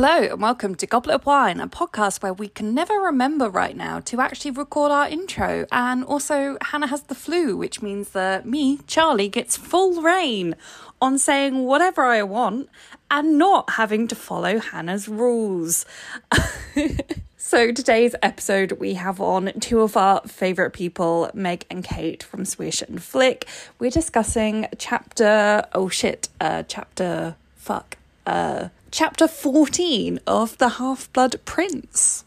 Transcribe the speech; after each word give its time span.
Hello 0.00 0.28
and 0.30 0.40
welcome 0.40 0.76
to 0.76 0.86
Goblet 0.86 1.16
of 1.16 1.26
Wine, 1.26 1.58
a 1.58 1.66
podcast 1.66 2.22
where 2.22 2.32
we 2.32 2.46
can 2.46 2.72
never 2.72 2.94
remember 3.00 3.50
right 3.50 3.76
now 3.76 3.98
to 3.98 4.20
actually 4.20 4.52
record 4.52 4.92
our 4.92 5.08
intro. 5.08 5.66
And 5.72 6.04
also, 6.04 6.56
Hannah 6.62 6.86
has 6.86 7.02
the 7.02 7.16
flu, 7.16 7.56
which 7.56 7.82
means 7.82 8.10
that 8.10 8.46
me, 8.46 8.78
Charlie, 8.86 9.28
gets 9.28 9.56
full 9.56 10.00
reign 10.00 10.54
on 11.02 11.18
saying 11.18 11.64
whatever 11.64 12.04
I 12.04 12.22
want 12.22 12.68
and 13.10 13.38
not 13.38 13.70
having 13.70 14.06
to 14.06 14.14
follow 14.14 14.60
Hannah's 14.60 15.08
rules. 15.08 15.84
so, 17.36 17.72
today's 17.72 18.14
episode, 18.22 18.70
we 18.78 18.94
have 18.94 19.20
on 19.20 19.50
two 19.58 19.80
of 19.80 19.96
our 19.96 20.20
favourite 20.28 20.74
people, 20.74 21.28
Meg 21.34 21.66
and 21.68 21.82
Kate 21.82 22.22
from 22.22 22.44
Swish 22.44 22.82
and 22.82 23.02
Flick. 23.02 23.48
We're 23.80 23.90
discussing 23.90 24.68
chapter, 24.78 25.64
oh 25.74 25.88
shit, 25.88 26.28
uh, 26.40 26.62
chapter, 26.68 27.34
fuck, 27.56 27.96
uh, 28.28 28.68
chapter 28.90 29.28
14 29.28 30.20
of 30.26 30.56
The 30.58 30.68
Half 30.70 31.12
Blood 31.12 31.36
Prince. 31.44 32.24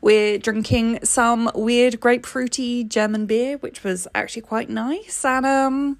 We're 0.00 0.38
drinking 0.38 1.04
some 1.04 1.50
weird 1.54 2.00
grapefruity 2.00 2.88
German 2.88 3.26
beer, 3.26 3.56
which 3.58 3.84
was 3.84 4.08
actually 4.14 4.42
quite 4.42 4.68
nice. 4.68 5.24
And 5.24 5.46
um, 5.46 5.98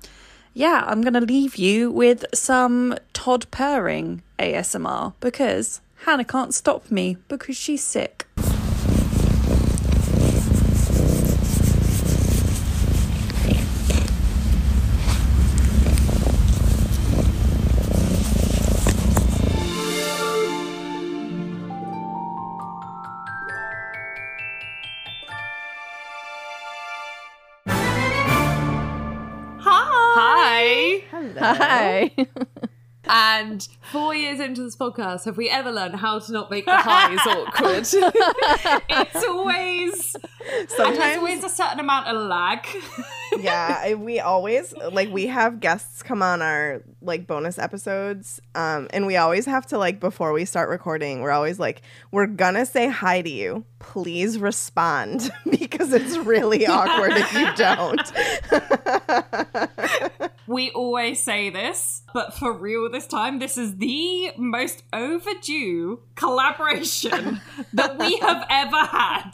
yeah, 0.55 0.85
I'm 0.87 1.03
going 1.03 1.15
to 1.15 1.21
leave 1.21 1.57
you 1.57 1.91
with 1.91 2.25
some 2.35 2.97
Todd 3.13 3.47
purring 3.51 4.23
ASMR 4.39 5.15
because 5.21 5.81
Hannah 6.05 6.25
can't 6.25 6.53
stop 6.53 6.91
me 6.91 7.17
because 7.29 7.57
she's 7.57 7.83
sick. 7.83 8.27
And 33.05 33.67
four 33.91 34.15
years 34.15 34.39
into 34.39 34.63
this 34.63 34.77
podcast, 34.77 35.25
have 35.25 35.37
we 35.37 35.51
ever 35.51 35.73
learned 35.73 35.97
how 35.97 36.21
to 36.21 36.33
not 36.33 36.51
make 36.51 36.67
the 36.67 36.77
highs 36.77 37.19
awkward? 37.27 37.83
it's 38.89 39.25
always 39.25 40.17
there's 40.47 40.73
Sometimes, 40.73 41.17
always 41.19 41.43
a 41.43 41.49
certain 41.49 41.81
amount 41.81 42.07
of 42.07 42.29
lag. 42.29 42.65
yeah, 43.41 43.95
we 43.95 44.21
always 44.21 44.73
like 44.93 45.11
we 45.11 45.27
have 45.27 45.59
guests 45.59 46.03
come 46.03 46.23
on 46.23 46.43
our 46.43 46.83
like 47.01 47.27
bonus 47.27 47.59
episodes, 47.59 48.41
um, 48.55 48.87
and 48.93 49.07
we 49.07 49.17
always 49.17 49.47
have 49.47 49.67
to 49.67 49.79
like 49.79 49.99
before 49.99 50.33
we 50.33 50.45
start 50.45 50.69
recording, 50.69 51.23
we're 51.23 51.33
always 51.33 51.59
like, 51.59 51.83
we're 52.13 52.27
gonna 52.27 52.65
say 52.65 52.89
hi 52.89 53.21
to 53.21 53.31
you. 53.31 53.65
Please 53.81 54.39
respond 54.39 55.33
because 55.51 55.93
it's 55.93 56.17
really 56.19 56.69
awkward 56.69 57.15
if 57.17 57.33
you 57.33 57.49
don't. 57.57 58.13
We 60.53 60.71
always 60.73 61.23
say 61.23 61.49
this, 61.49 62.03
but 62.13 62.35
for 62.35 62.53
real 62.53 62.91
this 62.91 63.07
time, 63.07 63.39
this 63.39 63.57
is 63.57 63.79
the 63.79 64.33
most 64.37 64.83
overdue 64.93 66.01
collaboration 66.15 67.41
that 67.73 67.99
we 67.99 68.19
have 68.19 68.45
ever 68.51 68.77
had. 68.77 69.31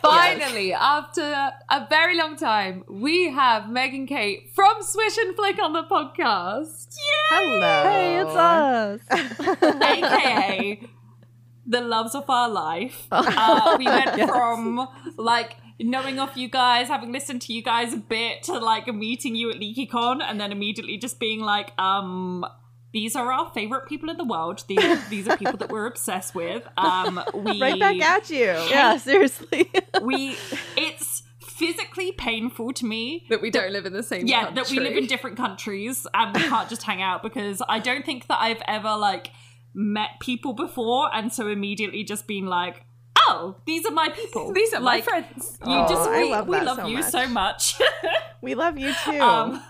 Finally, 0.00 0.72
after 0.72 1.22
a 1.22 1.86
very 1.90 2.16
long 2.16 2.36
time, 2.36 2.84
we 2.88 3.30
have 3.32 3.68
Megan 3.68 4.06
Kate 4.06 4.50
from 4.54 4.82
Swish 4.82 5.18
and 5.18 5.34
Flick 5.34 5.60
on 5.60 5.72
the 5.72 5.82
podcast. 5.82 6.94
Hello. 7.30 7.82
Hey, 7.82 8.20
it's 8.20 8.36
us. 8.36 9.00
aka 9.82 10.80
the 11.66 11.80
loves 11.80 12.14
of 12.14 12.30
our 12.30 12.48
life. 12.48 13.08
Uh, 13.10 13.74
we 13.76 13.86
went 13.86 14.14
from 14.28 14.86
like 15.16 15.56
knowing 15.80 16.18
of 16.18 16.36
you 16.36 16.48
guys, 16.48 16.88
having 16.88 17.12
listened 17.12 17.42
to 17.42 17.52
you 17.52 17.62
guys 17.62 17.92
a 17.94 17.98
bit, 17.98 18.42
to 18.44 18.58
like 18.58 18.86
meeting 18.92 19.34
you 19.36 19.50
at 19.50 19.56
LeakyCon, 19.56 20.22
and 20.22 20.40
then 20.40 20.52
immediately 20.52 20.98
just 20.98 21.18
being 21.20 21.40
like, 21.40 21.72
um. 21.78 22.44
These 22.90 23.16
are 23.16 23.30
our 23.30 23.50
favorite 23.50 23.86
people 23.86 24.08
in 24.08 24.16
the 24.16 24.24
world. 24.24 24.64
These, 24.66 25.08
these 25.10 25.28
are 25.28 25.36
people 25.36 25.58
that 25.58 25.68
we're 25.70 25.84
obsessed 25.84 26.34
with. 26.34 26.66
Um, 26.78 27.22
we 27.34 27.60
Right 27.60 27.78
back 27.78 28.00
at 28.00 28.30
you. 28.30 28.46
Yeah, 28.46 28.96
seriously. 28.96 29.70
we. 30.02 30.36
It's 30.74 31.22
physically 31.40 32.12
painful 32.12 32.72
to 32.72 32.86
me 32.86 33.26
That 33.28 33.42
we 33.42 33.50
don't 33.50 33.72
live 33.72 33.84
in 33.84 33.92
the 33.92 34.02
same 34.02 34.26
yeah 34.26 34.44
country. 34.44 34.54
that 34.62 34.70
we 34.70 34.80
live 34.80 34.96
in 34.96 35.06
different 35.06 35.36
countries 35.36 36.06
and 36.14 36.34
we 36.34 36.42
can't 36.48 36.68
just 36.68 36.84
hang 36.84 37.02
out 37.02 37.20
because 37.22 37.60
i 37.68 37.80
don't 37.80 38.06
think 38.06 38.28
that 38.28 38.40
i've 38.40 38.62
ever 38.68 38.94
like 38.96 39.30
met 39.74 40.10
people 40.20 40.52
before 40.52 41.12
and 41.12 41.32
so 41.32 41.48
immediately 41.48 42.04
just 42.04 42.28
been 42.28 42.46
like 42.46 42.84
oh 43.28 43.56
these 43.66 43.84
are 43.86 43.92
my 43.92 44.08
people 44.10 44.52
These 44.58 44.72
are 44.74 44.80
my 44.80 45.00
friends. 45.00 45.58
you 45.66 45.72
Aw, 45.72 45.88
just 45.88 46.08
I 46.08 46.22
we 46.22 46.30
love 46.30 46.48
we 46.48 46.60
love 46.60 46.76
so 46.78 46.86
you 46.86 46.96
much. 46.98 47.10
so 47.10 47.28
much 47.28 47.74
We 48.42 48.54
love 48.54 48.78
you 48.78 48.92
too. 49.04 49.20
um 49.20 49.62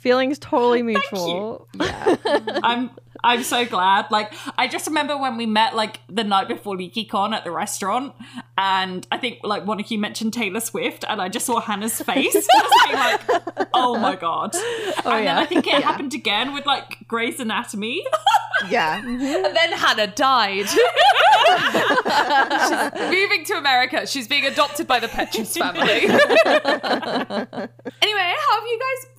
Feelings 0.00 0.38
totally 0.38 0.82
mutual. 0.82 1.68
yeah. 1.78 2.16
i'm 2.62 2.90
i'm 3.22 3.42
so 3.42 3.66
glad 3.66 4.06
like 4.10 4.32
i 4.56 4.66
just 4.66 4.86
remember 4.86 5.14
when 5.16 5.36
we 5.36 5.44
met 5.44 5.76
like 5.76 6.00
the 6.08 6.24
night 6.24 6.48
before 6.48 6.74
leakycon 6.74 7.34
at 7.34 7.44
the 7.44 7.50
restaurant 7.50 8.14
and 8.56 9.06
i 9.12 9.18
think 9.18 9.40
like 9.42 9.66
one 9.66 9.78
of 9.78 9.90
you 9.90 9.98
mentioned 9.98 10.32
taylor 10.32 10.60
swift 10.60 11.04
and 11.08 11.20
i 11.20 11.28
just 11.28 11.44
saw 11.44 11.60
hannah's 11.60 12.00
face 12.00 12.32
just 12.32 12.48
being 12.86 12.98
like 12.98 13.20
oh 13.74 13.98
my 13.98 14.16
god 14.16 14.52
oh, 14.54 15.02
and 15.06 15.26
then 15.26 15.36
i 15.36 15.44
think 15.44 15.66
it 15.66 15.84
happened 15.84 16.14
again 16.14 16.54
with 16.54 16.64
like 16.64 16.96
grey's 17.06 17.38
anatomy 17.38 18.02
Yeah. 18.68 19.00
Mm-hmm. 19.00 19.44
And 19.46 19.56
then 19.56 19.72
Hannah 19.72 20.08
died. 20.08 20.68
She's 20.68 20.78
moving 23.10 23.42
to 23.46 23.54
America. 23.54 24.06
She's 24.06 24.28
being 24.28 24.44
adopted 24.44 24.86
by 24.86 25.00
the 25.00 25.08
Petrus 25.08 25.56
family. 25.56 25.80
anyway, 25.82 26.10
how 26.12 26.18
have 28.60 28.66
you 28.66 28.78
guys 28.78 29.06
been 29.06 29.09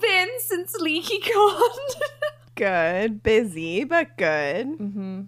since 0.52 0.76
LeakyCon? 0.82 2.02
good, 2.56 3.24
busy, 3.24 3.86
but 3.86 4.18
good. 4.18 4.68
Mm-hmm. 4.68 5.22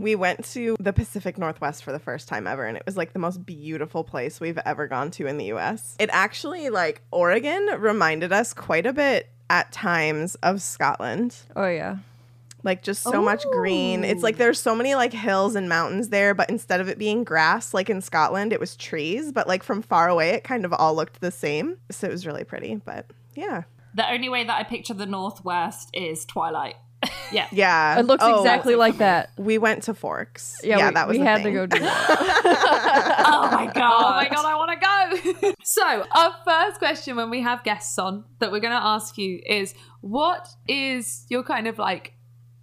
We 0.00 0.14
went 0.14 0.44
to 0.52 0.76
the 0.78 0.92
Pacific 0.92 1.36
Northwest 1.36 1.84
for 1.84 1.92
the 1.92 1.98
first 1.98 2.28
time 2.28 2.46
ever, 2.46 2.64
and 2.64 2.76
it 2.76 2.84
was 2.86 2.96
like 2.96 3.12
the 3.12 3.18
most 3.18 3.44
beautiful 3.44 4.04
place 4.04 4.40
we've 4.40 4.58
ever 4.64 4.86
gone 4.86 5.10
to 5.12 5.26
in 5.26 5.36
the 5.36 5.46
US. 5.52 5.96
It 5.98 6.10
actually, 6.12 6.70
like, 6.70 7.02
Oregon 7.10 7.68
reminded 7.78 8.32
us 8.32 8.54
quite 8.54 8.86
a 8.86 8.92
bit 8.92 9.30
at 9.50 9.72
times 9.72 10.34
of 10.36 10.62
Scotland. 10.62 11.36
Oh 11.56 11.66
yeah. 11.66 11.98
Like, 12.62 12.82
just 12.82 13.02
so 13.02 13.20
much 13.20 13.44
green. 13.52 14.04
It's 14.04 14.22
like 14.22 14.38
there's 14.38 14.58
so 14.58 14.74
many 14.74 14.94
like 14.94 15.12
hills 15.12 15.54
and 15.54 15.68
mountains 15.68 16.08
there, 16.08 16.32
but 16.32 16.48
instead 16.48 16.80
of 16.80 16.88
it 16.88 16.98
being 16.98 17.22
grass, 17.22 17.74
like 17.74 17.90
in 17.90 18.00
Scotland, 18.00 18.54
it 18.54 18.60
was 18.60 18.74
trees, 18.74 19.32
but 19.32 19.46
like 19.46 19.62
from 19.62 19.82
far 19.82 20.08
away, 20.08 20.30
it 20.30 20.44
kind 20.44 20.64
of 20.64 20.72
all 20.72 20.94
looked 20.94 21.20
the 21.20 21.30
same. 21.30 21.76
So 21.90 22.06
it 22.06 22.10
was 22.10 22.26
really 22.26 22.44
pretty, 22.44 22.76
but 22.76 23.06
yeah. 23.34 23.64
The 23.94 24.10
only 24.10 24.28
way 24.28 24.44
that 24.44 24.58
I 24.58 24.62
picture 24.64 24.94
the 24.94 25.06
Northwest 25.06 25.90
is 25.92 26.24
Twilight. 26.24 26.74
yeah. 27.32 27.46
Yeah. 27.52 27.98
It 27.98 28.06
looks 28.06 28.24
Oh, 28.26 28.40
exactly 28.40 28.74
like 28.76 28.98
that. 28.98 29.30
We 29.36 29.58
went 29.58 29.84
to 29.84 29.94
Forks. 29.94 30.60
Yeah, 30.64 30.78
Yeah, 30.78 30.88
we, 30.88 30.94
that 30.94 31.08
was 31.08 31.18
we 31.18 31.24
had 31.24 31.42
thing. 31.42 31.52
to 31.54 31.60
go 31.60 31.66
do 31.66 31.78
that. 31.80 32.40
Oh, 33.26 33.48
oh 33.50 33.50
my 33.56 33.66
god. 33.72 34.02
Oh 34.04 34.10
my 34.16 34.28
god, 34.28 34.44
I 34.44 34.54
want 34.56 34.70
to 34.72 35.42
go. 35.42 35.54
so, 35.62 36.04
our 36.14 36.34
first 36.44 36.78
question 36.78 37.16
when 37.16 37.30
we 37.30 37.40
have 37.42 37.62
guests 37.64 37.98
on 37.98 38.24
that 38.38 38.50
we're 38.52 38.60
going 38.60 38.72
to 38.72 38.84
ask 38.84 39.16
you 39.18 39.40
is 39.46 39.74
what 40.00 40.48
is 40.68 41.24
your 41.28 41.42
kind 41.42 41.66
of 41.66 41.78
like 41.78 42.12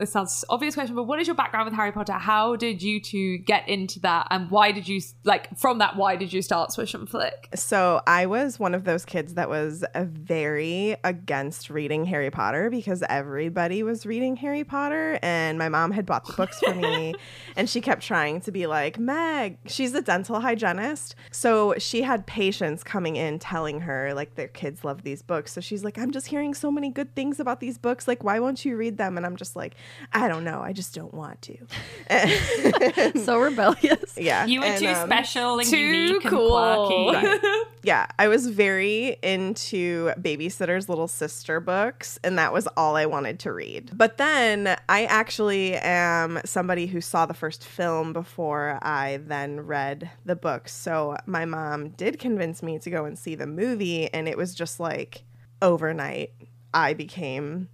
this 0.01 0.11
sounds 0.11 0.43
obvious 0.49 0.73
question, 0.73 0.95
but 0.95 1.03
what 1.03 1.19
is 1.19 1.27
your 1.27 1.35
background 1.35 1.65
with 1.65 1.75
Harry 1.75 1.91
Potter? 1.91 2.13
How 2.13 2.55
did 2.55 2.81
you 2.81 2.99
two 2.99 3.37
get 3.37 3.69
into 3.69 3.99
that, 4.01 4.27
and 4.31 4.49
why 4.49 4.71
did 4.71 4.87
you 4.87 4.99
like 5.23 5.57
from 5.57 5.77
that? 5.77 5.95
Why 5.95 6.15
did 6.15 6.33
you 6.33 6.41
start 6.41 6.73
Swish 6.73 6.93
and 6.95 7.07
Flick? 7.07 7.49
So 7.55 8.01
I 8.07 8.25
was 8.25 8.59
one 8.59 8.73
of 8.73 8.83
those 8.83 9.05
kids 9.05 9.35
that 9.35 9.47
was 9.47 9.85
very 9.95 10.97
against 11.03 11.69
reading 11.69 12.05
Harry 12.05 12.31
Potter 12.31 12.69
because 12.71 13.03
everybody 13.09 13.83
was 13.83 14.05
reading 14.05 14.35
Harry 14.37 14.63
Potter, 14.63 15.19
and 15.21 15.59
my 15.59 15.69
mom 15.69 15.91
had 15.91 16.07
bought 16.07 16.25
the 16.25 16.33
books 16.33 16.59
for 16.59 16.73
me, 16.73 17.13
and 17.55 17.69
she 17.69 17.79
kept 17.79 18.01
trying 18.01 18.41
to 18.41 18.51
be 18.51 18.65
like 18.65 18.97
Meg. 18.97 19.59
She's 19.67 19.93
a 19.93 20.01
dental 20.01 20.39
hygienist, 20.41 21.15
so 21.29 21.75
she 21.77 22.01
had 22.01 22.25
patients 22.25 22.83
coming 22.83 23.17
in 23.17 23.37
telling 23.37 23.81
her 23.81 24.15
like 24.15 24.33
their 24.33 24.47
kids 24.47 24.83
love 24.83 25.03
these 25.03 25.21
books. 25.21 25.53
So 25.53 25.61
she's 25.61 25.83
like, 25.83 25.99
I'm 25.99 26.09
just 26.09 26.27
hearing 26.27 26.55
so 26.55 26.71
many 26.71 26.89
good 26.89 27.13
things 27.13 27.39
about 27.39 27.59
these 27.59 27.77
books. 27.77 28.07
Like, 28.07 28.23
why 28.23 28.39
won't 28.39 28.65
you 28.65 28.75
read 28.75 28.97
them? 28.97 29.15
And 29.15 29.25
I'm 29.27 29.35
just 29.35 29.55
like, 29.55 29.75
I 30.13 30.27
don't 30.27 30.43
know. 30.43 30.61
I 30.61 30.73
just 30.73 30.93
don't 30.93 31.13
want 31.13 31.41
to. 31.43 33.13
so 33.23 33.39
rebellious. 33.39 34.17
yeah, 34.17 34.45
You 34.45 34.59
were 34.59 34.65
and, 34.65 34.79
too 34.79 34.87
um, 34.87 35.07
special 35.07 35.59
and 35.59 35.67
too 35.67 36.19
cool. 36.21 36.57
and 36.57 37.17
quirky. 37.17 37.47
yeah, 37.83 38.07
I 38.19 38.27
was 38.27 38.47
very 38.47 39.17
into 39.21 40.11
Babysitter's 40.19 40.89
Little 40.89 41.07
Sister 41.07 41.59
books, 41.59 42.19
and 42.23 42.37
that 42.37 42.53
was 42.53 42.67
all 42.77 42.95
I 42.95 43.05
wanted 43.05 43.39
to 43.39 43.51
read. 43.51 43.91
But 43.93 44.17
then 44.17 44.77
I 44.89 45.05
actually 45.05 45.75
am 45.75 46.39
somebody 46.45 46.87
who 46.87 47.01
saw 47.01 47.25
the 47.25 47.33
first 47.33 47.63
film 47.63 48.13
before 48.13 48.79
I 48.81 49.19
then 49.25 49.61
read 49.61 50.09
the 50.25 50.35
books. 50.35 50.73
So 50.73 51.17
my 51.25 51.45
mom 51.45 51.89
did 51.89 52.19
convince 52.19 52.61
me 52.61 52.79
to 52.79 52.89
go 52.89 53.05
and 53.05 53.17
see 53.17 53.35
the 53.35 53.47
movie, 53.47 54.11
and 54.13 54.27
it 54.27 54.37
was 54.37 54.53
just 54.55 54.79
like 54.79 55.23
overnight, 55.61 56.31
I 56.73 56.93
became 56.93 57.69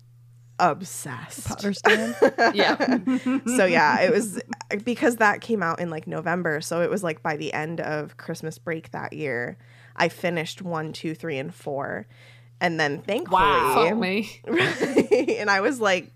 obsessed. 0.60 1.48
Potter 1.48 1.74
stand. 1.74 2.16
Yeah. 2.54 2.98
so 3.58 3.66
yeah, 3.66 4.02
it 4.02 4.12
was 4.12 4.42
because 4.84 5.18
that 5.18 5.42
came 5.42 5.62
out 5.62 5.80
in 5.80 5.90
like 5.90 6.08
November. 6.08 6.62
So 6.62 6.82
it 6.82 6.90
was 6.90 7.04
like 7.04 7.22
by 7.24 7.38
the 7.38 7.54
end 7.54 7.80
of 7.82 8.18
Christmas 8.18 8.58
break 8.58 8.92
that 8.92 9.14
year, 9.14 9.58
I 9.96 10.10
finished 10.10 10.62
one, 10.62 10.94
two, 10.94 11.14
three, 11.16 11.38
and 11.38 11.54
four. 11.54 12.08
And 12.60 12.80
then 12.80 13.02
thankfully, 13.02 13.42
Fuck 13.42 13.98
me. 13.98 14.30
Right. 14.48 15.30
and 15.38 15.50
I 15.50 15.62
was 15.62 15.80
like, 15.80 16.12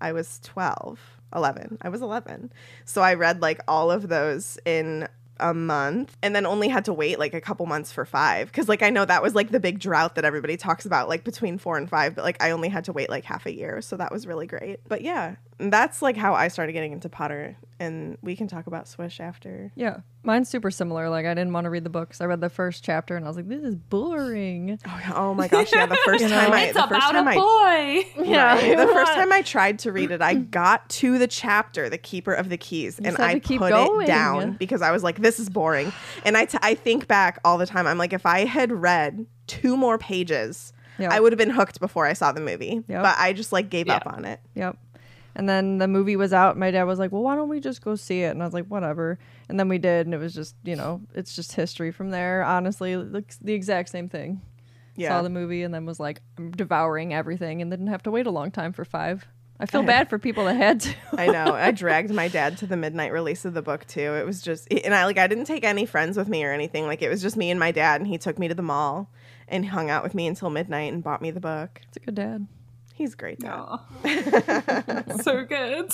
I 0.00 0.12
was 0.12 0.38
12, 0.44 1.00
11. 1.34 1.78
I 1.82 1.88
was 1.88 2.02
11. 2.02 2.52
So 2.84 3.02
I 3.02 3.14
read 3.14 3.42
like 3.42 3.60
all 3.66 3.90
of 3.90 4.08
those 4.08 4.58
in 4.64 5.08
a 5.40 5.54
month 5.54 6.16
and 6.22 6.34
then 6.34 6.46
only 6.46 6.68
had 6.68 6.84
to 6.84 6.92
wait 6.92 7.18
like 7.18 7.34
a 7.34 7.40
couple 7.40 7.66
months 7.66 7.92
for 7.92 8.04
five. 8.04 8.52
Cause 8.52 8.68
like 8.68 8.82
I 8.82 8.90
know 8.90 9.04
that 9.04 9.22
was 9.22 9.34
like 9.34 9.50
the 9.50 9.60
big 9.60 9.78
drought 9.78 10.14
that 10.14 10.24
everybody 10.24 10.56
talks 10.56 10.86
about, 10.86 11.08
like 11.08 11.24
between 11.24 11.58
four 11.58 11.76
and 11.76 11.88
five, 11.88 12.14
but 12.14 12.24
like 12.24 12.42
I 12.42 12.50
only 12.50 12.68
had 12.68 12.84
to 12.84 12.92
wait 12.92 13.10
like 13.10 13.24
half 13.24 13.46
a 13.46 13.52
year. 13.52 13.80
So 13.80 13.96
that 13.96 14.12
was 14.12 14.26
really 14.26 14.46
great. 14.46 14.80
But 14.88 15.02
yeah, 15.02 15.36
that's 15.70 16.00
like 16.00 16.16
how 16.16 16.34
I 16.34 16.48
started 16.48 16.72
getting 16.72 16.92
into 16.92 17.08
Potter. 17.08 17.56
And 17.78 18.16
we 18.22 18.36
can 18.36 18.46
talk 18.46 18.68
about 18.68 18.86
Swish 18.86 19.18
after. 19.20 19.72
Yeah, 19.74 19.98
mine's 20.22 20.48
super 20.48 20.70
similar. 20.70 21.08
Like 21.10 21.26
I 21.26 21.34
didn't 21.34 21.52
want 21.52 21.64
to 21.64 21.70
read 21.70 21.82
the 21.84 21.90
books. 21.90 22.20
I 22.20 22.26
read 22.26 22.40
the 22.40 22.48
first 22.48 22.84
chapter 22.84 23.16
and 23.16 23.24
I 23.24 23.28
was 23.28 23.36
like, 23.36 23.48
this 23.48 23.62
is 23.64 23.74
boring. 23.74 24.78
Oh, 24.86 24.98
yeah. 25.00 25.12
oh 25.14 25.34
my 25.34 25.48
gosh. 25.48 25.72
Yeah. 25.72 25.86
The 25.86 25.98
first 26.04 26.24
time 26.28 26.52
I, 26.52 26.62
It's 26.66 26.74
the 26.74 26.80
first 26.86 26.90
about 26.92 27.12
time 27.12 27.26
a 27.26 27.30
I 27.30 27.34
boy. 27.34 28.22
Yeah, 28.24 28.54
Right. 28.54 28.76
The 28.76 28.86
first 28.92 29.12
time 29.14 29.32
I 29.32 29.42
tried 29.42 29.80
to 29.80 29.90
read 29.92 30.12
it, 30.12 30.22
I 30.22 30.34
got 30.34 30.88
to 30.90 31.18
the 31.18 31.26
chapter, 31.26 31.88
The 31.90 31.98
Keeper 31.98 32.32
of 32.32 32.48
the 32.50 32.56
Keys, 32.56 32.98
and 33.00 33.18
I 33.18 33.40
keep 33.40 33.58
put 33.58 33.70
going. 33.70 34.02
it 34.02 34.06
down 34.06 34.52
because 34.52 34.80
I 34.80 34.92
was 34.92 35.02
like, 35.02 35.20
this 35.20 35.40
is 35.40 35.48
boring. 35.50 35.92
And 36.24 36.36
I, 36.36 36.44
t- 36.44 36.58
I 36.62 36.74
think 36.74 37.08
back 37.08 37.40
all 37.44 37.58
the 37.58 37.66
time. 37.66 37.86
I'm 37.88 37.98
like, 37.98 38.12
if 38.12 38.26
I 38.26 38.44
had 38.44 38.70
read 38.70 39.26
two 39.48 39.76
more 39.76 39.98
pages, 39.98 40.72
Yeah. 40.98 41.08
I 41.12 41.18
would 41.18 41.32
have 41.32 41.38
been 41.38 41.50
hooked 41.50 41.80
before 41.80 42.06
I 42.06 42.12
saw 42.12 42.30
the 42.30 42.40
movie. 42.40 42.84
Yep. 42.86 43.02
But 43.02 43.16
I 43.18 43.32
just 43.32 43.50
like 43.52 43.70
gave 43.70 43.88
Yeah. 43.88 43.96
up 43.96 44.06
on 44.06 44.24
it. 44.24 44.38
Yep. 44.54 44.78
And 45.34 45.48
then 45.48 45.78
the 45.78 45.88
movie 45.88 46.16
was 46.16 46.32
out. 46.32 46.58
My 46.58 46.70
dad 46.70 46.84
was 46.84 46.98
like, 46.98 47.12
"Well, 47.12 47.22
why 47.22 47.36
don't 47.36 47.48
we 47.48 47.60
just 47.60 47.82
go 47.82 47.94
see 47.94 48.22
it?" 48.22 48.30
And 48.30 48.42
I 48.42 48.44
was 48.44 48.54
like, 48.54 48.66
"Whatever." 48.66 49.18
And 49.48 49.58
then 49.58 49.68
we 49.68 49.78
did, 49.78 50.06
and 50.06 50.14
it 50.14 50.18
was 50.18 50.34
just, 50.34 50.56
you 50.62 50.76
know, 50.76 51.00
it's 51.14 51.34
just 51.34 51.52
history 51.52 51.90
from 51.90 52.10
there. 52.10 52.44
Honestly, 52.44 52.96
looks 52.96 53.38
the 53.38 53.54
exact 53.54 53.88
same 53.88 54.08
thing. 54.08 54.42
Yeah. 54.94 55.08
Saw 55.08 55.22
the 55.22 55.30
movie 55.30 55.62
and 55.62 55.72
then 55.72 55.86
was 55.86 55.98
like 55.98 56.20
devouring 56.50 57.14
everything, 57.14 57.62
and 57.62 57.70
didn't 57.70 57.86
have 57.86 58.02
to 58.04 58.10
wait 58.10 58.26
a 58.26 58.30
long 58.30 58.50
time 58.50 58.72
for 58.72 58.84
five. 58.84 59.26
I 59.62 59.66
feel 59.66 59.84
bad 59.84 60.10
for 60.10 60.18
people 60.18 60.46
that 60.46 60.56
had 60.56 60.80
to. 60.80 60.94
I 61.12 61.28
know. 61.28 61.54
I 61.54 61.70
dragged 61.70 62.12
my 62.12 62.26
dad 62.26 62.58
to 62.58 62.66
the 62.66 62.76
midnight 62.76 63.12
release 63.12 63.44
of 63.44 63.54
the 63.54 63.62
book 63.62 63.86
too. 63.86 64.14
It 64.14 64.26
was 64.26 64.42
just, 64.42 64.66
and 64.72 64.92
I 64.92 65.04
like, 65.04 65.18
I 65.18 65.28
didn't 65.28 65.44
take 65.44 65.62
any 65.62 65.86
friends 65.86 66.16
with 66.16 66.26
me 66.28 66.44
or 66.44 66.52
anything. 66.52 66.86
Like, 66.86 67.00
it 67.00 67.08
was 67.08 67.22
just 67.22 67.36
me 67.36 67.48
and 67.48 67.60
my 67.60 67.70
dad, 67.70 68.00
and 68.00 68.08
he 68.08 68.18
took 68.18 68.40
me 68.40 68.48
to 68.48 68.54
the 68.54 68.62
mall 68.62 69.08
and 69.46 69.66
hung 69.66 69.88
out 69.88 70.02
with 70.02 70.14
me 70.14 70.26
until 70.26 70.50
midnight 70.50 70.92
and 70.92 71.04
bought 71.04 71.22
me 71.22 71.30
the 71.30 71.38
book. 71.38 71.80
It's 71.86 71.96
a 71.96 72.00
good 72.00 72.16
dad. 72.16 72.48
He's 72.94 73.14
great. 73.14 73.38
Dad. 73.40 73.78
so 75.22 75.44
good. 75.44 75.92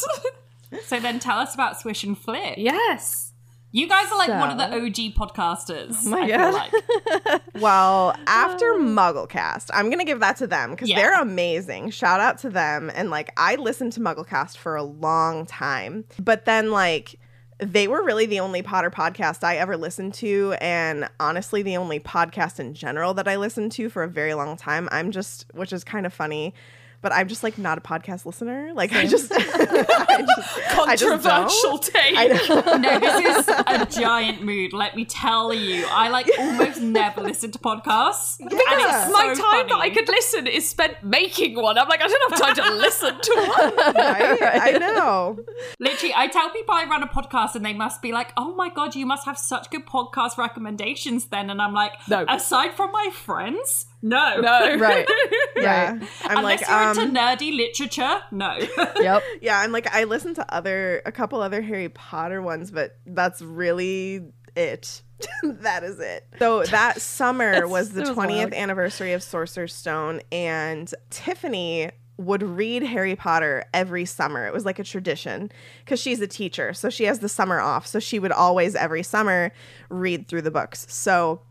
So 0.84 1.00
then 1.00 1.18
tell 1.18 1.38
us 1.38 1.54
about 1.54 1.80
Swish 1.80 2.04
and 2.04 2.16
Flick. 2.18 2.54
yes. 2.58 3.32
You 3.70 3.86
guys 3.86 4.10
are 4.10 4.16
like 4.16 4.30
one 4.30 4.50
of 4.50 4.56
the 4.56 4.64
OG 4.64 5.12
podcasters. 5.14 5.94
Oh 6.06 6.08
my 6.08 6.22
I 6.22 6.28
God. 6.28 6.54
like. 6.54 7.42
Well, 7.60 8.16
after 8.26 8.64
Mugglecast, 8.74 9.68
I'm 9.74 9.90
gonna 9.90 10.06
give 10.06 10.20
that 10.20 10.36
to 10.38 10.46
them 10.46 10.70
because 10.70 10.88
Yeah. 10.88 10.96
they're 10.96 11.20
amazing. 11.20 11.90
Shout 11.90 12.18
out 12.20 12.38
to 12.38 12.50
them. 12.50 12.90
And 12.94 13.10
like, 13.10 13.30
I 13.36 13.56
listened 13.56 13.92
to 13.94 14.00
Mugglecast 14.00 14.56
for 14.56 14.74
a 14.76 14.82
long 14.82 15.44
time, 15.46 16.04
but 16.18 16.44
then 16.46 16.70
like. 16.70 17.16
They 17.60 17.88
were 17.88 18.04
really 18.04 18.24
the 18.26 18.38
only 18.38 18.62
Potter 18.62 18.88
podcast 18.88 19.42
I 19.42 19.56
ever 19.56 19.76
listened 19.76 20.14
to, 20.14 20.54
and 20.60 21.08
honestly, 21.18 21.60
the 21.64 21.76
only 21.76 21.98
podcast 21.98 22.60
in 22.60 22.72
general 22.72 23.14
that 23.14 23.26
I 23.26 23.34
listened 23.34 23.72
to 23.72 23.88
for 23.90 24.04
a 24.04 24.08
very 24.08 24.32
long 24.34 24.56
time. 24.56 24.88
I'm 24.92 25.10
just, 25.10 25.44
which 25.54 25.72
is 25.72 25.82
kind 25.82 26.06
of 26.06 26.14
funny, 26.14 26.54
but 27.00 27.12
I'm 27.12 27.28
just 27.28 27.42
like 27.42 27.58
not 27.58 27.78
a 27.78 27.80
podcast 27.80 28.26
listener. 28.26 28.72
Like, 28.74 28.92
I 28.92 29.06
just, 29.06 29.30
I 29.34 29.38
just, 29.38 29.90
I 30.00 30.26
just. 30.36 30.68
Controversial 30.70 31.78
take. 31.78 32.16
I. 32.16 32.78
No, 32.78 32.98
this 33.00 33.38
is 33.38 33.48
a 33.48 34.00
giant 34.00 34.42
mood. 34.42 34.72
Let 34.72 34.94
me 34.96 35.04
tell 35.04 35.52
you, 35.52 35.84
I 35.90 36.08
like 36.08 36.28
almost 36.38 36.80
never 36.80 37.20
listen 37.22 37.50
to 37.52 37.58
podcasts. 37.58 38.38
And 38.40 38.50
Yeah. 38.52 38.58
it's 39.04 39.12
My 39.12 39.34
so 39.34 39.42
time 39.42 39.68
that 39.68 39.78
I 39.78 39.90
could 39.90 40.08
listen 40.08 40.46
is 40.46 40.68
spent 40.68 41.02
making 41.02 41.56
one. 41.60 41.76
I'm 41.78 41.88
like, 41.88 42.00
I 42.02 42.06
don't 42.08 42.30
have 42.32 42.40
time 42.40 42.54
to 42.70 42.74
listen 42.76 43.20
to 43.20 43.34
one. 43.34 43.76
Right? 43.94 44.60
I 44.62 44.70
know. 44.78 45.38
Literally, 45.80 46.14
I 46.16 46.26
tell 46.28 46.50
people 46.50 46.74
I 46.74 46.84
run 46.84 47.02
a 47.02 47.08
podcast 47.08 47.54
and 47.54 47.64
they 47.64 47.72
must 47.74 48.00
be 48.02 48.12
like, 48.12 48.32
oh 48.36 48.54
my 48.54 48.68
God, 48.68 48.94
you 48.94 49.06
must 49.06 49.24
have 49.24 49.38
such 49.38 49.70
good 49.70 49.86
podcast 49.86 50.36
recommendations 50.38 51.26
then. 51.26 51.50
And 51.50 51.60
I'm 51.60 51.74
like, 51.74 51.92
No. 52.08 52.24
aside 52.28 52.74
from 52.74 52.92
my 52.92 53.10
friends, 53.12 53.86
no. 54.02 54.40
No. 54.40 54.76
Right. 54.78 55.08
Yeah. 55.56 55.98
I'm 56.24 56.38
Unless 56.38 56.60
like, 56.60 56.68
you're 56.68 56.78
um, 56.78 56.98
into 56.98 57.20
nerdy 57.20 57.56
literature, 57.56 58.20
no. 58.30 58.56
Yep. 59.00 59.22
Yeah, 59.42 59.58
I'm 59.60 59.72
like 59.72 59.92
I 59.92 60.04
listened 60.04 60.36
to 60.36 60.54
other 60.54 61.02
a 61.04 61.12
couple 61.12 61.40
other 61.40 61.62
Harry 61.62 61.88
Potter 61.88 62.40
ones, 62.42 62.70
but 62.70 62.98
that's 63.06 63.42
really 63.42 64.24
it. 64.56 65.02
that 65.42 65.82
is 65.82 65.98
it. 65.98 66.26
So 66.38 66.64
that 66.64 67.00
summer 67.00 67.66
was 67.66 67.90
the 67.90 68.02
was 68.02 68.10
20th 68.10 68.36
wild. 68.36 68.54
anniversary 68.54 69.12
of 69.12 69.22
Sorcerer's 69.22 69.74
Stone 69.74 70.20
and 70.30 70.92
Tiffany 71.10 71.90
would 72.18 72.42
read 72.42 72.82
Harry 72.82 73.14
Potter 73.14 73.64
every 73.72 74.04
summer. 74.04 74.46
It 74.46 74.52
was 74.52 74.64
like 74.64 74.78
a 74.78 74.84
tradition 74.84 75.50
because 75.84 76.00
she's 76.00 76.20
a 76.20 76.26
teacher. 76.26 76.72
So 76.74 76.90
she 76.90 77.04
has 77.04 77.20
the 77.20 77.28
summer 77.28 77.60
off. 77.60 77.86
So 77.86 78.00
she 78.00 78.18
would 78.18 78.32
always 78.32 78.74
every 78.74 79.04
summer 79.04 79.52
read 79.88 80.26
through 80.28 80.42
the 80.42 80.50
books. 80.50 80.86
So 80.92 81.42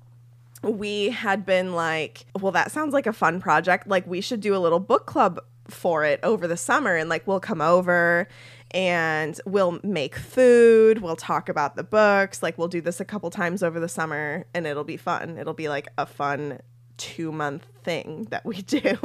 we 0.68 1.10
had 1.10 1.46
been 1.46 1.74
like, 1.74 2.26
well, 2.40 2.52
that 2.52 2.72
sounds 2.72 2.94
like 2.94 3.08
a 3.08 3.14
fun 3.14 3.40
project. 3.40 3.88
Like, 3.88 4.06
we 4.08 4.22
should 4.22 4.42
do 4.42 4.56
a 4.56 4.60
little 4.60 4.80
book 4.80 5.06
club 5.06 5.40
for 5.70 6.04
it 6.04 6.20
over 6.24 6.48
the 6.48 6.58
summer. 6.58 6.96
And 6.96 7.10
like, 7.10 7.28
we'll 7.28 7.40
come 7.40 7.62
over 7.62 8.28
and 8.72 9.40
we'll 9.46 9.80
make 9.84 10.16
food. 10.16 11.02
We'll 11.02 11.16
talk 11.16 11.50
about 11.50 11.76
the 11.76 11.84
books. 11.84 12.44
Like, 12.44 12.58
we'll 12.58 12.68
do 12.68 12.82
this 12.82 13.00
a 13.00 13.06
couple 13.06 13.30
times 13.30 13.64
over 13.64 13.80
the 13.80 13.90
summer 13.90 14.46
and 14.54 14.66
it'll 14.68 14.84
be 14.84 14.98
fun. 14.98 15.38
It'll 15.38 15.54
be 15.54 15.70
like 15.70 15.88
a 15.98 16.06
fun 16.06 16.60
two 16.98 17.32
month 17.32 17.66
thing 17.84 18.28
that 18.32 18.46
we 18.46 18.62
do. 18.62 18.98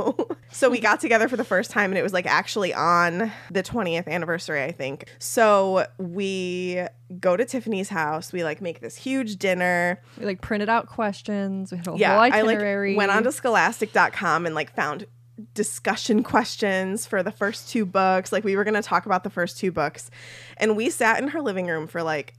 so 0.50 0.68
we 0.68 0.80
got 0.80 1.00
together 1.00 1.28
for 1.28 1.36
the 1.36 1.44
first 1.44 1.70
time 1.70 1.90
and 1.90 1.98
it 1.98 2.02
was 2.02 2.12
like 2.12 2.26
actually 2.26 2.74
on 2.74 3.32
the 3.50 3.62
20th 3.62 4.08
anniversary, 4.08 4.62
I 4.62 4.72
think. 4.72 5.08
So 5.18 5.86
we 5.98 6.82
go 7.20 7.36
to 7.36 7.44
Tiffany's 7.44 7.88
house. 7.88 8.32
We 8.32 8.42
like 8.42 8.60
make 8.60 8.80
this 8.80 8.96
huge 8.96 9.36
dinner 9.36 10.02
We 10.18 10.26
like 10.26 10.40
printed 10.40 10.68
out 10.68 10.86
questions. 10.86 11.70
We 11.70 11.78
had 11.78 11.88
a 11.88 11.96
yeah, 11.96 12.10
whole 12.12 12.20
I 12.20 12.28
itinerary. 12.28 12.92
like 12.92 12.98
went 12.98 13.12
onto 13.12 13.30
scholastic.com 13.30 14.46
and 14.46 14.54
like 14.54 14.74
found 14.74 15.06
discussion 15.54 16.22
questions 16.22 17.06
for 17.06 17.22
the 17.22 17.32
first 17.32 17.68
two 17.70 17.86
books. 17.86 18.32
Like 18.32 18.44
we 18.44 18.56
were 18.56 18.64
going 18.64 18.74
to 18.74 18.82
talk 18.82 19.06
about 19.06 19.24
the 19.24 19.30
first 19.30 19.58
two 19.58 19.72
books. 19.72 20.10
And 20.56 20.76
we 20.76 20.90
sat 20.90 21.20
in 21.20 21.28
her 21.28 21.40
living 21.40 21.66
room 21.66 21.86
for 21.86 22.02
like 22.02 22.34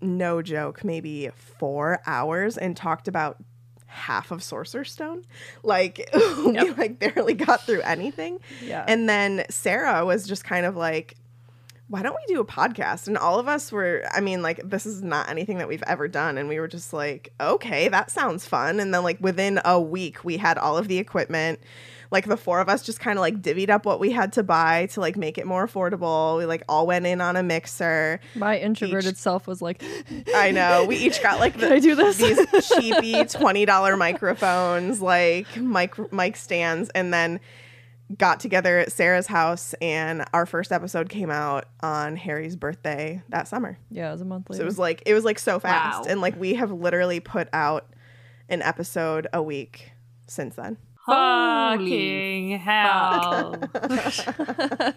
no 0.00 0.42
joke, 0.42 0.84
maybe 0.84 1.30
4 1.58 2.00
hours 2.06 2.58
and 2.58 2.76
talked 2.76 3.08
about 3.08 3.38
half 3.96 4.30
of 4.30 4.42
Sorcerer's 4.42 4.92
Stone. 4.92 5.24
Like 5.62 6.08
we 6.14 6.70
like 6.72 6.98
barely 6.98 7.34
got 7.34 7.62
through 7.62 7.82
anything. 7.82 8.40
Yeah. 8.62 8.84
And 8.86 9.08
then 9.08 9.44
Sarah 9.50 10.04
was 10.04 10.26
just 10.26 10.44
kind 10.44 10.66
of 10.66 10.76
like 10.76 11.16
why 11.88 12.02
don't 12.02 12.16
we 12.16 12.34
do 12.34 12.40
a 12.40 12.44
podcast? 12.44 13.06
And 13.06 13.16
all 13.16 13.38
of 13.38 13.46
us 13.46 13.70
were, 13.70 14.02
I 14.12 14.20
mean, 14.20 14.42
like, 14.42 14.60
this 14.64 14.86
is 14.86 15.02
not 15.02 15.30
anything 15.30 15.58
that 15.58 15.68
we've 15.68 15.84
ever 15.86 16.08
done. 16.08 16.36
And 16.36 16.48
we 16.48 16.58
were 16.58 16.66
just 16.66 16.92
like, 16.92 17.32
okay, 17.40 17.88
that 17.88 18.10
sounds 18.10 18.44
fun. 18.44 18.80
And 18.80 18.92
then, 18.92 19.04
like, 19.04 19.20
within 19.20 19.60
a 19.64 19.80
week, 19.80 20.24
we 20.24 20.36
had 20.36 20.58
all 20.58 20.76
of 20.76 20.88
the 20.88 20.98
equipment. 20.98 21.60
Like, 22.10 22.26
the 22.26 22.36
four 22.36 22.60
of 22.60 22.68
us 22.68 22.82
just 22.82 23.00
kind 23.00 23.18
of 23.18 23.20
like 23.20 23.42
divvied 23.42 23.70
up 23.70 23.84
what 23.84 24.00
we 24.00 24.12
had 24.12 24.32
to 24.34 24.42
buy 24.42 24.86
to 24.92 25.00
like 25.00 25.16
make 25.16 25.38
it 25.38 25.46
more 25.46 25.66
affordable. 25.66 26.38
We 26.38 26.46
like 26.46 26.62
all 26.68 26.86
went 26.86 27.06
in 27.06 27.20
on 27.20 27.36
a 27.36 27.42
mixer. 27.42 28.20
My 28.34 28.58
introverted 28.58 29.16
self 29.16 29.46
was 29.46 29.60
like, 29.60 29.82
I 30.34 30.50
know. 30.50 30.84
We 30.86 30.96
each 31.06 31.22
got 31.22 31.40
like 31.40 31.58
the, 31.58 31.72
I 31.72 31.78
do 31.78 31.94
this? 31.94 32.18
these 32.18 32.36
cheapy 32.68 33.14
$20 33.14 33.98
microphones, 33.98 35.00
like 35.00 35.56
mic, 35.56 36.12
mic 36.12 36.36
stands, 36.36 36.90
and 36.90 37.12
then 37.12 37.40
got 38.16 38.38
together 38.38 38.78
at 38.78 38.92
Sarah's 38.92 39.26
house. 39.26 39.74
And 39.80 40.24
our 40.32 40.46
first 40.46 40.70
episode 40.72 41.08
came 41.08 41.30
out 41.30 41.64
on 41.80 42.16
Harry's 42.16 42.54
birthday 42.56 43.22
that 43.30 43.48
summer. 43.48 43.78
yeah, 43.90 44.08
it 44.08 44.12
was 44.12 44.20
a 44.20 44.24
month 44.24 44.48
later. 44.48 44.58
So 44.58 44.62
it 44.62 44.66
was 44.66 44.78
like, 44.78 45.02
it 45.06 45.14
was 45.14 45.24
like 45.24 45.38
so 45.38 45.58
fast. 45.58 46.04
Wow. 46.04 46.06
And 46.08 46.20
like, 46.20 46.38
we 46.38 46.54
have 46.54 46.70
literally 46.70 47.20
put 47.20 47.48
out 47.52 47.88
an 48.48 48.62
episode 48.62 49.26
a 49.32 49.42
week 49.42 49.90
since 50.28 50.54
then. 50.54 50.76
Holy 51.06 51.78
Fucking 51.78 52.58
hell. 52.58 53.56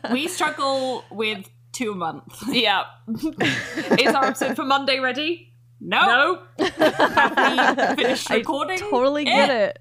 we 0.12 0.28
struggle 0.28 1.04
with 1.12 1.48
two 1.72 1.92
a 1.92 1.96
month. 1.96 2.42
yeah. 2.50 2.84
Is 3.08 4.14
our 4.16 4.26
episode 4.26 4.56
for 4.56 4.66
Monday 4.66 5.00
ready? 5.00 5.54
No. 5.80 6.42
No. 6.60 6.66
Have 6.68 7.96
we 7.96 7.96
finished 8.04 8.30
I 8.32 8.36
recording? 8.38 8.80
totally 8.80 9.26
get 9.26 9.50
Eh. 9.50 9.66
it. 9.68 9.78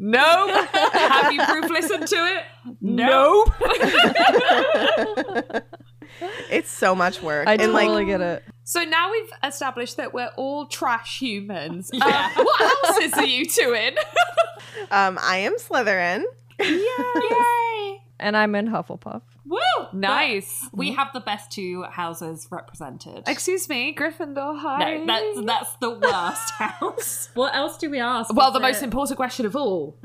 No. 0.00 0.48
Have 0.72 1.32
you 1.32 1.42
proof 1.44 1.70
listened 1.70 2.06
to 2.08 2.16
it? 2.16 2.44
No. 2.80 3.46
It's 6.50 6.70
so 6.70 6.94
much 6.94 7.22
work. 7.22 7.46
I 7.46 7.52
and 7.52 7.60
totally 7.72 7.86
like, 7.88 8.06
get 8.06 8.20
it. 8.20 8.42
So 8.64 8.82
now 8.82 9.10
we've 9.12 9.30
established 9.44 9.96
that 9.98 10.12
we're 10.12 10.30
all 10.36 10.66
trash 10.66 11.20
humans. 11.20 11.90
Uh, 11.94 11.98
Yeah. 12.06 12.30
what 12.42 12.60
houses 12.86 13.12
are 13.14 13.24
you 13.26 13.44
two 13.46 13.72
in? 13.72 13.94
Um, 14.90 15.18
I 15.20 15.38
am 15.38 15.56
Slytherin. 15.56 16.22
Yay. 16.60 18.00
and 18.20 18.36
I'm 18.36 18.54
in 18.54 18.68
Hufflepuff. 18.68 19.22
Woo! 19.46 19.58
Nice. 19.94 20.68
We 20.74 20.92
have 20.92 21.08
the 21.14 21.20
best 21.20 21.50
two 21.50 21.84
houses 21.84 22.48
represented. 22.50 23.22
Excuse 23.26 23.66
me, 23.68 23.94
Gryffindor. 23.94 24.58
Hi. 24.58 24.98
no, 24.98 25.06
that's 25.06 25.46
that's 25.46 25.76
the 25.76 25.90
worst 25.90 26.50
house. 26.58 27.30
What 27.34 27.54
else 27.54 27.78
do 27.78 27.88
we 27.88 27.98
ask? 27.98 28.34
well, 28.34 28.48
Is 28.48 28.52
the 28.54 28.60
most 28.60 28.82
important 28.82 29.16
question 29.16 29.46
of 29.46 29.56
all. 29.56 29.96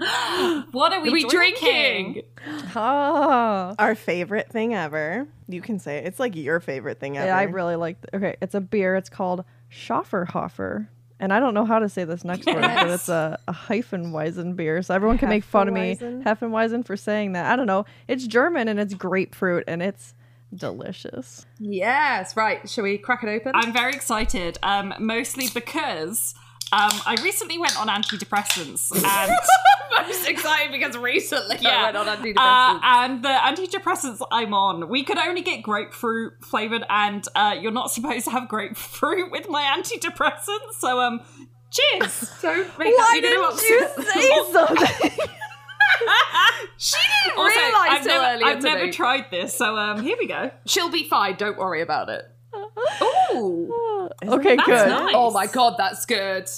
What 0.72 0.94
are 0.94 1.01
we, 1.01 1.10
Are 1.10 1.12
we 1.12 1.24
drinking? 1.27 2.13
drinking? 2.13 2.24
Ah, 2.75 3.75
Our 3.80 3.96
favorite 3.96 4.50
thing 4.50 4.74
ever. 4.74 5.27
You 5.50 5.62
can 5.62 5.77
say 5.80 5.98
it. 5.98 6.06
It's 6.06 6.20
like 6.20 6.36
your 6.38 6.60
favorite 6.62 7.00
thing 7.00 7.18
ever. 7.18 7.27
yeah, 7.27 7.38
I 7.38 7.44
really 7.44 7.75
like. 7.75 7.98
Th- 8.01 8.24
okay, 8.24 8.38
it's 8.42 8.56
a 8.56 8.62
beer. 8.62 8.96
It's 8.96 9.10
called 9.10 9.44
Schofferhofer. 9.72 10.88
And 11.24 11.32
I 11.32 11.39
don't 11.39 11.53
know 11.53 11.63
how 11.63 11.80
to 11.80 11.88
say 11.88 12.03
this 12.03 12.25
next 12.25 12.46
word, 12.48 12.60
but 12.60 12.89
it's 12.89 13.08
a, 13.08 13.39
a 13.48 13.53
Hefeweizen 13.53 14.58
beer. 14.58 14.82
So 14.82 14.94
everyone 14.94 15.18
can 15.18 15.30
make 15.30 15.46
fun 15.46 15.70
of 15.70 15.74
me, 15.74 15.96
Hefeweizen? 15.96 16.24
Hefeweizen, 16.25 16.86
for 16.86 16.98
saying 16.98 17.32
that. 17.32 17.50
I 17.50 17.56
don't 17.56 17.65
know. 17.65 17.86
It's 18.10 18.27
German 18.27 18.68
and 18.68 18.77
it's 18.77 18.94
grapefruit 18.94 19.63
and 19.65 19.82
it's 19.82 20.13
delicious. 20.53 21.46
Yes. 21.60 22.36
Right. 22.36 22.70
Shall 22.70 22.84
we 22.84 22.98
crack 22.98 23.24
it 23.24 23.30
open? 23.30 23.53
I'm 23.56 23.72
very 23.72 23.94
excited, 23.94 24.58
um, 24.63 24.94
mostly 25.00 25.48
because 25.53 26.36
um, 26.74 26.92
I 27.06 27.15
recently 27.24 27.58
went 27.58 27.80
on 27.80 27.88
antidepressants 27.88 28.92
and. 29.06 29.32
most 30.08 30.27
excited 30.27 30.72
because 30.72 30.98
recently 30.98 31.58
Yeah. 31.62 31.70
I 31.70 31.84
went 31.84 31.98
on 31.98 32.08
antidepressants. 32.08 32.36
Uh, 32.38 32.80
and 32.84 33.24
the 33.24 33.30
antidepressants 33.30 34.25
I'm 34.32 34.53
on, 34.53 34.89
we 34.89 35.03
could 35.03 35.18
only 35.20 35.42
get 35.42 35.62
grapefruit 35.62 36.34
flavored, 36.44 36.84
and 36.89 37.25
uh, 37.36 37.56
you're 37.60 37.72
not 37.72 37.92
supposed 37.92 38.25
to 38.25 38.32
have 38.32 38.48
grapefruit 38.50 39.32
with 39.32 39.48
my 39.50 39.62
antidepressants. 39.63 40.74
So, 40.80 41.00
um, 41.00 41.22
cheers. 41.72 42.12
so 42.39 42.53
make 42.80 42.98
that, 42.98 43.20
you 43.22 43.36
know 43.36 43.42
what? 43.42 43.60
say 43.60 44.51
something? 44.51 45.27
she 46.77 46.98
didn't 47.25 47.38
Also, 47.38 47.60
realise 47.60 47.89
I've 47.89 48.06
never, 48.06 48.25
earlier 48.25 48.48
I've 48.48 48.63
never 48.63 48.92
tried 48.92 49.25
this, 49.32 49.56
so 49.56 49.77
um, 49.77 50.01
here 50.01 50.18
we 50.20 50.27
go. 50.27 50.51
She'll 50.65 50.89
be 50.92 51.08
fine. 51.08 51.36
Don't 51.36 51.58
worry 51.58 51.82
about 51.82 52.10
it. 52.10 52.24
Ooh, 53.34 54.10
okay, 54.24 54.56
That's 54.56 54.68
good. 54.68 54.90
nice. 54.90 55.13
Oh 55.16 55.32
my 55.32 55.48
god, 55.48 55.75
that's 55.78 56.06
good. 56.06 56.50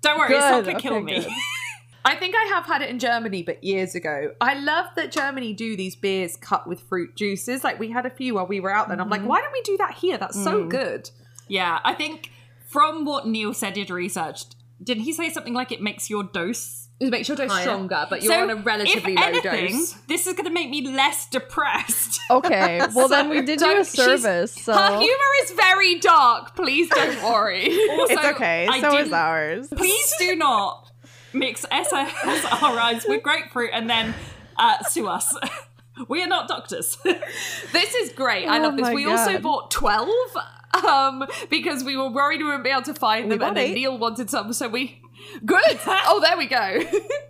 don't 0.00 0.18
worry, 0.18 0.34
it's 0.34 0.40
not 0.40 0.64
gonna 0.64 0.80
kill 0.80 1.00
me. 1.00 1.26
I 2.04 2.14
think 2.14 2.34
I 2.34 2.44
have 2.54 2.64
had 2.64 2.80
it 2.80 2.88
in 2.88 2.98
Germany, 2.98 3.42
but 3.42 3.62
years 3.62 3.94
ago. 3.94 4.32
I 4.40 4.54
love 4.54 4.86
that 4.96 5.12
Germany 5.12 5.52
do 5.52 5.76
these 5.76 5.94
beers 5.94 6.36
cut 6.36 6.66
with 6.66 6.80
fruit 6.80 7.16
juices. 7.16 7.62
Like 7.62 7.78
we 7.78 7.90
had 7.90 8.06
a 8.06 8.10
few 8.10 8.34
while 8.34 8.46
we 8.46 8.60
were 8.60 8.70
out 8.70 8.88
there. 8.88 8.94
And 8.94 9.02
I'm 9.02 9.10
like, 9.10 9.20
mm-hmm. 9.20 9.28
why 9.28 9.40
don't 9.42 9.52
we 9.52 9.60
do 9.62 9.76
that 9.76 9.94
here? 9.94 10.16
That's 10.16 10.42
so 10.42 10.64
mm. 10.64 10.70
good. 10.70 11.10
Yeah, 11.48 11.80
I 11.84 11.92
think 11.92 12.30
from 12.66 13.04
what 13.04 13.26
Neil 13.26 13.52
said 13.52 13.76
he'd 13.76 13.90
researched, 13.90 14.56
did 14.82 14.98
he 14.98 15.12
say 15.12 15.28
something 15.28 15.54
like 15.54 15.72
it 15.72 15.82
makes 15.82 16.08
your 16.08 16.22
dose 16.22 16.87
It 17.00 17.10
makes 17.10 17.28
your 17.28 17.36
dose 17.36 17.48
higher? 17.50 17.62
stronger, 17.62 18.06
but 18.10 18.22
you're 18.22 18.32
So, 18.32 18.42
on 18.42 18.50
a 18.50 18.56
relatively 18.56 19.12
if 19.14 19.20
low 19.20 19.26
anything, 19.26 19.76
dose. 19.78 19.92
This 20.08 20.26
is 20.26 20.32
going 20.34 20.46
to 20.46 20.50
make 20.52 20.68
me 20.68 20.88
less 20.88 21.26
depressed. 21.28 22.20
Okay, 22.30 22.80
well 22.94 23.08
then 23.08 23.30
we 23.30 23.36
did 23.40 23.58
do 23.58 23.64
Don't- 23.64 23.80
a 23.80 23.84
she's- 23.84 24.04
service. 24.04 24.52
So 24.52 24.74
Her 24.74 24.98
humor 24.98 25.30
is 25.44 25.52
very 25.52 25.98
dark. 25.98 26.54
Please 26.54 26.88
don't 26.90 27.22
worry. 27.32 27.64
It's 27.70 28.24
okay. 28.34 28.66
I 28.70 28.80
so 28.80 28.88
is 28.96 29.04
didn't- 29.04 29.14
ours. 29.14 29.68
Please 29.74 30.12
do 30.18 30.36
not 30.36 30.90
mix 31.32 31.64
SSRIs 31.72 33.08
with 33.08 33.22
grapefruit 33.22 33.70
and 33.72 33.88
then 33.88 34.14
uh, 34.56 34.82
sue 34.84 35.06
us. 35.08 35.34
we 36.08 36.22
are 36.22 36.26
not 36.26 36.48
doctors. 36.48 36.98
this 37.72 37.94
is 37.94 38.12
great. 38.12 38.46
I 38.46 38.58
Oh 38.58 38.62
love 38.62 38.76
this. 38.76 38.82
my 38.82 38.92
We 38.94 39.06
also 39.06 39.32
God. 39.34 39.42
bought 39.42 39.70
12 39.70 40.08
um, 40.86 41.24
because 41.48 41.82
we 41.84 41.96
were 41.96 42.10
worried 42.10 42.38
we 42.40 42.44
wouldn't 42.46 42.64
be 42.64 42.70
able 42.70 42.82
to 42.82 42.94
find 42.94 43.30
them. 43.30 43.38
bought 43.38 43.48
And 43.48 43.56
then 43.56 43.64
eight. 43.68 43.74
Neil 43.74 43.96
wanted 43.96 44.28
some, 44.30 44.52
so 44.52 44.68
we. 44.68 45.00
Good. 45.44 45.78
oh, 45.86 46.20
there 46.20 46.36
we 46.36 46.46
go. 46.46 46.82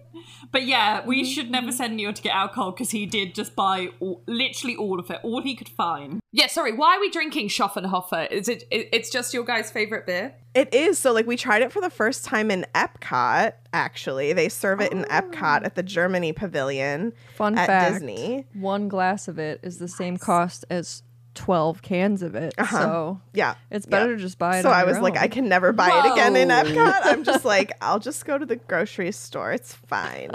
but 0.52 0.64
yeah, 0.64 1.04
we 1.06 1.22
mm-hmm. 1.22 1.30
should 1.30 1.50
never 1.50 1.72
send 1.72 1.96
Neil 1.96 2.12
to 2.12 2.22
get 2.22 2.34
alcohol 2.34 2.72
because 2.72 2.90
he 2.90 3.06
did 3.06 3.34
just 3.34 3.54
buy 3.54 3.88
all, 4.00 4.22
literally 4.26 4.76
all 4.76 4.98
of 4.98 5.10
it, 5.10 5.20
all 5.22 5.42
he 5.42 5.54
could 5.54 5.68
find. 5.68 6.20
yeah, 6.32 6.46
sorry. 6.46 6.72
Why 6.72 6.96
are 6.96 7.00
we 7.00 7.10
drinking 7.10 7.48
Schofferhofer? 7.48 8.30
Is 8.30 8.48
it? 8.48 8.64
it- 8.70 8.88
It's 8.92 9.10
just 9.10 9.34
your 9.34 9.44
guys' 9.44 9.70
favorite 9.70 10.06
beer? 10.06 10.34
It 10.54 10.74
is. 10.74 10.98
So, 10.98 11.12
like, 11.12 11.26
we 11.26 11.36
tried 11.36 11.62
it 11.62 11.70
for 11.70 11.80
the 11.80 11.90
first 11.90 12.24
time 12.24 12.50
in 12.50 12.66
Epcot, 12.74 13.52
actually. 13.72 14.32
They 14.32 14.48
serve 14.48 14.80
it 14.80 14.90
in 14.92 15.04
Epcot 15.04 15.64
at 15.64 15.74
the 15.74 15.82
Germany 15.82 16.32
Pavilion 16.32 17.12
fun 17.36 17.56
at 17.56 17.66
fact: 17.66 17.94
Disney. 17.94 18.46
one 18.54 18.88
glass 18.88 19.28
of 19.28 19.38
it 19.38 19.60
is 19.62 19.78
the 19.78 19.88
same 19.88 20.16
cost 20.16 20.64
as 20.70 21.02
twelve 21.38 21.80
cans 21.82 22.22
of 22.22 22.34
it. 22.34 22.52
Uh-huh. 22.58 22.78
So 22.78 23.20
Yeah. 23.32 23.54
it's 23.70 23.86
better 23.86 24.16
to 24.16 24.20
just 24.20 24.38
buy 24.38 24.58
it. 24.58 24.62
So 24.62 24.68
on 24.70 24.74
I 24.74 24.78
your 24.80 24.88
was 24.88 24.98
like. 24.98 25.16
I 25.16 25.28
can 25.28 25.48
never 25.48 25.72
buy 25.72 25.88
it 25.88 26.12
again 26.12 26.34
in 26.36 26.48
Whoa. 26.48 26.62
Epcot. 26.64 27.00
I'm 27.04 27.22
just 27.24 27.44
like, 27.54 27.72
I'll 27.80 27.98
just 28.00 28.24
go 28.26 28.36
to 28.38 28.44
the 28.44 28.56
grocery 28.56 29.12
store. 29.12 29.52
It's 29.52 29.72
fine. 29.72 30.30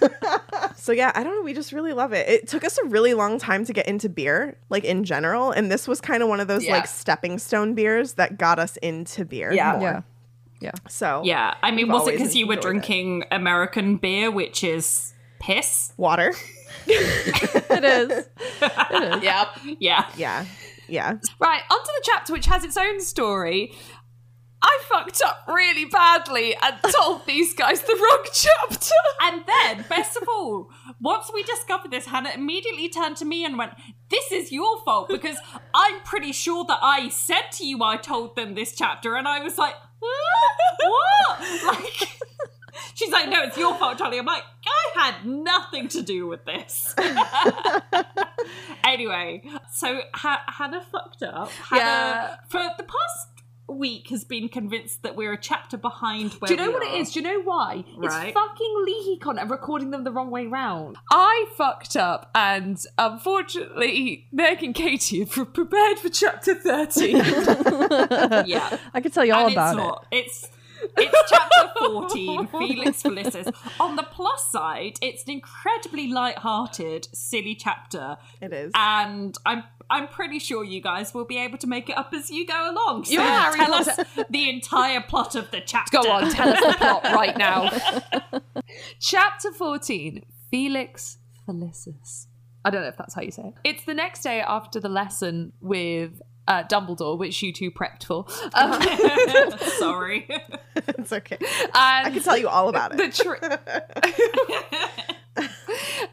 so 0.76 0.92
yeah, 0.92 1.12
I 1.14 1.22
don't 1.24 1.34
know. 1.36 1.42
We 1.42 1.54
just 1.54 1.72
really 1.72 1.92
love 1.92 2.12
it. 2.12 2.28
It 2.28 2.48
took 2.48 2.64
us 2.64 2.78
a 2.78 2.84
really 2.88 3.14
long 3.14 3.38
time 3.38 3.64
to 3.66 3.72
get 3.72 3.86
into 3.88 4.08
beer, 4.08 4.56
like 4.70 4.84
in 4.84 5.04
general, 5.04 5.50
and 5.50 5.70
this 5.70 5.86
was 5.88 6.00
kind 6.00 6.22
of 6.22 6.28
one 6.28 6.40
of 6.40 6.48
those 6.48 6.64
Yeah. 6.64 6.72
like 6.72 6.86
stepping 6.86 7.38
stone 7.38 7.74
beers 7.74 8.14
that 8.14 8.38
got 8.38 8.58
us 8.58 8.76
into 8.78 9.24
beer. 9.24 9.52
Yeah. 9.52 9.76
more. 9.78 10.04
Yeah. 10.60 10.70
So 10.88 11.22
Yeah, 11.24 11.54
I 11.62 11.70
mean, 11.72 11.88
was 11.88 12.08
it 12.08 12.12
because 12.12 12.34
you 12.34 12.46
were 12.46 12.54
enjoyed 12.54 12.64
it. 12.64 12.68
drinking 12.68 13.24
American 13.30 13.96
beer, 13.96 14.30
which 14.30 14.62
is 14.64 15.12
piss? 15.40 15.92
water. 15.96 16.32
It 16.86 17.84
is. 17.84 18.26
Yep. 19.22 19.48
Yeah. 19.80 20.10
Yeah. 20.16 20.46
Yeah. 20.88 21.16
Right, 21.38 21.62
onto 21.70 21.86
the 21.86 22.02
chapter 22.04 22.32
which 22.32 22.46
has 22.46 22.62
its 22.64 22.76
own 22.76 23.00
story. 23.00 23.72
I 24.62 24.78
fucked 24.88 25.20
up 25.22 25.44
really 25.46 25.84
badly 25.84 26.56
and 26.56 26.76
told 26.98 27.26
these 27.26 27.52
guys 27.54 27.82
the 27.82 27.94
wrong 27.94 28.24
chapter. 28.32 28.94
And 29.20 29.44
then, 29.46 29.84
best 29.90 30.16
of 30.16 30.26
all, 30.26 30.70
once 31.00 31.30
we 31.34 31.42
discovered 31.42 31.90
this, 31.90 32.06
Hannah 32.06 32.30
immediately 32.34 32.88
turned 32.88 33.18
to 33.18 33.26
me 33.26 33.44
and 33.44 33.58
went, 33.58 33.72
This 34.08 34.32
is 34.32 34.52
your 34.52 34.82
fault 34.82 35.10
because 35.10 35.36
I'm 35.74 36.00
pretty 36.04 36.32
sure 36.32 36.64
that 36.64 36.78
I 36.80 37.10
said 37.10 37.52
to 37.52 37.66
you 37.66 37.82
I 37.82 37.98
told 37.98 38.36
them 38.36 38.54
this 38.54 38.74
chapter. 38.74 39.16
And 39.16 39.28
I 39.28 39.40
was 39.40 39.58
like, 39.58 39.74
What? 39.98 40.10
Like, 41.66 42.08
she's 42.94 43.10
like, 43.10 43.28
No, 43.28 43.42
it's 43.42 43.56
your 43.56 43.74
fault, 43.76 43.98
Charlie. 43.98 44.18
I'm 44.18 44.26
like, 44.26 44.42
I 44.96 45.00
had 45.12 45.26
nothing 45.26 45.88
to 45.88 46.02
do 46.02 46.26
with 46.26 46.44
this. 46.44 46.94
anyway, 48.84 49.42
so 49.72 50.00
ha- 50.14 50.44
Hannah 50.46 50.82
fucked 50.90 51.22
up. 51.22 51.50
Hannah, 51.50 51.80
Yeah. 51.82 52.36
for 52.48 52.60
the 52.76 52.84
past 52.84 53.28
week, 53.66 54.08
has 54.10 54.24
been 54.24 54.48
convinced 54.48 55.02
that 55.02 55.16
we're 55.16 55.32
a 55.32 55.38
chapter 55.40 55.78
behind 55.78 56.32
where 56.34 56.48
Do 56.48 56.54
you 56.54 56.60
know 56.60 56.68
we 56.68 56.74
what 56.74 56.82
are. 56.86 56.94
it 56.96 57.00
is? 57.00 57.12
Do 57.12 57.20
you 57.20 57.24
know 57.26 57.40
why? 57.42 57.82
Right. 57.96 58.28
It's 58.28 58.34
fucking 58.38 58.84
LeakyCon 58.86 59.40
and 59.40 59.50
uh, 59.50 59.54
recording 59.54 59.90
them 59.90 60.04
the 60.04 60.12
wrong 60.12 60.30
way 60.30 60.46
round. 60.46 60.96
I 61.10 61.46
fucked 61.56 61.96
up, 61.96 62.30
and 62.34 62.78
unfortunately, 62.98 64.26
Meg 64.32 64.62
and 64.62 64.74
Katie 64.74 65.20
have 65.20 65.52
prepared 65.54 65.98
for 65.98 66.08
chapter 66.10 66.54
30. 66.54 67.12
Yeah. 68.46 68.78
I 68.92 69.00
could 69.00 69.12
tell 69.14 69.24
you 69.24 69.32
all 69.32 69.46
and 69.46 69.54
about 69.54 70.06
it's 70.12 70.44
it. 70.44 70.50
It's 70.50 70.53
it's 70.96 71.30
chapter 71.30 71.72
14, 71.78 72.46
Felix 72.48 73.02
Felicis. 73.02 73.52
On 73.80 73.96
the 73.96 74.02
plus 74.02 74.50
side, 74.50 74.98
it's 75.02 75.24
an 75.24 75.30
incredibly 75.30 76.08
light-hearted, 76.08 77.08
silly 77.12 77.54
chapter. 77.54 78.16
It 78.40 78.52
is. 78.52 78.72
And 78.74 79.36
I'm 79.44 79.64
I'm 79.90 80.08
pretty 80.08 80.38
sure 80.38 80.64
you 80.64 80.80
guys 80.80 81.12
will 81.12 81.26
be 81.26 81.38
able 81.38 81.58
to 81.58 81.66
make 81.66 81.90
it 81.90 81.96
up 81.98 82.14
as 82.14 82.30
you 82.30 82.46
go 82.46 82.70
along. 82.70 83.04
So 83.04 83.12
You're 83.12 83.22
Harry 83.22 83.58
tell 83.58 83.74
us 83.74 83.88
the 84.30 84.48
entire 84.48 85.02
plot 85.02 85.34
of 85.34 85.50
the 85.50 85.60
chapter. 85.60 86.00
Go 86.02 86.10
on, 86.10 86.30
tell 86.30 86.48
us 86.48 86.60
the 86.60 86.72
plot 86.78 87.04
right 87.14 87.36
now. 87.36 87.70
Chapter 89.00 89.52
14 89.52 90.24
Felix 90.50 91.18
Felicis. 91.46 92.26
I 92.64 92.70
don't 92.70 92.80
know 92.80 92.88
if 92.88 92.96
that's 92.96 93.14
how 93.14 93.20
you 93.22 93.30
say 93.30 93.42
it. 93.42 93.54
It's 93.62 93.84
the 93.84 93.92
next 93.94 94.22
day 94.22 94.40
after 94.40 94.80
the 94.80 94.88
lesson 94.88 95.52
with 95.60 96.20
uh, 96.46 96.62
Dumbledore, 96.64 97.16
which 97.18 97.42
you 97.42 97.52
two 97.52 97.70
prepped 97.70 98.04
for. 98.04 98.26
Um, 98.54 99.58
Sorry. 99.78 100.26
it's 100.76 101.12
okay. 101.12 101.38
and 101.40 101.70
I 101.74 102.10
can 102.10 102.22
tell 102.22 102.36
you 102.36 102.48
all 102.48 102.68
about 102.68 102.96
the 102.96 103.04
it. 103.04 103.14
tri- 103.14 103.58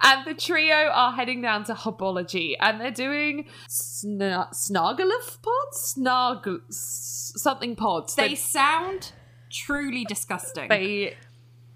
and 0.03 0.25
the 0.25 0.33
trio 0.33 0.89
are 0.91 1.11
heading 1.13 1.41
down 1.41 1.63
to 1.65 1.73
Herbology, 1.73 2.55
and 2.59 2.81
they're 2.81 2.91
doing 2.91 3.45
sna- 3.69 4.50
Snargaluff 4.53 5.41
pods, 5.41 5.95
Snarg 5.97 6.61
something 6.73 7.75
pods. 7.75 8.15
they 8.15 8.29
They, 8.29 8.35
sound 8.35 9.11
truly 9.51 10.05
disgusting. 10.05 10.69
they 10.69 11.15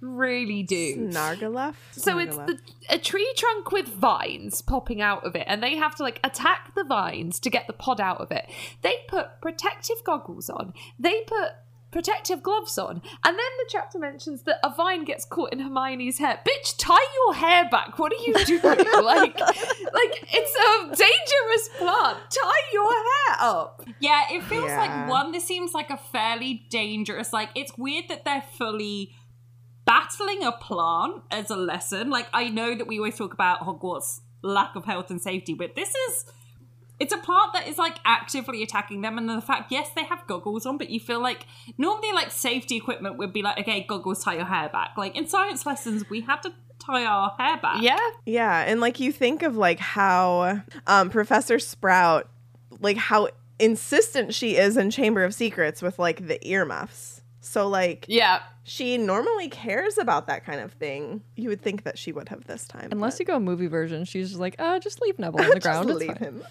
really 0.05 0.63
do. 0.63 1.07
Nargaluff. 1.09 1.75
So 1.91 2.17
it's 2.19 2.35
the 2.37 2.59
a 2.89 2.97
tree 2.97 3.31
trunk 3.35 3.71
with 3.71 3.87
vines 3.87 4.61
popping 4.61 5.01
out 5.01 5.25
of 5.25 5.35
it, 5.35 5.43
and 5.47 5.61
they 5.63 5.75
have 5.75 5.95
to 5.95 6.03
like 6.03 6.19
attack 6.23 6.73
the 6.75 6.83
vines 6.83 7.39
to 7.41 7.49
get 7.49 7.67
the 7.67 7.73
pod 7.73 7.99
out 7.99 8.21
of 8.21 8.31
it. 8.31 8.47
They 8.81 8.95
put 9.07 9.41
protective 9.41 9.97
goggles 10.05 10.49
on. 10.49 10.73
They 10.99 11.21
put 11.27 11.51
protective 11.91 12.43
gloves 12.43 12.77
on, 12.77 12.95
and 12.95 13.01
then 13.23 13.37
the 13.37 13.65
chapter 13.69 13.97
mentions 13.97 14.41
that 14.43 14.57
a 14.63 14.69
vine 14.75 15.05
gets 15.05 15.23
caught 15.23 15.53
in 15.53 15.59
Hermione's 15.59 16.17
hair. 16.17 16.41
Bitch, 16.45 16.75
tie 16.77 16.97
your 17.15 17.33
hair 17.35 17.69
back. 17.71 17.97
What 17.97 18.11
are 18.11 18.21
you 18.27 18.33
doing? 18.45 18.61
like, 18.61 19.39
like 19.39 20.27
it's 20.33 20.55
a 20.55 20.87
dangerous 20.87 21.69
plant. 21.77 22.17
Tie 22.29 22.73
your 22.73 22.91
hair 22.91 23.37
up. 23.39 23.85
Yeah, 24.01 24.23
it 24.29 24.43
feels 24.43 24.65
Yeah. 24.65 24.79
like 24.79 25.09
one, 25.09 25.31
this 25.31 25.45
seems 25.45 25.73
like 25.73 25.89
a 25.89 25.95
fairly 25.97 26.65
dangerous, 26.69 27.31
like, 27.31 27.49
it's 27.55 27.77
weird 27.77 28.09
that 28.09 28.25
they're 28.25 28.43
fully 28.57 29.13
battling 29.85 30.43
a 30.43 30.51
plant 30.51 31.23
as 31.31 31.49
a 31.49 31.55
lesson. 31.55 32.09
Like, 32.09 32.27
I 32.33 32.49
know 32.49 32.75
that 32.75 32.87
we 32.87 32.97
always 32.97 33.17
talk 33.17 33.33
about 33.33 33.61
Hogwarts 33.61 34.21
lack 34.41 34.75
of 34.75 34.85
health 34.85 35.09
and 35.09 35.21
safety. 35.21 35.53
But 35.53 35.75
this 35.75 35.89
is 35.89 36.25
it's 36.99 37.13
a 37.13 37.17
plant 37.17 37.53
that 37.53 37.67
is 37.67 37.77
like 37.77 37.97
actively 38.05 38.63
attacking 38.63 39.01
them 39.01 39.17
and 39.17 39.27
the 39.27 39.41
fact 39.41 39.69
yes 39.69 39.89
they 39.97 40.05
have 40.05 40.25
goggles 40.27 40.65
on 40.65 40.77
but 40.77 40.89
you 40.89 40.97
feel 40.97 41.21
like 41.21 41.45
normally 41.77 42.13
like 42.13 42.31
safety 42.31 42.77
equipment 42.77 43.17
would 43.17 43.33
be 43.33 43.41
like 43.41 43.59
okay 43.59 43.85
goggles 43.85 44.23
tie 44.23 44.35
your 44.35 44.45
hair 44.45 44.69
back 44.69 44.91
like 44.95 45.13
in 45.13 45.27
science 45.27 45.65
lessons 45.65 46.09
we 46.09 46.21
had 46.21 46.41
to 46.41 46.53
tie 46.85 47.05
our 47.05 47.33
hair 47.37 47.57
back 47.57 47.81
Yeah. 47.81 47.99
Yeah, 48.25 48.61
and 48.61 48.79
like 48.79 48.99
you 48.99 49.11
think 49.11 49.43
of 49.43 49.55
like 49.55 49.79
how 49.79 50.61
um, 50.87 51.09
Professor 51.09 51.59
Sprout, 51.59 52.29
like 52.79 52.97
how 52.97 53.29
insistent 53.59 54.33
she 54.33 54.57
is 54.57 54.77
in 54.77 54.91
Chamber 54.91 55.23
of 55.23 55.33
Secrets 55.33 55.81
with 55.81 55.99
like 55.99 56.27
the 56.27 56.45
earmuffs. 56.47 57.21
So 57.41 57.67
like 57.67 58.05
Yeah. 58.07 58.39
She 58.67 58.97
normally 58.97 59.47
cares 59.47 59.99
about 59.99 60.25
that 60.25 60.43
kind 60.43 60.59
of 60.59 60.73
thing. 60.73 61.21
You 61.35 61.49
would 61.49 61.61
think 61.61 61.83
that 61.83 61.99
she 61.99 62.11
would 62.11 62.29
have 62.29 62.45
this 62.45 62.67
time. 62.67 62.89
Unless 62.91 63.13
but- 63.13 63.19
you 63.19 63.25
go 63.27 63.39
movie 63.39 63.67
version, 63.67 64.05
she's 64.05 64.29
just 64.29 64.41
like, 64.41 64.55
uh, 64.57 64.79
just 64.79 64.99
leave 65.01 65.19
Neville 65.19 65.41
on 65.43 65.49
the 65.51 65.59
ground. 65.59 65.89
It's 65.91 65.99
leave 65.99 66.17
him. 66.17 66.43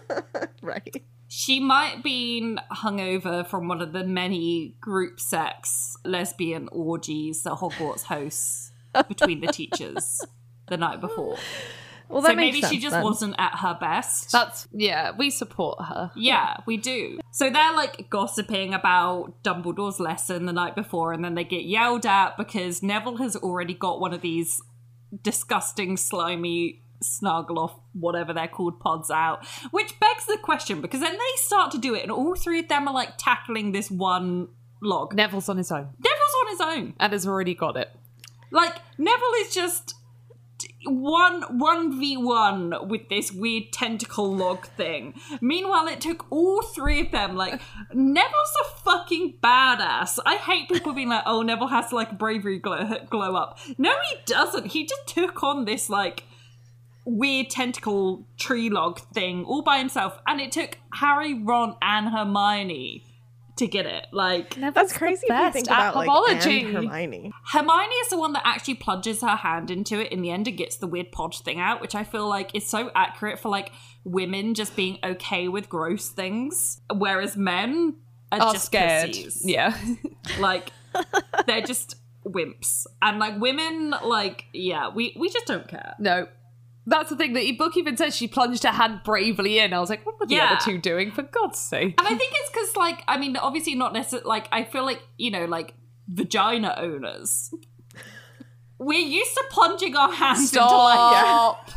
right. 0.60 1.04
she 1.28 1.60
might 1.60 2.02
been 2.02 2.58
hungover 2.72 3.46
from 3.46 3.68
one 3.68 3.80
of 3.80 3.92
the 3.92 4.02
many 4.02 4.74
group 4.80 5.20
sex 5.20 5.96
lesbian 6.04 6.68
orgies 6.72 7.44
that 7.44 7.54
hogwarts 7.54 8.02
hosts 8.02 8.72
between 9.06 9.40
the 9.40 9.46
teachers 9.48 10.24
the 10.66 10.76
night 10.76 11.00
before 11.00 11.36
Well, 12.08 12.22
that 12.22 12.30
so 12.30 12.34
maybe 12.36 12.60
sense 12.60 12.72
she 12.72 12.78
just 12.78 12.94
then. 12.94 13.02
wasn't 13.02 13.34
at 13.38 13.58
her 13.58 13.76
best 13.80 14.32
That's 14.32 14.68
yeah, 14.72 15.12
we 15.16 15.30
support 15.30 15.78
her. 15.86 16.12
Yeah, 16.14 16.58
we 16.66 16.76
do. 16.76 17.18
So 17.32 17.50
they're 17.50 17.74
like 17.74 18.08
gossiping 18.10 18.74
about 18.74 19.42
Dumbledore's 19.42 20.00
lesson 20.00 20.46
the 20.46 20.52
night 20.52 20.74
before, 20.74 21.12
and 21.12 21.24
then 21.24 21.34
they 21.34 21.44
get 21.44 21.64
yelled 21.64 22.06
at 22.06 22.36
because 22.36 22.82
Neville 22.82 23.18
has 23.18 23.36
already 23.36 23.74
got 23.74 24.00
one 24.00 24.12
of 24.14 24.20
these 24.20 24.60
disgusting, 25.22 25.96
slimy, 25.96 26.82
snuggle 27.02 27.58
off, 27.58 27.74
whatever 27.92 28.32
they're 28.32 28.48
called, 28.48 28.80
pods 28.80 29.10
out. 29.10 29.46
Which 29.70 29.98
begs 30.00 30.26
the 30.26 30.38
question 30.42 30.80
because 30.80 31.00
then 31.00 31.12
they 31.14 31.36
start 31.36 31.70
to 31.72 31.78
do 31.78 31.94
it, 31.94 32.02
and 32.02 32.12
all 32.12 32.34
three 32.34 32.60
of 32.60 32.68
them 32.68 32.88
are 32.88 32.94
like 32.94 33.16
tackling 33.18 33.72
this 33.72 33.90
one 33.90 34.48
log. 34.82 35.14
Neville's 35.14 35.48
on 35.48 35.56
his 35.56 35.72
own 35.72 35.88
Neville's 35.98 36.36
on 36.42 36.48
his 36.50 36.60
own. 36.60 36.94
and 37.00 37.12
has 37.12 37.26
already 37.26 37.54
got 37.54 37.76
it. 37.76 37.90
Like 38.50 38.76
Neville 38.98 39.34
is 39.40 39.54
just 39.54 39.94
one 40.86 41.42
one 41.58 41.98
v 41.98 42.16
one 42.16 42.88
with 42.88 43.08
this 43.08 43.32
weird 43.32 43.72
tentacle 43.72 44.34
log 44.34 44.66
thing. 44.68 45.14
Meanwhile, 45.40 45.88
it 45.88 46.00
took 46.00 46.30
all 46.30 46.62
three 46.62 47.00
of 47.00 47.10
them. 47.10 47.36
Like 47.36 47.60
Neville's 47.92 48.56
a 48.62 48.78
fucking 48.80 49.38
badass. 49.42 50.18
I 50.24 50.36
hate 50.36 50.68
people 50.68 50.92
being 50.92 51.08
like, 51.08 51.24
"Oh, 51.26 51.42
Neville 51.42 51.68
has 51.68 51.92
like 51.92 52.18
bravery 52.18 52.58
glow 52.58 52.98
glow 53.10 53.34
up." 53.34 53.58
No, 53.78 53.92
he 54.10 54.16
doesn't. 54.26 54.68
He 54.68 54.86
just 54.86 55.06
took 55.06 55.42
on 55.42 55.64
this 55.64 55.90
like 55.90 56.24
weird 57.04 57.50
tentacle 57.50 58.26
tree 58.36 58.68
log 58.68 59.00
thing 59.14 59.44
all 59.44 59.62
by 59.62 59.78
himself, 59.78 60.18
and 60.26 60.40
it 60.40 60.52
took 60.52 60.78
Harry, 60.94 61.34
Ron, 61.34 61.76
and 61.80 62.08
Hermione 62.08 63.04
to 63.56 63.66
get 63.66 63.86
it. 63.86 64.06
Like 64.12 64.54
That's 64.54 64.92
crazy 64.92 65.26
if 65.28 65.38
you 65.38 65.52
think 65.52 65.70
at 65.70 65.90
about 65.94 65.96
like 65.96 66.08
and 66.30 66.72
Hermione. 66.74 67.32
Hermione 67.52 67.94
is 67.94 68.08
the 68.10 68.18
one 68.18 68.32
that 68.34 68.42
actually 68.44 68.74
plunges 68.74 69.20
her 69.22 69.36
hand 69.36 69.70
into 69.70 69.98
it 70.00 70.12
in 70.12 70.22
the 70.22 70.30
end 70.30 70.46
and 70.46 70.56
gets 70.56 70.76
the 70.76 70.86
weird 70.86 71.10
pod 71.12 71.34
thing 71.34 71.58
out, 71.58 71.80
which 71.80 71.94
I 71.94 72.04
feel 72.04 72.28
like 72.28 72.54
is 72.54 72.66
so 72.66 72.90
accurate 72.94 73.38
for 73.38 73.48
like 73.48 73.72
women 74.04 74.54
just 74.54 74.76
being 74.76 74.98
okay 75.02 75.48
with 75.48 75.68
gross 75.68 76.08
things, 76.08 76.80
whereas 76.94 77.36
men 77.36 77.96
are, 78.32 78.40
Are 78.40 78.52
just 78.52 78.66
scared. 78.66 79.08
pussies. 79.08 79.42
Yeah. 79.44 79.76
Like 80.40 80.72
they're 81.46 81.60
just 81.62 81.94
wimps, 82.24 82.86
and 83.00 83.18
like 83.18 83.38
women, 83.40 83.94
like 84.04 84.44
yeah, 84.52 84.88
we 84.88 85.14
we 85.18 85.28
just 85.30 85.46
don't 85.46 85.68
care. 85.68 85.94
no. 85.98 86.26
That's 86.88 87.10
the 87.10 87.16
thing. 87.16 87.32
The 87.32 87.50
book 87.52 87.76
even 87.76 87.96
says 87.96 88.14
she 88.14 88.28
plunged 88.28 88.62
her 88.62 88.70
hand 88.70 89.00
bravely 89.04 89.58
in. 89.58 89.72
I 89.72 89.80
was 89.80 89.90
like, 89.90 90.06
what 90.06 90.20
were 90.20 90.26
the 90.26 90.36
Yeah. 90.36 90.52
other 90.52 90.60
two 90.64 90.78
doing? 90.78 91.10
For 91.10 91.22
God's 91.22 91.58
sake. 91.58 91.94
And 91.98 92.06
I 92.06 92.14
think 92.14 92.32
it's 92.34 92.50
because 92.50 92.76
like 92.76 93.02
I 93.08 93.18
mean, 93.18 93.36
obviously 93.36 93.74
not 93.74 93.92
necessarily 93.92 94.26
like 94.28 94.48
I 94.52 94.62
feel 94.64 94.84
like 94.84 95.02
you 95.18 95.30
know 95.32 95.46
like 95.46 95.74
vagina 96.08 96.74
owners. 96.78 97.52
We're 98.78 99.00
used 99.00 99.34
to 99.34 99.44
plunging 99.50 99.96
our 99.96 100.12
hands 100.12 100.52
into 100.52 100.64
like 100.64 101.18
Stop. 101.24 101.70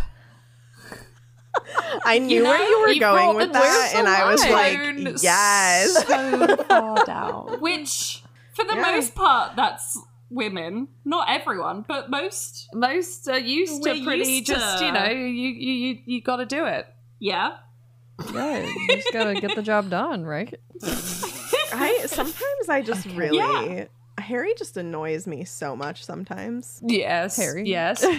I 2.06 2.20
knew 2.20 2.44
know, 2.44 2.50
where 2.50 2.70
you 2.70 2.80
were 2.82 2.90
you 2.90 3.00
going 3.00 3.36
with 3.36 3.52
that, 3.54 3.94
and 3.96 4.08
I 4.08 4.30
was 4.32 4.42
like, 4.42 5.22
yes. 5.24 6.06
So 6.08 6.56
far 6.66 7.06
down. 7.06 7.60
which 7.60 8.24
for 8.54 8.64
the 8.66 8.76
Yeah. 8.76 8.82
most 8.82 9.16
part 9.16 9.56
that's 9.56 9.98
women 10.30 10.88
not 11.06 11.28
everyone 11.30 11.84
but 11.88 12.10
most 12.10 12.68
Most 12.74 13.28
are 13.28 13.40
used 13.40 13.84
to 13.84 14.04
pretty 14.04 14.32
used 14.32 14.46
just, 14.48 14.80
to- 14.80 14.86
you 14.86 14.92
know, 14.92 15.10
you 15.10 15.48
you 15.50 15.72
you, 15.72 15.98
you 16.06 16.22
got 16.22 16.38
to 16.38 16.46
do 16.46 16.66
it. 16.66 16.86
yeah 17.20 17.58
Yeah, 18.34 18.60
you 18.66 18.88
just 18.90 19.12
gotta 19.14 19.40
get 19.40 19.56
the 19.56 19.62
job 19.64 19.90
done, 19.90 20.26
right? 20.26 20.54
I 21.72 22.04
sometimes 22.08 22.70
I 22.70 22.82
just 22.82 23.06
really 23.16 23.38
Yeah. 23.38 23.86
Harry 24.20 24.54
just 24.58 24.78
annoys 24.78 25.26
me 25.28 25.44
so 25.46 25.76
much 25.76 26.04
sometimes. 26.04 26.82
Yes. 26.86 27.38
Harry. 27.38 27.68
Yes. 27.68 28.06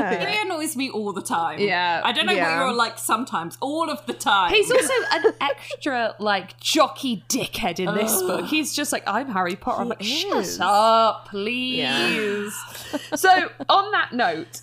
Yeah. 0.00 0.30
he 0.30 0.40
annoys 0.46 0.76
me 0.76 0.88
all 0.88 1.12
the 1.12 1.20
time 1.20 1.58
Yeah. 1.58 2.00
i 2.04 2.12
don't 2.12 2.24
know 2.24 2.32
Yeah. 2.32 2.60
what 2.60 2.66
you're 2.68 2.74
like 2.74 2.96
sometimes 2.98 3.58
all 3.60 3.90
of 3.90 4.04
the 4.06 4.14
time 4.14 4.50
He's 4.50 4.70
also 4.70 4.92
an 5.12 5.24
extra 5.40 6.14
like 6.18 6.58
jockey 6.58 7.22
dickhead 7.28 7.78
in 7.80 7.94
this 7.94 8.22
book. 8.22 8.46
He's 8.46 8.74
just 8.74 8.92
like, 8.92 9.02
I'm 9.06 9.28
Harry 9.28 9.56
Potter. 9.56 9.82
I'm 9.82 9.88
like, 9.88 10.00
is. 10.00 10.56
shut 10.56 10.60
up, 10.60 11.28
please. 11.28 12.54
so 13.14 13.50
on 13.68 13.90
that 13.92 14.12
note, 14.12 14.62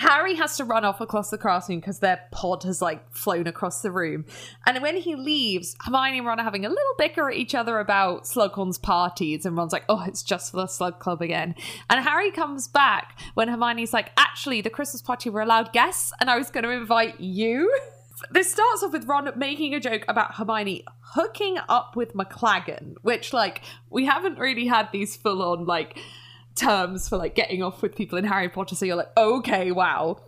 Harry 0.00 0.34
has 0.34 0.56
to 0.56 0.64
run 0.64 0.82
off 0.82 1.02
across 1.02 1.28
the 1.28 1.36
classroom 1.36 1.78
because 1.78 1.98
their 1.98 2.22
pod 2.30 2.62
has 2.62 2.80
like 2.80 3.12
flown 3.12 3.46
across 3.46 3.82
the 3.82 3.90
room. 3.90 4.24
And 4.66 4.80
when 4.80 4.96
he 4.96 5.14
leaves, 5.14 5.76
Hermione 5.84 6.18
and 6.18 6.26
Ron 6.26 6.40
are 6.40 6.44
having 6.44 6.64
a 6.64 6.70
little 6.70 6.94
bicker 6.96 7.28
at 7.28 7.36
each 7.36 7.54
other 7.54 7.78
about 7.78 8.24
Slughorn's 8.24 8.78
parties. 8.78 9.44
And 9.44 9.58
Ron's 9.58 9.74
like, 9.74 9.84
oh, 9.90 10.02
it's 10.06 10.22
just 10.22 10.52
for 10.52 10.56
the 10.56 10.68
Slug 10.68 11.00
Club 11.00 11.20
again. 11.20 11.54
And 11.90 12.02
Harry 12.02 12.30
comes 12.30 12.66
back 12.66 13.20
when 13.34 13.48
Hermione's 13.48 13.92
like, 13.92 14.10
actually, 14.16 14.62
the 14.62 14.70
Christmas 14.70 15.02
party 15.02 15.28
were 15.28 15.42
allowed 15.42 15.74
guests 15.74 16.14
and 16.18 16.30
I 16.30 16.38
was 16.38 16.50
going 16.50 16.64
to 16.64 16.70
invite 16.70 17.20
you. 17.20 17.70
This 18.30 18.52
starts 18.52 18.82
off 18.82 18.92
with 18.92 19.06
Ron 19.06 19.32
making 19.36 19.74
a 19.74 19.80
joke 19.80 20.04
about 20.06 20.34
Hermione 20.34 20.84
hooking 21.00 21.56
up 21.70 21.96
with 21.96 22.12
McLaggen, 22.12 22.96
which, 23.00 23.32
like, 23.32 23.62
we 23.88 24.04
haven't 24.04 24.38
really 24.38 24.66
had 24.66 24.90
these 24.92 25.16
full 25.16 25.40
on, 25.40 25.64
like, 25.64 25.98
terms 26.60 27.08
for 27.08 27.16
like 27.16 27.34
getting 27.34 27.62
off 27.62 27.82
with 27.82 27.94
people 27.96 28.18
in 28.18 28.24
Harry 28.24 28.48
Potter. 28.48 28.74
So 28.74 28.84
you're 28.84 28.96
like, 28.96 29.16
okay, 29.16 29.70
wow. 29.72 30.20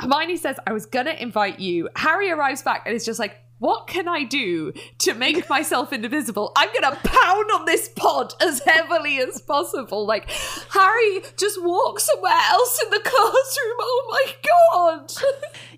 Hermione 0.00 0.36
says, 0.36 0.56
I 0.66 0.72
was 0.72 0.86
gonna 0.86 1.12
invite 1.12 1.60
you. 1.60 1.88
Harry 1.96 2.30
arrives 2.30 2.62
back 2.62 2.82
and 2.86 2.94
is 2.94 3.04
just 3.04 3.18
like, 3.20 3.36
what 3.58 3.86
can 3.86 4.08
I 4.08 4.24
do 4.24 4.72
to 4.98 5.14
make 5.14 5.48
myself 5.48 5.92
indivisible? 5.92 6.50
I'm 6.56 6.68
gonna 6.74 6.96
pound 7.04 7.50
on 7.52 7.64
this 7.64 7.88
pod 7.94 8.34
as 8.40 8.60
heavily 8.66 9.18
as 9.20 9.40
possible. 9.40 10.04
Like, 10.04 10.28
Harry 10.70 11.22
just 11.36 11.62
walk 11.62 12.00
somewhere 12.00 12.32
else 12.50 12.82
in 12.82 12.90
the 12.90 12.98
classroom. 12.98 13.76
Oh 13.78 14.08
my 14.10 14.34
god. 14.98 15.12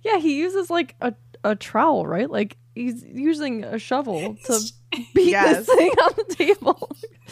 Yeah, 0.02 0.18
he 0.18 0.36
uses 0.38 0.68
like 0.68 0.94
a, 1.00 1.14
a 1.44 1.56
trowel, 1.56 2.06
right? 2.06 2.30
Like 2.30 2.58
he's 2.74 3.02
using 3.04 3.64
a 3.64 3.78
shovel 3.78 4.36
to 4.44 4.60
beat 5.14 5.30
Yes. 5.30 5.64
this 5.66 5.74
thing 5.76 5.90
on 5.92 6.12
the 6.16 6.34
table. 6.34 6.90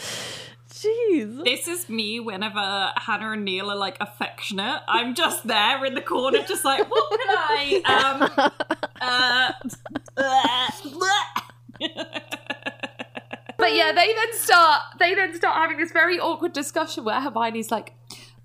Jeez. 0.83 1.43
this 1.43 1.67
is 1.67 1.87
me 1.89 2.19
whenever 2.19 2.91
Hannah 2.97 3.31
and 3.31 3.45
Neil 3.45 3.69
are 3.69 3.75
like 3.75 3.97
affectionate. 4.01 4.81
I'm 4.87 5.15
just 5.15 5.47
there 5.47 5.85
in 5.85 5.93
the 5.93 6.01
corner, 6.01 6.39
just 6.43 6.65
like, 6.65 6.89
what 6.89 7.19
can 7.19 7.37
I 7.37 7.81
um 7.85 8.51
uh, 9.01 9.51
But 13.57 13.75
yeah, 13.75 13.91
they 13.93 14.13
then 14.13 14.33
start 14.33 14.81
they 14.99 15.15
then 15.15 15.33
start 15.35 15.55
having 15.55 15.77
this 15.77 15.91
very 15.91 16.19
awkward 16.19 16.51
discussion 16.53 17.05
where 17.05 17.21
Hermione's 17.21 17.71
like, 17.71 17.93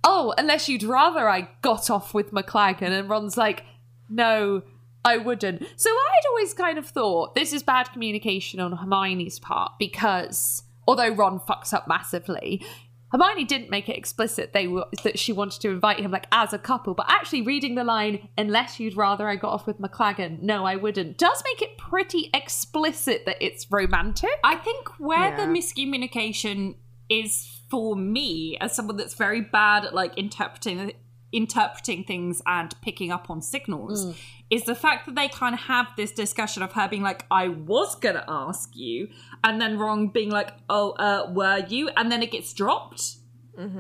"Oh, 0.05 0.33
unless 0.39 0.69
you'd 0.69 0.85
rather 0.85 1.29
I 1.29 1.49
got 1.63 1.91
off 1.91 2.15
with 2.15 2.31
McLaggen," 2.31 2.91
and 2.91 3.11
Ron's 3.11 3.37
like, 3.37 3.65
"No, 4.09 4.63
I 5.05 5.17
wouldn't." 5.17 5.67
So 5.77 5.91
I'd 5.91 6.29
always 6.29 6.55
kind 6.55 6.79
of 6.79 6.87
thought 6.87 7.35
this 7.35 7.53
is 7.53 7.65
bad 7.65 7.91
communication 7.93 8.61
on 8.61 8.71
Hermione's 8.77 9.41
part 9.41 9.73
because 9.79 10.63
although 10.89 11.11
Ron 11.11 11.39
fucks 11.39 11.73
up 11.73 11.87
massively. 11.87 12.65
Hermione 13.11 13.45
didn't 13.45 13.71
make 13.71 13.89
it 13.89 13.97
explicit 13.97 14.53
they 14.53 14.67
were 14.67 14.87
that 15.03 15.19
she 15.19 15.33
wanted 15.33 15.63
to 15.63 15.71
invite 15.71 16.01
him 16.01 16.11
like 16.11 16.27
as 16.33 16.53
a 16.53 16.59
couple, 16.59 16.95
but 16.95 17.07
actually 17.09 17.43
reading 17.43 17.75
the 17.75 17.85
line 17.85 18.29
"unless 18.37 18.81
you'd 18.81 18.97
rather 18.97 19.29
I 19.29 19.37
got 19.37 19.53
off 19.53 19.67
with 19.67 19.81
McLaggen," 19.81 20.43
no, 20.43 20.65
I 20.65 20.77
wouldn't, 20.77 21.17
does 21.17 21.43
make 21.45 21.63
it 21.63 21.79
pretty 21.79 22.31
explicit 22.35 23.25
that 23.27 23.37
it's 23.41 23.71
romantic. 23.71 24.31
I 24.45 24.57
think 24.57 24.99
where 24.99 25.37
the 25.37 25.45
miscommunication 25.45 26.75
is 27.09 27.61
for 27.71 27.97
me, 27.97 28.59
as 28.61 28.75
someone 28.75 28.97
that's 28.97 29.15
very 29.15 29.41
bad 29.41 29.85
at 29.87 29.95
like 29.95 30.17
interpreting 30.19 30.93
interpreting 31.31 32.05
things 32.05 32.41
and 32.47 32.75
picking 32.81 33.11
up 33.11 33.29
on 33.29 33.43
signals, 33.43 34.07
mm. 34.07 34.17
is 34.51 34.65
the 34.65 34.75
fact 34.75 35.05
that 35.05 35.15
they 35.15 35.29
kind 35.29 35.55
of 35.55 35.61
have 35.61 35.87
this 35.97 36.11
discussion 36.11 36.63
of 36.63 36.73
her 36.73 36.89
being 36.89 37.03
like, 37.03 37.25
"I 37.31 37.49
was 37.49 37.95
gonna 37.95 38.25
ask 38.29 38.75
you," 38.75 39.09
and 39.45 39.61
then 39.61 39.79
Ron 39.79 40.09
being 40.09 40.31
like, 40.31 40.53
"Oh, 40.69 40.91
uh, 40.93 41.31
were 41.33 41.65
you?" 41.69 41.89
and 41.97 42.11
then 42.11 42.23
it 42.23 42.31
gets 42.33 42.53
dropped. 42.53 43.17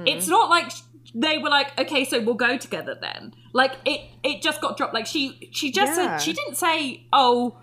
It's 0.06 0.26
not 0.26 0.50
like 0.50 0.72
they 1.14 1.38
were 1.38 1.48
like, 1.48 1.78
okay, 1.80 2.04
so 2.04 2.20
we'll 2.20 2.34
go 2.34 2.58
together 2.58 2.98
then. 3.00 3.32
Like 3.52 3.76
it, 3.84 4.00
it 4.24 4.42
just 4.42 4.60
got 4.60 4.76
dropped. 4.76 4.92
Like 4.92 5.06
she, 5.06 5.48
she 5.52 5.70
just 5.70 5.96
Yeah. 5.96 6.18
said 6.18 6.22
she 6.24 6.32
didn't 6.32 6.56
say, 6.56 7.06
oh, 7.12 7.56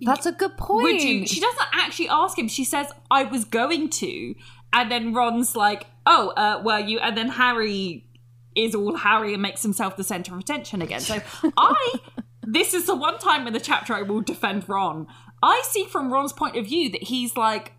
That's 0.00 0.26
a 0.26 0.32
good 0.32 0.56
point. 0.56 0.82
would 0.82 1.00
you? 1.02 1.26
She 1.28 1.40
doesn't 1.40 1.68
actually 1.72 2.08
ask 2.08 2.36
him. 2.36 2.48
She 2.48 2.64
says, 2.64 2.88
I 3.10 3.22
was 3.22 3.44
going 3.44 3.88
to, 3.90 4.34
and 4.72 4.90
then 4.90 5.14
Ron's 5.14 5.54
like, 5.54 5.86
oh, 6.06 6.30
uh, 6.30 6.60
were 6.64 6.80
you? 6.80 6.98
And 6.98 7.16
then 7.16 7.28
Harry 7.28 8.04
is 8.56 8.74
all 8.74 8.96
Harry 8.96 9.32
and 9.32 9.40
makes 9.42 9.62
himself 9.62 9.96
the 9.96 10.02
center 10.04 10.34
of 10.34 10.40
attention 10.40 10.82
again. 10.82 11.00
So 11.00 11.20
I, 11.56 11.94
this 12.42 12.74
is 12.74 12.86
the 12.86 12.96
one 12.96 13.18
time 13.18 13.46
in 13.46 13.52
the 13.52 13.60
chapter 13.60 13.94
I 13.94 14.02
will 14.02 14.22
defend 14.22 14.68
Ron. 14.68 15.06
I 15.42 15.62
see 15.68 15.84
from 15.86 16.12
Ron's 16.12 16.32
point 16.32 16.56
of 16.56 16.66
view 16.66 16.90
that 16.90 17.04
he's 17.04 17.36
like, 17.36 17.72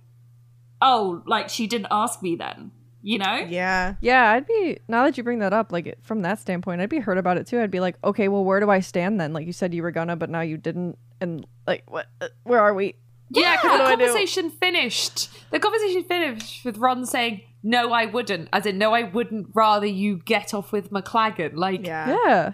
oh, 0.82 1.22
like 1.26 1.50
she 1.50 1.68
didn't 1.68 1.88
ask 1.92 2.22
me 2.24 2.36
then, 2.36 2.72
you 3.02 3.20
know? 3.20 3.46
Yeah. 3.48 3.96
Yeah, 4.02 4.32
I'd 4.32 4.48
be 4.48 4.80
now 4.88 5.04
that 5.06 5.18
you 5.18 5.24
bring 5.24 5.40
that 5.40 5.54
up, 5.54 5.72
like 5.72 5.98
from 6.02 6.22
that 6.24 6.40
standpoint, 6.40 6.82
I'd 6.82 6.90
be 6.90 7.00
hurt 7.00 7.18
about 7.18 7.38
it 7.38 7.48
too. 7.48 7.60
I'd 7.60 7.72
be 7.72 7.80
like, 7.80 7.98
okay, 8.04 8.28
well, 8.28 8.44
where 8.44 8.60
do 8.60 8.70
I 8.70 8.80
stand 8.80 9.20
then? 9.20 9.34
Like 9.34 9.46
you 9.46 9.54
said, 9.54 9.74
you 9.74 9.84
were 9.84 9.92
gonna, 9.92 10.16
but 10.16 10.30
now 10.30 10.42
you 10.42 10.58
didn't, 10.58 10.98
and 11.20 11.46
like, 11.68 11.84
what? 11.90 12.08
Uh, 12.20 12.30
where 12.44 12.60
are 12.60 12.74
we? 12.74 12.96
Yeah, 13.34 13.56
because 13.56 13.72
the 13.72 13.78
do 13.78 13.84
I 13.84 13.96
do? 13.96 14.06
conversation 14.06 14.50
finished. 14.50 15.30
The 15.52 15.60
conversation 15.60 16.04
finished 16.04 16.66
with 16.66 16.78
Ron 16.78 17.06
saying, 17.06 17.42
"No, 17.64 17.94
I 17.94 18.06
wouldn't." 18.06 18.50
As 18.52 18.66
in, 18.66 18.78
"No, 18.78 18.94
I 18.94 19.04
wouldn't." 19.04 19.52
Rather, 19.54 19.86
you 19.86 20.18
get 20.18 20.54
off 20.54 20.74
with 20.74 20.92
McLaggen. 20.92 21.56
Like, 21.56 21.86
Yeah. 21.86 22.10
Yeah, 22.26 22.54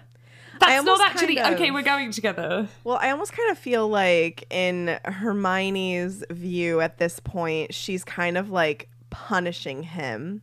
that's 0.60 0.84
not 0.84 1.00
actually 1.00 1.36
kind 1.36 1.54
of- 1.54 1.60
okay. 1.60 1.70
We're 1.70 1.82
going 1.82 2.10
together. 2.12 2.68
Well, 2.84 2.98
I 3.00 3.10
almost 3.10 3.32
kind 3.32 3.50
of 3.50 3.58
feel 3.58 3.88
like 3.88 4.44
in 4.50 4.98
Hermione's 5.04 6.24
view 6.30 6.80
at 6.80 6.98
this 6.98 7.20
point, 7.20 7.74
she's 7.74 8.04
kind 8.04 8.36
of 8.38 8.50
like 8.50 8.88
punishing 9.10 9.82
him 9.82 10.42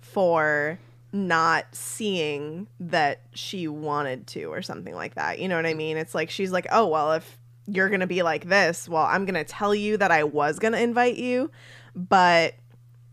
for 0.00 0.78
not 1.12 1.66
seeing 1.72 2.66
that 2.80 3.20
she 3.34 3.68
wanted 3.68 4.26
to 4.28 4.44
or 4.44 4.62
something 4.62 4.94
like 4.94 5.14
that. 5.14 5.38
You 5.38 5.48
know 5.48 5.56
what 5.56 5.66
I 5.66 5.74
mean? 5.74 5.96
It's 5.96 6.14
like 6.14 6.30
she's 6.30 6.52
like, 6.52 6.66
"Oh, 6.70 6.86
well, 6.86 7.12
if 7.12 7.38
you're 7.66 7.88
going 7.88 8.00
to 8.00 8.06
be 8.06 8.22
like 8.22 8.48
this, 8.48 8.88
well, 8.88 9.04
I'm 9.04 9.24
going 9.24 9.34
to 9.34 9.44
tell 9.44 9.74
you 9.74 9.96
that 9.98 10.10
I 10.10 10.24
was 10.24 10.58
going 10.58 10.72
to 10.72 10.80
invite 10.82 11.16
you, 11.16 11.50
but 11.94 12.54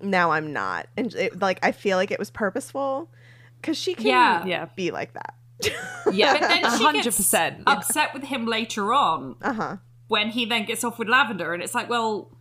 now 0.02 0.32
I'm 0.32 0.54
not." 0.54 0.88
And 0.96 1.14
it, 1.14 1.40
like 1.42 1.60
I 1.64 1.72
feel 1.74 1.98
like 1.98 2.12
it 2.12 2.20
was 2.20 2.32
purposeful 2.32 3.10
cuz 3.62 3.78
she 3.78 3.94
can 3.96 4.06
Yeah. 4.08 4.46
Yeah. 4.46 4.66
be 4.76 4.92
like 4.92 5.14
that. 5.14 5.36
Yeah, 6.12 6.34
But 6.34 6.42
then 6.48 6.60
she 6.78 6.84
hundred 6.84 7.04
gets 7.04 7.18
percent. 7.18 7.64
upset 7.68 8.14
with 8.14 8.24
him 8.24 8.46
later 8.46 8.94
on 8.94 9.36
Uh-huh. 9.42 9.78
when 10.08 10.30
he 10.30 10.46
then 10.46 10.66
gets 10.66 10.84
off 10.84 10.98
with 11.00 11.08
Lavender, 11.08 11.54
and 11.54 11.62
it's 11.62 11.76
like, 11.76 11.90
well, 11.90 12.32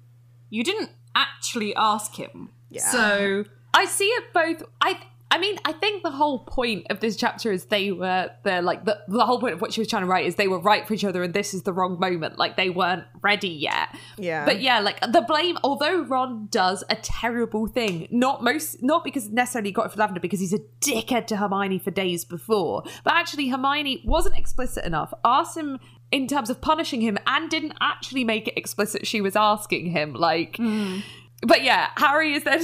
you 0.50 0.62
didn't 0.64 0.90
actually 1.14 1.74
ask 1.74 2.14
him. 2.16 2.50
Yeah. 2.70 2.88
So 2.90 3.44
I 3.74 3.84
see 3.86 4.06
it 4.06 4.32
both. 4.32 4.62
I 4.80 4.98
I 5.30 5.38
mean, 5.38 5.58
I 5.64 5.72
think 5.72 6.02
the 6.02 6.10
whole 6.10 6.40
point 6.40 6.86
of 6.88 7.00
this 7.00 7.14
chapter 7.14 7.52
is 7.52 7.66
they 7.66 7.92
were 7.92 8.30
the 8.44 8.62
like 8.62 8.86
the 8.86 8.98
the 9.08 9.26
whole 9.26 9.38
point 9.38 9.54
of 9.54 9.60
what 9.60 9.74
she 9.74 9.80
was 9.80 9.88
trying 9.88 10.02
to 10.02 10.06
write 10.06 10.24
is 10.24 10.36
they 10.36 10.48
were 10.48 10.58
right 10.58 10.86
for 10.86 10.94
each 10.94 11.04
other, 11.04 11.22
and 11.22 11.34
this 11.34 11.52
is 11.52 11.64
the 11.64 11.72
wrong 11.72 12.00
moment. 12.00 12.38
Like 12.38 12.56
they 12.56 12.70
weren't 12.70 13.04
ready 13.20 13.48
yet. 13.48 13.94
Yeah. 14.16 14.46
But 14.46 14.62
yeah, 14.62 14.80
like 14.80 15.00
the 15.00 15.20
blame. 15.20 15.58
Although 15.62 16.02
Ron 16.04 16.48
does 16.50 16.82
a 16.88 16.96
terrible 16.96 17.66
thing, 17.66 18.08
not 18.10 18.42
most, 18.42 18.82
not 18.82 19.04
because 19.04 19.28
necessarily 19.28 19.68
he 19.68 19.72
got 19.72 19.86
it 19.86 19.92
for 19.92 19.98
Lavender, 19.98 20.20
because 20.20 20.40
he's 20.40 20.54
a 20.54 20.60
dickhead 20.80 21.26
to 21.26 21.36
Hermione 21.36 21.78
for 21.78 21.90
days 21.90 22.24
before. 22.24 22.84
But 23.04 23.12
actually, 23.12 23.48
Hermione 23.48 24.02
wasn't 24.06 24.38
explicit 24.38 24.86
enough. 24.86 25.12
Asked 25.24 25.58
him 25.58 25.78
in 26.10 26.26
terms 26.26 26.48
of 26.48 26.62
punishing 26.62 27.02
him, 27.02 27.18
and 27.26 27.50
didn't 27.50 27.74
actually 27.82 28.24
make 28.24 28.48
it 28.48 28.54
explicit. 28.56 29.06
She 29.06 29.20
was 29.20 29.36
asking 29.36 29.90
him 29.90 30.14
like. 30.14 30.56
Hmm. 30.56 31.00
But 31.46 31.62
yeah, 31.62 31.88
Harry 31.96 32.34
is 32.34 32.44
then 32.44 32.62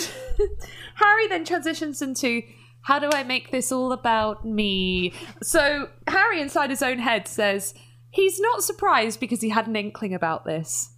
Harry 0.96 1.28
then 1.28 1.44
transitions 1.44 2.02
into 2.02 2.42
how 2.82 2.98
do 2.98 3.08
I 3.12 3.22
make 3.22 3.50
this 3.50 3.72
all 3.72 3.92
about 3.92 4.44
me? 4.44 5.12
So 5.42 5.88
Harry 6.06 6.40
inside 6.40 6.70
his 6.70 6.82
own 6.82 6.98
head 6.98 7.26
says 7.28 7.72
he's 8.10 8.38
not 8.40 8.62
surprised 8.62 9.20
because 9.20 9.40
he 9.40 9.48
had 9.48 9.66
an 9.66 9.76
inkling 9.76 10.12
about 10.14 10.44
this. 10.44 10.90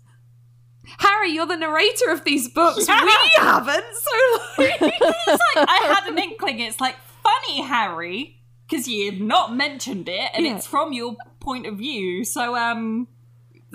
Harry, 0.99 1.31
you're 1.33 1.47
the 1.47 1.57
narrator 1.57 2.11
of 2.11 2.25
these 2.25 2.49
books. 2.49 2.87
Yeah. 2.89 3.05
We 3.05 3.31
haven't. 3.37 3.85
So 3.95 4.63
like, 4.63 4.77
it's 4.81 5.27
like 5.57 5.69
I 5.69 5.95
had 6.01 6.11
an 6.11 6.19
inkling. 6.19 6.61
It's 6.61 6.81
like 6.81 6.97
funny, 7.23 7.63
Harry, 7.63 8.41
because 8.69 8.87
you've 8.89 9.21
not 9.21 9.55
mentioned 9.55 10.09
it, 10.09 10.31
and 10.35 10.47
Yeah. 10.47 10.57
it's 10.57 10.67
from 10.67 10.93
your 10.93 11.17
point 11.41 11.67
of 11.67 11.77
view. 11.79 12.25
So 12.25 12.57
um, 12.57 13.09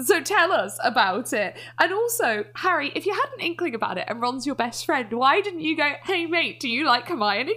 so 0.06 0.22
tell 0.22 0.52
us 0.52 0.78
about 0.84 1.34
it. 1.34 1.58
And 1.80 1.92
also, 1.94 2.46
Harry, 2.56 2.92
if 2.96 3.06
you 3.06 3.14
had 3.14 3.28
an 3.34 3.40
inkling 3.40 3.76
about 3.76 3.98
it 3.98 4.06
and 4.08 4.22
Ron's 4.22 4.46
your 4.46 4.56
best 4.56 4.86
friend, 4.86 5.12
why 5.14 5.42
didn't 5.42 5.62
you 5.62 5.76
go, 5.78 5.92
"Hey 6.04 6.26
mate, 6.26 6.60
do 6.60 6.70
you 6.70 6.86
like 6.86 7.08
Hermione?" 7.08 7.56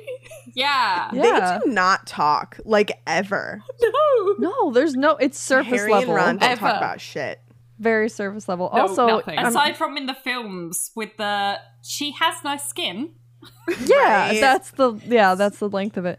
yeah, 0.54 1.10
yeah. 1.12 1.58
They 1.58 1.64
do 1.66 1.72
not 1.72 2.06
talk 2.06 2.58
like 2.64 2.92
ever. 3.06 3.62
no. 3.82 4.34
No, 4.38 4.70
there's 4.72 4.94
no. 4.94 5.12
It's 5.16 5.38
surface 5.38 5.72
Harry 5.80 5.92
level. 5.92 6.14
and 6.14 6.16
Ron 6.16 6.36
don't 6.38 6.50
Ever. 6.52 6.60
talk 6.60 6.76
about 6.76 7.00
shit. 7.00 7.40
Very 7.78 8.08
surface 8.08 8.48
level. 8.48 8.70
No, 8.74 8.82
also, 8.82 9.06
nothing. 9.06 9.38
I'm- 9.38 9.46
Aside 9.48 9.76
from 9.76 9.96
in 9.96 10.06
the 10.06 10.14
films 10.14 10.90
with 10.94 11.16
the 11.16 11.58
she 11.82 12.12
has 12.12 12.42
nice 12.44 12.64
skin. 12.64 13.10
yeah, 13.84 14.28
Right. 14.28 14.40
that's 14.40 14.70
the 14.72 14.94
yeah, 15.06 15.34
that's 15.34 15.58
the 15.58 15.68
length 15.68 15.96
of 15.96 16.04
it. 16.06 16.18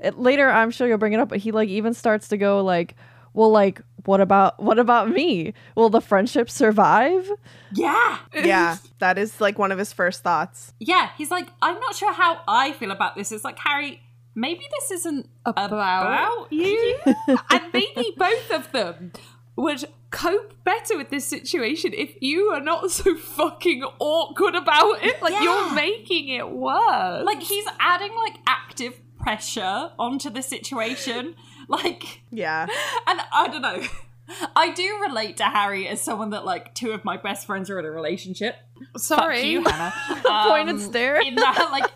it. 0.00 0.18
Later, 0.18 0.48
I'm 0.50 0.70
sure 0.70 0.88
you'll 0.88 0.98
bring 0.98 1.12
it 1.12 1.20
up, 1.20 1.28
but 1.28 1.38
he 1.38 1.52
like 1.52 1.68
even 1.68 1.94
starts 1.94 2.28
to 2.28 2.36
go 2.36 2.64
like, 2.64 2.96
well, 3.32 3.50
like 3.50 3.80
what 4.04 4.20
about 4.20 4.62
what 4.62 4.78
about 4.78 5.10
me? 5.10 5.54
Will 5.76 5.88
the 5.90 6.00
friendship 6.00 6.50
survive? 6.50 7.30
Yeah, 7.72 8.18
Yeah, 8.34 8.76
that 8.98 9.18
is 9.18 9.40
like 9.40 9.58
one 9.58 9.72
of 9.72 9.78
his 9.78 9.92
first 9.92 10.22
thoughts. 10.22 10.72
yeah. 10.80 11.10
He's 11.16 11.30
like, 11.30 11.48
I'm 11.62 11.78
not 11.80 11.94
sure 11.94 12.12
how 12.12 12.40
I 12.46 12.72
feel 12.72 12.90
about 12.90 13.16
this. 13.16 13.32
It's 13.32 13.44
like 13.44 13.58
Harry. 13.58 14.00
Maybe 14.36 14.66
this 14.80 14.90
isn't 14.90 15.28
about, 15.46 15.70
about 15.70 16.52
you. 16.52 16.98
and 17.06 17.62
maybe 17.72 18.12
both 18.16 18.50
of 18.50 18.72
them 18.72 19.12
would 19.56 19.84
cope 20.10 20.54
better 20.64 20.96
with 20.96 21.10
this 21.10 21.24
situation 21.26 21.92
if 21.94 22.16
you 22.20 22.46
are 22.52 22.60
not 22.60 22.90
so 22.98 23.16
fucking 23.16 23.84
awkward 24.00 24.54
about 24.56 25.04
it. 25.04 25.22
Like 25.22 25.32
Yeah. 25.34 25.42
you're 25.42 25.74
making 25.74 26.28
it 26.30 26.50
worse. 26.50 27.24
like 27.24 27.42
he's 27.42 27.64
adding 27.78 28.12
like 28.16 28.34
active 28.46 29.00
pressure 29.20 29.90
onto 29.98 30.30
the 30.30 30.42
situation. 30.42 31.36
Like 31.68 32.22
Yeah. 32.30 32.66
And 33.06 33.20
I 33.32 33.48
don't 33.48 33.62
know. 33.62 33.82
I 34.56 34.72
do 34.72 35.00
relate 35.06 35.36
to 35.38 35.44
Harry 35.44 35.86
as 35.86 36.00
someone 36.00 36.30
that 36.30 36.44
like 36.44 36.74
two 36.74 36.92
of 36.92 37.04
my 37.04 37.16
best 37.16 37.46
friends 37.46 37.68
are 37.70 37.78
in 37.78 37.84
a 37.84 37.90
relationship. 37.90 38.56
sorry. 38.96 39.36
Fuck 39.36 39.44
you, 39.46 39.64
Hannah. 39.64 39.92
Pointed 40.48 40.74
Um, 40.76 40.80
stare. 40.80 41.20
In 41.20 41.34
that, 41.36 41.68
like, 41.70 41.90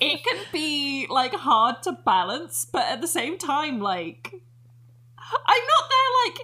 it 0.00 0.22
can 0.24 0.44
be 0.52 1.06
like 1.10 1.34
hard 1.34 1.82
to 1.82 1.92
balance, 1.92 2.66
but 2.70 2.84
at 2.86 3.00
the 3.00 3.06
same 3.08 3.36
time, 3.38 3.80
like, 3.80 4.32
I'm 5.18 5.62
not 5.66 5.90
there. 5.90 6.10
Like, 6.26 6.38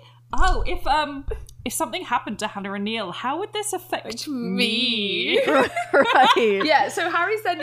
oh, 0.50 0.62
if 0.66 0.86
um, 0.86 1.24
if 1.70 1.74
something 1.74 2.04
happened 2.04 2.40
to 2.40 2.48
Hannah 2.48 2.72
and 2.72 2.85
Neil, 2.85 3.12
how 3.12 3.38
would 3.38 3.52
this 3.52 3.72
affect 3.72 4.26
me. 4.26 5.40
right. 5.46 6.62
yeah, 6.64 6.88
so 6.88 7.09
Harry's 7.09 7.42
then 7.44 7.62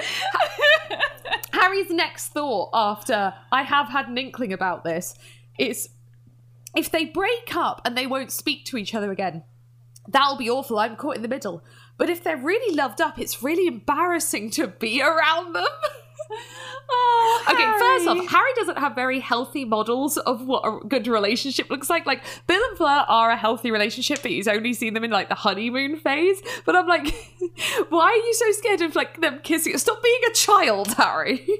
Harry's 1.52 1.90
next 1.90 2.30
thought 2.30 2.70
after 2.74 3.34
I 3.52 3.64
have 3.64 3.90
had 3.90 4.08
an 4.08 4.18
inkling 4.18 4.54
about 4.54 4.86
this 4.86 5.16
is 5.60 5.90
if 6.74 6.90
they 6.90 7.04
break 7.04 7.54
up 7.54 7.82
and 7.84 7.98
they 7.98 8.08
won't 8.08 8.32
speak 8.32 8.64
to 8.68 8.78
each 8.78 8.96
other 8.96 9.12
again, 9.12 9.44
that'll 10.08 10.38
be 10.38 10.50
awful. 10.50 10.80
I'm 10.80 10.96
caught 10.96 11.18
in 11.18 11.22
the 11.22 11.28
middle. 11.28 11.62
But 11.98 12.10
if 12.10 12.24
they're 12.24 12.38
really 12.38 12.74
loved 12.78 13.02
up, 13.02 13.20
it's 13.20 13.44
really 13.44 13.68
embarrassing 13.68 14.52
to 14.52 14.68
be 14.68 15.02
around 15.02 15.52
them. 15.54 15.66
Oh, 16.90 17.44
Okay, 17.50 17.66
first 17.80 18.08
off, 18.08 18.30
Harry 18.30 18.52
doesn't 18.56 18.78
have 18.78 18.96
very 18.96 19.20
healthy 19.20 19.66
models 19.66 20.18
of 20.18 20.46
what 20.46 20.62
a 20.66 20.86
good 20.88 21.08
relationship 21.08 21.70
looks 21.70 21.90
like. 21.90 22.06
Like 22.06 22.24
Bill 22.48 22.62
and 22.70 22.78
Fleur 22.78 23.06
are 23.08 23.32
a 23.32 23.38
healthy 23.38 23.72
relationship, 23.72 24.22
but 24.22 24.32
he's 24.32 24.48
only 24.48 24.74
seen 24.74 24.94
them 24.94 25.04
in 25.04 25.12
like 25.12 25.30
the 25.30 25.36
honeymoon 25.36 25.98
phase. 25.98 26.42
But 26.66 26.76
I'm 26.76 26.88
like, 26.88 27.08
why 27.90 28.06
are 28.06 28.16
you 28.16 28.34
so 28.34 28.52
scared 28.54 28.82
of 28.82 28.96
like 28.96 29.20
them 29.22 29.40
kissing? 29.44 29.78
Stop 29.78 30.02
being 30.02 30.20
a 30.30 30.34
child, 30.34 30.94
Harry. 30.94 31.48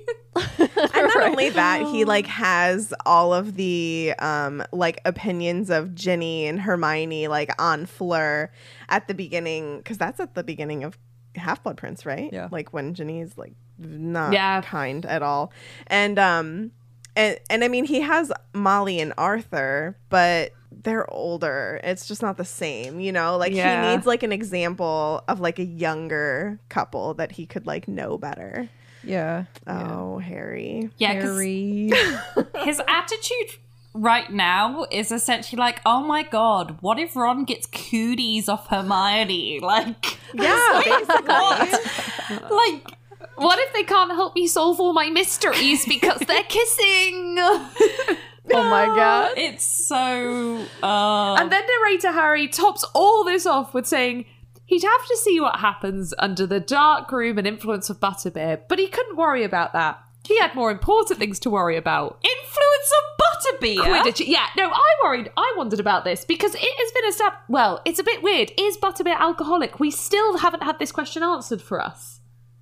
And 0.60 0.94
not 0.94 1.24
only 1.24 1.50
that, 1.50 1.82
he 1.88 2.06
like 2.06 2.28
has 2.28 2.94
all 3.08 3.34
of 3.34 3.56
the 3.56 4.14
um 4.20 4.64
like 4.72 5.02
opinions 5.04 5.72
of 5.72 5.96
Ginny 5.96 6.46
and 6.46 6.62
Hermione 6.62 7.28
like 7.28 7.60
on 7.60 7.88
Fleur 7.88 8.52
at 8.88 9.08
the 9.08 9.16
beginning 9.16 9.80
because 9.80 9.98
that's 9.98 10.20
at 10.20 10.36
the 10.36 10.44
beginning 10.44 10.84
of 10.84 10.96
Half 11.36 11.64
Blood 11.64 11.78
Prince, 11.78 12.06
right? 12.06 12.30
Yeah. 12.32 12.50
Like 12.52 12.72
when 12.72 12.94
Ginny's 12.94 13.36
like 13.36 13.54
not 13.78 14.34
Yeah. 14.34 14.62
kind 14.62 15.06
at 15.06 15.22
all. 15.24 15.52
And 15.88 16.18
um 16.20 16.72
and 17.16 17.38
and 17.50 17.64
I 17.64 17.68
mean 17.68 17.86
he 17.86 18.02
has 18.02 18.32
Molly 18.54 19.00
and 19.00 19.14
Arthur, 19.18 19.98
but 20.10 20.52
they're 20.84 21.10
older. 21.12 21.80
It's 21.84 22.08
just 22.08 22.22
not 22.22 22.38
the 22.38 22.46
same, 22.46 23.00
you 23.00 23.12
know? 23.12 23.38
Like 23.38 23.54
Yeah. 23.54 23.90
he 23.90 23.96
needs 23.96 24.06
like 24.06 24.24
an 24.24 24.32
example 24.32 25.24
of 25.28 25.40
like 25.40 25.60
a 25.60 25.66
younger 25.66 26.60
couple 26.70 27.14
that 27.16 27.32
he 27.34 27.46
could 27.46 27.66
like 27.66 27.88
know 27.88 28.18
better. 28.18 28.70
Yeah. 29.04 29.46
Oh, 29.66 30.20
Harry. 30.20 30.90
Yeah, 30.98 31.14
Harry. 31.14 31.90
his 32.58 32.82
attitude 32.88 33.58
right 33.94 34.30
now 34.32 34.86
is 34.92 35.12
essentially 35.12 35.60
like, 35.60 35.80
oh 35.86 36.02
my 36.02 36.24
god, 36.24 36.78
what 36.82 37.00
if 37.00 37.16
Ron 37.16 37.46
gets 37.46 37.68
cooties 37.68 38.48
off 38.50 38.68
Hermione? 38.68 39.60
Like, 39.64 40.18
Yeah, 40.34 40.82
basically. 40.86 41.26
what? 41.26 42.52
like, 42.52 42.97
What 43.38 43.60
if 43.60 43.74
they 43.74 43.84
can't 43.84 44.12
help 44.12 44.36
me 44.36 44.48
solve 44.48 44.80
all 44.80 44.94
my 44.94 45.10
mysteries 45.10 45.86
because 45.86 46.20
they're 46.22 46.44
kissing? 46.50 47.38
Oh 48.50 48.64
my 48.64 48.86
god. 48.86 49.34
It's 49.38 49.66
so. 49.66 50.66
Uh, 50.82 51.34
And 51.36 51.52
then 51.52 51.64
narrator 51.68 52.14
Harry 52.14 52.48
tops 52.48 52.86
all 52.96 53.26
this 53.26 53.46
off 53.46 53.74
with 53.74 53.86
saying 53.86 54.24
he'd 54.66 54.84
have 54.84 55.06
to 55.06 55.18
see 55.18 55.42
what 55.42 55.60
happens 55.60 56.14
under 56.18 56.48
the 56.48 56.62
dark 56.62 57.12
room 57.12 57.38
and 57.38 57.46
influence 57.46 57.90
of 57.90 58.00
Butterbeer, 58.00 58.62
but 58.70 58.80
he 58.80 58.88
couldn't 58.88 59.18
worry 59.18 59.44
about 59.44 59.74
that. 59.74 60.00
He 60.26 60.40
had 60.40 60.56
more 60.56 60.72
important 60.72 61.20
things 61.20 61.40
to 61.40 61.50
worry 61.50 61.76
about. 61.76 62.24
influence 62.24 62.92
of 62.98 63.60
butterbeer. 63.60 63.80
Quidditch. 64.04 64.26
Yeah, 64.26 64.48
no, 64.56 64.70
I 64.72 64.90
worried. 65.04 65.30
I 65.36 65.54
wondered 65.58 65.82
about 65.82 66.06
this 66.06 66.24
because 66.24 66.56
it 66.56 66.62
has 66.62 66.92
been 66.94 67.10
established. 67.10 67.44
Well, 67.50 67.82
it's 67.84 68.00
a 68.00 68.04
bit 68.04 68.24
weird. 68.24 68.54
Is 68.58 68.78
Butterbeer 68.78 69.18
alcoholic? 69.20 69.80
We 69.82 69.92
still 69.92 70.38
haven't 70.38 70.64
had 70.64 70.80
this 70.80 70.94
question 70.94 71.22
answered 71.22 71.62
for 71.62 71.82
us. 71.82 72.17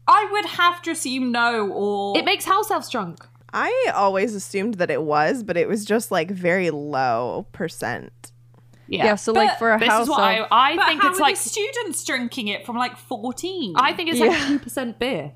I 0.07 0.27
would 0.31 0.45
have 0.45 0.81
to 0.83 0.91
assume 0.91 1.31
no, 1.31 1.67
or 1.69 2.17
It 2.17 2.25
makes 2.25 2.45
house 2.45 2.69
elves 2.71 2.89
drunk. 2.89 3.25
I 3.53 3.91
always 3.95 4.35
assumed 4.35 4.75
that 4.75 4.91
it 4.91 5.01
was, 5.01 5.41
but 5.43 5.55
it 5.57 5.67
was 5.67 5.85
just 5.85 6.11
like 6.11 6.29
very 6.29 6.69
low 6.71 7.47
percent. 7.53 8.31
Yeah, 8.87 9.15
so 9.15 9.31
like 9.33 9.49
But 9.51 9.59
for 9.59 9.73
a 9.73 9.79
This 9.79 9.89
house 9.89 10.03
is 10.03 10.09
what 10.09 10.19
I, 10.19 10.37
elf- 10.39 10.47
I 10.51 10.75
But 10.75 10.87
think 10.87 11.01
how 11.01 11.09
it's 11.09 11.19
are 11.19 11.21
like. 11.23 11.35
the 11.35 11.49
students 11.49 12.03
drinking 12.03 12.49
it 12.49 12.65
from 12.65 12.75
like 12.77 12.97
fourteen? 12.97 13.73
I 13.77 13.93
think 13.93 14.09
it's 14.09 14.19
Yeah. 14.19 14.27
like 14.27 14.47
two 14.47 14.59
percent 14.59 14.99
beer. 14.99 15.31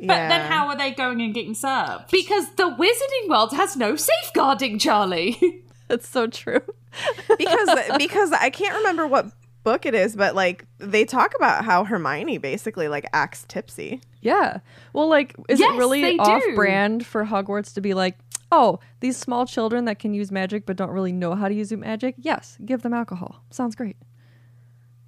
But 0.00 0.08
then 0.28 0.50
how 0.50 0.68
are 0.68 0.76
they 0.76 0.90
going 0.90 1.20
and 1.22 1.32
getting 1.34 1.54
served? 1.54 2.10
Because 2.10 2.50
the 2.56 2.64
wizarding 2.64 3.28
world 3.28 3.52
has 3.52 3.76
no 3.76 3.94
safeguarding, 3.96 4.78
Charlie. 4.78 5.62
That's 5.88 6.08
so 6.08 6.26
true. 6.26 6.60
because 7.38 7.68
because 7.98 8.32
I 8.32 8.50
can't 8.50 8.76
remember 8.76 9.06
what 9.06 9.26
book 9.64 9.86
it 9.86 9.94
is, 9.94 10.16
but 10.16 10.34
like 10.34 10.64
they 10.78 11.04
talk 11.04 11.34
about 11.36 11.64
how 11.64 11.84
Hermione 11.84 12.38
basically 12.38 12.88
like 12.88 13.06
acts 13.12 13.44
tipsy. 13.48 14.00
Yeah. 14.24 14.58
Well, 14.92 15.08
like, 15.08 15.36
is 15.48 15.60
Yes, 15.60 15.72
it 15.74 15.78
really 15.78 16.00
they 16.02 16.16
do. 16.16 16.22
off 16.22 16.42
brand 16.56 17.06
for 17.06 17.24
Hogwarts 17.24 17.74
to 17.74 17.80
be 17.80 17.94
like, 17.94 18.18
oh, 18.50 18.80
these 19.00 19.16
small 19.16 19.46
children 19.46 19.84
that 19.84 19.98
can 20.00 20.14
use 20.14 20.32
magic 20.32 20.66
but 20.66 20.76
don't 20.76 20.90
really 20.90 21.12
know 21.12 21.34
how 21.36 21.46
to 21.46 21.54
use 21.54 21.70
magic? 21.72 22.14
Yes, 22.18 22.58
give 22.64 22.82
them 22.82 22.92
alcohol. 22.94 23.44
Sounds 23.50 23.74
great. 23.76 23.96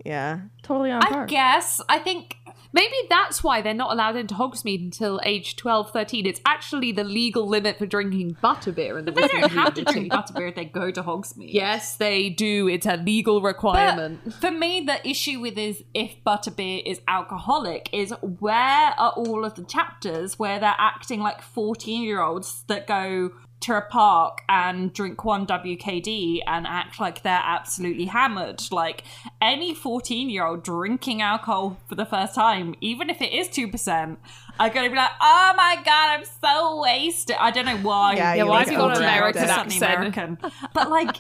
Yeah. 0.04 0.40
Totally 0.62 0.90
on 0.92 1.02
I 1.02 1.08
par. 1.08 1.26
guess. 1.26 1.80
I 1.88 1.98
think 1.98 2.36
Maybe 2.72 2.94
that's 3.08 3.42
why 3.42 3.62
they're 3.62 3.74
not 3.74 3.92
allowed 3.92 4.16
into 4.16 4.34
Hogsmeade 4.34 4.82
until 4.82 5.20
age 5.24 5.56
12, 5.56 5.90
13. 5.90 6.26
It's 6.26 6.40
actually 6.46 6.92
the 6.92 7.04
legal 7.04 7.46
limit 7.46 7.78
for 7.78 7.86
drinking 7.86 8.36
butterbeer 8.42 8.98
in 8.98 9.04
the 9.04 9.12
they 9.12 9.28
don't 9.28 9.50
have 9.50 9.74
to 9.74 9.84
drink 9.84 10.12
butterbeer 10.12 10.48
if 10.48 10.54
they 10.54 10.64
go 10.64 10.90
to 10.90 11.02
Hogsmeade. 11.02 11.52
Yes, 11.52 11.96
they 11.96 12.28
do. 12.28 12.68
It's 12.68 12.86
a 12.86 12.96
legal 12.96 13.40
requirement. 13.40 14.20
But 14.24 14.34
for 14.34 14.50
me, 14.50 14.82
the 14.84 15.06
issue 15.08 15.40
with 15.40 15.58
is 15.58 15.82
if 15.94 16.16
butterbeer 16.26 16.82
is 16.84 17.00
alcoholic 17.08 17.88
is 17.92 18.12
where 18.20 18.94
are 18.98 19.12
all 19.12 19.44
of 19.44 19.54
the 19.54 19.64
chapters 19.64 20.38
where 20.38 20.58
they're 20.58 20.74
acting 20.78 21.20
like 21.20 21.42
fourteen 21.42 22.02
year 22.02 22.20
olds 22.20 22.64
that 22.68 22.86
go 22.86 23.30
to 23.60 23.76
a 23.76 23.80
park 23.80 24.42
and 24.48 24.92
drink 24.92 25.24
one 25.24 25.46
WKD 25.46 26.40
and 26.46 26.66
act 26.66 27.00
like 27.00 27.22
they're 27.22 27.40
absolutely 27.42 28.04
hammered. 28.04 28.62
Like 28.70 29.04
any 29.40 29.74
fourteen 29.74 30.28
year 30.30 30.44
old 30.44 30.62
drinking 30.62 31.22
alcohol 31.22 31.78
for 31.88 31.94
the 31.94 32.04
first 32.06 32.34
time, 32.34 32.74
even 32.80 33.10
if 33.10 33.20
it 33.22 33.32
is 33.32 33.48
two 33.48 33.68
percent, 33.68 34.18
are 34.60 34.68
going 34.70 34.84
to 34.84 34.90
be 34.90 34.96
like, 34.96 35.10
"Oh 35.20 35.52
my 35.56 35.76
god, 35.84 36.18
I'm 36.18 36.24
so 36.24 36.80
wasted." 36.80 37.36
I 37.38 37.50
don't 37.50 37.66
know 37.66 37.78
why. 37.78 38.14
Yeah, 38.16 38.34
Yeah, 38.34 38.42
why 38.44 38.50
like 38.58 38.66
have 38.66 38.72
you 38.72 38.78
got 38.78 38.90
an 38.90 38.96
overacted. 38.98 39.42
American 39.42 39.48
Suddenly 39.48 39.76
accent? 39.76 39.94
American. 39.96 40.38
But 40.74 40.90
like, 40.90 41.16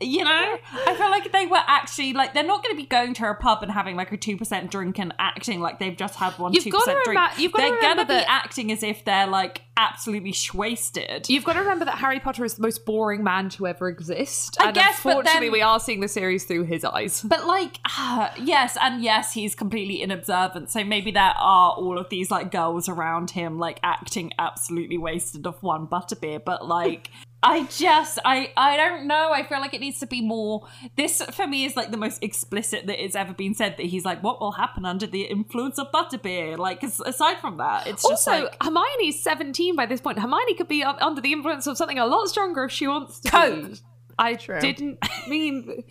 you 0.00 0.24
know, 0.24 0.56
I 0.86 0.94
feel 0.96 1.10
like 1.10 1.30
they 1.32 1.46
were 1.46 1.62
actually 1.66 2.12
like 2.12 2.34
they're 2.34 2.42
not 2.42 2.62
going 2.62 2.76
to 2.76 2.82
be 2.82 2.86
going 2.86 3.14
to 3.14 3.30
a 3.30 3.34
pub 3.34 3.62
and 3.62 3.70
having 3.70 3.96
like 3.96 4.12
a 4.12 4.16
two 4.16 4.36
percent 4.36 4.70
drink 4.70 4.98
and 4.98 5.14
acting 5.18 5.60
like 5.60 5.78
they've 5.78 5.96
just 5.96 6.16
had 6.16 6.32
one 6.38 6.52
two 6.52 6.70
percent 6.70 6.98
drink. 7.04 7.18
remem- 7.20 7.38
you've 7.38 7.52
gotta 7.52 7.62
they're 7.64 7.76
remember 7.76 8.02
gonna 8.04 8.20
be 8.20 8.24
that- 8.24 8.28
acting 8.44 8.72
as 8.72 8.82
if 8.82 9.04
they're 9.04 9.26
like 9.26 9.62
absolutely 9.76 10.34
wasted. 10.52 11.28
You've 11.28 11.44
got 11.44 11.54
to 11.54 11.60
remember 11.60 11.84
that 11.86 11.98
Harry 11.98 12.20
Potter 12.20 12.44
is 12.44 12.54
the 12.54 12.62
most 12.62 12.84
boring 12.84 13.24
man 13.24 13.48
to 13.50 13.66
ever 13.66 13.88
exist. 13.88 14.56
I 14.60 14.66
and 14.66 14.74
guess, 14.74 15.02
but 15.02 15.10
unfortunately, 15.10 15.46
then- 15.48 15.52
we 15.52 15.62
are 15.62 15.80
seeing 15.80 16.00
the 16.00 16.08
series 16.08 16.44
through 16.44 16.64
his 16.64 16.84
eyes. 16.84 17.22
But 17.22 17.46
like, 17.46 17.78
yes, 18.40 18.76
and 18.80 19.02
yes, 19.02 19.32
he's 19.32 19.54
completely 19.54 20.02
inobservant. 20.02 20.70
So 20.70 20.84
maybe 20.84 21.10
there 21.10 21.22
are 21.36 21.72
all 21.72 21.98
of 21.98 22.08
these 22.08 22.30
like 22.30 22.50
girls 22.52 22.88
around 22.88 23.30
him, 23.30 23.58
like 23.58 23.80
acting 23.82 24.32
absolutely 24.38 24.98
wasted 24.98 25.46
of 25.46 25.60
one 25.62 25.86
butterbeer. 25.86 26.44
But 26.44 26.66
like, 26.68 27.10
I 27.46 27.64
just, 27.64 28.18
I, 28.24 28.52
I 28.56 28.76
don't 28.76 29.06
know. 29.06 29.30
I 29.32 29.42
feel 29.42 29.60
like 29.60 29.74
it 29.74 29.80
needs 29.80 29.98
to 30.00 30.06
be 30.06 30.22
more. 30.22 30.66
This 30.96 31.22
for 31.32 31.46
me 31.46 31.64
is 31.66 31.76
like 31.76 31.90
the 31.90 31.96
most 31.98 32.22
explicit 32.24 32.86
that 32.86 33.04
it's 33.04 33.14
ever 33.14 33.34
been 33.34 33.54
said. 33.54 33.76
That 33.76 33.86
he's 33.86 34.04
like, 34.04 34.22
what 34.22 34.40
will 34.40 34.52
happen 34.52 34.84
under 34.86 35.06
the 35.06 35.22
influence 35.22 35.78
of 35.78 35.92
butterbeer? 35.92 36.56
Like, 36.58 36.82
as- 36.82 37.00
aside 37.00 37.38
from 37.40 37.58
that, 37.58 37.86
it's 37.86 38.02
just 38.02 38.26
Also, 38.26 38.44
like 38.44 38.56
Hermione's 38.62 39.20
17 39.22 39.76
by 39.76 39.86
this 39.86 40.00
point. 40.00 40.18
Hermione 40.18 40.54
could 40.54 40.68
be 40.68 40.82
un- 40.82 40.96
under 41.00 41.20
the 41.20 41.32
influence 41.32 41.66
of 41.66 41.76
something 41.76 41.98
a 41.98 42.06
lot 42.06 42.28
stronger 42.28 42.64
if 42.64 42.72
she 42.72 42.86
wants 42.88 43.20
to. 43.20 43.30
Coke. 43.30 43.70
be. 43.72 43.76
I 44.16 44.34
didn't 44.34 44.98
mean. 45.28 45.82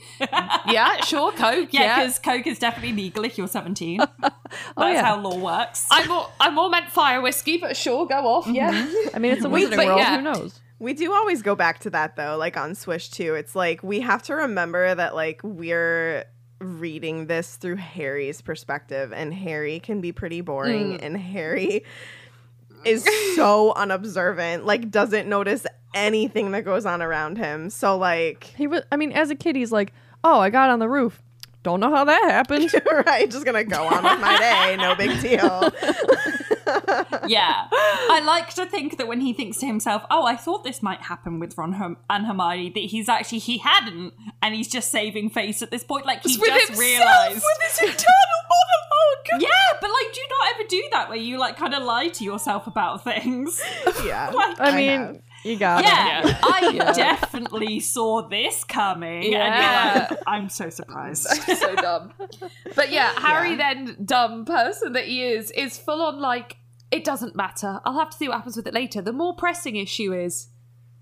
yeah, 0.68 1.02
sure, 1.02 1.34
Coke. 1.34 1.74
yeah, 1.74 1.82
Yeah. 1.82 2.00
because 2.00 2.20
coke 2.20 2.48
is 2.48 2.58
definitely 2.58 2.94
legal 2.94 3.26
if 3.26 3.38
you're 3.38 3.48
17. 3.50 3.98
That's 4.20 4.34
yeah. 4.78 5.04
how 5.04 5.20
law 5.20 5.38
works. 5.38 5.88
I 5.92 6.08
more, 6.08 6.30
I 6.40 6.50
more 6.50 6.70
meant 6.70 6.90
fire 6.90 7.22
whiskey, 7.22 7.58
but 7.58 7.76
sure, 7.76 8.08
go 8.08 8.26
off. 8.26 8.48
Yeah. 8.48 8.72
Mm-hmm. 8.72 9.16
I 9.16 9.20
mean, 9.20 9.34
it's 9.34 9.44
a 9.46 9.50
Wait, 9.50 9.70
wizarding 9.70 9.86
world. 9.88 10.00
yeah. 10.00 10.16
Who 10.16 10.22
knows? 10.22 10.60
We 10.84 10.94
do 10.94 11.14
always 11.14 11.42
go 11.42 11.56
back 11.56 11.80
to 11.80 11.90
that 11.92 12.18
though, 12.18 12.36
like 12.36 12.58
on 12.58 12.76
Swish 12.76 13.10
too. 13.10 13.36
It's 13.36 13.56
like 13.56 13.82
we 13.84 14.02
have 14.02 14.22
to 14.24 14.36
remember 14.36 14.94
that 14.94 15.16
like 15.16 15.40
we're 15.42 16.26
reading 16.60 17.28
this 17.28 17.56
through 17.56 17.78
Harry's 17.78 18.42
perspective, 18.42 19.14
and 19.14 19.34
Harry 19.34 19.80
can 19.80 20.02
be 20.02 20.12
pretty 20.12 20.42
boring, 20.42 20.98
mm. 20.98 21.00
and 21.02 21.18
Harry 21.18 21.86
is 22.84 23.08
so 23.36 23.72
unobservant, 23.78 24.66
like 24.66 24.92
doesn't 24.92 25.30
notice 25.30 25.66
anything 25.94 26.52
that 26.52 26.66
goes 26.66 26.86
on 26.86 27.02
around 27.02 27.38
him. 27.38 27.70
So 27.70 27.98
like 27.98 28.44
He 28.44 28.68
was. 28.68 28.84
I 28.92 28.98
mean, 28.98 29.14
as 29.14 29.30
a 29.30 29.36
kid, 29.36 29.56
he's 29.56 29.72
like, 29.72 29.94
oh, 30.22 30.42
I 30.42 30.50
got 30.50 30.70
on 30.70 30.80
the 30.80 30.90
roof. 30.90 31.24
Don't 31.64 31.80
know 31.80 31.90
how 31.96 32.04
that 32.06 32.22
happened. 32.24 32.74
right, 33.06 33.30
just 33.32 33.46
gonna 33.46 33.64
go 33.64 33.84
on 33.88 34.04
with 34.04 34.20
my 34.20 34.38
day, 34.38 34.76
no 34.78 34.96
big 34.96 35.20
deal. 35.22 35.72
yeah. 37.28 37.68
I 37.72 38.22
like 38.26 38.54
to 38.56 38.66
think 38.66 38.98
that 38.98 39.08
when 39.08 39.22
he 39.22 39.34
thinks 39.34 39.58
to 39.60 39.66
himself, 39.66 40.04
oh, 40.12 40.26
I 40.26 40.36
thought 40.36 40.64
this 40.64 40.84
might 40.84 41.02
happen 41.04 41.40
with 41.40 41.58
Ron 41.58 41.74
Herm- 41.74 41.98
and 42.10 42.26
Hermione, 42.26 42.70
that 42.72 42.80
he's 42.82 43.08
actually, 43.10 43.40
he 43.40 43.58
hadn't, 43.60 44.14
and 44.42 44.54
he's 44.56 44.68
just 44.68 44.92
saving 44.92 45.30
face 45.30 45.62
at 45.62 45.72
this 45.72 45.84
point. 45.84 46.06
Like, 46.06 46.24
he 46.24 46.38
With 46.38 46.48
just 46.50 46.68
himself, 46.70 46.80
realised. 46.80 47.36
with 47.36 47.72
his 47.72 47.80
internal 47.80 48.42
monologue. 48.50 49.42
yeah, 49.42 49.78
but 49.82 49.90
like, 49.90 50.14
do 50.14 50.20
you 50.22 50.28
not 50.30 50.54
ever 50.56 50.68
do 50.68 50.84
that 50.92 51.10
where 51.10 51.18
you 51.18 51.38
like 51.40 51.58
kind 51.58 51.74
of 51.74 51.84
lie 51.84 52.10
to 52.10 52.24
yourself 52.24 52.68
about 52.68 53.04
things? 53.04 53.62
Yeah, 54.06 54.30
Like, 54.30 54.60
I 54.60 54.76
mean, 54.76 55.00
have. 55.00 55.22
You 55.44 55.58
got 55.58 55.82
it. 55.82 55.88
yeah, 55.88 56.40
I 56.44 56.94
definitely 56.96 57.80
saw 57.80 58.28
this 58.28 58.64
coming. 58.64 59.32
Yeah. 59.32 59.46
And 59.46 60.10
you're 60.10 60.10
like, 60.10 60.24
I'm 60.28 60.50
so 60.50 60.70
surprised. 60.70 61.28
so 61.58 61.76
dumb. 61.76 62.14
But 62.76 62.92
yeah, 62.92 63.12
Harry 63.20 63.56
then, 63.56 63.98
dumb 64.06 64.46
person 64.46 64.94
that 64.94 65.06
he 65.06 65.24
is, 65.24 65.52
is 65.52 65.78
full 65.78 66.02
on 66.02 66.20
like, 66.20 66.58
it 66.92 67.04
doesn't 67.04 67.36
matter. 67.36 67.80
I'll 67.86 67.98
have 67.98 68.10
to 68.12 68.18
see 68.18 68.28
what 68.28 68.38
happens 68.38 68.56
with 68.56 68.68
it 68.68 68.74
later. 68.74 69.02
The 69.02 69.14
more 69.14 69.36
pressing 69.36 69.76
issue 69.76 70.14
is 70.14 70.50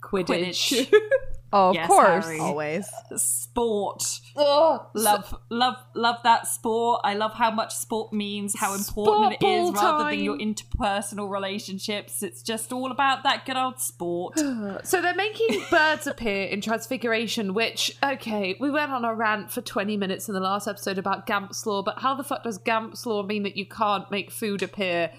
Quidditch. 0.02 0.88
Quidditch. 0.88 0.94
Oh, 1.54 1.70
of 1.70 1.76
Yes, 1.76 1.88
course. 1.88 2.26
Harry. 2.26 2.40
always. 2.40 2.88
Sport. 3.16 4.04
oh, 4.38 4.88
Love, 4.94 5.36
love, 5.50 5.76
love 5.96 6.16
that 6.24 6.48
sport. 6.48 7.02
I 7.04 7.14
love 7.16 7.34
how 7.34 7.52
much 7.52 7.76
sport 7.76 8.14
means, 8.14 8.58
how 8.58 8.74
important 8.74 8.86
Sport 8.86 9.34
it 9.34 9.46
is, 9.46 9.72
ball 9.72 9.74
rather 9.74 10.10
than 10.12 10.20
your 10.24 10.38
interpersonal 10.38 11.30
relationships. 11.30 12.24
It's 12.24 12.42
just 12.42 12.72
all 12.72 12.92
about 12.92 13.24
that 13.24 13.46
good 13.46 13.58
old 13.58 13.80
sport. 13.80 14.40
So 14.84 15.02
they're 15.02 15.16
making 15.16 15.64
birds 15.70 16.08
appear 16.08 16.46
in 16.46 16.62
Transfiguration, 16.62 17.54
which, 17.54 17.98
okay, 18.04 18.56
we 18.60 18.72
went 18.72 18.92
on 18.92 19.04
a 19.06 19.14
rant 19.14 19.52
for 19.52 19.62
20 19.62 19.98
minutes 19.98 20.28
in 20.28 20.34
the 20.34 20.40
last 20.40 20.68
episode 20.68 20.98
about 20.98 21.26
Gamp's 21.28 21.66
Law, 21.66 21.84
but 21.84 22.00
how 22.00 22.16
the 22.16 22.24
fuck 22.24 22.44
does 22.44 22.58
Gamp's 22.58 23.06
Law 23.06 23.24
mean 23.24 23.44
that 23.44 23.58
you 23.58 23.66
can't 23.66 24.10
make 24.12 24.32
food 24.32 24.64
appear, 24.64 25.12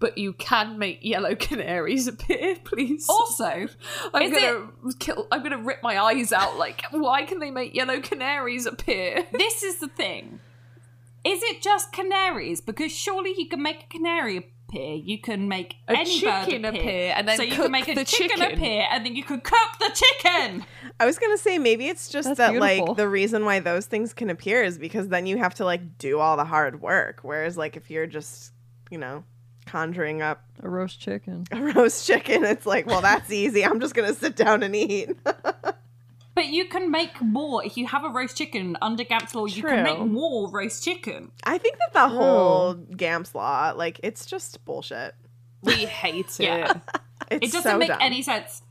but 0.00 0.16
you 0.18 0.32
can 0.32 0.78
make 0.78 0.98
yellow 1.02 1.34
canaries 1.48 2.06
appear, 2.06 2.56
please? 2.64 3.06
also, 3.08 3.68
I'm 4.14 4.32
gonna 4.32 4.68
kill. 4.98 5.26
I'm 5.32 5.42
gonna 5.42 5.58
rip 5.62 5.82
my 5.82 5.98
eyes 6.00 6.32
out. 6.32 6.56
Like, 6.58 6.84
why 6.90 7.24
can 7.24 7.38
they 7.40 7.50
make 7.50 7.74
yellow 7.74 8.00
canaries 8.00 8.66
appear? 8.66 9.26
this 9.32 9.62
is 9.62 9.78
the 9.80 9.88
thing. 9.88 10.40
Is 11.24 11.42
it 11.42 11.60
just 11.62 11.92
canaries? 11.92 12.60
Because 12.60 12.92
surely 12.92 13.34
you 13.36 13.48
can 13.48 13.60
make 13.62 13.82
a 13.84 13.86
canary 13.88 14.36
appear. 14.36 14.94
You 14.94 15.18
can 15.20 15.48
make 15.48 15.74
A 15.88 15.92
any 15.98 16.20
chicken 16.20 16.62
bird 16.62 16.74
appear. 16.76 16.80
appear 16.82 17.14
and 17.16 17.26
then 17.28 17.36
so 17.38 17.42
you 17.42 17.54
can 17.56 17.70
make 17.72 17.88
a 17.88 17.94
the 17.94 18.04
chicken, 18.04 18.36
chicken. 18.38 18.54
appear, 18.54 18.86
and 18.90 19.04
then 19.04 19.16
you 19.16 19.24
can 19.24 19.40
cook 19.40 19.68
the 19.80 19.90
chicken. 19.94 20.64
I 21.00 21.06
was 21.06 21.18
gonna 21.18 21.38
say 21.38 21.58
maybe 21.58 21.88
it's 21.88 22.08
just 22.08 22.28
That's 22.28 22.38
that 22.38 22.50
beautiful. 22.52 22.86
like 22.88 22.96
the 22.96 23.08
reason 23.08 23.44
why 23.44 23.60
those 23.60 23.86
things 23.86 24.12
can 24.14 24.30
appear 24.30 24.62
is 24.62 24.78
because 24.78 25.08
then 25.08 25.26
you 25.26 25.38
have 25.38 25.54
to 25.54 25.64
like 25.64 25.98
do 25.98 26.20
all 26.20 26.36
the 26.36 26.44
hard 26.44 26.80
work. 26.80 27.20
Whereas 27.22 27.56
like 27.56 27.76
if 27.76 27.90
you're 27.90 28.06
just 28.06 28.52
you 28.90 28.98
know 28.98 29.24
conjuring 29.68 30.22
up 30.22 30.44
A 30.62 30.68
roast 30.68 31.00
chicken. 31.00 31.44
a 31.52 31.60
roast 31.74 32.06
chicken, 32.06 32.44
it's 32.44 32.66
like 32.66 32.86
well 32.86 33.00
that's 33.02 33.30
easy. 33.30 33.64
I'm 33.64 33.80
just 33.80 33.94
gonna 33.94 34.14
sit 34.14 34.34
down 34.36 34.62
and 34.62 34.74
eat. 34.74 35.10
But 36.34 36.46
you 36.50 36.66
can 36.66 36.92
make 36.92 37.20
more 37.20 37.64
if 37.64 37.76
you 37.76 37.88
have 37.88 38.04
a 38.04 38.10
roast 38.10 38.36
chicken 38.38 38.76
under 38.80 39.02
Gamp's 39.02 39.34
law. 39.34 39.46
You 39.46 39.60
can 39.64 39.82
make 39.82 39.98
more 39.98 40.48
roast 40.48 40.84
chicken. 40.84 41.32
I 41.42 41.58
think 41.58 41.78
that 41.78 41.92
the 41.92 42.08
whole 42.08 42.74
Gamps 42.74 43.34
law 43.34 43.72
like 43.76 43.98
it's 44.04 44.24
just 44.24 44.64
bullshit. 44.64 45.16
We 45.64 45.72
hate 45.86 46.26
it. 46.38 46.44
Yeah. 46.44 46.74
It's 47.28 47.46
It 47.48 47.52
doesn't 47.52 47.72
so 47.72 47.76
make 47.78 47.88
dumb. 47.88 47.98
any 48.00 48.22
sense. 48.22 48.62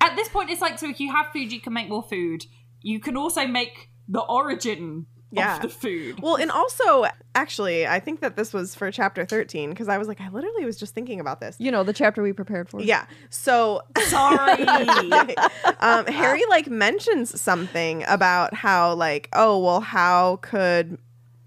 At 0.00 0.16
this 0.16 0.28
point, 0.30 0.50
it's 0.50 0.60
like 0.60 0.80
so 0.80 0.88
if 0.88 0.98
you 0.98 1.12
have 1.12 1.26
food, 1.32 1.52
you 1.52 1.60
can 1.60 1.72
make 1.72 1.88
more 1.88 2.02
food. 2.02 2.46
You 2.80 2.98
can 2.98 3.16
also 3.16 3.46
make 3.46 3.88
the 4.08 4.20
origin 4.22 5.06
Yeah. 5.32 5.56
of 5.56 5.62
the 5.62 5.68
food. 5.68 6.20
Well, 6.20 6.36
and 6.36 6.50
also, 6.50 7.06
actually, 7.34 7.86
I 7.86 8.00
think 8.00 8.20
that 8.20 8.36
this 8.36 8.52
was 8.52 8.74
for 8.74 8.90
chapter 8.90 9.24
13 9.24 9.70
because 9.70 9.88
I 9.88 9.96
was 9.98 10.06
like, 10.06 10.20
I 10.20 10.28
literally 10.28 10.64
was 10.64 10.76
just 10.78 10.94
thinking 10.94 11.20
about 11.20 11.40
this. 11.40 11.56
You 11.58 11.70
know, 11.70 11.82
the 11.82 11.94
chapter 11.94 12.22
we 12.22 12.32
prepared 12.32 12.68
for. 12.68 12.82
Yeah. 12.82 13.06
So 13.30 13.82
Sorry. 14.04 14.62
um, 15.80 16.06
Harry 16.06 16.42
like 16.50 16.68
mentions 16.68 17.40
something 17.40 18.04
about 18.08 18.52
how 18.54 18.94
like, 18.94 19.28
oh 19.32 19.58
well, 19.58 19.80
how 19.80 20.36
could? 20.42 20.98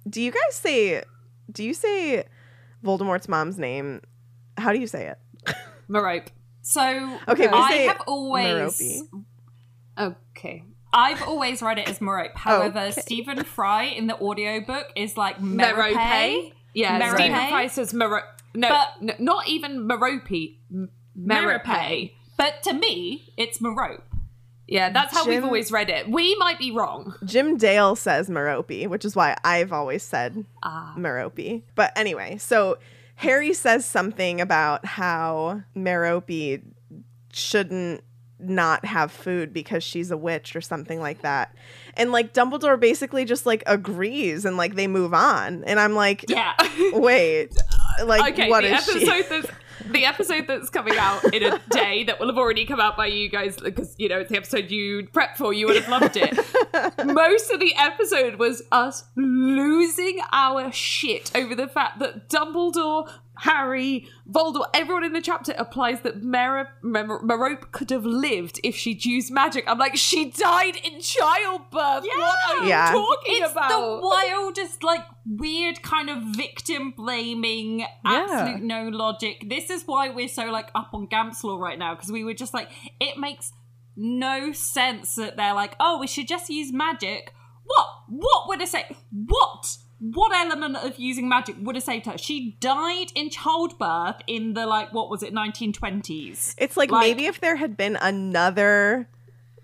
Do 0.10 0.21
you 0.21 0.32
guys 0.32 0.56
say? 0.56 1.04
Do 1.52 1.63
you 1.63 1.74
say 1.74 2.26
Voldemort's 2.84 3.30
mom's 3.30 3.60
name? 3.60 4.02
How 4.58 4.74
do 4.74 4.80
you 4.80 4.88
say 4.88 5.08
it? 5.08 5.56
Marope. 5.88 6.32
so 6.62 7.19
Okay, 7.28 7.48
we 7.48 7.54
I 7.54 7.69
say 7.69 7.86
have 7.86 8.02
always 8.08 8.82
Merope. 8.82 9.26
Okay. 9.98 10.63
I've 10.96 11.22
always 11.24 11.62
read 11.62 11.78
it 11.78 11.90
as 11.90 12.00
Merope. 12.00 12.36
However, 12.36 12.80
Okay. 12.80 13.02
Stephen 13.02 13.44
Fry 13.44 13.84
in 13.84 14.08
the 14.08 14.18
audiobook 14.20 14.88
is 14.96 15.18
like 15.18 15.40
Merope. 15.42 15.94
Merope. 15.96 16.54
Yeah, 16.74 16.98
Merope. 16.98 17.18
Stephen 17.18 17.50
Fry 17.50 17.68
says 17.68 17.94
Merope. 17.94 18.24
No, 18.56 18.70
But- 18.70 18.94
n- 19.02 19.16
not 19.20 19.48
even 19.48 19.86
Merope. 19.88 20.58
M- 20.72 20.90
Merope. 21.16 21.66
Merope. 21.66 22.12
But 22.38 22.64
to 22.64 22.74
me, 22.74 23.34
it's 23.38 23.60
Merope. 23.60 24.02
Yeah, 24.68 24.90
that's 24.90 25.14
how 25.16 25.28
we've 25.28 25.44
always 25.44 25.72
read 25.72 25.90
it. 25.92 26.10
We 26.10 26.36
might 26.38 26.58
be 26.58 26.72
wrong. 26.72 27.14
Jim 27.24 27.56
Dale 27.58 27.96
says 27.96 28.30
Merope, 28.30 28.88
which 28.88 29.06
is 29.06 29.16
why 29.16 29.38
I've 29.44 29.72
always 29.72 30.02
said 30.02 30.46
Ah. 30.64 30.94
Merope. 30.98 31.62
But 31.76 31.92
anyway, 31.96 32.38
so 32.38 32.78
Harry 33.18 33.54
says 33.54 33.86
something 33.86 34.42
about 34.42 34.86
how 34.86 35.62
Merope 35.76 36.62
shouldn't 37.32 38.04
not 38.39 38.86
have 38.86 39.12
food 39.12 39.54
because 39.54 39.84
she's 39.84 40.12
a 40.12 40.17
witch 40.17 40.56
or 40.56 40.62
something 40.62 41.00
like 41.00 41.21
that. 41.21 41.56
And 41.95 42.12
like 42.12 42.34
Dumbledore 42.34 42.80
basically 42.80 43.26
just 43.26 43.45
like 43.45 43.63
agrees 43.65 44.45
and 44.45 44.58
like 44.58 44.76
they 44.76 44.88
move 44.88 45.13
on. 45.13 45.63
And 45.63 45.80
I'm 45.80 45.93
like, 45.93 46.26
Yeah. 46.28 46.54
wait, 46.93 47.56
like 48.04 48.34
Okay, 48.34 48.50
what 48.50 48.62
the 48.62 48.74
is 48.76 48.88
episode 48.89 49.15
she? 49.15 49.21
that's 49.30 49.48
the 49.88 50.06
episode 50.06 50.48
that's 50.48 50.69
coming 50.69 50.98
out 50.98 51.24
in 51.34 51.43
a 51.43 51.60
day 51.69 52.04
that 52.06 52.19
will 52.19 52.28
have 52.28 52.38
already 52.38 52.65
come 52.65 52.80
out 52.80 52.98
by 52.98 53.06
you 53.06 53.30
guys 53.30 53.56
because 53.58 53.93
you 53.98 54.10
know 54.10 54.19
it's 54.19 54.30
the 54.32 54.38
episode 54.38 54.71
you 54.71 55.08
prepped 55.13 55.38
for. 55.38 55.54
You 55.54 55.67
would 55.67 55.76
have 55.76 55.89
loved 55.89 56.17
it. 56.17 56.34
Most 57.06 57.52
of 57.52 57.60
the 57.60 57.74
episode 57.78 58.36
was 58.36 58.63
us 58.71 59.04
losing 59.15 60.19
our 60.32 60.71
shit 60.71 61.32
over 61.36 61.56
the 61.56 61.67
fact 61.67 62.00
that 62.00 62.30
Dumbledore. 62.30 63.10
Harry, 63.39 64.08
Voldemort, 64.30 64.67
everyone 64.74 65.04
in 65.04 65.13
the 65.13 65.21
chapter 65.21 65.54
applies 65.58 66.02
that 66.02 66.24
Mer- 66.24 66.69
Mer- 66.82 67.21
Merope 67.21 67.71
could 67.71 67.89
have 67.89 68.06
lived 68.06 68.60
if 68.63 68.76
she'd 68.76 69.04
used 69.06 69.32
magic. 69.32 69.63
I'm 69.67 69.78
like, 69.78 69.95
she 69.98 70.32
died 70.32 70.78
in 70.78 71.02
childbirth. 71.02 72.04
What 72.04 72.38
are 72.60 72.63
you 72.63 72.69
Yeah. 72.69 72.91
talking 72.91 73.36
It's 73.43 73.52
about? 73.52 73.69
the 73.69 74.08
wildest, 74.08 74.84
like, 74.84 75.06
weird 75.26 75.82
kind 75.82 76.10
of 76.10 76.24
victim 76.36 76.91
blaming, 76.91 77.86
absolute 78.06 78.62
no 78.62 78.88
logic. 78.89 79.45
This 79.50 79.69
is 79.69 79.84
why 79.86 80.10
we're 80.10 80.28
so, 80.28 80.45
like, 80.45 80.69
up 80.76 80.89
on 80.93 81.08
Gamp's 81.08 81.43
Law 81.43 81.58
right 81.58 81.78
now, 81.78 81.93
because 81.95 82.12
we 82.12 82.24
were 82.24 82.34
just 82.34 82.54
like, 82.54 82.69
it 83.00 83.17
makes 83.17 83.52
no 83.98 84.52
sense 84.52 85.15
that 85.15 85.38
they're 85.38 85.54
like, 85.54 85.76
oh, 85.80 86.00
we 86.00 86.08
should 86.08 86.28
just 86.28 86.50
use 86.50 86.71
magic. 86.74 87.34
What? 87.63 87.88
What 88.08 88.48
would 88.48 88.62
I 88.62 88.65
say? 88.65 88.86
What? 89.12 89.78
What 90.13 90.34
element 90.36 90.76
of 90.78 90.98
using 91.00 91.28
magic 91.30 91.56
would 91.62 91.76
have 91.76 91.84
saved 91.84 92.06
her? 92.06 92.18
She 92.18 92.58
died 92.60 93.08
in 93.15 93.30
childbirth 93.30 94.22
in 94.28 94.54
the, 94.54 94.65
like, 94.68 94.94
what 94.94 95.10
was 95.10 95.24
it, 95.24 95.34
1920s? 95.34 96.56
It's 96.58 96.78
like, 96.78 96.91
Like- 96.91 97.02
maybe 97.08 97.26
if 97.26 97.39
there 97.41 97.56
had 97.56 97.76
been 97.78 97.96
another 97.96 99.10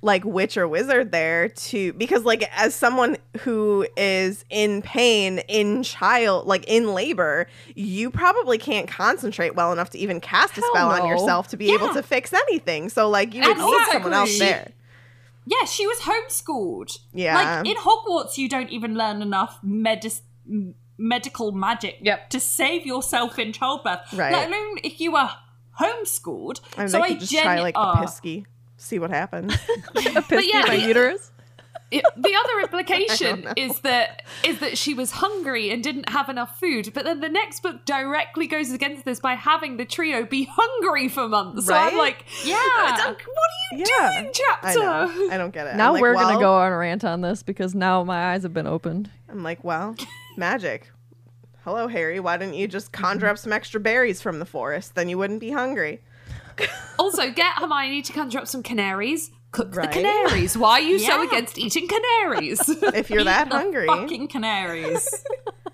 like 0.04 0.25
witch 0.25 0.58
or 0.58 0.67
wizard 0.67 1.12
there 1.12 1.47
to 1.49 1.93
because 1.93 2.23
like 2.23 2.43
as 2.58 2.73
someone 2.73 3.15
who 3.41 3.86
is 3.95 4.43
in 4.49 4.82
pain 4.82 5.38
in 5.47 5.84
child 5.84 6.47
like 6.47 6.63
in 6.67 6.95
labor 6.95 7.45
you 7.75 8.10
probably 8.10 8.58
can't 8.58 8.88
concentrate 8.88 9.54
well 9.54 9.71
enough 9.71 9.91
to 9.91 9.99
even 9.99 10.19
cast 10.19 10.58
a 10.58 10.62
spell 10.63 10.89
on 10.89 11.08
yourself 11.08 11.49
to 11.49 11.56
be 11.56 11.71
able 11.71 11.93
to 11.93 12.01
fix 12.01 12.34
anything 12.34 12.89
so 12.89 13.08
like 13.08 13.36
you 13.36 13.41
would 13.43 13.58
need 13.58 13.77
someone 13.91 14.12
else 14.13 14.39
there 14.39 14.71
Yeah, 15.45 15.65
she 15.65 15.86
was 15.86 15.99
homeschooled. 15.99 16.97
Yeah. 17.13 17.36
Like 17.36 17.67
in 17.67 17.75
Hogwarts, 17.75 18.38
you 18.38 18.47
don't 18.49 18.69
even 18.69 18.95
learn 18.95 19.21
enough 19.21 19.60
medis- 19.65 20.21
m- 20.21 20.31
medical 20.97 21.51
magic 21.51 21.97
Yep. 22.01 22.29
to 22.31 22.39
save 22.39 22.85
yourself 22.85 23.39
in 23.39 23.53
childbirth. 23.53 24.13
Right. 24.13 24.31
Let 24.31 24.49
alone 24.49 24.77
if 24.83 24.99
you 24.99 25.13
were 25.13 25.29
homeschooled. 25.79 26.59
I 26.77 26.81
mean, 26.81 26.89
so 26.89 26.97
they 26.97 27.03
I 27.03 27.07
could 27.09 27.19
just 27.19 27.31
genu- 27.31 27.43
try 27.43 27.59
like 27.61 27.75
uh, 27.77 27.93
a 27.97 27.97
pisky 28.05 28.45
see 28.77 28.97
what 28.99 29.11
happens 29.11 29.53
A 29.95 29.99
pisky 30.21 30.49
yeah, 30.51 30.63
my 30.67 30.73
yeah. 30.73 30.87
uterus. 30.87 31.31
It- 31.91 32.03
the 32.17 32.35
other 32.35 32.59
implication 32.63 33.47
is 33.57 33.79
that 33.81 34.23
is 34.45 34.59
that 34.59 34.77
she 34.77 34.93
was 34.93 35.11
hungry 35.11 35.71
and 35.71 35.83
didn't 35.83 36.09
have 36.09 36.29
enough 36.29 36.59
food. 36.59 36.91
But 36.93 37.03
then 37.05 37.19
the 37.19 37.29
next 37.29 37.61
book 37.63 37.85
directly 37.85 38.47
goes 38.47 38.71
against 38.71 39.03
this 39.05 39.19
by 39.19 39.33
having 39.35 39.77
the 39.77 39.85
trio 39.85 40.25
be 40.25 40.47
hungry 40.49 41.09
for 41.09 41.27
months. 41.27 41.65
So 41.67 41.73
I'm 41.73 41.97
like, 41.97 42.25
Yeah. 42.45 42.55
what 42.55 43.07
are 43.07 43.15
you 43.77 43.85
Yeah. 43.99 44.09
doing, 44.21 44.29
I 44.29 44.31
chapter? 44.33 44.79
know 44.79 45.27
I 45.31 45.37
don't 45.37 45.53
get 45.53 45.67
it 45.67 45.75
Now 45.75 45.93
like, 45.93 46.01
we're 46.01 46.15
well, 46.15 46.27
gonna 46.29 46.39
go 46.39 46.53
on 46.55 46.71
a 46.71 46.77
rant 46.77 47.03
on 47.03 47.21
this 47.21 47.43
because 47.43 47.75
now 47.75 48.03
my 48.03 48.33
eyes 48.33 48.43
have 48.43 48.53
been 48.53 48.67
opened. 48.67 49.09
I'm 49.29 49.43
like 49.43 49.63
well 49.63 49.95
magic 50.41 50.91
hello 51.63 51.88
Harry 51.88 52.19
why 52.19 52.36
didn't 52.36 52.56
you 52.56 52.67
just 52.67 52.91
mm-hmm. 52.91 53.04
conjure 53.04 53.27
up 53.27 53.38
some 53.38 53.54
extra 53.54 53.80
berries 53.80 54.21
from 54.21 54.39
the 54.39 54.45
forest 54.45 54.95
then 54.95 55.08
you 55.08 55.17
wouldn't 55.17 55.39
be 55.39 55.51
hungry 55.51 56.01
Also, 56.99 57.32
get 57.32 57.58
Hermione 57.58 58.01
to 58.04 58.13
conjure 58.13 58.39
up 58.39 58.47
some 58.47 58.63
canaries. 58.63 59.32
Cook 59.51 59.75
Right? 59.75 59.91
the 59.91 60.01
canaries. 60.01 60.58
Why 60.58 60.73
are 60.73 60.82
you 60.82 60.99
so 60.99 61.27
against 61.27 61.58
eating 61.58 61.88
canaries? 61.88 62.62
if 62.69 63.10
you're 63.10 63.21
eat 63.21 63.25
that 63.25 63.49
the 63.49 63.56
hungry 63.56 63.88
Fucking 63.88 64.27
canaries. 64.27 65.23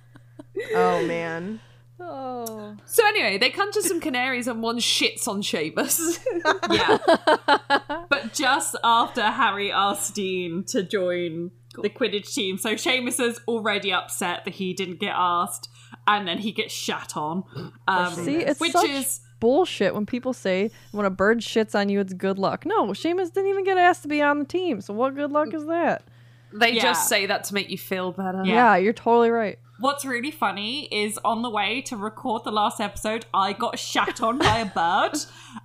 oh 0.73 1.05
man 1.05 1.59
Oh. 1.99 2.77
so 2.85 3.05
anyway, 3.07 3.37
they 3.37 3.49
conjure 3.49 3.81
some 3.81 3.99
canaries 3.99 4.47
and 4.47 4.61
one 4.61 4.77
shits 4.77 5.27
on 5.27 5.41
Seamus. 5.41 6.19
yeah. 6.71 8.05
But 8.07 8.33
just 8.33 8.77
after 8.83 9.23
Harry 9.23 9.71
asked 9.71 10.15
Dean 10.15 10.63
to 10.67 10.83
join 10.83 11.51
the 11.81 11.89
Quidditch 11.89 12.33
team, 12.33 12.57
so 12.57 12.73
Seamus 12.75 13.19
is 13.19 13.39
already 13.47 13.91
upset 13.93 14.45
that 14.45 14.55
he 14.55 14.73
didn't 14.73 14.99
get 14.99 15.13
asked, 15.15 15.69
and 16.07 16.27
then 16.27 16.39
he 16.39 16.51
gets 16.51 16.73
shat 16.73 17.15
on. 17.15 17.43
Um, 17.87 18.13
See, 18.13 18.37
it's 18.37 18.59
which 18.59 18.71
such 18.73 18.89
is 18.89 19.19
bullshit 19.39 19.93
when 19.93 20.05
people 20.05 20.33
say 20.33 20.71
when 20.91 21.05
a 21.05 21.09
bird 21.11 21.39
shits 21.41 21.73
on 21.79 21.89
you, 21.89 21.99
it's 21.99 22.13
good 22.13 22.39
luck. 22.39 22.65
No, 22.65 22.87
Seamus 22.87 23.31
didn't 23.33 23.49
even 23.49 23.63
get 23.63 23.77
asked 23.77 24.01
to 24.03 24.07
be 24.07 24.21
on 24.21 24.39
the 24.39 24.45
team. 24.45 24.81
So 24.81 24.93
what 24.93 25.15
good 25.15 25.31
luck 25.31 25.53
is 25.53 25.65
that? 25.67 26.03
they 26.53 26.71
Yeah. 26.71 26.81
just 26.81 27.09
say 27.09 27.25
that 27.25 27.43
to 27.43 27.53
make 27.53 27.69
you 27.69 27.77
feel 27.77 28.13
better. 28.13 28.41
Yeah. 28.45 28.53
Yeah, 28.53 28.77
you're 28.77 28.93
totally 28.93 29.29
right. 29.29 29.59
What's 29.79 30.05
really 30.05 30.31
funny 30.31 30.85
is 30.91 31.19
on 31.23 31.41
the 31.43 31.49
way 31.51 31.81
to 31.83 31.95
record 31.97 32.45
the 32.45 32.51
last 32.51 32.79
episode, 32.79 33.25
I 33.33 33.51
got 33.53 33.77
shat 33.77 34.21
on 34.23 34.39
by 34.39 34.59
a 34.59 34.65
bird. 34.73 35.19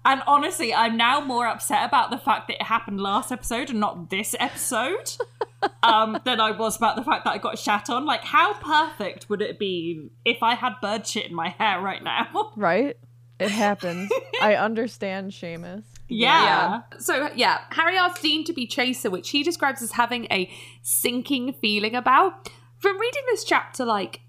And 0.04 0.22
honestly, 0.26 0.74
I'm 0.74 0.96
now 0.98 1.20
more 1.20 1.46
upset 1.46 1.86
about 1.86 2.10
the 2.10 2.18
fact 2.18 2.48
that 2.48 2.54
it 2.56 2.62
happened 2.62 3.00
last 3.00 3.30
episode 3.32 3.70
and 3.70 3.78
not 3.80 4.10
this 4.10 4.34
episode 4.40 5.12
um, 5.82 6.18
than 6.24 6.40
I 6.40 6.50
was 6.52 6.76
about 6.76 6.96
the 6.96 7.04
fact 7.04 7.24
that 7.24 7.30
I 7.32 7.38
got 7.38 7.58
shat 7.58 7.90
on. 7.90 8.04
Like, 8.06 8.22
how 8.24 8.54
perfect 8.54 9.28
would 9.28 9.42
it 9.42 9.58
be 9.58 10.10
if 10.24 10.42
I 10.42 10.54
had 10.54 10.74
bird 10.80 11.06
shit 11.06 11.26
in 11.26 11.34
my 11.34 11.50
hair 11.50 11.80
right 11.80 12.02
now? 12.02 12.52
Right? 12.56 12.96
It 13.38 13.50
happens. 13.50 14.10
I 14.40 14.54
understand, 14.54 15.32
Seamus. 15.32 15.84
yeah. 16.06 16.82
So 16.98 17.28
yeah, 17.34 17.58
Harry 17.70 17.96
asks 17.96 18.20
Dean 18.20 18.44
to 18.44 18.52
be 18.52 18.66
Chaser, 18.68 19.10
which 19.10 19.30
he 19.30 19.42
describes 19.42 19.82
as 19.82 19.92
having 19.92 20.26
a 20.30 20.48
sinking 20.82 21.54
feeling 21.54 21.96
about. 21.96 22.48
From 22.78 23.00
reading 23.00 23.22
this 23.30 23.42
chapter 23.42 23.84
like 23.84 24.20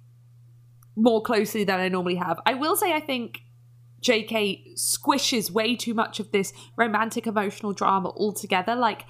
more 0.95 1.21
closely 1.21 1.63
than 1.63 1.79
I 1.79 1.89
normally 1.89 2.15
have, 2.15 2.39
I 2.45 2.55
will 2.55 2.75
say 2.75 2.93
I 2.93 2.99
think 2.99 3.41
JK 4.01 4.75
squishes 4.75 5.51
way 5.51 5.75
too 5.75 5.93
much 5.93 6.19
of 6.19 6.31
this 6.31 6.51
romantic 6.75 7.27
emotional 7.27 7.73
drama 7.73 8.09
altogether. 8.09 8.75
Like 8.75 9.05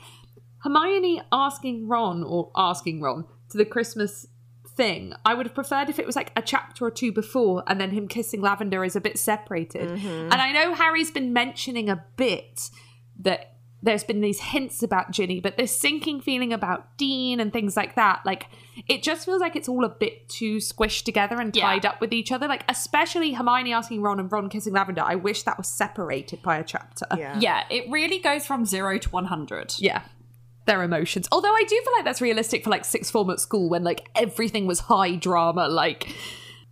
Hermione 0.64 1.22
asking 1.32 1.88
Ron 1.88 2.24
or 2.24 2.52
asking 2.56 3.02
Ron 3.02 3.26
to 3.50 3.58
the 3.58 3.66
Christmas 3.66 4.28
thing. 4.76 5.14
I 5.26 5.34
would 5.34 5.46
have 5.46 5.54
preferred 5.56 5.90
if 5.90 6.00
it 6.00 6.06
was 6.06 6.16
like 6.16 6.32
a 6.36 6.42
chapter 6.42 6.86
or 6.86 6.92
two 6.92 7.12
before 7.12 7.64
and 7.68 7.80
then 7.80 7.92
him 7.92 8.08
kissing 8.08 8.42
Lavender 8.42 8.84
is 8.84 8.96
a 8.96 9.02
bit 9.02 9.20
separated. 9.20 9.90
Mm-hmm. 9.90 10.08
And 10.32 10.34
I 10.36 10.52
know 10.52 10.74
Harry's 10.74 11.12
been 11.12 11.32
mentioning 11.34 11.90
a 11.90 12.04
bit 12.18 12.70
that 13.20 13.50
there's 13.84 14.06
been 14.06 14.22
these 14.22 14.40
hints 14.40 14.82
about 14.82 15.12
Ginny, 15.12 15.42
but 15.42 15.58
this 15.58 15.78
sinking 15.78 16.22
feeling 16.22 16.54
about 16.54 16.98
Dean 16.98 17.42
and 17.42 17.52
things 17.52 17.76
like 17.76 17.96
that, 17.96 18.22
like 18.26 18.48
it 18.88 19.04
just 19.04 19.26
feels 19.26 19.42
like 19.42 19.58
it's 19.58 19.68
all 19.68 19.84
a 19.84 19.90
bit 19.90 20.30
too 20.30 20.58
squished 20.58 21.04
together 21.04 21.40
and 21.40 21.54
Yeah. 21.54 21.66
tied 21.66 21.86
up 21.86 22.00
with 22.00 22.14
each 22.14 22.32
other. 22.32 22.48
Like 22.48 22.64
especially 22.70 23.34
Hermione 23.34 23.74
asking 23.74 24.02
Ron 24.02 24.22
and 24.22 24.32
Ron 24.32 24.48
kissing 24.50 24.72
Lavender. 24.74 25.04
I 25.06 25.16
wish 25.16 25.44
that 25.44 25.58
was 25.58 25.68
separated 25.68 26.42
by 26.42 26.58
a 26.58 26.64
chapter. 26.64 27.06
yeah 27.18 27.38
Yeah, 27.40 27.66
it 27.70 27.92
really 27.92 28.20
goes 28.20 28.46
from 28.48 28.66
zero 28.66 28.98
to 28.98 29.10
100. 29.10 29.76
Yeah. 29.80 30.04
Their 30.66 30.84
emotions. 30.84 31.28
Although 31.32 31.54
I 31.54 31.64
do 31.68 31.82
feel 31.84 31.94
like 31.98 32.06
that's 32.06 32.22
realistic 32.22 32.64
for 32.64 32.70
like 32.70 32.86
sixth 32.86 33.12
form 33.12 33.30
at 33.30 33.40
school 33.40 33.70
when 33.70 33.84
like 33.84 34.08
everything 34.16 34.66
was 34.66 34.80
high 34.80 35.16
drama. 35.16 35.68
Like 35.68 36.08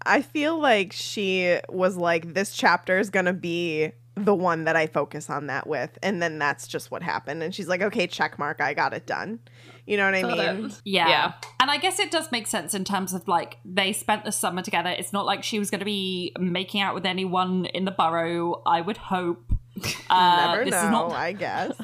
I 0.06 0.22
feel 0.22 0.60
like 0.60 0.94
she 0.94 1.60
was 1.70 1.98
like, 1.98 2.34
this 2.34 2.56
chapter 2.56 3.00
is 3.00 3.10
gonna 3.10 3.34
be 3.34 3.92
the 4.16 4.36
one 4.36 4.66
that 4.66 4.76
I 4.76 4.88
focus 4.88 5.30
on 5.30 5.48
that 5.48 5.68
with, 5.68 5.98
and 6.04 6.22
then 6.22 6.38
that's 6.38 6.68
just 6.68 6.92
what 6.92 7.02
happened. 7.02 7.44
And 7.44 7.56
she's 7.56 7.68
like, 7.68 7.82
okay, 7.82 8.08
check 8.08 8.38
mark, 8.38 8.60
I 8.62 8.74
got 8.74 8.94
it 8.94 9.06
done. 9.06 9.40
You 9.88 9.98
know 9.98 10.06
what 10.06 10.16
I 10.16 10.54
mean? 10.54 10.72
Yeah. 10.86 11.10
Yeah. 11.10 11.32
And 11.60 11.72
I 11.72 11.78
guess 11.78 12.00
it 12.00 12.12
does 12.12 12.32
make 12.32 12.48
sense 12.48 12.74
in 12.74 12.84
terms 12.84 13.14
of 13.14 13.28
like 13.28 13.58
they 13.66 13.94
spent 13.94 14.26
the 14.26 14.32
summer 14.32 14.62
together. 14.62 14.90
It's 14.90 15.12
not 15.12 15.26
like 15.26 15.44
she 15.44 15.60
was 15.60 15.70
going 15.70 15.80
to 15.80 15.86
be 15.86 16.34
making 16.40 16.82
out 16.82 16.94
with 16.94 17.06
anyone 17.06 17.66
in 17.66 17.86
the 17.86 17.92
Burrow, 17.92 18.62
I 18.66 18.82
would 18.82 18.98
hope. 18.98 19.52
Uh, 20.10 20.48
Never 20.52 20.66
this 20.66 20.74
know, 20.74 20.84
is 20.84 20.92
not 20.92 21.12
I 21.14 21.32
guess. 21.32 21.76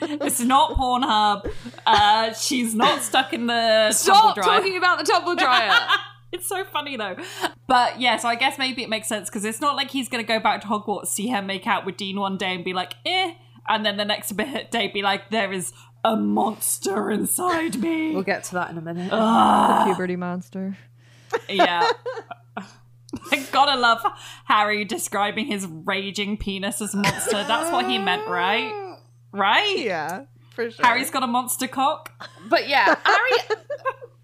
this 0.00 0.40
is 0.40 0.46
not 0.46 0.72
Pornhub. 0.72 1.52
Uh, 1.86 2.32
she's 2.32 2.74
not 2.74 3.02
stuck 3.02 3.34
in 3.34 3.46
the 3.46 3.92
Stop 3.92 4.34
tumble 4.36 4.42
dryer. 4.42 4.58
talking 4.58 4.76
about 4.78 4.98
the 4.98 5.04
tumble 5.04 5.36
dryer. 5.36 5.78
It's 6.32 6.46
so 6.46 6.64
funny 6.64 6.96
though. 6.96 7.16
But 7.66 8.00
yeah, 8.00 8.16
so 8.16 8.28
I 8.28 8.36
guess 8.36 8.56
maybe 8.56 8.82
it 8.84 8.88
makes 8.88 9.08
sense 9.08 9.28
because 9.28 9.44
it's 9.44 9.60
not 9.60 9.74
like 9.74 9.90
he's 9.90 10.08
going 10.08 10.24
to 10.24 10.28
go 10.28 10.38
back 10.38 10.60
to 10.60 10.68
Hogwarts, 10.68 11.08
see 11.08 11.28
her 11.28 11.42
make 11.42 11.66
out 11.66 11.84
with 11.84 11.96
Dean 11.96 12.20
one 12.20 12.36
day 12.36 12.54
and 12.54 12.64
be 12.64 12.72
like, 12.72 12.94
eh. 13.04 13.34
And 13.68 13.84
then 13.84 13.96
the 13.96 14.04
next 14.04 14.32
bit 14.36 14.70
day 14.70 14.88
be 14.88 15.02
like, 15.02 15.30
there 15.30 15.52
is 15.52 15.72
a 16.04 16.16
monster 16.16 17.10
inside 17.10 17.80
me. 17.80 18.10
we'll 18.14 18.22
get 18.22 18.44
to 18.44 18.54
that 18.54 18.70
in 18.70 18.78
a 18.78 18.80
minute. 18.80 19.10
the 19.10 19.82
puberty 19.86 20.16
monster. 20.16 20.76
Yeah. 21.48 21.88
I 23.32 23.46
gotta 23.50 23.78
love 23.78 24.00
Harry 24.44 24.84
describing 24.84 25.46
his 25.46 25.66
raging 25.66 26.36
penis 26.36 26.80
as 26.80 26.94
monster. 26.94 27.42
That's 27.42 27.72
what 27.72 27.88
he 27.88 27.98
meant, 27.98 28.28
right? 28.28 28.98
Right? 29.32 29.78
yeah, 29.78 30.24
for 30.50 30.70
sure. 30.70 30.86
Harry's 30.86 31.10
got 31.10 31.22
a 31.24 31.26
monster 31.26 31.66
cock. 31.66 32.12
But 32.48 32.68
yeah, 32.68 32.94
Harry. 33.04 33.58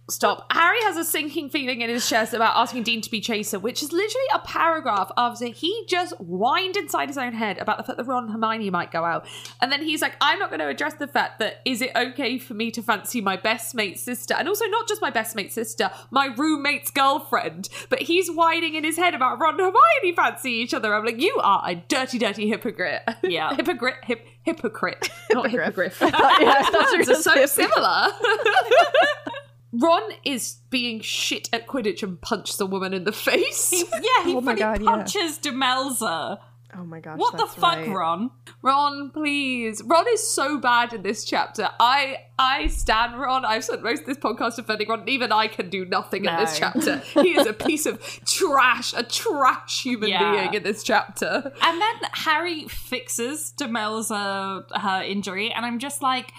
Stop. 0.08 0.46
Harry 0.52 0.78
has 0.82 0.96
a 0.96 1.04
sinking 1.04 1.50
feeling 1.50 1.80
in 1.80 1.90
his 1.90 2.08
chest 2.08 2.32
about 2.32 2.56
asking 2.56 2.84
Dean 2.84 3.00
to 3.00 3.10
be 3.10 3.20
chaser, 3.20 3.58
which 3.58 3.82
is 3.82 3.90
literally 3.90 4.26
a 4.34 4.38
paragraph 4.38 5.10
after 5.16 5.46
he 5.46 5.84
just 5.88 6.14
whined 6.18 6.76
inside 6.76 7.08
his 7.08 7.18
own 7.18 7.32
head 7.32 7.58
about 7.58 7.76
the 7.76 7.82
fact 7.82 7.96
that 7.98 8.04
Ron 8.04 8.24
and 8.24 8.32
Hermione 8.32 8.70
might 8.70 8.92
go 8.92 9.04
out. 9.04 9.26
And 9.60 9.72
then 9.72 9.82
he's 9.82 10.02
like, 10.02 10.14
I'm 10.20 10.38
not 10.38 10.50
going 10.50 10.60
to 10.60 10.68
address 10.68 10.94
the 10.94 11.08
fact 11.08 11.40
that 11.40 11.60
is 11.64 11.82
it 11.82 11.90
okay 11.96 12.38
for 12.38 12.54
me 12.54 12.70
to 12.70 12.82
fancy 12.82 13.20
my 13.20 13.36
best 13.36 13.74
mate's 13.74 14.00
sister? 14.00 14.34
And 14.34 14.46
also, 14.46 14.66
not 14.66 14.86
just 14.86 15.02
my 15.02 15.10
best 15.10 15.34
mate's 15.34 15.54
sister, 15.54 15.90
my 16.12 16.26
roommate's 16.26 16.92
girlfriend. 16.92 17.68
But 17.88 18.02
he's 18.02 18.30
whining 18.30 18.76
in 18.76 18.84
his 18.84 18.96
head 18.96 19.14
about 19.14 19.40
Ron 19.40 19.54
and 19.54 19.74
Hermione 19.74 20.14
fancy 20.14 20.52
each 20.52 20.72
other. 20.72 20.94
I'm 20.94 21.04
like, 21.04 21.20
you 21.20 21.36
are 21.42 21.64
a 21.66 21.74
dirty, 21.74 22.18
dirty 22.18 22.48
hypocrite. 22.48 23.02
Yeah. 23.24 23.54
hypocrite. 23.56 23.96
Hip, 24.04 24.24
hypocrite. 24.44 25.10
Not 25.32 25.50
hippogriff. 25.50 25.98
yeah, 26.00 26.10
I 26.14 26.70
thought 26.70 26.92
you 26.92 27.04
were 27.04 27.18
are 27.18 27.22
so 27.22 27.46
similar. 27.46 29.32
Ron 29.78 30.02
is 30.24 30.58
being 30.70 31.00
shit 31.00 31.48
at 31.52 31.66
Quidditch 31.66 32.02
and 32.02 32.20
punches 32.20 32.56
the 32.56 32.66
woman 32.66 32.92
in 32.94 33.04
the 33.04 33.12
face. 33.12 33.72
Yeah, 33.92 34.24
he 34.24 34.34
Oh 34.36 34.40
my 34.40 34.52
fully 34.52 34.58
God, 34.60 34.82
yeah. 34.82 34.90
punches 34.90 35.38
Demelza. 35.38 36.38
Oh 36.78 36.84
my 36.84 37.00
gosh. 37.00 37.16
What 37.18 37.38
the 37.38 37.46
fuck, 37.46 37.76
right. 37.78 37.88
Ron? 37.88 38.30
Ron, 38.60 39.10
please. 39.10 39.80
Ron 39.86 40.04
is 40.12 40.26
so 40.28 40.58
bad 40.58 40.92
in 40.92 41.02
this 41.02 41.24
chapter. 41.24 41.70
I 41.80 42.16
I 42.38 42.66
stand 42.66 43.18
Ron. 43.18 43.46
I've 43.46 43.64
spent 43.64 43.82
most 43.82 44.00
of 44.00 44.06
this 44.06 44.18
podcast 44.18 44.56
defending 44.56 44.88
Ron. 44.88 45.08
Even 45.08 45.32
I 45.32 45.46
can 45.46 45.70
do 45.70 45.86
nothing 45.86 46.26
in 46.26 46.36
this 46.36 46.58
chapter. 46.58 46.98
He 46.98 47.30
is 47.30 47.46
a 47.46 47.54
piece 47.54 47.86
of 47.86 47.98
trash, 48.26 48.92
a 48.94 49.04
trash 49.04 49.84
human 49.84 50.10
Yeah. 50.10 50.32
being 50.32 50.54
in 50.54 50.62
this 50.64 50.82
chapter. 50.82 51.50
And 51.62 51.80
then 51.80 51.94
Harry 52.12 52.68
fixes 52.68 53.54
Demelza 53.56 54.64
her 54.78 55.02
injury, 55.02 55.50
and 55.52 55.64
I'm 55.64 55.78
just 55.78 56.02
like, 56.02 56.32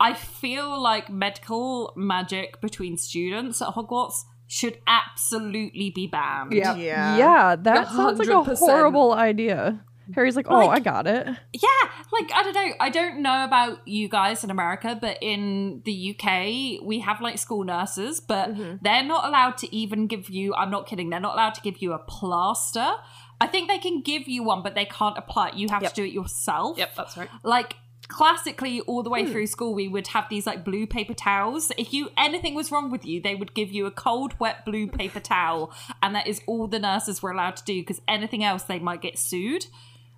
I 0.00 0.14
feel 0.14 0.80
like 0.80 1.10
medical 1.10 1.92
magic 1.94 2.60
between 2.60 2.96
students 2.96 3.60
at 3.60 3.68
Hogwarts 3.68 4.24
should 4.46 4.78
absolutely 4.86 5.90
be 5.90 6.06
banned. 6.06 6.52
Yeah. 6.52 6.74
Yeah. 6.74 7.16
Yeah, 7.16 7.56
that 7.56 7.88
sounds 7.88 8.18
like 8.18 8.28
a 8.28 8.42
horrible 8.56 9.12
idea. 9.12 9.84
Harry's 10.14 10.34
like, 10.34 10.50
oh, 10.50 10.58
Like- 10.58 10.70
I 10.70 10.80
got 10.80 11.06
it. 11.06 11.26
Yeah, 11.52 11.68
like 12.12 12.32
I 12.34 12.42
don't 12.42 12.54
know. 12.54 12.72
I 12.80 12.90
don't 12.90 13.22
know 13.22 13.44
about 13.44 13.86
you 13.86 14.08
guys 14.08 14.42
in 14.42 14.50
America, 14.50 14.98
but 15.00 15.18
in 15.20 15.82
the 15.84 16.16
UK, 16.16 16.84
we 16.84 17.00
have 17.00 17.20
like 17.20 17.38
school 17.38 17.62
nurses, 17.62 18.18
but 18.20 18.50
mm-hmm. 18.50 18.76
they're 18.82 19.04
not 19.04 19.24
allowed 19.26 19.56
to 19.58 19.74
even 19.74 20.08
give 20.08 20.28
you. 20.28 20.54
I'm 20.54 20.70
not 20.70 20.88
kidding. 20.88 21.10
They're 21.10 21.20
not 21.20 21.34
allowed 21.34 21.54
to 21.54 21.60
give 21.60 21.80
you 21.80 21.92
a 21.92 21.98
plaster. 21.98 22.94
I 23.40 23.46
think 23.46 23.68
they 23.68 23.78
can 23.78 24.02
give 24.02 24.26
you 24.28 24.42
one, 24.42 24.62
but 24.62 24.74
they 24.74 24.84
can't 24.84 25.16
apply 25.16 25.50
it. 25.50 25.54
You 25.54 25.68
have 25.68 25.82
Yep. 25.82 25.94
to 25.94 26.02
do 26.02 26.04
it 26.04 26.12
yourself. 26.12 26.76
Yep, 26.76 26.94
that's 26.96 27.16
right. 27.16 27.28
Like 27.44 27.76
classically, 28.10 28.80
all 28.82 29.02
the 29.02 29.08
way 29.08 29.24
hmm. 29.24 29.32
through 29.32 29.46
school, 29.46 29.74
we 29.74 29.88
would 29.88 30.08
have 30.08 30.26
these 30.28 30.46
like 30.46 30.64
blue 30.64 30.86
paper 30.86 31.14
towels. 31.14 31.72
If 31.78 31.94
you 31.94 32.10
anything 32.18 32.54
was 32.54 32.70
wrong 32.70 32.90
with 32.90 33.06
you, 33.06 33.20
they 33.22 33.34
would 33.34 33.54
give 33.54 33.70
you 33.70 33.86
a 33.86 33.90
cold, 33.90 34.38
wet 34.38 34.64
blue 34.66 34.86
paper 35.00 35.20
towel, 35.20 35.72
and 36.02 36.14
that 36.14 36.26
is 36.26 36.42
all 36.46 36.66
the 36.66 36.78
nurses 36.78 37.22
were 37.22 37.30
allowed 37.30 37.56
to 37.56 37.64
do 37.64 37.80
because 37.80 38.00
anything 38.06 38.44
else 38.44 38.64
they 38.64 38.78
might 38.78 39.00
get 39.00 39.18
sued. 39.18 39.66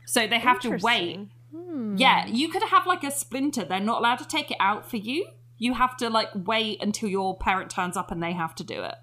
So 0.07 0.27
they 0.27 0.41
have 0.41 0.59
to 0.61 0.71
wait. 0.71 0.81
Interesting. 0.81 1.31
Hmm. 1.55 1.97
Yeah, 1.97 2.27
you 2.27 2.49
could 2.49 2.63
have 2.65 2.87
like 2.87 3.05
a 3.05 3.11
splinter. 3.11 3.65
They're 3.65 3.81
not 3.81 4.01
allowed 4.01 4.17
to 4.17 4.27
take 4.27 4.51
it 4.51 4.57
out 4.59 4.89
for 4.89 4.97
you. 4.97 5.27
You 5.59 5.75
have 5.75 5.97
to 5.99 6.11
like 6.11 6.31
wait 6.35 6.83
until 6.83 7.09
your 7.09 7.37
parent 7.37 7.71
turns 7.71 7.97
up 7.97 8.11
and 8.11 8.23
they 8.23 8.33
have 8.33 8.55
to 8.57 8.65
do 8.65 8.83
it. 8.83 8.95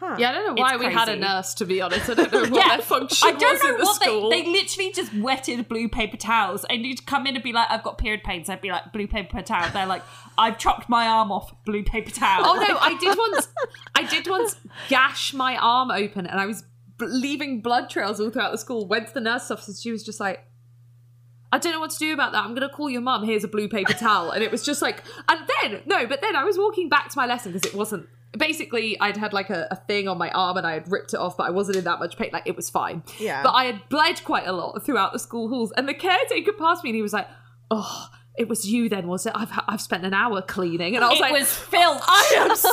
Huh. 0.00 0.16
Yeah, 0.18 0.30
I 0.30 0.32
don't 0.32 0.46
know 0.56 0.62
why 0.62 0.74
It's 0.76 0.82
we 0.82 0.90
had 0.92 1.10
a 1.10 1.16
nurse, 1.16 1.52
to 1.54 1.66
be 1.66 1.82
honest. 1.82 2.08
I 2.08 2.14
don't 2.14 2.32
know 2.32 2.40
what 2.40 2.52
Yeah, 2.54 2.68
their 2.76 2.78
function 2.82 3.28
I 3.28 3.32
don't 3.32 3.52
was 3.52 3.62
know 3.62 3.68
in 3.68 3.76
the 3.76 3.84
what 3.84 4.02
school. 4.02 4.30
they 4.30 4.42
they 4.42 4.48
literally 4.50 4.92
just 4.92 5.14
wetted 5.14 5.68
blue 5.68 5.90
paper 5.90 6.16
towels 6.16 6.64
and 6.70 6.86
you'd 6.86 7.04
come 7.04 7.26
in 7.26 7.34
and 7.34 7.44
be 7.44 7.52
like, 7.52 7.70
I've 7.70 7.82
got 7.82 7.98
period 7.98 8.22
pains. 8.24 8.48
I'd 8.48 8.62
be 8.62 8.70
like, 8.70 8.94
blue 8.94 9.06
paper 9.06 9.42
towel. 9.42 9.70
They're 9.72 9.84
like, 9.84 10.02
I've 10.38 10.56
chopped 10.56 10.88
my 10.88 11.06
arm 11.06 11.30
off, 11.30 11.52
blue 11.66 11.82
paper 11.82 12.10
towel. 12.10 12.44
Oh 12.46 12.54
no, 12.66 12.78
I 12.80 12.96
did 12.96 13.18
once. 13.18 13.48
I 13.94 14.04
did 14.04 14.26
once 14.26 14.56
gash 14.88 15.34
my 15.34 15.58
arm 15.58 15.90
open, 15.90 16.26
and 16.26 16.40
I 16.40 16.46
was 16.46 16.62
b- 16.98 17.04
leaving 17.06 17.60
blood 17.60 17.90
trails 17.90 18.20
all 18.20 18.30
throughout 18.30 18.52
the 18.52 18.58
school. 18.58 18.86
Went 18.88 19.08
to 19.08 19.12
the 19.12 19.20
nurse's 19.20 19.50
office, 19.50 19.68
and 19.68 19.76
she 19.76 19.92
was 19.92 20.02
just 20.02 20.18
like, 20.18 20.40
"I 21.52 21.58
don't 21.58 21.72
know 21.72 21.80
what 21.80 21.90
to 21.90 21.98
do 21.98 22.14
about 22.14 22.32
that. 22.32 22.42
I'm 22.42 22.54
gonna 22.54 22.70
call 22.70 22.88
your 22.88 23.02
mum. 23.02 23.24
Here's 23.24 23.44
a 23.44 23.48
blue 23.48 23.68
paper 23.68 23.92
towel." 23.92 24.30
And 24.30 24.42
it 24.42 24.50
was 24.50 24.64
just 24.64 24.80
like, 24.80 25.02
and 25.28 25.40
then 25.62 25.82
no, 25.84 26.06
but 26.06 26.22
then 26.22 26.34
I 26.36 26.44
was 26.44 26.56
walking 26.56 26.88
back 26.88 27.10
to 27.10 27.18
my 27.18 27.26
lesson 27.26 27.52
because 27.52 27.70
it 27.70 27.76
wasn't. 27.76 28.06
Basically, 28.36 28.98
I'd 29.00 29.16
had 29.16 29.32
like 29.32 29.50
a, 29.50 29.66
a 29.70 29.76
thing 29.76 30.06
on 30.06 30.16
my 30.18 30.30
arm 30.30 30.56
and 30.56 30.66
I 30.66 30.74
had 30.74 30.90
ripped 30.90 31.14
it 31.14 31.18
off, 31.18 31.36
but 31.36 31.46
I 31.48 31.50
wasn't 31.50 31.78
in 31.78 31.84
that 31.84 31.98
much 31.98 32.16
pain. 32.16 32.30
Like 32.32 32.46
it 32.46 32.56
was 32.56 32.70
fine. 32.70 33.02
Yeah. 33.18 33.42
But 33.42 33.50
I 33.52 33.64
had 33.64 33.88
bled 33.88 34.22
quite 34.24 34.46
a 34.46 34.52
lot 34.52 34.84
throughout 34.84 35.12
the 35.12 35.18
school 35.18 35.48
halls, 35.48 35.72
and 35.76 35.88
the 35.88 35.94
caretaker 35.94 36.52
passed 36.52 36.84
me 36.84 36.90
and 36.90 36.96
he 36.96 37.02
was 37.02 37.12
like, 37.12 37.28
"Oh." 37.70 38.08
It 38.38 38.48
was 38.48 38.66
you 38.66 38.88
then, 38.88 39.06
was 39.08 39.26
it? 39.26 39.32
I've 39.34 39.50
I've 39.68 39.80
spent 39.82 40.06
an 40.06 40.14
hour 40.14 40.40
cleaning, 40.40 40.94
and 40.94 41.04
I 41.04 41.08
was 41.08 41.18
it 41.18 41.20
like, 41.20 41.32
was 41.32 41.52
filth. 41.52 42.00
I 42.06 42.32
am 42.36 42.56
so 42.56 42.70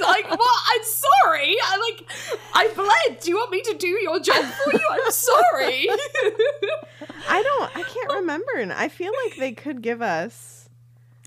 like 0.00 0.30
what? 0.30 0.60
I'm 0.72 0.84
sorry. 0.84 1.56
I 1.62 1.76
like 1.76 2.10
I 2.54 2.68
bled. 2.74 3.20
Do 3.20 3.28
you 3.30 3.36
want 3.36 3.50
me 3.50 3.60
to 3.60 3.74
do 3.74 3.88
your 3.88 4.20
job 4.20 4.42
for 4.44 4.72
you? 4.72 4.80
I'm 4.90 5.10
sorry. 5.10 5.88
I 7.28 7.42
don't. 7.42 7.76
I 7.76 7.82
can't 7.82 8.12
remember. 8.14 8.52
And 8.56 8.72
I 8.72 8.88
feel 8.88 9.12
like 9.24 9.36
they 9.36 9.52
could 9.52 9.82
give 9.82 10.00
us 10.00 10.59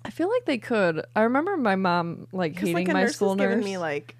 I 0.05 0.09
feel 0.09 0.29
like 0.29 0.45
they 0.45 0.57
could. 0.57 1.05
I 1.15 1.21
remember 1.21 1.55
my 1.57 1.75
mom 1.75 2.27
like 2.31 2.53
because 2.53 2.69
hating 2.69 2.87
like 2.87 2.89
a 2.89 2.93
my 2.93 3.01
nurse 3.03 3.15
school 3.15 3.35
nurse. 3.35 3.49
given 3.49 3.63
me 3.63 3.77
like 3.77 4.15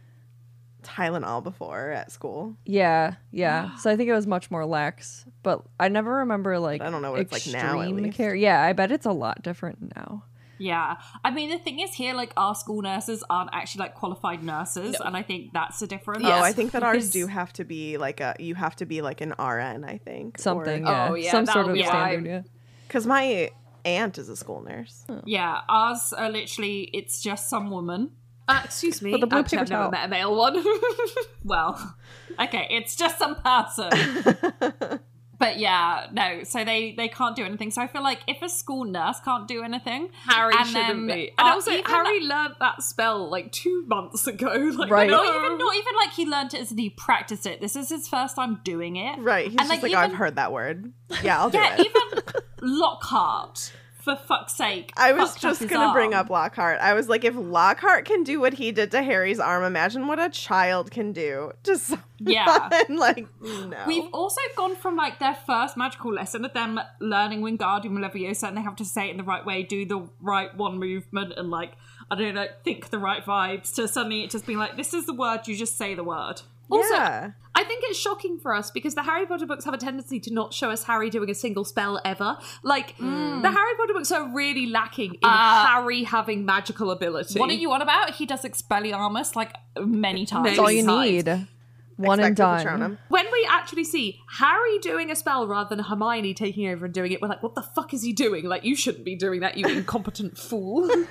Tylenol 0.84 1.44
before 1.44 1.92
at 1.92 2.12
school. 2.12 2.56
yeah, 2.66 3.16
yeah. 3.32 3.76
so 3.78 3.90
I 3.90 3.96
think 3.96 4.10
it 4.10 4.14
was 4.14 4.28
much 4.28 4.52
more 4.52 4.66
lax, 4.66 5.26
but 5.42 5.64
I 5.80 5.88
never 5.90 6.18
remember 6.18 6.60
like 6.60 6.82
I 6.82 6.90
don't 6.90 7.02
know 7.02 7.12
what 7.12 7.22
it's 7.22 7.32
like 7.32 7.48
now, 7.54 7.82
at 7.82 7.90
least. 7.90 8.18
care. 8.18 8.36
Yeah, 8.36 8.62
I 8.62 8.74
bet 8.74 8.92
it's 8.92 9.06
a 9.06 9.12
lot 9.12 9.42
different 9.42 9.96
now. 9.96 10.24
Yeah. 10.58 10.98
I 11.24 11.32
mean, 11.32 11.50
the 11.50 11.58
thing 11.58 11.80
is 11.80 11.94
here, 11.94 12.14
like, 12.14 12.32
our 12.38 12.56
school 12.56 12.82
nurses 12.82 13.24
aren't 13.30 13.50
actually 13.54 13.80
like 13.80 13.96
qualified 13.96 14.44
nurses, 14.44 14.96
and 15.04 15.18
I 15.18 15.22
think 15.22 15.52
that's 15.52 15.80
the 15.80 15.88
difference. 15.88 16.24
Oh, 16.26 16.32
I 16.32 16.54
think 16.54 16.72
that 16.72 16.84
ours 16.84 17.12
do 17.12 17.28
have 17.28 17.52
to 17.54 17.66
be 17.66 17.98
like 17.98 18.22
a. 18.22 18.36
You 18.40 18.56
have 18.56 18.76
to 18.78 18.86
be 18.86 19.02
like 19.02 19.22
an 19.22 19.34
RN. 19.40 19.84
I 19.84 20.00
think 20.04 20.38
Something. 20.40 20.88
Oh, 20.88 21.16
yeah. 21.16 21.26
yeah, 21.26 21.32
Some 21.32 21.46
sort 21.46 21.68
of 21.68 21.74
be 21.74 21.84
standard. 21.84 22.26
Yeah. 22.26 22.42
because 22.88 23.06
my 23.06 23.50
aunt 23.86 24.18
is 24.18 24.30
a 24.30 24.36
school 24.36 24.62
nurse. 24.62 25.06
Yeah, 25.26 25.62
ours 25.70 26.14
are 26.14 26.30
literally, 26.30 26.90
it's 26.94 27.22
just 27.22 27.50
some 27.50 27.70
woman. 27.70 28.12
Uh, 28.48 28.62
excuse 28.64 29.02
me. 29.02 29.12
The 29.12 29.26
blue 29.28 29.40
Actually, 29.40 29.60
I've 29.60 29.70
never 29.70 29.84
towel. 29.84 29.92
met 29.92 30.06
a 30.06 30.08
male 30.10 30.36
one. 30.36 30.64
Well, 31.46 31.96
okay, 32.40 32.68
it's 32.70 32.96
just 32.96 33.18
some 33.18 33.36
person. 33.36 33.90
but 35.44 35.60
yeah, 35.60 36.08
no, 36.12 36.44
so 36.44 36.64
they 36.64 36.94
they 36.96 37.08
can't 37.08 37.36
do 37.36 37.44
anything. 37.44 37.72
So 37.72 37.82
I 37.82 37.88
feel 37.88 38.04
like 38.04 38.20
if 38.28 38.42
a 38.42 38.50
school 38.50 38.84
nurse 38.86 39.20
can't 39.20 39.48
do 39.48 39.64
anything, 39.64 40.10
Harry 40.26 40.54
and 40.58 40.68
shouldn't 40.68 41.08
then, 41.08 41.08
be. 41.08 41.32
And 41.38 41.48
uh, 41.48 41.52
also, 41.54 41.72
even 41.72 41.86
Harry 41.86 42.20
learned 42.22 42.56
that 42.60 42.82
spell 42.84 43.30
like 43.30 43.52
two 43.52 43.84
months 43.88 44.28
ago. 44.28 44.72
Like, 44.84 44.90
Right. 44.92 45.10
no. 45.10 45.18
not 45.24 45.36
even 45.46 45.58
not 45.58 45.76
even 45.76 45.94
like 45.96 46.12
he 46.14 46.26
learned 46.26 46.54
it 46.54 46.62
as 46.62 46.70
he 46.72 46.90
practiced 46.90 47.46
it. 47.46 47.62
This 47.62 47.76
is 47.76 47.90
his 47.90 48.08
first 48.08 48.36
time 48.36 48.60
doing 48.64 48.96
it. 48.96 49.20
Right. 49.20 49.46
He's 49.46 49.54
And, 49.60 49.70
just 49.70 49.70
like, 49.70 49.84
like, 49.84 49.94
"Oh, 49.94 49.98
I've 49.98 50.14
heard 50.18 50.36
that 50.38 50.52
word. 50.52 50.92
Yeah, 51.24 51.40
I'll 51.40 51.50
do 51.50 51.58
Yeah, 51.60 51.76
it. 51.78 51.80
even 51.86 52.34
Lockhart, 52.62 53.72
for 54.04 54.18
fuck's 54.18 54.54
sake. 54.54 54.92
I 54.98 55.14
was 55.14 55.36
just 55.36 55.66
gonna 55.68 55.94
bring 55.94 56.14
up 56.14 56.30
Lockhart. 56.30 56.80
I 56.82 56.94
was 56.94 57.08
like, 57.08 57.24
if 57.24 57.36
Lockhart 57.36 58.04
can 58.04 58.24
do 58.24 58.40
what 58.40 58.54
he 58.54 58.74
did 58.74 58.92
to 58.92 59.02
Harry's 59.02 59.40
arm, 59.40 59.64
imagine 59.64 60.08
what 60.08 60.20
a 60.20 60.30
child 60.30 60.92
can 60.92 61.14
do 61.14 61.54
to 61.64 61.78
someone. 61.80 62.04
Yeah. 62.20 62.70
like, 62.90 63.28
no. 63.42 63.84
We've 63.88 64.10
also 64.12 64.42
gone 64.58 64.76
from 64.76 64.98
like 64.98 65.20
their 65.20 65.36
first 65.36 65.78
magical 65.78 66.14
lesson 66.14 66.44
of 66.44 66.54
them 66.54 66.80
learning 67.00 67.42
Wingardium 67.42 67.98
Leviosa 67.98 68.50
and 68.50 68.58
they 68.58 68.62
have 68.62 68.76
to 68.78 68.86
say 68.86 69.08
it 69.08 69.12
in 69.12 69.18
the 69.18 69.24
right 69.24 69.46
way, 69.46 69.64
do 69.64 69.86
the 69.86 70.08
right 70.22 70.54
one 70.56 70.80
movement, 70.80 71.34
and 71.38 71.50
like 71.50 71.74
I 72.12 72.16
don't 72.16 72.36
know, 72.36 72.48
think 72.64 72.90
the 72.90 73.00
right 73.00 73.24
vibes. 73.24 73.74
To 73.76 73.88
suddenly 73.88 74.24
it 74.24 74.32
just 74.32 74.46
being 74.46 74.60
like, 74.60 74.76
this 74.76 74.94
is 74.94 75.06
the 75.06 75.14
word, 75.14 75.48
you 75.48 75.56
just 75.56 75.78
say 75.78 75.96
the 75.96 76.04
word. 76.04 76.42
Also, 76.74 76.94
yeah. 76.94 77.32
I 77.56 77.62
I 77.62 77.66
think 77.66 77.84
it's 77.88 77.98
shocking 78.00 78.40
for 78.40 78.54
us 78.54 78.72
because 78.72 78.96
the 78.96 79.04
Harry 79.04 79.26
Potter 79.26 79.46
books 79.46 79.64
have 79.66 79.74
a 79.74 79.78
tendency 79.78 80.20
to 80.22 80.34
not 80.34 80.54
show 80.54 80.70
us 80.72 80.84
Harry 80.84 81.10
doing 81.10 81.30
a 81.30 81.36
single 81.36 81.64
spell 81.64 82.02
ever. 82.04 82.38
Like 82.64 82.98
the 82.98 83.04
Harry 83.52 83.76
Potter 83.78 83.94
books 83.94 84.12
are 84.12 84.28
really 84.36 84.66
lacking 84.66 85.14
in 85.14 85.20
Uh, 85.24 85.66
Harry 85.68 86.04
having 86.04 86.46
magical 86.46 86.92
ability. 86.92 87.40
What 87.40 87.50
are 87.50 87.54
you 87.54 87.72
on 87.72 87.82
about? 87.82 88.16
He 88.16 88.26
does 88.26 88.42
Expelliarmus 88.42 89.36
like 89.36 89.54
many 89.80 90.26
times. 90.26 90.46
That's 90.48 90.60
all 90.60 90.72
you 90.72 90.84
times. 90.86 91.12
need. 91.26 91.48
One 91.96 92.20
and 92.20 92.36
done. 92.36 92.98
When 93.10 93.26
we 93.32 93.48
actually 93.50 93.84
see 93.84 94.20
Harry 94.40 94.80
doing 94.80 95.12
a 95.12 95.16
spell 95.16 95.48
rather 95.48 95.76
than 95.76 95.86
Hermione 95.86 96.34
taking 96.34 96.68
over 96.68 96.86
and 96.86 96.94
doing 96.94 97.12
it, 97.12 97.22
we're 97.22 97.28
like, 97.28 97.44
what 97.44 97.54
the 97.54 97.62
fuck 97.62 97.94
is 97.94 98.02
he 98.02 98.14
doing? 98.14 98.46
Like, 98.46 98.66
you 98.66 98.76
shouldn't 98.76 99.06
be 99.06 99.16
doing 99.16 99.42
that, 99.42 99.58
you 99.58 99.66
incompetent 99.78 100.38
fool. 100.38 100.90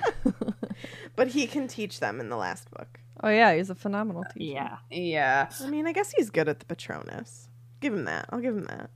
But 1.15 1.27
he 1.29 1.45
can 1.45 1.67
teach 1.67 1.99
them 1.99 2.19
in 2.19 2.29
the 2.29 2.35
last 2.37 2.71
book. 2.71 2.99
Oh 3.21 3.29
yeah, 3.29 3.53
he's 3.55 3.69
a 3.69 3.75
phenomenal 3.75 4.23
teacher. 4.33 4.53
Yeah. 4.53 4.77
yeah. 4.89 5.49
I 5.61 5.69
mean, 5.69 5.87
I 5.87 5.91
guess 5.93 6.11
he's 6.11 6.29
good 6.29 6.49
at 6.49 6.59
the 6.59 6.65
Patronus. 6.65 7.47
Give 7.79 7.93
him 7.93 8.05
that. 8.05 8.25
I'll 8.31 8.39
give 8.39 8.55
him 8.55 8.63
that. 8.65 8.89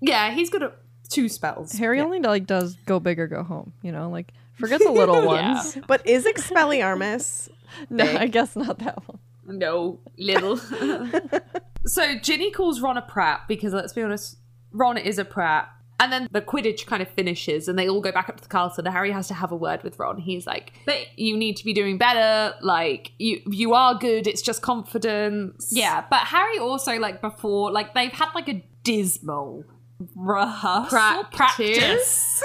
Yeah, 0.00 0.30
he's 0.32 0.50
good 0.50 0.62
at 0.62 0.76
two 1.10 1.28
spells. 1.28 1.72
Harry 1.72 2.00
only 2.00 2.20
like 2.20 2.46
does 2.46 2.74
go 2.86 2.98
big 3.00 3.18
or 3.20 3.26
go 3.26 3.42
home. 3.42 3.72
You 3.82 3.92
know, 3.92 4.10
like 4.10 4.32
forget 4.54 4.80
the 4.80 4.90
little 4.90 5.22
Yeah. 5.34 5.54
ones. 5.54 5.78
But 5.86 6.06
is 6.06 6.24
Expelliarmus 6.24 7.48
No, 7.90 8.04
I 8.04 8.26
guess 8.26 8.56
not 8.56 8.78
that 8.80 9.06
one. 9.08 9.18
No, 9.58 9.98
little. 10.16 10.56
so 11.86 12.16
Ginny 12.18 12.50
calls 12.50 12.80
Ron 12.80 12.96
a 12.96 13.02
prat 13.02 13.42
because 13.48 13.72
let's 13.72 13.92
be 13.92 14.02
honest, 14.02 14.38
Ron 14.72 14.96
is 14.98 15.18
a 15.18 15.24
prat. 15.24 15.68
And 16.00 16.12
then 16.12 16.28
the 16.32 16.40
Quidditch 16.40 16.86
kind 16.86 17.02
of 17.02 17.08
finishes 17.08 17.68
and 17.68 17.78
they 17.78 17.88
all 17.88 18.00
go 18.00 18.10
back 18.10 18.28
up 18.28 18.38
to 18.38 18.42
the 18.42 18.48
castle 18.48 18.84
and 18.84 18.92
Harry 18.92 19.12
has 19.12 19.28
to 19.28 19.34
have 19.34 19.52
a 19.52 19.56
word 19.56 19.82
with 19.82 19.98
Ron. 19.98 20.18
He's 20.18 20.46
like, 20.46 20.72
but 20.86 20.96
you 21.16 21.36
need 21.36 21.56
to 21.58 21.64
be 21.64 21.74
doing 21.74 21.98
better. 21.98 22.54
Like, 22.62 23.12
you 23.18 23.42
you 23.46 23.74
are 23.74 23.94
good. 23.94 24.26
It's 24.26 24.42
just 24.42 24.62
confidence. 24.62 25.68
Yeah, 25.70 26.04
but 26.10 26.20
Harry 26.20 26.58
also 26.58 26.98
like 26.98 27.20
before 27.20 27.70
like 27.70 27.94
they've 27.94 28.12
had 28.12 28.30
like 28.34 28.48
a 28.48 28.64
dismal 28.82 29.64
rehearsal 30.16 30.88
Practice. 30.90 31.36
practice. 31.36 32.42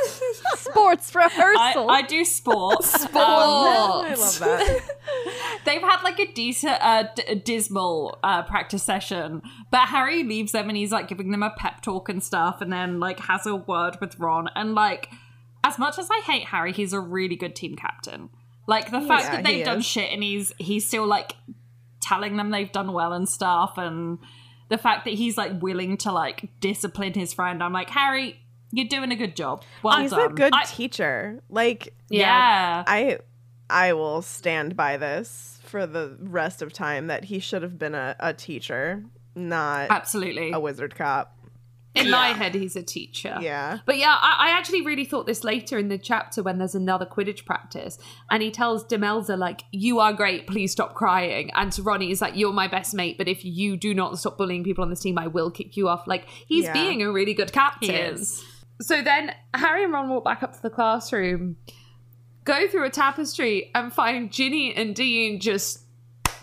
Sports 0.56 1.16
I, 1.16 1.24
rehearsal. 1.26 1.90
I 1.90 2.02
do 2.02 2.26
sports. 2.26 3.06
Um, 3.16 3.22
I 3.22 4.16
love 4.18 4.40
that. 4.40 4.82
they've 5.66 5.82
had 5.82 6.02
like 6.04 6.20
a 6.20 6.32
decent, 6.34 6.78
uh, 6.82 7.04
d- 7.16 7.36
dismal 7.36 8.20
uh, 8.24 8.44
practice 8.44 8.84
session, 8.84 9.42
but 9.72 9.88
Harry 9.88 10.24
leaves 10.24 10.52
them 10.52 10.68
and 10.68 10.78
he's 10.78 10.92
like 10.92 11.08
giving 11.08 11.32
them 11.32 11.42
a 11.44 11.50
pep 11.52 11.82
talk 11.82 12.10
and 12.10 12.22
stuff, 12.22 12.60
and 12.62 12.72
then 12.74 13.00
like 13.00 13.20
has 13.22 13.46
a 13.46 13.56
word 13.56 13.98
with 14.02 14.20
Ron. 14.20 14.50
And 14.56 14.76
like, 14.76 15.10
as 15.64 15.80
much 15.80 15.98
as 15.98 16.10
I 16.12 16.20
hate 16.26 16.46
Harry, 16.48 16.74
he's 16.74 16.92
a 16.94 17.00
really 17.00 17.36
good 17.38 17.56
team 17.56 17.76
captain. 17.76 18.30
Like 18.68 18.92
the 18.92 19.02
fact 19.02 19.24
Yeah, 19.26 19.32
that 19.38 19.44
they've 19.46 19.66
done 19.66 19.80
is. 19.80 19.86
shit 19.86 20.12
and 20.12 20.22
he's 20.22 20.52
he's 20.58 20.86
still 20.88 21.06
like 21.08 21.34
telling 22.02 22.36
them 22.38 22.50
they've 22.52 22.72
done 22.72 22.92
well 22.92 23.14
and 23.14 23.28
stuff, 23.30 23.78
and 23.78 24.20
the 24.70 24.78
fact 24.78 25.06
that 25.06 25.14
he's 25.14 25.38
like 25.38 25.62
willing 25.62 25.98
to 25.98 26.12
like 26.12 26.50
discipline 26.60 27.14
his 27.14 27.34
friend. 27.34 27.62
I'm 27.64 27.74
like, 27.74 27.90
Harry, 27.90 28.40
you're 28.72 28.88
doing 28.88 29.12
a 29.12 29.16
good 29.16 29.36
job. 29.36 29.64
Well 29.84 30.00
He's 30.00 30.12
done. 30.12 30.32
a 30.32 30.34
good 30.34 30.54
I- 30.54 30.64
teacher. 30.66 31.42
Like, 31.50 31.94
yeah. 32.10 32.84
I 32.88 33.20
I 33.70 33.94
will 33.94 34.22
stand 34.22 34.76
by 34.76 34.98
this 34.98 35.60
for 35.64 35.88
the 35.88 36.16
rest 36.20 36.62
of 36.62 36.72
time 36.74 37.08
that 37.08 37.26
he 37.26 37.40
should 37.40 37.64
have 37.64 37.80
been 37.80 37.96
a, 37.96 38.16
a 38.20 38.34
teacher, 38.34 39.04
not 39.36 39.90
Absolutely. 39.90 40.52
a 40.52 40.60
wizard 40.60 40.96
cop. 40.96 41.35
In 41.96 42.12
my 42.12 42.30
head, 42.30 42.54
he's 42.56 42.76
a 42.76 42.84
teacher. 42.84 43.38
Yeah. 43.42 43.80
But 43.86 43.98
yeah, 43.98 44.18
I, 44.20 44.50
I 44.50 44.58
actually 44.58 44.82
really 44.82 45.06
thought 45.06 45.26
this 45.26 45.44
later 45.44 45.78
in 45.78 45.88
the 45.88 45.98
chapter 45.98 46.44
when 46.44 46.58
there's 46.58 46.76
another 46.76 47.06
Quidditch 47.06 47.46
practice, 47.46 47.98
and 48.30 48.44
he 48.44 48.52
tells 48.52 48.84
Demelza 48.86 49.38
like, 49.38 49.64
"You 49.72 50.00
are 50.00 50.14
great. 50.14 50.48
Please 50.48 50.72
stop 50.72 50.94
crying." 50.94 51.52
And 51.54 51.72
to 51.74 51.84
Ronnie, 51.84 52.08
he's 52.08 52.22
like, 52.22 52.36
"You're 52.36 52.54
my 52.54 52.68
best 52.68 52.94
mate, 52.94 53.18
but 53.18 53.28
if 53.28 53.46
you 53.46 53.78
do 53.78 53.94
not 53.94 54.20
stop 54.20 54.38
bullying 54.38 54.64
people 54.64 54.84
on 54.84 54.90
this 54.90 55.00
team, 55.02 55.18
I 55.18 55.28
will 55.28 55.50
kick 55.52 55.78
you 55.78 55.88
off." 55.88 56.06
Like 56.08 56.28
he's 56.48 56.66
Yeah. 56.66 56.74
being 56.74 57.02
a 57.02 57.12
really 57.12 57.34
good 57.34 57.52
captain. 57.54 58.18
So 58.82 59.02
then 59.02 59.32
Harry 59.54 59.84
and 59.86 59.94
Ron 59.94 60.10
walk 60.10 60.26
back 60.26 60.44
up 60.44 60.54
to 60.54 60.62
the 60.62 60.70
classroom, 60.70 61.56
go 62.44 62.68
through 62.68 62.86
a 62.86 62.90
tapestry, 62.90 63.72
and 63.74 63.94
find 63.94 64.32
Ginny 64.32 64.76
and 64.76 64.94
Dean 64.94 65.40
just 65.40 65.85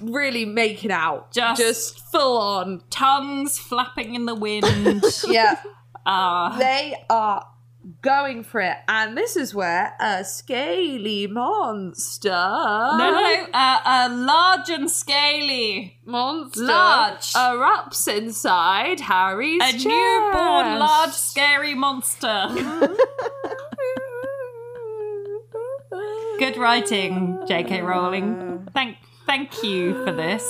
really 0.02 0.44
making 0.44 0.90
out, 0.90 1.32
Just- 1.32 1.60
just 1.60 2.00
full 2.10 2.38
on. 2.38 2.82
Tongues 2.90 3.58
flapping 3.58 4.14
in 4.14 4.26
the 4.26 4.34
wind. 4.34 5.04
Yeah. 5.28 5.56
uh, 6.06 6.58
they 6.60 6.94
are 7.10 7.46
going 8.00 8.44
for 8.44 8.60
it, 8.60 8.76
and 8.86 9.16
this 9.16 9.36
is 9.36 9.54
where 9.54 9.94
a 10.00 10.24
scaly 10.24 11.26
monster, 11.26 12.28
no, 12.30 12.96
no, 12.96 13.10
no. 13.10 13.46
Uh, 13.52 13.78
uh, 13.84 14.08
large 14.12 14.68
and 14.70 14.88
scaly. 14.90 15.98
monster, 16.04 16.62
Large. 16.62 17.32
erupts 17.32 18.06
inside 18.06 19.00
Harry's 19.00 19.60
A 19.62 19.72
chest. 19.72 19.86
newborn, 19.86 20.78
large, 20.78 21.10
scary 21.12 21.74
monster. 21.74 22.46
Good 26.38 26.56
writing, 26.56 27.38
J.K. 27.46 27.82
Rowling. 27.82 28.68
Thank, 28.74 28.96
thank 29.26 29.62
you 29.62 30.04
for 30.04 30.12
this. 30.12 30.42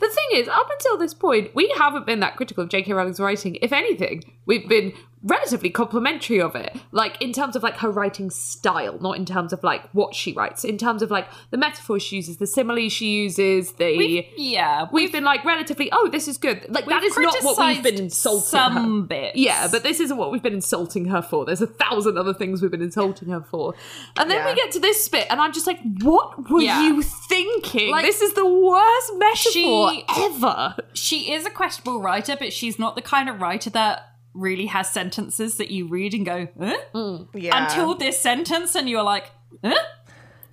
The 0.00 0.08
thing 0.08 0.40
is, 0.40 0.48
up 0.48 0.68
until 0.70 0.98
this 0.98 1.14
point, 1.14 1.54
we 1.54 1.72
haven't 1.76 2.06
been 2.06 2.20
that 2.20 2.36
critical 2.36 2.64
of 2.64 2.70
J.K. 2.70 2.92
Rowling's 2.92 3.20
writing. 3.20 3.56
If 3.62 3.72
anything, 3.72 4.24
we've 4.44 4.68
been 4.68 4.92
relatively 5.22 5.70
complimentary 5.70 6.40
of 6.40 6.54
it. 6.54 6.76
Like 6.92 7.20
in 7.20 7.32
terms 7.32 7.56
of 7.56 7.62
like 7.62 7.78
her 7.78 7.90
writing 7.90 8.30
style, 8.30 8.98
not 9.00 9.16
in 9.16 9.24
terms 9.24 9.52
of 9.52 9.62
like 9.64 9.88
what 9.90 10.14
she 10.14 10.32
writes. 10.32 10.64
In 10.64 10.78
terms 10.78 11.02
of 11.02 11.10
like 11.10 11.26
the 11.50 11.56
metaphors 11.56 12.02
she 12.02 12.16
uses, 12.16 12.36
the 12.36 12.46
simile 12.46 12.88
she 12.88 13.06
uses, 13.10 13.72
the 13.72 14.24
Yeah, 14.36 14.86
we've 14.92 15.10
been 15.12 15.24
like 15.24 15.44
relatively. 15.44 15.88
Oh, 15.92 16.08
this 16.10 16.28
is 16.28 16.38
good. 16.38 16.66
Like 16.68 16.86
that 16.86 17.02
is 17.02 17.16
not 17.16 17.34
what 17.42 17.58
we've 17.66 17.82
been 17.82 17.96
insulting 17.98 18.58
her. 18.58 18.74
some 18.74 19.06
bits. 19.06 19.36
Yeah, 19.36 19.68
but 19.70 19.82
this 19.82 20.00
isn't 20.00 20.16
what 20.16 20.30
we've 20.30 20.42
been 20.42 20.54
insulting 20.54 21.06
her 21.06 21.22
for. 21.22 21.44
There's 21.44 21.62
a 21.62 21.66
thousand 21.66 22.18
other 22.18 22.34
things 22.34 22.62
we've 22.62 22.70
been 22.70 22.82
insulting 22.82 23.28
her 23.30 23.40
for. 23.40 23.74
And 24.16 24.30
then 24.30 24.44
we 24.46 24.54
get 24.54 24.70
to 24.72 24.80
this 24.80 25.08
bit, 25.08 25.26
and 25.30 25.40
I'm 25.40 25.52
just 25.52 25.66
like, 25.66 25.80
what 26.02 26.50
were 26.50 26.60
Yeah. 26.60 26.82
you 26.86 27.02
thinking? 27.02 27.90
Like, 27.90 28.04
this 28.04 28.20
is 28.22 28.34
the 28.34 28.46
worst 28.46 29.12
metaphor 29.16 29.92
she- 29.92 30.04
ever. 30.16 30.76
she 30.92 31.32
is 31.32 31.46
a 31.46 31.50
questionable 31.50 32.00
writer, 32.00 32.36
but 32.38 32.52
she's 32.52 32.78
not 32.78 32.94
the 32.96 33.02
kind 33.02 33.28
of 33.28 33.40
writer 33.40 33.70
that 33.70 34.04
really 34.38 34.66
has 34.66 34.88
sentences 34.90 35.56
that 35.56 35.70
you 35.70 35.88
read 35.88 36.14
and 36.14 36.24
go, 36.24 36.48
huh? 36.58 37.24
Yeah. 37.34 37.64
Until 37.64 37.94
this 37.94 38.20
sentence, 38.20 38.74
and 38.74 38.88
you're 38.88 39.02
like, 39.02 39.30
huh? 39.64 39.74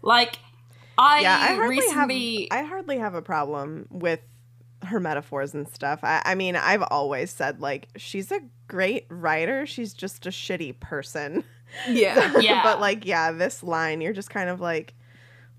Like, 0.02 0.40
I, 0.98 1.22
yeah, 1.22 1.38
I 1.38 1.56
hardly 1.56 1.78
recently. 1.78 2.48
have 2.52 2.60
I 2.60 2.64
hardly 2.68 2.98
have 2.98 3.16
a 3.16 3.22
problem 3.22 3.88
with 3.90 4.20
her 4.84 5.00
metaphors 5.00 5.54
and 5.54 5.68
stuff. 5.68 6.00
I, 6.04 6.22
I 6.26 6.36
mean, 6.36 6.56
I've 6.56 6.84
always 6.84 7.32
said 7.32 7.60
like 7.60 7.90
she's 7.98 8.32
a 8.32 8.40
great 8.68 9.06
writer. 9.10 9.66
She's 9.66 9.94
just 9.94 10.26
a 10.26 10.30
shitty 10.30 10.80
person. 10.80 11.44
Yeah. 11.90 12.34
Yeah. 12.40 12.62
but 12.64 12.80
like, 12.80 13.06
yeah, 13.06 13.32
this 13.32 13.64
line, 13.64 14.02
you're 14.02 14.14
just 14.14 14.30
kind 14.30 14.50
of 14.50 14.62
like, 14.62 14.94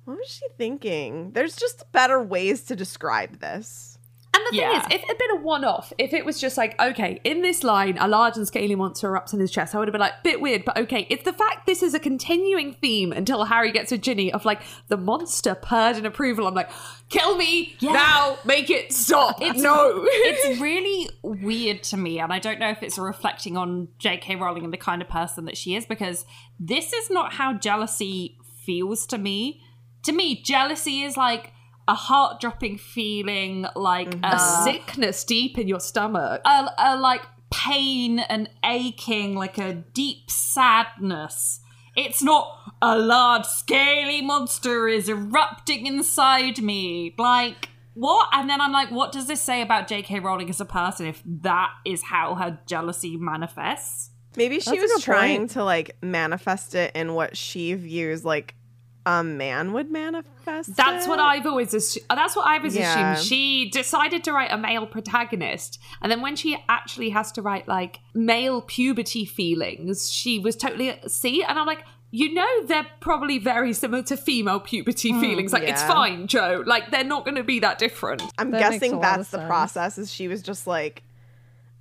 what 0.04 0.16
was 0.16 0.28
she 0.28 0.46
thinking? 0.56 1.32
There's 1.32 1.56
just 1.56 1.90
better 1.92 2.22
ways 2.22 2.64
to 2.64 2.76
describe 2.76 3.40
this. 3.40 3.95
And 4.36 4.44
the 4.50 4.56
Yeah. 4.56 4.68
thing 4.82 4.90
is, 4.90 4.96
if 4.96 5.02
it 5.02 5.08
had 5.08 5.18
been 5.18 5.30
a 5.38 5.40
one 5.40 5.64
off, 5.64 5.92
if 5.96 6.12
it 6.12 6.24
was 6.26 6.38
just 6.38 6.58
like, 6.58 6.78
okay, 6.80 7.20
in 7.24 7.40
this 7.40 7.64
line, 7.64 7.96
a 7.98 8.06
large 8.06 8.36
and 8.36 8.46
scaly 8.46 8.74
monster 8.74 9.08
erupts 9.10 9.32
in 9.32 9.40
his 9.40 9.50
chest, 9.50 9.74
I 9.74 9.78
would 9.78 9.88
have 9.88 9.92
been 9.92 10.00
like, 10.00 10.22
bit 10.22 10.40
weird, 10.42 10.64
but 10.66 10.76
okay. 10.76 11.06
It's 11.08 11.24
the 11.24 11.32
fact 11.32 11.66
this 11.66 11.82
is 11.82 11.94
a 11.94 11.98
continuing 11.98 12.74
theme 12.74 13.12
until 13.12 13.44
Harry 13.44 13.72
gets 13.72 13.90
with 13.92 14.02
Ginny 14.02 14.30
of 14.32 14.44
like, 14.44 14.60
the 14.88 14.98
monster 14.98 15.54
purred 15.54 15.96
in 15.96 16.04
approval. 16.04 16.46
I'm 16.46 16.54
like, 16.54 16.70
kill 17.08 17.36
me 17.38 17.76
now, 17.80 18.36
make 18.44 18.68
it 18.68 18.92
stop. 18.92 19.40
no. 19.40 20.04
it's 20.06 20.60
really 20.60 21.08
weird 21.22 21.82
to 21.84 21.96
me, 21.96 22.18
and 22.20 22.32
I 22.32 22.38
don't 22.38 22.58
know 22.58 22.68
if 22.70 22.82
it's 22.82 22.98
reflecting 22.98 23.56
on 23.56 23.88
J.K. 23.98 24.36
Rowling 24.36 24.64
and 24.64 24.72
the 24.72 24.76
kind 24.78 25.00
of 25.00 25.08
person 25.08 25.46
that 25.46 25.56
she 25.56 25.74
is, 25.76 25.86
because 25.86 26.26
this 26.60 26.92
is 26.92 27.08
not 27.10 27.32
how 27.34 27.54
jealousy 27.54 28.36
feels 28.64 29.06
to 29.06 29.16
me. 29.18 29.62
To 30.02 30.12
me, 30.12 30.42
jealousy 30.42 31.00
is 31.02 31.16
like 31.16 31.52
a 31.88 31.94
heart 31.94 32.40
dropping 32.40 32.78
feeling, 32.78 33.66
like 33.74 34.14
a 34.22 34.36
a, 34.36 34.62
sickness 34.64 35.24
deep 35.24 35.58
in 35.58 35.68
your 35.68 35.80
stomach. 35.80 36.40
a, 36.44 36.68
a 36.78 36.96
like 36.96 37.22
pain 37.52 38.18
and 38.18 38.48
aching, 38.64 39.34
like 39.34 39.58
a 39.58 39.72
deep 39.72 40.30
sadness. 40.30 41.60
It's 41.96 42.22
not 42.22 42.58
a 42.82 42.98
large 42.98 43.46
scaly 43.46 44.20
monster 44.20 44.86
is 44.88 45.08
erupting 45.08 45.86
inside 45.86 46.60
me. 46.60 47.14
Like, 47.16 47.70
what? 47.94 48.28
And 48.32 48.50
then 48.50 48.60
I'm 48.60 48.72
like, 48.72 48.90
what 48.90 49.12
does 49.12 49.26
this 49.26 49.40
say 49.40 49.62
about 49.62 49.88
J.K. 49.88 50.20
Rowling 50.20 50.50
as 50.50 50.60
a 50.60 50.66
person 50.66 51.06
if 51.06 51.22
that 51.24 51.70
is 51.86 52.02
how 52.02 52.34
her 52.34 52.58
jealousy 52.66 53.16
manifests? 53.16 54.10
Maybe 54.36 54.60
she 54.60 54.78
That's 54.78 54.92
was 54.92 55.02
trying 55.02 55.38
point. 55.38 55.50
to 55.52 55.64
like 55.64 55.96
manifest 56.02 56.74
it 56.74 56.94
in 56.94 57.14
what 57.14 57.36
she 57.36 57.72
views 57.72 58.24
like 58.24 58.54
a 59.06 59.22
man 59.24 59.72
would 59.72 59.90
manifest. 59.90 60.76
That's 60.76 61.04
it. 61.04 61.08
Uh, 61.08 61.10
what 61.10 61.20
I've 61.20 61.46
always 61.46 61.72
assumed. 61.72 62.04
That's 62.10 62.36
what 62.36 62.46
I've 62.46 62.60
always 62.60 62.76
Yeah. 62.76 63.12
assumed. 63.12 63.26
She 63.26 63.70
decided 63.70 64.24
to 64.24 64.32
write 64.32 64.50
a 64.52 64.58
male 64.58 64.84
protagonist, 64.86 65.80
and 66.02 66.10
then 66.12 66.20
when 66.20 66.36
she 66.36 66.58
actually 66.68 67.10
has 67.10 67.30
to 67.32 67.42
write 67.42 67.68
like 67.68 68.00
male 68.14 68.60
puberty 68.60 69.24
feelings, 69.24 70.10
she 70.10 70.38
was 70.38 70.56
totally 70.56 70.98
see. 71.06 71.42
And 71.44 71.58
I'm 71.58 71.66
like, 71.66 71.84
you 72.10 72.32
know 72.34 72.46
they're 72.64 72.86
probably 73.00 73.38
very 73.38 73.72
similar 73.72 74.02
to 74.04 74.16
female 74.16 74.60
puberty 74.60 75.12
mm, 75.12 75.20
feelings. 75.20 75.52
Like 75.52 75.64
it's 75.64 75.82
fine, 75.82 76.26
Joe. 76.26 76.62
Like 76.66 76.90
they're 76.90 77.04
not 77.04 77.24
going 77.24 77.34
to 77.36 77.44
be 77.44 77.60
that 77.60 77.78
different. 77.78 78.22
I'm 78.38 78.50
That 78.50 78.58
guessing 78.58 79.00
that's 79.00 79.30
the 79.30 79.38
sense. 79.38 79.48
process. 79.48 79.98
Is 79.98 80.12
she 80.12 80.26
was 80.28 80.42
just 80.42 80.66
like, 80.66 81.02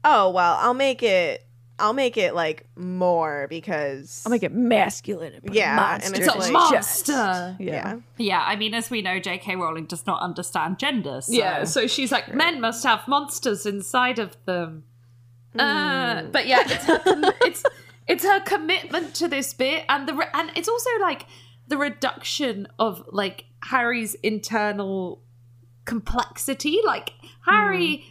oh 0.04 0.30
well, 0.30 0.58
I'll 0.60 0.74
make 0.74 1.02
it. 1.04 1.45
I'll 1.78 1.94
make 1.94 2.16
it 2.16 2.34
like 2.34 2.68
more 2.78 3.48
because 3.50 4.24
I'll 4.26 4.30
make 4.32 4.44
it 4.44 4.54
masculine. 4.54 5.34
And 5.44 5.54
Yeah, 5.54 5.76
monster 5.76 6.08
and 6.08 6.16
It's 6.18 6.28
it's 6.28 6.36
a 6.36 6.40
like- 6.40 6.52
monster. 6.54 7.56
Yeah. 7.60 7.74
yeah. 7.74 7.96
Yeah, 8.18 8.42
I 8.46 8.56
mean, 8.56 8.74
as 8.74 8.90
we 8.90 9.02
know, 9.02 9.20
J.K. 9.20 9.56
Rowling 9.58 9.86
does 9.86 10.06
not 10.08 10.22
understand 10.22 10.80
gender. 10.80 11.20
So. 11.22 11.34
Yeah, 11.34 11.66
so 11.66 11.86
she's 11.88 12.12
like, 12.14 12.34
men 12.34 12.62
must 12.62 12.84
have 12.86 13.08
monsters 13.08 13.66
inside 13.66 14.20
of 14.20 14.38
them. 14.46 14.84
Uh, 15.58 16.24
but 16.24 16.48
yeah, 16.48 16.64
it's 16.66 16.86
her, 16.86 17.02
it's 17.42 17.64
it's 18.08 18.24
her 18.24 18.40
commitment 18.42 19.14
to 19.16 19.28
this 19.28 19.54
bit, 19.54 19.86
and 19.90 20.08
the 20.08 20.14
re- 20.14 20.28
and 20.34 20.52
it's 20.56 20.68
also 20.68 20.90
like 21.02 21.26
the 21.68 21.78
reduction 21.78 22.68
of 22.78 23.04
like 23.12 23.46
Harry's 23.64 24.16
internal 24.16 25.22
complexity. 25.86 26.80
Like 26.86 27.12
Harry, 27.46 28.04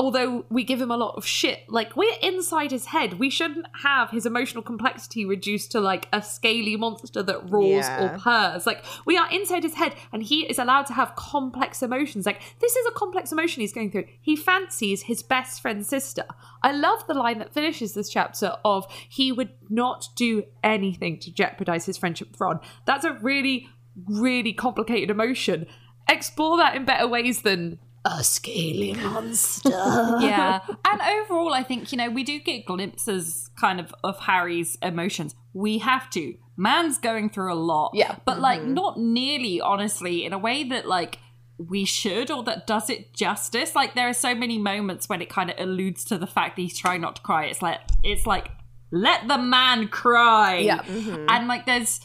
although 0.00 0.46
we 0.48 0.64
give 0.64 0.80
him 0.80 0.90
a 0.90 0.96
lot 0.96 1.14
of 1.16 1.26
shit, 1.26 1.58
like 1.68 1.94
we're 1.94 2.16
inside 2.22 2.70
his 2.70 2.86
head. 2.86 3.18
We 3.18 3.28
shouldn't 3.28 3.66
have 3.82 4.08
his 4.10 4.24
emotional 4.24 4.62
complexity 4.62 5.26
reduced 5.26 5.72
to 5.72 5.80
like 5.80 6.08
a 6.10 6.22
scaly 6.22 6.74
monster 6.76 7.22
that 7.22 7.50
roars 7.50 7.84
Yeah. 7.86 8.14
or 8.14 8.18
purrs. 8.18 8.66
Like 8.66 8.82
we 9.04 9.18
are 9.18 9.30
inside 9.30 9.62
his 9.62 9.74
head, 9.74 9.94
and 10.10 10.22
he 10.22 10.46
is 10.48 10.58
allowed 10.58 10.86
to 10.86 10.94
have 10.94 11.14
complex 11.16 11.82
emotions. 11.82 12.24
Like 12.24 12.40
this 12.60 12.74
is 12.74 12.86
a 12.86 12.92
complex 12.92 13.30
emotion 13.30 13.60
he's 13.60 13.74
going 13.74 13.90
through. 13.90 14.06
He 14.22 14.36
fancies 14.36 15.02
his 15.02 15.22
best 15.22 15.60
friend's 15.60 15.86
sister. 15.86 16.24
I 16.62 16.72
love 16.72 17.06
the 17.06 17.14
line 17.14 17.38
that 17.40 17.52
finishes 17.52 17.92
this 17.92 18.08
chapter 18.08 18.54
of 18.64 18.86
he 19.06 19.32
would 19.32 19.50
not 19.68 20.08
do 20.16 20.44
anything 20.64 21.18
to 21.20 21.30
jeopardize 21.30 21.84
his 21.84 21.98
friendship 21.98 22.30
with 22.30 22.40
Ron. 22.40 22.60
That's 22.86 23.04
a 23.04 23.12
really, 23.20 23.68
really 24.08 24.54
complicated 24.54 25.10
emotion. 25.10 25.66
Explore 26.08 26.56
that 26.56 26.74
in 26.74 26.86
better 26.86 27.06
ways 27.06 27.42
than 27.42 27.78
a 28.04 28.24
scaly 28.24 28.94
monster. 28.94 29.68
yeah. 30.20 30.60
And 30.84 31.00
overall 31.00 31.52
i 31.52 31.62
think 31.62 31.92
you 31.92 31.98
know 31.98 32.08
we 32.08 32.24
do 32.24 32.38
get 32.40 32.64
glimpses 32.64 33.50
kind 33.60 33.80
of 33.80 33.94
of 34.02 34.18
harry's 34.20 34.78
emotions. 34.82 35.34
We 35.52 35.78
have 35.78 36.08
to. 36.10 36.34
Man's 36.56 36.98
going 36.98 37.30
through 37.30 37.52
a 37.52 37.54
lot. 37.54 37.92
Yeah. 37.94 38.16
but 38.24 38.40
like 38.40 38.60
mm-hmm. 38.60 38.74
not 38.74 38.98
nearly 38.98 39.60
honestly 39.60 40.24
in 40.24 40.32
a 40.32 40.38
way 40.38 40.64
that 40.64 40.86
like 40.86 41.18
we 41.58 41.84
should 41.84 42.30
or 42.30 42.42
that 42.44 42.66
does 42.66 42.88
it 42.88 43.12
justice. 43.12 43.74
Like 43.74 43.94
there 43.94 44.08
are 44.08 44.14
so 44.14 44.34
many 44.34 44.58
moments 44.58 45.08
when 45.08 45.20
it 45.20 45.28
kind 45.28 45.50
of 45.50 45.56
alludes 45.58 46.04
to 46.06 46.16
the 46.16 46.26
fact 46.26 46.56
that 46.56 46.62
he's 46.62 46.78
trying 46.78 47.02
not 47.02 47.16
to 47.16 47.22
cry. 47.22 47.46
It's 47.46 47.60
like 47.60 47.80
it's 48.02 48.26
like 48.26 48.48
let 48.90 49.28
the 49.28 49.38
man 49.38 49.88
cry. 49.88 50.58
Yeah. 50.58 50.82
Mm-hmm. 50.82 51.26
and 51.28 51.48
like 51.48 51.66
there's 51.66 52.00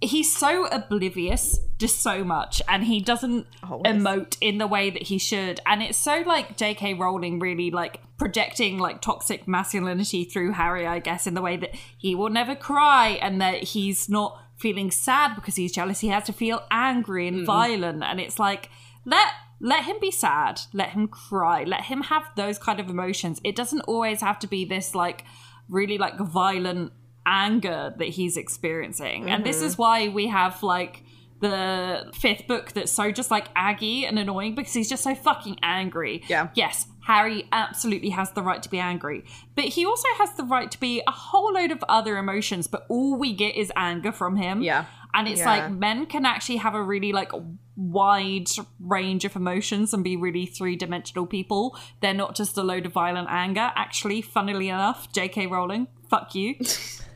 he's 0.00 0.34
so 0.34 0.66
oblivious 0.66 1.58
to 1.78 1.88
so 1.88 2.24
much 2.24 2.62
and 2.68 2.84
he 2.84 3.00
doesn't 3.00 3.46
Always. 3.62 3.92
emote 3.92 4.36
in 4.40 4.58
the 4.58 4.66
way 4.66 4.90
that 4.90 5.02
he 5.02 5.18
should. 5.18 5.60
And 5.66 5.82
it's 5.82 5.98
so 5.98 6.22
like 6.26 6.56
jk 6.56 6.98
rowling 6.98 7.38
really 7.38 7.70
like 7.70 8.00
projecting 8.16 8.78
like 8.78 9.00
toxic 9.00 9.46
masculinity 9.46 10.24
through 10.24 10.50
harry 10.50 10.84
i 10.84 10.98
guess 10.98 11.24
in 11.24 11.34
the 11.34 11.40
way 11.40 11.56
that 11.56 11.72
he 11.96 12.16
will 12.16 12.30
never 12.30 12.56
cry 12.56 13.10
and 13.22 13.40
that 13.40 13.62
he's 13.62 14.08
not 14.08 14.36
feeling 14.58 14.90
sad 14.90 15.34
because 15.34 15.56
he's 15.56 15.72
jealous. 15.72 16.00
He 16.00 16.08
has 16.08 16.24
to 16.24 16.32
feel 16.32 16.62
angry 16.70 17.28
and 17.28 17.46
violent. 17.46 18.02
And 18.02 18.20
it's 18.20 18.38
like 18.38 18.70
let 19.04 19.28
let 19.60 19.84
him 19.84 19.96
be 20.00 20.10
sad. 20.10 20.60
Let 20.72 20.90
him 20.90 21.08
cry. 21.08 21.64
Let 21.64 21.84
him 21.84 22.02
have 22.02 22.24
those 22.36 22.58
kind 22.58 22.78
of 22.80 22.90
emotions. 22.90 23.40
It 23.44 23.56
doesn't 23.56 23.80
always 23.82 24.20
have 24.20 24.38
to 24.40 24.46
be 24.46 24.64
this 24.64 24.94
like 24.94 25.24
really 25.68 25.98
like 25.98 26.18
violent 26.18 26.92
anger 27.28 27.94
that 27.98 28.08
he's 28.08 28.36
experiencing. 28.36 29.30
And 29.30 29.44
this 29.44 29.60
is 29.60 29.74
mm-hmm. 29.74 29.82
why 29.82 30.08
we 30.08 30.28
have 30.28 30.62
like 30.62 31.04
the 31.40 32.10
fifth 32.14 32.46
book 32.48 32.72
that's 32.72 32.90
so 32.90 33.12
just 33.12 33.30
like 33.30 33.48
aggy 33.54 34.06
and 34.06 34.18
annoying 34.18 34.54
because 34.54 34.72
he's 34.72 34.88
just 34.88 35.04
so 35.04 35.14
fucking 35.14 35.58
angry. 35.62 36.22
Yeah. 36.26 36.48
Yes, 36.54 36.86
Harry 37.06 37.46
absolutely 37.52 38.10
has 38.10 38.32
the 38.32 38.42
right 38.42 38.62
to 38.62 38.68
be 38.68 38.78
angry, 38.78 39.24
but 39.54 39.64
he 39.64 39.84
also 39.84 40.08
has 40.16 40.32
the 40.34 40.44
right 40.44 40.70
to 40.70 40.80
be 40.80 41.02
a 41.06 41.12
whole 41.12 41.52
load 41.52 41.70
of 41.70 41.84
other 41.88 42.16
emotions, 42.16 42.66
but 42.66 42.86
all 42.88 43.16
we 43.16 43.34
get 43.34 43.54
is 43.54 43.70
anger 43.76 44.10
from 44.10 44.36
him. 44.36 44.62
Yeah. 44.62 44.86
And 45.14 45.28
it's 45.28 45.40
Yeah. 45.40 45.46
like 45.46 45.70
men 45.70 46.06
can 46.06 46.26
actually 46.26 46.56
have 46.56 46.74
a 46.74 46.82
really 46.82 47.12
like 47.12 47.32
wide 47.76 48.48
range 48.80 49.24
of 49.24 49.36
emotions 49.36 49.94
and 49.94 50.02
be 50.02 50.16
really 50.16 50.44
three-dimensional 50.44 51.26
people. 51.26 51.78
They're 52.00 52.12
not 52.14 52.34
just 52.34 52.58
a 52.58 52.62
load 52.62 52.86
of 52.86 52.92
violent 52.92 53.28
anger. 53.30 53.72
Actually, 53.76 54.22
funnily 54.22 54.68
enough, 54.68 55.12
J.K. 55.12 55.46
Rowling, 55.46 55.86
fuck 56.10 56.34
you. 56.34 56.56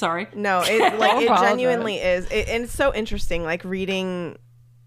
Sorry. 0.00 0.26
No, 0.34 0.62
it 0.66 0.98
like 0.98 1.22
it 1.22 1.28
genuinely 1.28 1.96
is, 1.98 2.26
it, 2.30 2.48
and 2.48 2.64
it's 2.64 2.74
so 2.74 2.92
interesting. 2.94 3.44
Like 3.44 3.62
reading, 3.64 4.36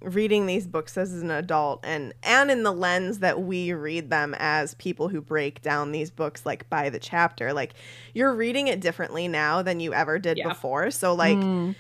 reading 0.02 0.48
these 0.48 0.68
books 0.68 0.98
as 0.98 1.14
an 1.22 1.30
adult, 1.32 1.82
and 1.84 2.14
and 2.24 2.50
in 2.52 2.64
the 2.64 2.72
lens 2.72 3.20
that 3.20 3.42
we 3.44 3.72
read 3.74 4.10
them 4.10 4.36
as 4.40 4.74
people 4.74 5.08
who 5.10 5.22
break 5.22 5.62
down 5.62 5.92
these 5.92 6.10
books 6.12 6.46
like 6.46 6.70
by 6.70 6.90
the 6.90 7.00
chapter. 7.00 7.54
Like 7.54 7.76
you're 8.14 8.34
reading 8.34 8.68
it 8.68 8.82
differently 8.82 9.28
now 9.28 9.62
than 9.62 9.80
you 9.80 9.94
ever 9.94 10.18
did 10.20 10.38
Yeah. 10.38 10.50
before. 10.50 10.92
So 10.92 11.14
like. 11.14 11.38
Hmm. 11.38 11.72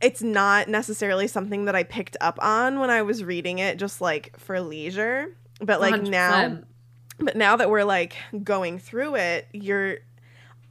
It's 0.00 0.20
not 0.20 0.66
necessarily 0.66 1.28
something 1.28 1.66
that 1.66 1.76
I 1.76 1.84
picked 1.84 2.16
up 2.20 2.36
on 2.42 2.80
when 2.80 2.90
I 2.90 3.02
was 3.02 3.22
reading 3.22 3.60
it, 3.60 3.78
just 3.78 4.00
like 4.00 4.36
for 4.36 4.60
leisure. 4.60 5.28
But 5.60 5.80
like 5.80 6.02
now, 6.02 6.32
100%. 6.48 6.64
but 7.20 7.36
now 7.36 7.54
that 7.54 7.70
we're 7.70 7.84
like 7.84 8.16
going 8.42 8.80
through 8.80 9.14
it, 9.14 9.46
you're 9.52 9.98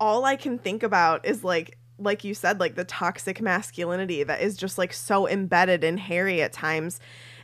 all 0.02 0.26
I 0.26 0.36
can 0.36 0.60
think 0.60 0.84
about 0.84 1.26
is 1.26 1.45
like 1.45 1.78
like 2.04 2.24
you 2.24 2.34
said 2.34 2.60
like 2.60 2.76
the 2.76 2.86
toxic 2.86 3.41
masculinity 3.41 4.24
that 4.24 4.41
is 4.41 4.58
just 4.58 4.78
like 4.78 4.93
so 4.93 5.28
embedded 5.28 5.84
in 5.84 5.97
Harry 5.97 6.41
at 6.41 6.54
times. 6.54 6.99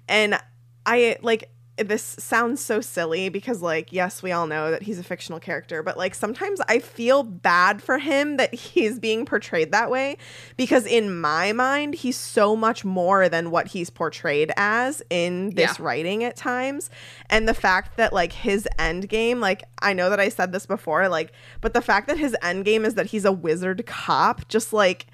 And 0.08 0.40
I 0.86 1.18
like 1.22 1.50
this 1.78 2.04
sounds 2.20 2.64
so 2.64 2.82
silly 2.82 3.30
because 3.30 3.62
like 3.62 3.92
yes, 3.94 4.24
we 4.24 4.32
all 4.32 4.48
know 4.48 4.72
that 4.72 4.84
he's 4.84 5.00
a 5.00 5.04
fictional 5.04 5.40
character, 5.40 5.84
but 5.84 5.98
like 5.98 6.16
sometimes 6.16 6.60
I 6.68 6.80
feel 6.80 7.24
bad 7.24 7.82
for 7.82 8.00
him 8.00 8.38
that 8.38 8.54
he's 8.54 9.00
being 9.00 9.26
portrayed 9.26 9.72
that 9.72 9.90
way 9.92 10.18
because 10.58 10.86
in 10.86 11.20
my 11.20 11.54
mind 11.54 11.96
he's 11.96 12.18
so 12.18 12.56
much 12.56 12.84
more 12.84 13.30
than 13.30 13.52
what 13.52 13.68
he's 13.68 13.90
portrayed 13.90 14.52
as 14.58 15.02
in 15.10 15.52
this 15.56 15.78
Yeah. 15.80 15.86
writing 15.86 16.24
at 16.24 16.36
times 16.36 16.90
and 17.30 17.48
the 17.48 17.54
fact 17.54 17.98
that 17.98 18.14
like 18.14 18.34
his 18.34 18.68
end 18.80 19.08
game 19.10 19.40
like 19.40 19.64
i 19.82 19.94
know 19.94 20.10
that 20.10 20.20
i 20.20 20.30
said 20.30 20.52
this 20.52 20.66
before 20.66 21.08
like 21.10 21.32
but 21.62 21.74
the 21.74 21.82
fact 21.82 22.08
that 22.08 22.18
his 22.18 22.36
end 22.42 22.66
game 22.66 22.86
is 22.86 22.96
that 22.96 23.08
he's 23.08 23.26
a 23.26 23.32
wizard 23.32 23.86
cop 23.86 24.48
just 24.48 24.74
like 24.74 25.06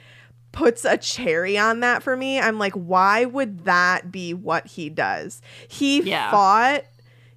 puts 0.53 0.85
a 0.85 0.97
cherry 0.97 1.57
on 1.57 1.81
that 1.81 2.01
for 2.01 2.15
me 2.15 2.39
i'm 2.39 2.57
like 2.59 2.73
why 2.73 3.25
would 3.25 3.65
that 3.65 4.11
be 4.11 4.33
what 4.33 4.65
he 4.67 4.87
does? 4.89 5.41
He 5.67 6.01
Yeah. 6.01 6.31
fought 6.31 6.83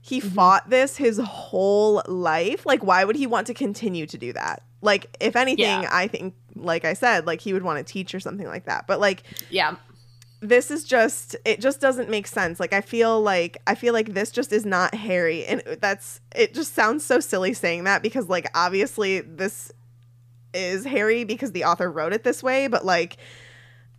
he 0.01 0.21
mm-hmm. 0.21 0.29
fought 0.29 0.71
this 0.71 0.97
his 0.97 1.19
whole 1.19 2.01
life. 2.07 2.65
Like 2.65 2.85
why 2.85 3.05
would 3.05 3.17
he 3.17 3.27
want 3.27 3.49
to 3.49 3.55
continue 3.55 4.07
to 4.07 4.17
do 4.19 4.33
that? 4.35 4.63
Like 4.83 5.17
if 5.19 5.35
anything 5.35 5.83
Yeah. 5.83 5.89
i 5.91 6.07
think 6.07 6.35
like 6.55 6.85
i 6.85 6.93
said 6.93 7.27
like 7.27 7.41
he 7.41 7.53
would 7.53 7.65
want 7.65 7.85
to 7.85 7.93
teach 7.93 8.15
or 8.15 8.21
something 8.21 8.47
like 8.47 8.67
that. 8.67 8.87
But 8.87 9.01
like 9.01 9.23
Yeah. 9.51 9.77
this 10.41 10.71
is 10.71 10.85
just 10.85 11.35
it 11.45 11.61
just 11.61 11.81
doesn't 11.81 12.11
make 12.11 12.27
sense. 12.27 12.61
Like 12.61 12.73
i 12.75 12.81
feel 12.83 13.21
like 13.21 13.57
i 13.67 13.75
feel 13.75 13.95
like 13.95 14.13
this 14.15 14.31
just 14.31 14.53
is 14.53 14.67
not 14.67 14.95
harry. 14.95 15.45
And 15.47 15.63
that's 15.81 16.21
it 16.35 16.55
just 16.55 16.75
sounds 16.75 17.05
so 17.05 17.19
silly 17.19 17.55
saying 17.55 17.85
that 17.85 18.03
because 18.03 18.29
like 18.29 18.47
obviously 18.55 19.23
this 19.23 19.73
is 20.57 20.85
harry 20.85 21.25
because 21.25 21.53
the 21.53 21.65
author 21.65 21.91
wrote 21.91 22.13
it 22.13 22.25
this 22.25 22.43
way 22.43 22.67
but 22.67 22.85
like 22.85 23.19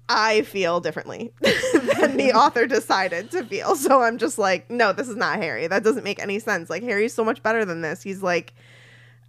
i 0.09 0.41
feel 0.43 0.79
differently 0.79 1.31
than 1.41 2.17
the 2.17 2.31
author 2.35 2.65
decided 2.65 3.29
to 3.31 3.43
feel. 3.45 3.75
So 3.75 4.01
i'm 4.01 4.17
just 4.17 4.37
like 4.37 4.69
no 4.69 4.93
this 4.93 5.07
is 5.07 5.15
not 5.15 5.37
harry. 5.37 5.67
That 5.67 5.83
doesn't 5.83 6.03
make 6.03 6.21
any 6.21 6.39
sense. 6.39 6.69
Like 6.69 6.83
harry's 6.83 7.13
so 7.13 7.23
much 7.23 7.43
better 7.43 7.65
than 7.65 7.81
this. 7.81 8.01
He's 8.01 8.23
like 8.23 8.53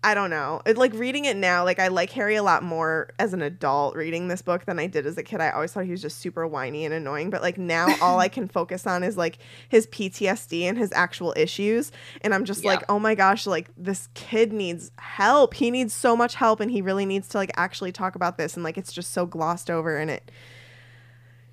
I 0.03 0.15
don't 0.15 0.31
know. 0.31 0.63
It, 0.65 0.79
like 0.79 0.95
reading 0.95 1.25
it 1.25 1.37
now, 1.37 1.65
like 1.65 1.81
I 1.81 1.89
like 1.89 2.11
Harry 2.13 2.37
a 2.37 2.43
lot 2.43 2.63
more 2.63 3.11
as 3.19 3.33
an 3.33 3.43
adult 3.43 3.97
reading 3.97 4.29
this 4.29 4.43
book 4.43 4.65
than 4.65 4.79
I 4.79 4.87
did 4.87 5.07
as 5.07 5.19
a 5.19 5.25
kid. 5.25 5.41
I 5.41 5.51
always 5.51 5.73
thought 5.73 5.87
he 5.87 5.91
was 5.91 6.01
just 6.01 6.19
super 6.19 6.47
whiny 6.47 6.85
and 6.85 6.95
annoying, 6.95 7.31
but 7.31 7.43
like 7.43 7.59
now 7.59 7.93
all 8.01 8.21
I 8.21 8.29
can 8.29 8.47
focus 8.47 8.87
on 8.87 9.03
is 9.03 9.17
like 9.17 9.39
his 9.69 9.89
PTSD 9.89 10.63
and 10.63 10.79
his 10.79 10.93
actual 10.93 11.35
issues. 11.37 11.91
And 12.21 12.33
I'm 12.33 12.45
just 12.45 12.65
like, 12.65 12.85
oh 12.89 13.01
my 13.01 13.17
gosh, 13.17 13.45
like 13.45 13.71
this 13.77 14.09
kid 14.15 14.53
needs 14.53 14.93
help. 14.99 15.55
He 15.55 15.69
needs 15.69 15.95
so 15.95 16.17
much 16.17 16.37
help 16.37 16.61
and 16.61 16.71
he 16.71 16.81
really 16.81 17.05
needs 17.05 17.27
to 17.31 17.39
like 17.39 17.51
actually 17.57 17.91
talk 17.91 18.15
about 18.15 18.39
this. 18.39 18.55
And 18.55 18.63
like 18.63 18.79
it's 18.79 18.93
just 18.93 19.11
so 19.11 19.27
glossed 19.27 19.69
over 19.69 19.97
and 19.97 20.13
it 20.13 20.31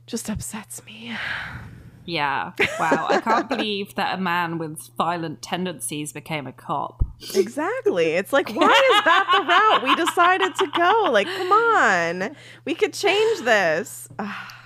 just 0.05 0.29
upsets 0.29 0.85
me. 0.85 1.17
Yeah. 2.05 2.51
Wow. 2.79 3.07
I 3.09 3.19
can't 3.21 3.49
believe 3.49 3.95
that 3.95 4.17
a 4.17 4.21
man 4.21 4.57
with 4.57 4.89
violent 4.97 5.41
tendencies 5.41 6.13
became 6.13 6.45
a 6.47 6.51
cop. 6.51 7.03
Exactly. 7.33 8.11
It's 8.13 8.31
like, 8.33 8.49
why 8.53 8.67
is 8.67 9.03
that 9.05 9.27
the 9.31 9.47
route 9.47 9.83
we 9.83 9.95
decided 10.05 10.55
to 10.55 10.67
go? 10.77 11.09
Like, 11.11 11.27
come 11.27 11.51
on. 11.51 12.35
We 12.65 12.75
could 12.75 12.93
change 12.93 13.41
this. 13.41 14.09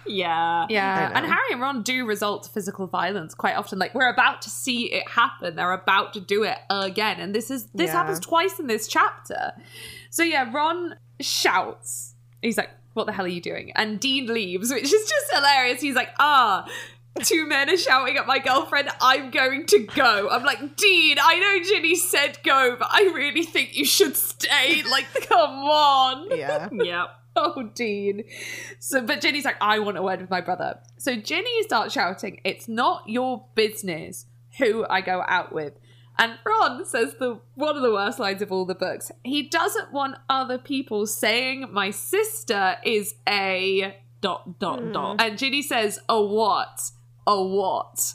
Yeah. 0.07 0.65
Yeah, 0.71 1.11
and. 1.13 1.23
Harry 1.23 1.51
and 1.51 1.61
Ron 1.61 1.83
do 1.83 2.03
result 2.03 2.43
to 2.43 2.49
physical 2.49 2.87
violence 2.87 3.35
quite 3.35 3.55
often. 3.55 3.77
Like 3.77 3.93
we're 3.93 4.09
about 4.09 4.41
to 4.41 4.49
see 4.49 4.91
it 4.91 5.07
happen, 5.07 5.55
they're 5.55 5.71
about 5.71 6.13
to 6.13 6.19
do 6.19 6.41
it 6.43 6.57
again, 6.67 7.19
and 7.19 7.35
this 7.35 7.51
is 7.51 7.65
this 7.75 7.89
Yeah. 7.89 7.93
happens 7.97 8.19
twice 8.19 8.57
in 8.57 8.65
this 8.65 8.87
chapter. 8.87 9.51
So 10.09 10.23
yeah, 10.23 10.49
Ron 10.51 10.95
shouts. 11.21 12.15
He's 12.41 12.57
like, 12.57 12.71
what 12.93 13.05
the 13.05 13.13
hell 13.13 13.25
are 13.25 13.27
you 13.27 13.41
doing? 13.41 13.71
And 13.75 13.99
Dean 13.99 14.25
leaves, 14.33 14.71
which 14.73 14.85
is 14.85 14.89
just 15.07 15.31
hilarious. 15.31 15.79
He's 15.79 15.95
like, 15.95 16.09
ah, 16.17 16.65
two 17.19 17.45
men 17.47 17.69
are 17.69 17.77
shouting 17.77 18.17
at 18.17 18.27
my 18.27 18.39
girlfriend. 18.39 18.89
I'm 19.01 19.31
going 19.31 19.65
to 19.67 19.79
go. 19.79 20.29
I'm 20.29 20.43
like, 20.43 20.75
Dean, 20.75 21.17
I 21.21 21.39
know 21.39 21.63
Ginny 21.63 21.95
said 21.95 22.39
go, 22.43 22.75
but 22.77 22.87
I 22.91 23.11
really 23.13 23.43
think 23.43 23.75
you 23.75 23.85
should 23.85 24.15
stay. 24.15 24.83
Like, 24.89 25.05
come 25.27 25.51
on. 25.63 26.35
Yeah. 26.35 26.69
Yep. 26.71 27.09
Oh, 27.35 27.63
Dean. 27.75 28.23
So, 28.79 29.01
but 29.01 29.21
Ginny's 29.21 29.45
like, 29.45 29.57
I 29.61 29.79
want 29.79 29.97
a 29.97 30.01
word 30.01 30.19
with 30.19 30.29
my 30.29 30.41
brother. 30.41 30.79
So 30.97 31.15
Ginny 31.15 31.63
starts 31.63 31.93
shouting, 31.93 32.41
It's 32.43 32.67
not 32.67 33.07
your 33.07 33.45
business 33.55 34.25
who 34.57 34.85
I 34.89 35.01
go 35.01 35.23
out 35.27 35.53
with. 35.53 35.73
And 36.17 36.37
Ron 36.45 36.85
says 36.85 37.15
the 37.19 37.39
one 37.55 37.77
of 37.77 37.81
the 37.81 37.91
worst 37.93 38.19
lines 38.19 38.41
of 38.41 38.51
all 38.51 38.65
the 38.65 38.75
books. 38.75 39.11
He 39.23 39.43
doesn't 39.43 39.93
want 39.93 40.17
other 40.27 40.57
people 40.57 41.05
saying 41.05 41.67
my 41.71 41.91
sister 41.91 42.75
is 42.83 43.15
a 43.27 43.95
Dot 44.21 44.59
dot 44.59 44.91
dot. 44.91 45.15
Hmm. 45.15 45.25
and 45.27 45.37
Ginny 45.37 45.61
says, 45.61 45.99
A 46.09 46.21
what? 46.21 46.91
A 47.29 47.41
what? 47.43 48.13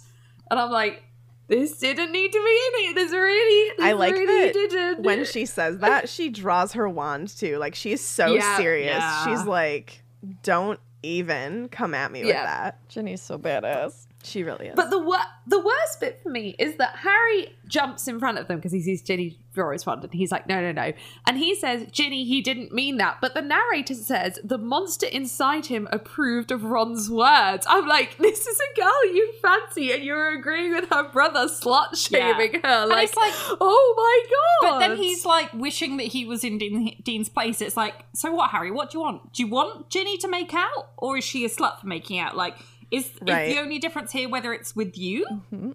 And 0.50 0.58
I'm 0.58 0.70
like, 0.70 1.02
this 1.46 1.78
didn't 1.78 2.10
need 2.10 2.32
to 2.32 2.38
be 2.38 2.60
in 2.84 2.90
it. 2.90 2.94
This 2.96 3.12
really, 3.12 3.70
this 3.76 3.86
I 3.86 3.92
like 3.92 4.14
really 4.14 4.46
that 4.46 4.52
didn't. 4.52 5.02
when 5.04 5.24
she 5.24 5.46
says 5.46 5.78
that, 5.78 6.08
she 6.08 6.30
draws 6.30 6.72
her 6.72 6.88
wand 6.88 7.28
too. 7.28 7.58
Like 7.58 7.74
she's 7.74 8.00
so 8.00 8.34
Yeah, 8.34 8.56
serious. 8.56 8.96
yeah. 8.96 9.24
She's 9.26 9.44
like, 9.46 10.02
don't 10.42 10.80
even 11.02 11.68
come 11.68 11.94
at 11.94 12.10
me 12.10 12.24
with 12.24 12.32
that. 12.34 12.86
Ginny's 12.88 13.22
so 13.22 13.38
badass. 13.38 14.06
She 14.24 14.42
really 14.42 14.66
is. 14.68 14.74
But 14.74 14.90
the 14.90 14.98
wor- 14.98 15.18
the 15.46 15.60
worst 15.60 16.00
bit 16.00 16.20
for 16.22 16.30
me 16.30 16.56
is 16.58 16.76
that 16.76 16.96
Harry 16.96 17.54
jumps 17.68 18.08
in 18.08 18.18
front 18.18 18.38
of 18.38 18.48
them 18.48 18.56
because 18.56 18.72
he 18.72 18.80
sees 18.80 19.02
Ginny 19.02 19.38
Rory's 19.54 19.84
wand 19.86 20.02
and 20.02 20.12
he's 20.12 20.32
like, 20.32 20.48
no, 20.48 20.60
no, 20.60 20.72
no. 20.72 20.92
And 21.26 21.36
he 21.38 21.54
says, 21.54 21.86
Ginny, 21.92 22.24
he 22.24 22.40
didn't 22.40 22.72
mean 22.72 22.96
that. 22.96 23.18
But 23.20 23.34
the 23.34 23.42
narrator 23.42 23.94
says 23.94 24.38
the 24.42 24.58
monster 24.58 25.06
inside 25.06 25.66
him 25.66 25.86
approved 25.92 26.50
of 26.50 26.64
Ron's 26.64 27.08
words. 27.10 27.66
I'm 27.68 27.86
like, 27.86 28.16
this 28.18 28.46
is 28.46 28.58
a 28.58 28.80
girl 28.80 29.04
you 29.14 29.32
fancy 29.42 29.92
and 29.92 30.02
you're 30.02 30.34
agreeing 30.36 30.72
with 30.74 30.88
her 30.90 31.08
brother 31.10 31.46
slut 31.46 31.94
shaming 31.96 32.60
her. 32.64 32.86
Like, 32.86 33.08
it's 33.08 33.16
like- 33.16 33.32
oh 33.60 33.94
my 33.96 34.20
god. 34.30 34.70
But 34.72 34.78
then 34.80 34.96
he's 34.96 35.24
like 35.26 35.52
wishing 35.52 35.98
that 35.98 36.04
he 36.08 36.24
was 36.24 36.42
in 36.44 36.58
Dean, 36.58 36.96
Dean's 37.02 37.28
place. 37.28 37.60
It's 37.60 37.76
like, 37.76 37.94
so 38.14 38.32
what, 38.32 38.50
Harry? 38.50 38.70
What 38.70 38.90
do 38.90 38.98
you 38.98 39.02
want? 39.02 39.32
Do 39.34 39.42
you 39.42 39.48
want 39.50 39.90
Ginny 39.90 40.16
to 40.18 40.28
make 40.28 40.54
out, 40.54 40.88
or 40.96 41.18
is 41.18 41.24
she 41.24 41.44
a 41.44 41.48
slut 41.48 41.80
for 41.80 41.86
making 41.86 42.18
out? 42.18 42.36
Like, 42.36 42.56
is, 42.90 43.10
Right. 43.22 43.48
is 43.48 43.54
the 43.54 43.60
only 43.60 43.78
difference 43.78 44.12
here 44.12 44.28
whether 44.28 44.52
it's 44.52 44.74
with 44.76 44.96
you? 44.98 45.26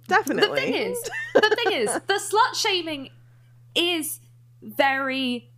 Definitely. 0.07 0.49
The 0.59 0.65
thing 0.65 0.73
is, 0.73 1.01
the 1.33 1.57
thing 1.63 1.73
is, 1.81 1.93
the 1.93 2.13
slut 2.19 2.55
shaming 2.55 3.09
is 3.75 4.19
very 4.61 5.51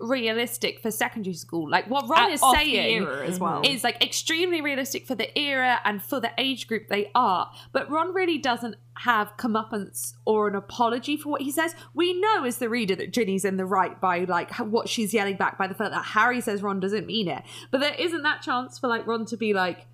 realistic 0.00 0.80
for 0.80 0.90
secondary 0.92 1.34
school. 1.34 1.68
Like 1.68 1.88
what 1.90 2.08
Ron 2.08 2.26
At- 2.28 2.32
is 2.34 2.40
saying 2.52 3.02
era 3.02 3.26
as 3.26 3.40
well. 3.40 3.62
is 3.64 3.82
like 3.82 4.02
extremely 4.02 4.60
realistic 4.60 5.06
for 5.06 5.16
the 5.16 5.36
era 5.36 5.80
and 5.84 6.00
for 6.00 6.20
the 6.20 6.30
age 6.38 6.68
group 6.68 6.88
they 6.88 7.10
are. 7.16 7.50
But 7.72 7.90
Ron 7.90 8.14
really 8.14 8.38
doesn't 8.38 8.76
have 8.98 9.36
comeuppance 9.36 10.14
or 10.24 10.46
an 10.48 10.54
apology 10.54 11.16
for 11.16 11.30
what 11.30 11.42
he 11.42 11.50
says. 11.50 11.74
We 11.94 12.18
know 12.20 12.44
as 12.44 12.58
the 12.58 12.68
reader 12.68 12.94
that 12.96 13.12
Ginny's 13.12 13.44
in 13.44 13.56
the 13.56 13.64
right 13.64 14.00
by 14.00 14.20
like 14.20 14.54
what 14.56 14.88
she's 14.88 15.12
yelling 15.12 15.36
back 15.36 15.58
by 15.58 15.66
the 15.66 15.74
fact 15.74 15.90
that 15.92 16.04
Harry 16.04 16.40
says 16.40 16.62
Ron 16.62 16.78
doesn't 16.78 17.06
mean 17.06 17.26
it. 17.28 17.42
But 17.72 17.80
there 17.80 17.94
isn't 17.94 18.22
that 18.22 18.40
chance 18.42 18.78
for 18.78 18.86
like 18.86 19.04
Ron 19.06 19.26
to 19.26 19.36
be 19.36 19.52
like 19.52 19.86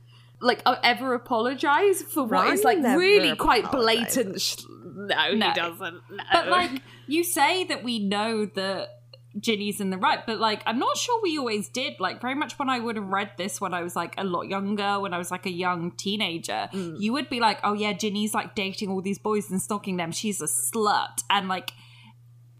like 0.45 0.63
uh, 0.67 0.77
ever 0.83 1.15
apologize 1.15 2.03
for 2.03 2.23
what 2.23 2.31
Ron 2.31 2.53
is 2.53 2.63
like 2.65 2.79
really 2.79 3.35
quite 3.37 3.65
apologizes. 3.65 4.15
blatant. 4.15 4.41
Sh- 4.41 4.65
no, 4.97 5.33
No. 5.35 5.49
he 5.49 5.55
doesn't. 5.55 5.95
No. 6.11 6.25
But 6.33 6.49
like, 6.49 6.71
you 7.09 7.25
say 7.25 7.65
that 7.65 7.83
we 7.83 7.99
know 7.99 8.47
that 8.47 8.89
Ginny's 9.41 9.81
in 9.81 9.91
the 9.91 9.99
right, 9.99 10.21
but 10.25 10.39
like, 10.39 10.63
I'm 10.67 10.79
not 10.79 10.97
sure 10.97 11.21
we 11.21 11.37
always 11.39 11.69
did. 11.69 11.99
Like, 11.99 12.21
very 12.21 12.37
much 12.37 12.57
when 12.59 12.71
I 12.71 12.79
would 12.79 12.95
have 12.95 13.09
read 13.09 13.33
this 13.37 13.61
when 13.61 13.75
I 13.75 13.83
was 13.83 13.97
like 13.97 14.15
a 14.17 14.23
lot 14.23 14.43
younger, 14.43 15.01
when 15.01 15.13
I 15.13 15.19
was 15.19 15.31
like 15.33 15.47
a 15.47 15.51
young 15.51 15.91
teenager, 15.93 16.69
you 16.73 17.13
would 17.13 17.29
be 17.29 17.41
like, 17.41 17.59
oh 17.65 17.73
yeah, 17.73 17.93
Ginny's 17.95 18.33
like 18.35 18.55
dating 18.55 18.91
all 18.91 19.03
these 19.03 19.19
boys 19.19 19.51
and 19.51 19.61
stalking 19.61 19.97
them. 19.97 20.13
She's 20.13 20.41
a 20.41 20.47
slut. 20.47 21.25
And 21.29 21.49
like, 21.49 21.73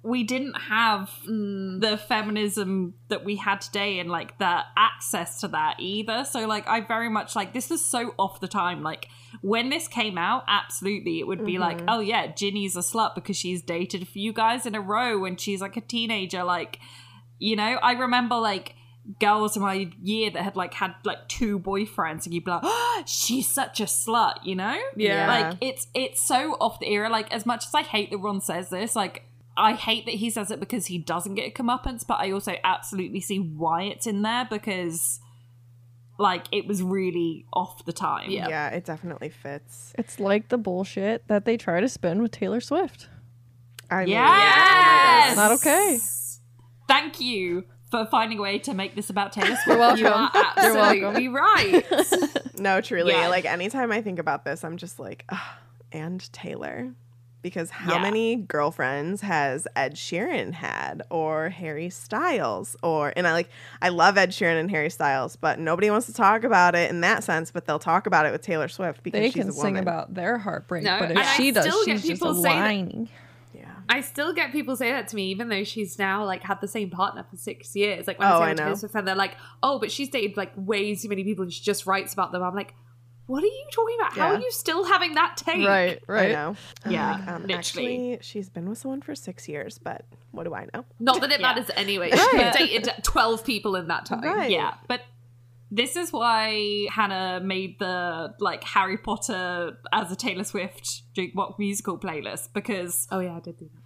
we 0.05 0.23
didn't 0.23 0.55
have 0.55 1.11
mm. 1.27 1.81
the 1.81 1.97
feminism 1.97 2.93
that 3.09 3.25
we 3.25 3.37
had 3.37 3.63
today 3.63 3.99
and 3.99 4.11
like 4.11 4.39
the 4.39 4.61
access 4.77 5.41
to 5.41 5.49
that 5.49 5.77
either. 5.79 6.25
So 6.25 6.47
like 6.47 6.69
I 6.69 6.83
very 6.83 7.09
much 7.09 7.35
like 7.35 7.55
this 7.55 7.71
is 7.71 7.85
so 7.85 8.15
off 8.19 8.39
the 8.39 8.47
time. 8.47 8.83
Like 8.83 9.09
when 9.41 9.71
this 9.71 9.89
came 9.89 10.19
out, 10.19 10.45
absolutely 10.47 11.21
it 11.21 11.27
would 11.27 11.47
be 11.47 11.57
like, 11.57 11.79
mm-hmm. 11.79 11.89
oh 11.89 12.01
yeah, 12.01 12.27
Ginny's 12.27 12.77
a 12.77 12.81
slut 12.81 13.15
because 13.15 13.37
she's 13.37 13.63
dated 13.63 14.03
a 14.03 14.07
few 14.07 14.35
guys 14.35 14.67
in 14.67 14.75
a 14.75 14.81
row 14.81 15.19
when 15.19 15.37
she's 15.37 15.63
like 15.63 15.79
a 15.79 15.81
teenager. 15.81 16.45
Like, 16.45 16.81
you 17.39 17.57
know, 17.57 17.79
I 17.83 17.93
remember 17.93 18.37
like 18.37 18.75
girls 19.21 19.57
in 19.57 19.63
my 19.63 19.91
year 20.03 20.31
that 20.31 20.43
had 20.43 20.55
like 20.55 20.75
had 20.75 20.95
like 21.05 21.29
two 21.29 21.59
boyfriends 21.59 22.27
and 22.27 22.35
you'd 22.35 22.45
be 22.45 22.51
like, 22.51 22.61
oh, 22.63 23.03
she's 23.07 23.51
such 23.51 23.81
a 23.81 23.85
slut, 23.85 24.35
you 24.45 24.55
know? 24.55 24.79
Yeah. 24.97 25.27
Like 25.27 25.57
it's 25.63 25.87
it's 25.95 26.29
so 26.29 26.53
off 26.61 26.79
the 26.79 26.89
era. 26.89 27.09
Like 27.09 27.33
as 27.33 27.47
much 27.47 27.65
as 27.67 27.75
I 27.75 27.83
hate 27.83 28.11
that 28.11 28.19
Ron 28.19 28.43
says 28.43 28.69
this, 28.69 28.95
like 28.95 29.25
I 29.57 29.75
hate 29.75 30.07
that 30.07 30.17
he 30.17 30.31
says 30.31 30.51
it 30.51 30.59
because 30.61 30.87
he 30.87 30.99
doesn't 30.99 31.35
get 31.35 31.49
a 31.49 31.51
comeuppance, 31.51 32.05
but 32.07 32.19
I 32.21 32.33
also 32.33 32.57
absolutely 32.65 33.21
see 33.21 33.39
why 33.39 33.83
it's 33.85 34.07
in 34.07 34.23
there 34.23 34.47
because 34.51 35.21
like 36.19 36.47
it 36.53 36.67
was 36.67 36.83
really 36.83 37.47
off 37.53 37.85
the 37.85 37.93
time. 37.93 38.31
Yeah. 38.31 38.49
Yeah, 38.49 38.69
it 38.71 38.85
definitely 38.85 39.29
fits. 39.31 39.93
It's 39.99 40.19
like 40.21 40.49
the 40.49 40.59
bullshit 40.59 41.27
that 41.29 41.45
they 41.45 41.57
try 41.57 41.81
to 41.81 41.89
spin 41.89 42.23
with 42.23 42.31
Taylor 42.33 42.61
Swift. 42.61 43.09
I 43.91 44.01
mean, 44.01 44.09
Yes! 44.09 45.37
Not 45.37 45.53
okay. 45.53 45.99
Thank 46.89 47.21
you 47.21 47.65
for 47.91 48.07
finding 48.07 48.39
a 48.39 48.43
way 48.43 48.59
to 48.61 48.75
make 48.75 48.95
this 48.97 49.11
about 49.11 49.33
Taylor 49.33 49.57
Swift. 49.65 49.69
You're 49.69 49.79
welcome. 49.79 50.03
you 50.03 50.41
are 50.41 50.53
absolutely 50.57 51.29
right. 51.29 51.85
No, 52.59 52.81
truly. 52.81 53.13
Yeah. 53.13 53.29
Like 53.29 53.45
anytime 53.45 53.91
I 53.91 54.01
think 54.01 54.19
about 54.19 54.45
this, 54.45 54.63
I'm 54.65 54.77
just 54.77 54.99
like, 55.01 55.25
Ugh, 55.29 55.39
and 55.93 56.33
Taylor. 56.33 56.95
Because 57.45 57.69
how 57.69 57.97
Yeah. 57.97 58.01
many 58.03 58.37
girlfriends 58.37 59.21
has 59.21 59.69
Ed 59.77 59.97
Sheeran 59.97 60.55
had 60.55 61.03
or 61.11 61.51
Harry 61.51 61.91
Styles 61.91 62.75
or 62.83 63.13
and 63.17 63.27
I 63.27 63.33
like 63.35 63.51
I 63.83 63.91
love 63.91 64.17
Ed 64.17 64.31
Sheeran 64.31 64.59
and 64.59 64.71
Harry 64.71 64.89
Styles, 64.89 65.37
but 65.37 65.59
nobody 65.61 65.91
wants 65.91 66.07
to 66.07 66.15
talk 66.15 66.43
about 66.43 66.75
it 66.75 66.91
in 66.91 67.03
that 67.03 67.23
sense, 67.23 67.51
but 67.51 67.67
they'll 67.67 67.79
talk 67.79 68.07
about 68.07 68.25
it 68.25 68.33
with 68.33 68.41
Taylor 68.41 68.67
Swift 68.69 69.03
because 69.03 69.21
They 69.21 69.31
she's 69.31 69.45
can 69.45 69.53
sing 69.53 69.77
about 69.77 70.15
their 70.15 70.39
heartbreak, 70.39 70.85
No, 70.85 70.99
but 70.99 71.11
and 71.11 71.19
if 71.19 71.27
I 71.27 71.35
she 71.37 71.51
does, 71.51 71.65
still 71.67 71.85
she's 71.85 72.01
just 72.03 72.07
people 72.07 72.33
say 72.43 72.49
whining. 72.49 73.11
yeah. 73.53 73.67
I 73.91 74.01
still 74.01 74.33
get 74.33 74.51
people 74.51 74.75
say 74.75 74.91
that 74.93 75.09
to 75.09 75.17
me, 75.17 75.31
even 75.31 75.51
though 75.51 75.65
she's 75.65 75.99
now 75.99 76.25
like 76.25 76.43
had 76.43 76.63
the 76.63 76.69
same 76.69 76.89
partner 76.89 77.27
for 77.31 77.37
six 77.37 77.77
years. 77.77 78.07
Like 78.07 78.19
when 78.19 78.27
Oh, 78.27 78.39
I 78.39 78.39
say 78.39 78.45
I 78.45 78.55
know. 78.55 78.65
Taylor 78.65 78.77
Swift, 78.77 78.95
and 78.95 79.07
they're 79.07 79.15
like, 79.15 79.37
"Oh, 79.63 79.79
but 79.79 79.93
she's 79.93 80.09
dated 80.09 80.39
like 80.39 80.53
way 80.57 80.95
too 80.95 81.11
many 81.11 81.23
people, 81.25 81.43
and 81.43 81.53
she 81.53 81.63
just 81.63 81.85
writes 81.85 82.15
about 82.15 82.33
them." 82.33 82.43
I'm 82.43 82.55
like, 82.55 82.73
"What 83.27 83.43
are 83.43 83.47
you 83.47 83.65
talking 83.73 83.97
about? 84.01 84.13
How 84.15 84.35
are 84.35 84.41
you 84.41 84.51
still 84.51 84.85
having 84.85 85.15
that 85.15 85.37
take?" 85.37 85.67
Right, 85.67 86.03
right. 86.07 86.33
know. 86.33 86.57
I'm 86.85 86.93
Yeah, 86.93 87.13
like, 87.13 87.29
um, 87.29 87.43
literally. 87.47 87.55
Actually, 87.55 88.19
she's 88.23 88.49
been 88.51 88.69
with 88.69 88.79
someone 88.79 89.01
for 89.03 89.15
six 89.15 89.49
years, 89.49 89.79
but 89.79 90.05
what 90.33 90.45
do 90.45 90.55
I 90.55 90.67
know? 90.75 90.85
Not 91.01 91.21
that 91.21 91.31
it 91.33 91.41
Yeah. 91.41 91.47
matters 91.55 91.71
anyway. 91.77 92.11
She's 92.33 92.57
dated 92.57 92.91
twelve 93.03 93.45
people 93.45 93.77
in 93.77 93.89
that 93.89 94.07
time. 94.07 94.23
Right. 94.23 94.51
Yeah, 94.51 94.75
but 94.89 95.01
this 95.71 95.97
is 95.97 96.13
why 96.13 96.87
Hannah 96.91 97.41
made 97.43 97.79
the 97.79 98.35
like 98.39 98.63
Harry 98.65 98.97
Potter 98.99 99.77
as 99.93 100.13
a 100.13 100.17
Taylor 100.17 100.45
Swift 100.45 101.03
jukebox 101.17 101.59
musical 101.59 101.99
playlist 101.99 102.53
because 102.53 103.09
Oh 103.11 103.21
yeah, 103.21 103.37
I 103.37 103.41
did 103.41 103.57
do 103.57 103.69
that. 103.75 103.81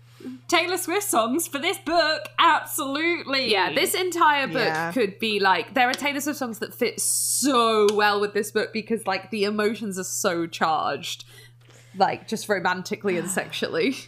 Taylor 0.49 0.77
Swift 0.77 1.05
songs 1.05 1.47
for 1.47 1.59
this 1.59 1.79
book, 1.79 2.29
absolutely. 2.39 3.51
Yeah, 3.53 3.73
this 3.73 3.95
entire 3.95 4.47
book 4.47 4.57
Yeah. 4.57 4.93
could 4.93 5.19
be 5.19 5.39
like 5.41 5.75
there 5.75 5.89
are 5.89 5.95
Taylor 5.95 6.21
Swift 6.21 6.39
songs 6.39 6.59
that 6.59 6.75
fit 6.75 7.01
so 7.01 7.87
well 7.95 8.21
with 8.21 8.35
this 8.35 8.51
book 8.51 8.73
because 8.73 9.07
like 9.07 9.31
the 9.31 9.45
emotions 9.45 9.99
are 9.99 10.05
so 10.05 10.47
charged, 10.47 11.25
like 11.97 12.27
just 12.29 12.49
romantically 12.49 13.16
and 13.19 13.29
sexually. 13.31 13.97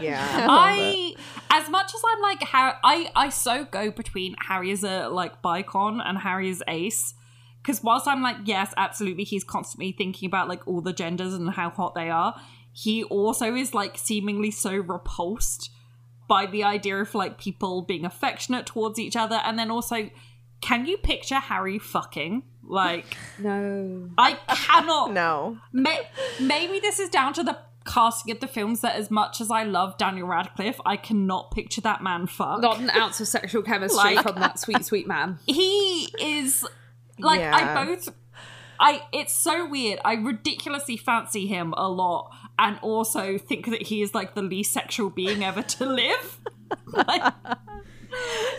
Yeah. 0.00 0.26
I, 0.50 1.14
as 1.50 1.68
much 1.70 1.94
as 1.94 2.02
I'm 2.06 2.20
like 2.20 2.42
Harry, 2.42 2.72
I 2.84 3.10
I 3.16 3.28
so 3.30 3.64
go 3.64 3.90
between 3.90 4.34
Harry 4.38 4.70
as 4.70 4.84
a 4.84 5.08
like 5.08 5.40
bicon 5.42 6.00
and 6.04 6.18
Harry 6.18 6.50
as 6.50 6.62
ace. 6.68 7.14
Because 7.62 7.82
whilst 7.82 8.08
I'm 8.08 8.22
like, 8.22 8.36
yes, 8.44 8.72
absolutely, 8.78 9.24
he's 9.24 9.44
constantly 9.44 9.92
thinking 9.92 10.26
about 10.26 10.48
like 10.48 10.66
all 10.66 10.80
the 10.80 10.92
genders 10.94 11.34
and 11.34 11.50
how 11.50 11.68
hot 11.70 11.94
they 11.94 12.08
are. 12.10 12.34
He 12.72 13.04
also 13.04 13.54
is 13.54 13.74
like 13.74 13.98
seemingly 13.98 14.50
so 14.50 14.74
repulsed 14.76 15.70
by 16.28 16.46
the 16.46 16.62
idea 16.64 16.96
of 16.96 17.14
like 17.14 17.38
people 17.38 17.82
being 17.82 18.04
affectionate 18.04 18.66
towards 18.66 18.98
each 18.98 19.16
other, 19.16 19.40
and 19.44 19.58
then 19.58 19.70
also, 19.70 20.10
can 20.60 20.86
you 20.86 20.96
picture 20.96 21.36
Harry 21.40 21.78
fucking 21.78 22.42
like? 22.62 23.16
No. 23.38 24.10
I 24.18 24.34
cannot. 24.48 25.12
no. 25.14 25.58
May- 25.72 26.08
maybe 26.40 26.78
this 26.78 26.98
is 27.00 27.08
down 27.08 27.32
to 27.34 27.42
the 27.42 27.58
casting 27.86 28.30
of 28.30 28.40
the 28.40 28.46
films 28.46 28.82
that 28.82 28.94
as 28.96 29.10
much 29.10 29.40
as 29.40 29.50
I 29.50 29.64
love 29.64 29.96
Daniel 29.98 30.26
Radcliffe, 30.28 30.78
I 30.84 30.96
cannot 30.96 31.50
picture 31.50 31.80
that 31.80 32.02
man 32.02 32.26
fuck. 32.26 32.60
Not 32.60 32.78
an 32.78 32.90
ounce 32.90 33.18
of 33.20 33.26
sexual 33.28 33.62
chemistry 33.62 34.14
Like- 34.16 34.22
from 34.26 34.36
that 34.40 34.58
sweet, 34.58 34.84
sweet 34.84 35.08
man. 35.08 35.38
he 35.46 36.08
is 36.20 36.64
like 37.18 37.40
Yeah. 37.40 37.56
I 37.56 37.84
both 37.84 38.08
I 38.78 39.02
it's 39.12 39.32
so 39.34 39.68
weird. 39.68 39.98
I 40.04 40.14
ridiculously 40.14 40.96
fancy 40.96 41.46
him 41.46 41.74
a 41.76 41.88
lot 41.88 42.30
and 42.60 42.78
also 42.82 43.38
think 43.38 43.66
that 43.66 43.82
he 43.82 44.02
is 44.02 44.14
like 44.14 44.34
the 44.34 44.42
least 44.42 44.72
sexual 44.72 45.10
being 45.10 45.42
ever 45.42 45.62
to 45.62 45.86
live. 45.86 46.40
Like, 46.86 47.32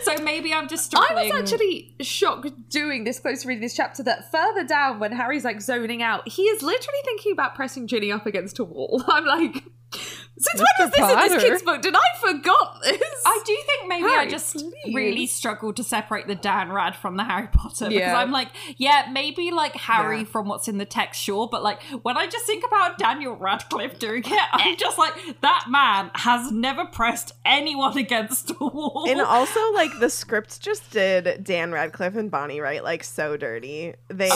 So 0.02 0.16
maybe 0.22 0.52
I'm 0.52 0.68
just 0.68 0.94
I 0.96 1.14
was 1.14 1.32
actually 1.32 1.94
shocked 2.00 2.68
doing 2.68 3.04
this 3.04 3.20
close 3.20 3.42
to 3.42 3.48
reading 3.48 3.62
this 3.62 3.76
chapter 3.76 4.02
that 4.04 4.30
further 4.32 4.64
down 4.64 4.98
when 4.98 5.12
Harry's 5.12 5.44
like 5.44 5.60
zoning 5.60 6.02
out, 6.02 6.26
he 6.26 6.42
is 6.42 6.62
literally 6.62 6.98
thinking 7.04 7.32
about 7.32 7.54
pressing 7.54 7.86
Ginny 7.86 8.10
up 8.10 8.26
against 8.26 8.58
a 8.58 8.64
wall. 8.64 9.04
I'm 9.08 9.24
like, 9.24 9.64
since 9.92 10.60
when 10.60 10.66
Mr. 10.66 10.80
was 10.80 10.90
this 10.90 10.98
in 11.10 11.16
Potter. 11.16 11.28
this 11.34 11.42
kid's 11.42 11.62
book? 11.62 11.82
Did 11.82 11.94
I 11.94 12.00
forgot 12.20 12.80
this? 12.82 13.00
I 13.26 13.42
do 13.46 13.56
think 13.66 13.88
maybe 13.88 14.04
I 14.08 14.26
just 14.28 14.54
please. 14.54 14.94
really 14.94 15.26
struggled 15.26 15.76
to 15.76 15.84
separate 15.84 16.26
the 16.26 16.34
Dan 16.34 16.72
Rad 16.72 16.96
from 16.96 17.16
the 17.16 17.22
Harry 17.24 17.48
Potter 17.52 17.88
because 17.88 17.92
Yeah. 17.92 18.16
I'm 18.16 18.32
like, 18.32 18.48
yeah, 18.76 19.08
maybe 19.12 19.50
like 19.52 19.74
Harry 19.76 20.18
Yeah. 20.20 20.24
from 20.24 20.48
what's 20.48 20.66
in 20.68 20.78
the 20.78 20.84
text, 20.84 21.20
sure, 21.22 21.48
but 21.48 21.62
like 21.62 21.80
when 22.02 22.16
I 22.16 22.26
just 22.26 22.44
think 22.46 22.64
about 22.66 22.98
Daniel 22.98 23.36
Radcliffe 23.36 23.98
doing 23.98 24.22
it, 24.26 24.40
I'm 24.52 24.76
just 24.76 24.98
like, 24.98 25.14
that 25.42 25.66
man 25.68 26.10
has 26.14 26.50
never 26.50 26.86
pressed 26.86 27.32
anyone 27.44 27.96
against 27.98 28.50
a 28.50 28.54
wall. 28.64 29.04
And 29.08 29.20
also, 29.20 29.60
like 29.74 29.90
the 30.00 30.10
scripts 30.10 30.58
just 30.58 30.90
did 30.90 31.44
Dan 31.44 31.70
Radcliffe 31.72 32.16
and 32.16 32.30
Bonnie 32.30 32.60
Wright 32.60 32.82
like 32.82 33.04
so 33.04 33.36
dirty. 33.36 33.94
They 34.08 34.28
so 34.30 34.34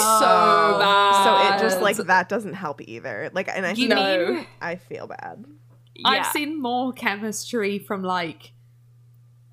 bad. 0.79 1.25
so 1.25 1.55
it 1.57 1.61
just 1.69 1.81
like 1.83 1.97
that 1.97 2.29
doesn't 2.29 2.55
help 2.55 2.81
either. 2.83 3.31
Like, 3.33 3.49
and 3.49 3.67
I 3.67 3.71
You 3.73 3.89
feel, 3.89 3.97
mean- 4.35 4.47
I 4.61 4.77
feel 4.77 5.07
bad. 5.07 5.45
I've 6.05 6.27
seen 6.27 6.61
more 6.61 6.93
chemistry 6.93 7.79
from 7.79 8.03
like 8.03 8.53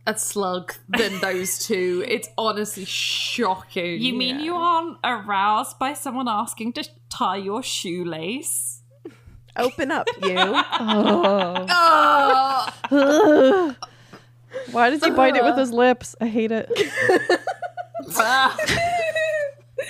a 0.06 0.18
slug 0.18 0.74
than 0.90 1.20
those 1.20 1.60
two. 1.66 2.04
It's 2.08 2.28
honestly 2.38 2.86
shocking. 2.86 4.02
You 4.02 4.14
mean 4.14 4.40
you 4.40 4.56
aren't 4.56 4.98
aroused 5.04 5.80
by 5.80 5.94
someone 5.94 6.28
asking 6.28 6.74
to 6.74 6.88
tie 7.10 7.38
your 7.38 7.64
shoelace? 7.64 8.82
Open 9.56 9.92
up, 9.92 10.08
you. 10.22 10.36
Oh. 10.86 12.68
Oh, 12.92 13.76
Why 14.72 14.90
does 14.90 15.04
he 15.04 15.10
bite 15.12 15.36
it 15.36 15.44
with 15.44 15.58
his 15.58 15.72
ah. 15.72 15.76
lips? 15.76 16.16
I 16.20 16.28
hate 16.28 16.52
it. 16.52 16.70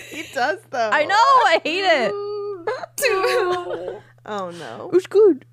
he 0.10 0.24
does 0.34 0.60
though. 0.70 0.90
I 0.92 1.06
know. 1.06 1.16
I 1.16 1.62
hate 1.64 1.86
it. 1.86 2.12
Oh 4.26 4.52
no. 4.52 4.90
It's 4.94 5.08
good. 5.08 5.46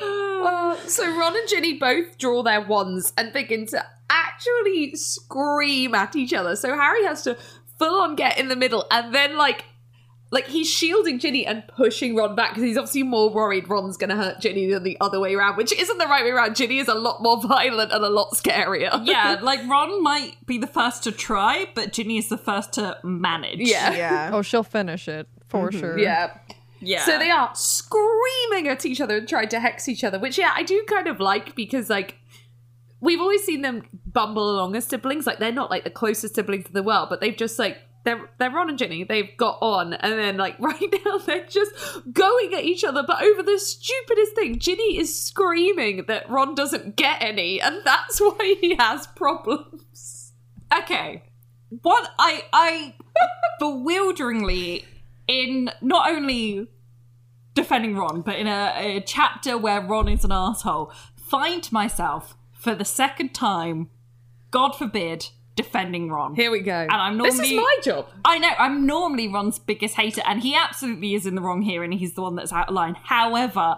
Uh, 0.00 0.76
so 0.86 1.04
Ron 1.18 1.36
and 1.36 1.48
Ginny 1.48 1.76
both 1.78 2.18
draw 2.18 2.42
their 2.42 2.60
wands 2.60 3.12
and 3.16 3.32
begin 3.32 3.66
to 3.66 3.84
actually 4.08 4.94
scream 4.94 5.94
at 5.94 6.14
each 6.14 6.32
other. 6.32 6.56
So 6.56 6.76
Harry 6.76 7.04
has 7.04 7.22
to 7.22 7.36
full 7.78 8.00
on 8.00 8.14
get 8.16 8.38
in 8.38 8.48
the 8.48 8.56
middle 8.56 8.86
and 8.90 9.14
then 9.14 9.36
like 9.36 9.64
like 10.30 10.46
he's 10.46 10.68
shielding 10.68 11.18
Ginny 11.18 11.46
and 11.46 11.66
pushing 11.68 12.14
Ron 12.14 12.34
back 12.34 12.50
because 12.50 12.62
he's 12.64 12.76
obviously 12.76 13.02
more 13.02 13.30
worried 13.32 13.68
Ron's 13.68 13.96
going 13.96 14.10
to 14.10 14.16
hurt 14.16 14.40
Ginny 14.40 14.70
than 14.70 14.82
the 14.82 14.98
other 15.00 15.18
way 15.20 15.34
around, 15.34 15.56
which 15.56 15.72
isn't 15.72 15.96
the 15.96 16.06
right 16.06 16.22
way 16.22 16.30
around. 16.30 16.54
Ginny 16.54 16.78
is 16.78 16.88
a 16.88 16.94
lot 16.94 17.22
more 17.22 17.40
violent 17.40 17.92
and 17.92 18.04
a 18.04 18.10
lot 18.10 18.32
scarier. 18.32 18.90
Yeah, 19.08 19.38
like 19.42 19.60
Ron 19.66 20.02
might 20.02 20.34
be 20.44 20.58
the 20.58 20.66
first 20.66 21.04
to 21.04 21.12
try, 21.12 21.66
but 21.74 21.94
Ginny 21.94 22.18
is 22.18 22.28
the 22.28 22.36
first 22.36 22.74
to 22.74 22.98
manage. 23.02 23.60
Yeah. 23.60 23.94
Yeah. 23.94 24.30
Oh, 24.34 24.42
she'll 24.42 24.62
finish 24.62 25.08
it 25.08 25.28
for 25.46 25.72
sure. 25.72 25.98
Yeah. 25.98 26.36
Yeah. 26.80 27.04
So 27.04 27.18
they 27.18 27.30
are 27.30 27.50
screaming 27.54 28.68
at 28.68 28.84
each 28.86 29.00
other 29.00 29.16
and 29.16 29.28
trying 29.28 29.48
to 29.48 29.60
hex 29.60 29.88
each 29.88 30.04
other, 30.04 30.18
which 30.18 30.38
yeah, 30.38 30.52
I 30.54 30.62
do 30.62 30.84
kind 30.88 31.08
of 31.08 31.20
like 31.20 31.54
because 31.54 31.90
like 31.90 32.16
we've 33.00 33.20
always 33.20 33.44
seen 33.44 33.62
them 33.62 33.82
bumble 34.06 34.50
along 34.50 34.76
as 34.76 34.84
siblings. 34.84 35.26
Like 35.26 35.38
they're 35.38 35.52
not 35.52 35.70
like 35.70 35.84
the 35.84 35.90
closest 35.90 36.34
siblings 36.34 36.66
in 36.66 36.72
the 36.72 36.82
world, 36.82 37.08
but 37.10 37.20
they've 37.20 37.36
just 37.36 37.58
like 37.58 37.78
they're 38.04 38.30
they're 38.38 38.50
Ron 38.50 38.70
and 38.70 38.78
Ginny. 38.78 39.04
They've 39.04 39.36
got 39.36 39.58
on, 39.60 39.94
and 39.94 40.18
then 40.18 40.36
like 40.36 40.58
right 40.60 40.94
now 41.04 41.18
they're 41.18 41.46
just 41.46 41.72
going 42.12 42.54
at 42.54 42.64
each 42.64 42.84
other, 42.84 43.02
but 43.06 43.22
over 43.22 43.42
the 43.42 43.58
stupidest 43.58 44.34
thing. 44.34 44.58
Ginny 44.58 44.98
is 44.98 45.20
screaming 45.20 46.04
that 46.06 46.28
Ron 46.30 46.54
doesn't 46.54 46.96
get 46.96 47.22
any, 47.22 47.60
and 47.60 47.80
that's 47.84 48.20
why 48.20 48.56
he 48.60 48.76
has 48.76 49.06
problems. 49.08 50.32
okay 50.76 51.22
what 51.82 52.10
i 52.18 52.44
i 52.52 52.94
bewilderingly 53.58 54.84
in 55.28 55.70
not 55.80 56.10
only 56.10 56.66
defending 57.54 57.96
ron 57.96 58.22
but 58.22 58.36
in 58.36 58.46
a, 58.46 58.72
a 58.76 59.00
chapter 59.00 59.56
where 59.56 59.80
ron 59.80 60.08
is 60.08 60.24
an 60.24 60.32
asshole 60.32 60.92
find 61.16 61.70
myself 61.70 62.36
for 62.52 62.74
the 62.74 62.84
second 62.84 63.34
time 63.34 63.88
god 64.50 64.70
forbid 64.72 65.28
defending 65.56 66.08
ron 66.08 66.34
Here 66.36 66.50
we 66.52 66.60
go. 66.60 66.72
and 66.72 66.92
i'm 66.92 67.18
this 67.18 67.38
is 67.38 67.52
my 67.52 67.76
job. 67.82 68.06
I 68.24 68.38
know 68.38 68.50
I'm 68.58 68.86
normally 68.86 69.26
Ron's 69.26 69.58
biggest 69.58 69.96
hater, 69.96 70.22
and 70.24 70.40
he 70.40 70.54
absolutely 70.54 71.14
is 71.14 71.26
in 71.26 71.34
the 71.34 71.40
wrong 71.42 71.62
here, 71.62 71.82
and 71.82 71.92
he's 71.92 72.14
the 72.14 72.22
one 72.22 72.36
that's 72.36 72.52
out 72.52 72.68
of 72.68 72.74
line. 72.74 72.94
However, 73.02 73.76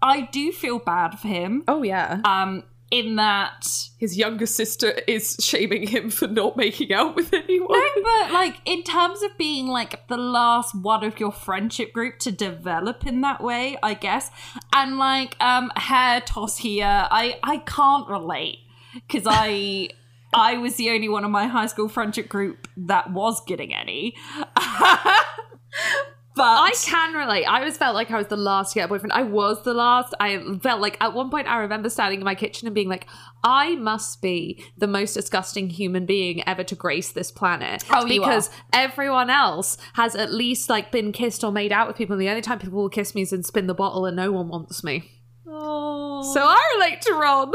I 0.00 0.28
do 0.30 0.52
feel 0.52 0.78
bad 0.78 1.18
for 1.18 1.26
him. 1.26 1.64
Oh 1.66 1.82
yeah. 1.82 2.20
Um, 2.24 2.62
in 2.90 3.16
that 3.16 3.66
His 3.98 4.16
younger 4.16 4.46
sister 4.46 4.90
is 5.06 5.36
shaming 5.40 5.88
him 5.88 6.10
for 6.10 6.28
not 6.28 6.56
making 6.56 6.92
out 6.92 7.16
with 7.16 7.32
anyone. 7.32 7.72
No, 7.72 8.02
but 8.02 8.32
like 8.32 8.60
in 8.64 8.82
terms 8.82 9.22
of 9.22 9.36
being 9.36 9.66
like 9.66 10.06
the 10.08 10.16
last 10.16 10.74
one 10.74 11.02
of 11.04 11.18
your 11.18 11.32
friendship 11.32 11.92
group 11.92 12.18
to 12.20 12.30
develop 12.30 13.06
in 13.06 13.20
that 13.22 13.42
way, 13.42 13.76
I 13.82 13.94
guess. 13.94 14.30
And 14.72 14.98
like 14.98 15.36
um 15.40 15.72
hair 15.76 16.20
toss 16.20 16.58
here, 16.58 17.08
I 17.10 17.38
I 17.42 17.58
can't 17.58 18.08
relate 18.08 18.58
because 18.94 19.24
I 19.26 19.88
I 20.34 20.58
was 20.58 20.76
the 20.76 20.90
only 20.90 21.08
one 21.08 21.24
in 21.24 21.30
my 21.30 21.46
high 21.46 21.66
school 21.66 21.88
friendship 21.88 22.28
group 22.28 22.68
that 22.76 23.10
was 23.10 23.42
getting 23.44 23.74
any. 23.74 24.14
but 26.36 26.42
I 26.42 26.70
can 26.82 27.14
relate. 27.14 27.46
I 27.46 27.58
always 27.60 27.78
felt 27.78 27.94
like 27.94 28.10
I 28.10 28.18
was 28.18 28.26
the 28.26 28.36
last 28.36 28.72
to 28.72 28.78
get 28.80 28.84
a 28.84 28.88
boyfriend. 28.88 29.12
I 29.12 29.22
was 29.22 29.62
the 29.64 29.72
last. 29.72 30.14
I 30.20 30.38
felt 30.62 30.80
like 30.82 30.96
at 31.00 31.14
one 31.14 31.30
point 31.30 31.48
I 31.48 31.56
remember 31.58 31.88
standing 31.88 32.20
in 32.20 32.24
my 32.24 32.34
kitchen 32.34 32.68
and 32.68 32.74
being 32.74 32.88
like, 32.90 33.06
I 33.42 33.76
must 33.76 34.20
be 34.20 34.62
the 34.76 34.86
most 34.86 35.14
disgusting 35.14 35.70
human 35.70 36.04
being 36.04 36.46
ever 36.46 36.62
to 36.64 36.74
grace 36.74 37.10
this 37.10 37.30
planet. 37.30 37.84
Oh, 37.90 38.04
you 38.04 38.20
because 38.20 38.50
everyone 38.72 39.30
else 39.30 39.78
has 39.94 40.14
at 40.14 40.32
least 40.32 40.68
like 40.68 40.92
been 40.92 41.10
kissed 41.12 41.42
or 41.42 41.50
made 41.50 41.72
out 41.72 41.88
with 41.88 41.96
people. 41.96 42.12
And 42.14 42.20
the 42.22 42.28
only 42.28 42.42
time 42.42 42.58
people 42.58 42.82
will 42.82 42.90
kiss 42.90 43.14
me 43.14 43.22
is 43.22 43.32
in 43.32 43.42
spin 43.42 43.66
the 43.66 43.74
bottle 43.74 44.04
and 44.04 44.16
no 44.16 44.30
one 44.30 44.48
wants 44.48 44.84
me. 44.84 45.10
Oh, 45.48 46.22
So 46.34 46.42
I 46.42 46.60
relate 46.76 47.00
to 47.02 47.14
Ron. 47.14 47.52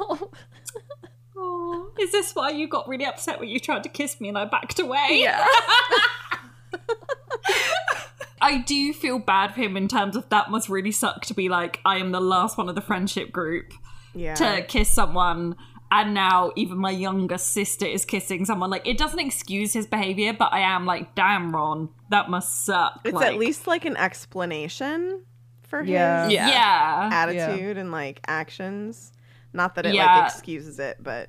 oh. 0.00 1.92
is 2.00 2.12
this 2.12 2.34
why 2.34 2.50
you 2.50 2.68
got 2.68 2.88
really 2.88 3.04
upset 3.04 3.38
when 3.38 3.48
you 3.48 3.60
tried 3.60 3.82
to 3.84 3.88
kiss 3.88 4.20
me 4.20 4.28
and 4.28 4.38
I 4.38 4.44
backed 4.44 4.78
away? 4.78 5.20
yeah. 5.22 5.46
I 8.40 8.58
do 8.58 8.92
feel 8.92 9.18
bad 9.20 9.54
for 9.54 9.60
him 9.60 9.76
in 9.76 9.86
terms 9.86 10.16
of 10.16 10.28
that 10.30 10.50
must 10.50 10.68
really 10.68 10.90
suck 10.90 11.24
to 11.26 11.34
be 11.34 11.48
like, 11.48 11.80
I 11.84 11.98
am 11.98 12.10
the 12.10 12.20
last 12.20 12.58
one 12.58 12.68
of 12.68 12.74
the 12.74 12.80
friendship 12.80 13.30
group 13.30 13.72
Yeah. 14.14 14.34
to 14.34 14.62
kiss 14.66 14.88
someone. 14.90 15.54
And 15.92 16.14
now 16.14 16.52
even 16.56 16.78
my 16.78 16.90
younger 16.90 17.36
sister 17.38 17.84
is 17.86 18.04
kissing 18.04 18.44
someone. 18.46 18.70
Like 18.70 18.86
it 18.86 18.98
doesn't 18.98 19.20
excuse 19.20 19.72
his 19.74 19.86
behavior, 19.86 20.32
but 20.32 20.52
I 20.52 20.60
am 20.60 20.86
like, 20.86 21.14
damn, 21.14 21.54
Ron, 21.54 21.90
that 22.10 22.30
must 22.30 22.64
suck. 22.64 23.00
it's 23.04 23.14
Like, 23.14 23.26
at 23.26 23.38
least 23.38 23.66
like 23.66 23.84
an 23.84 23.96
explanation 23.96 25.24
for 25.62 25.82
Yeah. 25.82 26.24
his 26.24 26.32
Yeah. 26.32 26.48
yeah, 26.48 27.10
attitude 27.12 27.76
and 27.76 27.92
like 27.92 28.20
actions. 28.26 29.12
Not 29.52 29.74
that 29.76 29.86
it 29.86 29.94
Yeah. 29.94 30.16
like 30.20 30.32
excuses 30.32 30.78
it, 30.78 30.96
but 31.00 31.28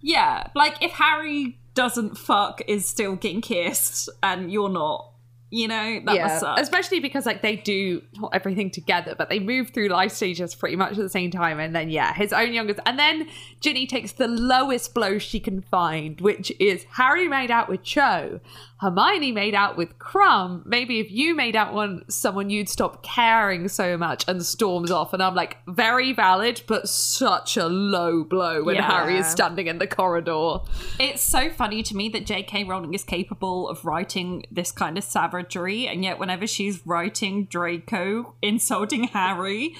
yeah. 0.00 0.48
Like 0.54 0.82
if 0.82 0.92
Harry 0.92 1.58
doesn't 1.74 2.16
fuck 2.16 2.62
is 2.66 2.86
still 2.86 3.16
getting 3.16 3.40
kissed 3.40 4.08
and 4.22 4.50
you're 4.50 4.68
not, 4.68 5.12
you 5.50 5.68
know, 5.68 6.00
that 6.06 6.20
must 6.20 6.40
suck. 6.40 6.58
Especially 6.58 6.98
because 6.98 7.24
like 7.24 7.40
they 7.42 7.56
do 7.56 8.02
not 8.16 8.34
everything 8.34 8.70
together, 8.70 9.14
but 9.16 9.28
they 9.30 9.38
move 9.38 9.70
through 9.70 9.88
life 9.88 10.10
stages 10.10 10.54
pretty 10.54 10.74
much 10.74 10.92
at 10.92 10.98
the 10.98 11.08
same 11.08 11.30
time. 11.30 11.60
And 11.60 11.74
then 11.74 11.88
yeah, 11.88 12.12
his 12.14 12.32
own 12.32 12.52
youngest, 12.52 12.80
and 12.84 12.98
then 12.98 13.28
Ginny 13.60 13.86
takes 13.86 14.12
the 14.12 14.26
lowest 14.26 14.92
blow 14.92 15.18
she 15.18 15.38
can 15.38 15.62
find, 15.62 16.20
which 16.20 16.52
is 16.58 16.84
Harry 16.92 17.28
made 17.28 17.50
out 17.50 17.68
with 17.68 17.84
Cho, 17.84 18.40
Hermione 18.78 19.32
made 19.32 19.54
out 19.54 19.76
with 19.76 19.98
Krum. 19.98 20.64
Maybe 20.66 21.00
if 21.00 21.10
you 21.10 21.34
made 21.34 21.56
out 21.56 21.72
with 21.72 22.10
someone, 22.10 22.50
you'd 22.50 22.68
stop 22.68 23.02
caring 23.02 23.68
so 23.68 23.96
much, 23.96 24.24
and 24.28 24.44
storms 24.44 24.90
off. 24.90 25.14
And 25.14 25.22
I'm 25.22 25.34
like, 25.34 25.56
very 25.66 26.12
valid, 26.12 26.62
but 26.66 26.88
such 26.88 27.56
a 27.56 27.66
low 27.66 28.22
blow 28.22 28.62
when 28.62 28.74
Yeah. 28.76 28.90
Harry 28.90 29.16
is 29.16 29.26
standing 29.26 29.66
in 29.66 29.78
the 29.78 29.86
corridor. 29.86 30.58
It's 31.00 31.22
so 31.22 31.48
funny 31.48 31.82
to 31.84 31.96
me 31.96 32.10
that 32.10 32.26
J.K. 32.26 32.64
Rowling 32.64 32.92
is 32.92 33.04
capable 33.04 33.68
of 33.68 33.84
writing 33.84 34.44
this 34.50 34.72
kind 34.72 34.98
of 34.98 35.04
savagery, 35.04 35.88
and 35.88 36.04
yet 36.04 36.18
whenever 36.18 36.46
she's 36.46 36.86
writing 36.86 37.46
Draco 37.46 38.34
insulting 38.42 39.04
Harry 39.04 39.74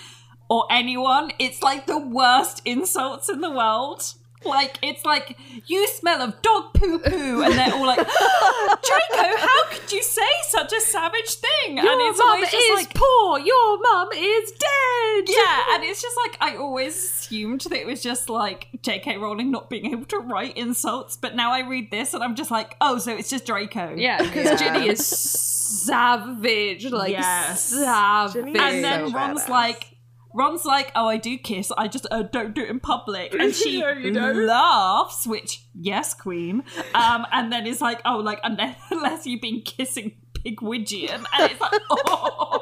or 0.48 0.66
anyone, 0.70 1.32
it's 1.38 1.62
like 1.62 1.86
the 1.86 1.98
worst 1.98 2.62
insults 2.64 3.28
in 3.28 3.40
the 3.40 3.50
world. 3.50 4.14
Like 4.48 4.78
it's 4.82 5.04
like 5.04 5.36
you 5.66 5.86
smell 5.88 6.20
of 6.22 6.40
dog 6.42 6.72
poo 6.74 6.98
poo, 6.98 7.42
and 7.42 7.54
they're 7.54 7.72
all 7.74 7.86
like, 7.86 7.98
Draco, 8.06 9.36
how 9.38 9.66
could 9.70 9.90
you 9.92 10.02
say 10.02 10.22
such 10.48 10.72
a 10.72 10.80
savage 10.80 11.34
thing? 11.34 11.76
Your 11.78 11.90
and 11.92 12.00
it's 12.02 12.18
mum 12.18 12.28
always 12.28 12.52
is 12.52 12.74
like, 12.86 12.94
poor. 12.94 13.38
Your 13.38 13.78
mum 13.80 14.08
is 14.14 14.50
dead. 14.52 15.24
yeah, 15.28 15.74
and 15.74 15.84
it's 15.84 16.00
just 16.02 16.16
like 16.24 16.36
I 16.40 16.56
always 16.56 16.94
assumed 16.96 17.62
that 17.62 17.72
it 17.80 17.86
was 17.86 18.02
just 18.02 18.28
like 18.30 18.68
J.K. 18.82 19.16
Rowling 19.18 19.50
not 19.50 19.68
being 19.70 19.86
able 19.92 20.04
to 20.06 20.18
write 20.18 20.56
insults, 20.56 21.16
but 21.16 21.34
now 21.34 21.52
I 21.52 21.60
read 21.60 21.90
this 21.90 22.14
and 22.14 22.22
I'm 22.22 22.34
just 22.34 22.50
like, 22.50 22.76
oh, 22.80 22.98
so 22.98 23.12
it's 23.16 23.30
just 23.30 23.46
Draco. 23.46 23.94
Yeah, 23.96 24.22
because 24.22 24.58
Ginny 24.60 24.88
is 24.88 25.06
savage, 25.06 26.84
like 26.90 27.12
Yes. 27.12 27.62
savage. 27.64 28.34
Ginny 28.34 28.58
and 28.58 28.84
then 28.84 29.08
so 29.08 29.14
Ron's 29.14 29.42
badass. 29.44 29.48
like, 29.48 29.95
Ron's 30.36 30.66
like, 30.66 30.92
"Oh, 30.94 31.06
I 31.08 31.16
do 31.16 31.38
kiss. 31.38 31.72
I 31.78 31.88
just 31.88 32.06
uh, 32.10 32.22
don't 32.24 32.54
do 32.54 32.60
it 32.62 32.68
in 32.68 32.78
public," 32.78 33.32
and 33.34 33.54
she 33.60 33.80
No, 33.80 34.32
laughs, 34.32 35.26
which 35.26 35.64
yes, 35.74 36.12
Queen. 36.12 36.62
Um, 36.94 37.26
and 37.32 37.50
then 37.50 37.66
is 37.66 37.80
like, 37.80 38.02
"Oh, 38.04 38.18
like 38.18 38.40
unless, 38.44 38.76
unless 38.90 39.26
you've 39.26 39.40
been 39.40 39.62
kissing 39.62 40.12
Pigwidgeon," 40.34 41.24
and 41.32 41.50
it's 41.50 41.60
like, 41.60 41.80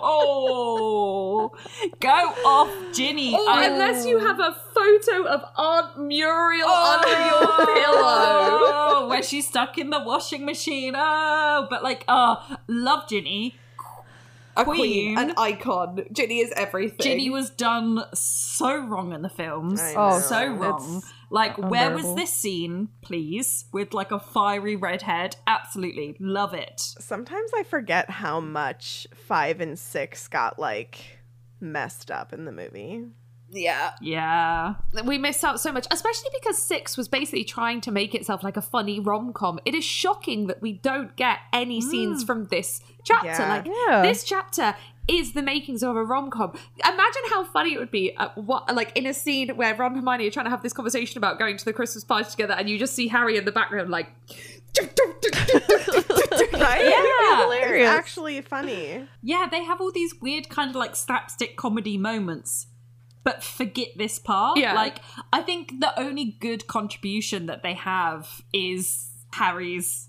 "Oh, 0.07 1.51
go 2.01 2.09
off, 2.09 2.71
Ginny." 2.95 3.35
Oh, 3.37 3.47
I- 3.51 3.65
unless 3.67 4.07
you 4.07 4.19
have 4.19 4.39
a 4.39 4.57
photo 4.73 5.27
of 5.27 5.43
Aunt 5.57 5.99
Muriel 6.07 6.69
under 6.69 7.09
your 7.09 7.67
pillow. 7.67 8.71
Oh, 8.97 9.07
where 9.09 9.23
she's 9.23 9.49
stuck 9.49 9.79
in 9.79 9.91
the 9.91 10.01
washing 10.03 10.45
machine. 10.47 10.95
Oh, 10.97 11.67
but 11.69 11.83
like, 11.83 12.05
oh, 12.09 12.57
love 12.69 13.09
Ginny. 13.09 13.57
A 14.57 14.65
queen. 14.65 15.19
an 15.19 15.35
icon. 15.37 16.05
Ginny 16.13 16.39
is 16.41 16.53
everything. 16.57 16.99
Ginny 17.01 17.31
was 17.31 17.51
done 17.51 18.05
so 18.15 18.77
wrong 18.77 19.13
in 19.13 19.23
the 19.23 19.29
films. 19.29 19.81
Oh, 19.97 20.21
so 20.21 20.47
wrong. 20.47 20.97
it's 20.99 21.13
Like, 21.31 21.59
where 21.59 21.91
was 21.95 22.15
this 22.15 22.33
scene, 22.33 22.89
please? 23.03 23.65
With 23.73 23.93
like 23.93 24.13
a 24.13 24.21
fiery 24.21 24.77
redhead. 24.77 25.37
Absolutely. 25.47 26.17
Love 26.21 26.55
it. 26.55 26.81
Sometimes 26.81 27.51
I 27.57 27.65
forget 27.65 28.11
how 28.11 28.41
much 28.41 29.07
five 29.27 29.61
and 29.61 29.79
six 29.79 30.29
got 30.29 30.59
like 30.59 31.19
messed 31.61 32.11
up 32.11 32.33
in 32.33 32.45
the 32.45 32.53
movie. 32.53 33.07
Yeah. 33.55 33.93
Yeah. 34.01 34.75
We 35.05 35.17
missed 35.19 35.45
out 35.45 35.61
so 35.61 35.73
much, 35.73 35.87
especially 35.91 36.31
because 36.39 36.59
Six 36.59 36.97
was 36.97 37.09
basically 37.09 37.45
trying 37.45 37.81
to 37.83 37.91
make 37.93 38.15
itself 38.15 38.43
like 38.43 38.57
a 38.57 38.63
funny 38.63 38.99
rom 39.01 39.33
com. 39.33 39.61
It 39.65 39.75
is 39.75 39.85
shocking 39.85 40.49
that 40.49 40.61
we 40.61 40.73
don't 40.73 41.15
get 41.17 41.39
any 41.53 41.81
scenes 41.81 42.25
from 42.25 42.47
this 42.47 42.81
chapter. 43.05 43.29
Yeah. 43.29 43.49
Like, 43.49 43.67
Yeah. 43.89 44.03
this 44.03 44.25
chapter 44.25 44.75
is 45.07 45.33
the 45.35 45.43
makings 45.43 45.83
of 45.83 45.95
a 45.97 46.03
rom 46.03 46.31
com. 46.31 46.59
Imagine 46.83 47.23
how 47.31 47.45
funny 47.45 47.75
it 47.75 47.79
would 47.79 47.91
be, 47.91 48.17
uh, 48.17 48.31
what 48.37 48.75
like 48.75 48.91
in 48.97 49.05
a 49.07 49.13
scene 49.15 49.51
where 49.51 49.75
Ron 49.75 49.93
and 49.93 50.01
Hermione 50.01 50.27
are 50.27 50.31
trying 50.31 50.47
to 50.47 50.51
have 50.51 50.63
this 50.63 50.73
conversation 50.73 51.19
about 51.19 51.39
going 51.39 51.57
to 51.59 51.65
the 51.65 51.73
Christmas 51.75 52.05
party 52.05 52.31
together, 52.31 52.55
and 52.55 52.69
you 52.71 52.79
just 52.79 52.95
see 52.95 53.09
Harry 53.09 53.37
in 53.37 53.45
the 53.45 53.53
background, 53.53 53.91
like. 53.91 54.09
Right? 56.53 56.85
Yeah. 56.85 57.43
hilarious. 57.43 57.89
It's 57.89 57.99
actually 57.99 58.41
funny. 58.41 59.07
Yeah, 59.23 59.47
they 59.51 59.65
have 59.65 59.81
all 59.81 59.93
these 59.93 60.15
weird 60.21 60.49
kind 60.49 60.71
of 60.71 60.77
like 60.77 60.97
slapstick 60.97 61.57
comedy 61.57 61.99
moments. 61.99 62.67
But 63.25 63.43
forget 63.43 63.89
this 63.97 64.19
part. 64.19 64.59
Yeah. 64.59 64.75
Like, 64.75 64.99
I 65.33 65.41
think 65.41 65.81
the 65.81 65.99
only 65.99 66.37
good 66.41 66.67
contribution 66.67 67.47
that 67.47 67.63
they 67.63 67.75
have 67.75 68.43
is 68.53 69.09
Harry's. 69.33 70.09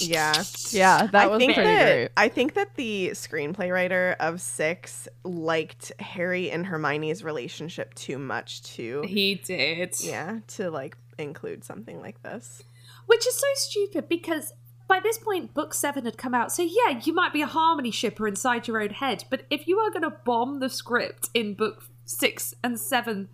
Yeah. 0.00 0.42
Yeah, 0.70 1.06
that 1.06 1.14
I 1.14 1.26
was 1.28 1.38
think 1.38 1.54
pretty 1.54 1.70
that, 1.70 1.94
great. 1.94 2.08
I 2.16 2.28
think 2.28 2.54
that 2.54 2.74
the 2.74 3.10
screenplay 3.14 3.72
writer 3.72 4.16
of 4.18 4.40
Six 4.40 5.08
liked 5.24 5.92
Harry 6.00 6.50
and 6.50 6.66
Hermione's 6.66 7.22
relationship 7.22 7.94
too 7.94 8.18
much 8.18 8.62
too. 8.62 9.04
He 9.06 9.36
did. 9.36 9.94
yeah, 10.00 10.40
to 10.48 10.70
like 10.70 10.96
include 11.18 11.64
something 11.64 12.00
like 12.00 12.22
this. 12.22 12.62
Which 13.06 13.26
is 13.26 13.36
so 13.36 13.46
stupid 13.54 14.08
because 14.08 14.52
by 14.88 15.00
this 15.00 15.18
point, 15.18 15.52
book 15.54 15.74
seven 15.74 16.04
had 16.04 16.16
come 16.18 16.34
out. 16.34 16.52
So, 16.52 16.62
yeah, 16.62 17.00
you 17.02 17.12
might 17.12 17.32
be 17.32 17.42
a 17.42 17.46
harmony 17.46 17.90
shipper 17.90 18.26
inside 18.28 18.68
your 18.68 18.80
own 18.80 18.90
head. 18.90 19.24
But 19.30 19.42
if 19.50 19.66
you 19.66 19.78
are 19.78 19.90
going 19.90 20.02
to 20.02 20.16
bomb 20.24 20.60
the 20.60 20.68
script 20.70 21.28
in 21.34 21.54
book 21.54 21.84
six 22.04 22.54
and 22.62 22.78
seven, 22.78 23.28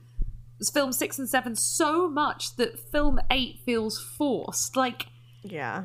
film 0.72 0.92
six 0.92 1.18
and 1.18 1.28
seven, 1.28 1.54
so 1.56 2.08
much 2.08 2.56
that 2.56 2.78
film 2.78 3.18
eight 3.30 3.60
feels 3.66 3.98
forced, 4.00 4.76
like, 4.76 5.06
Yeah. 5.42 5.84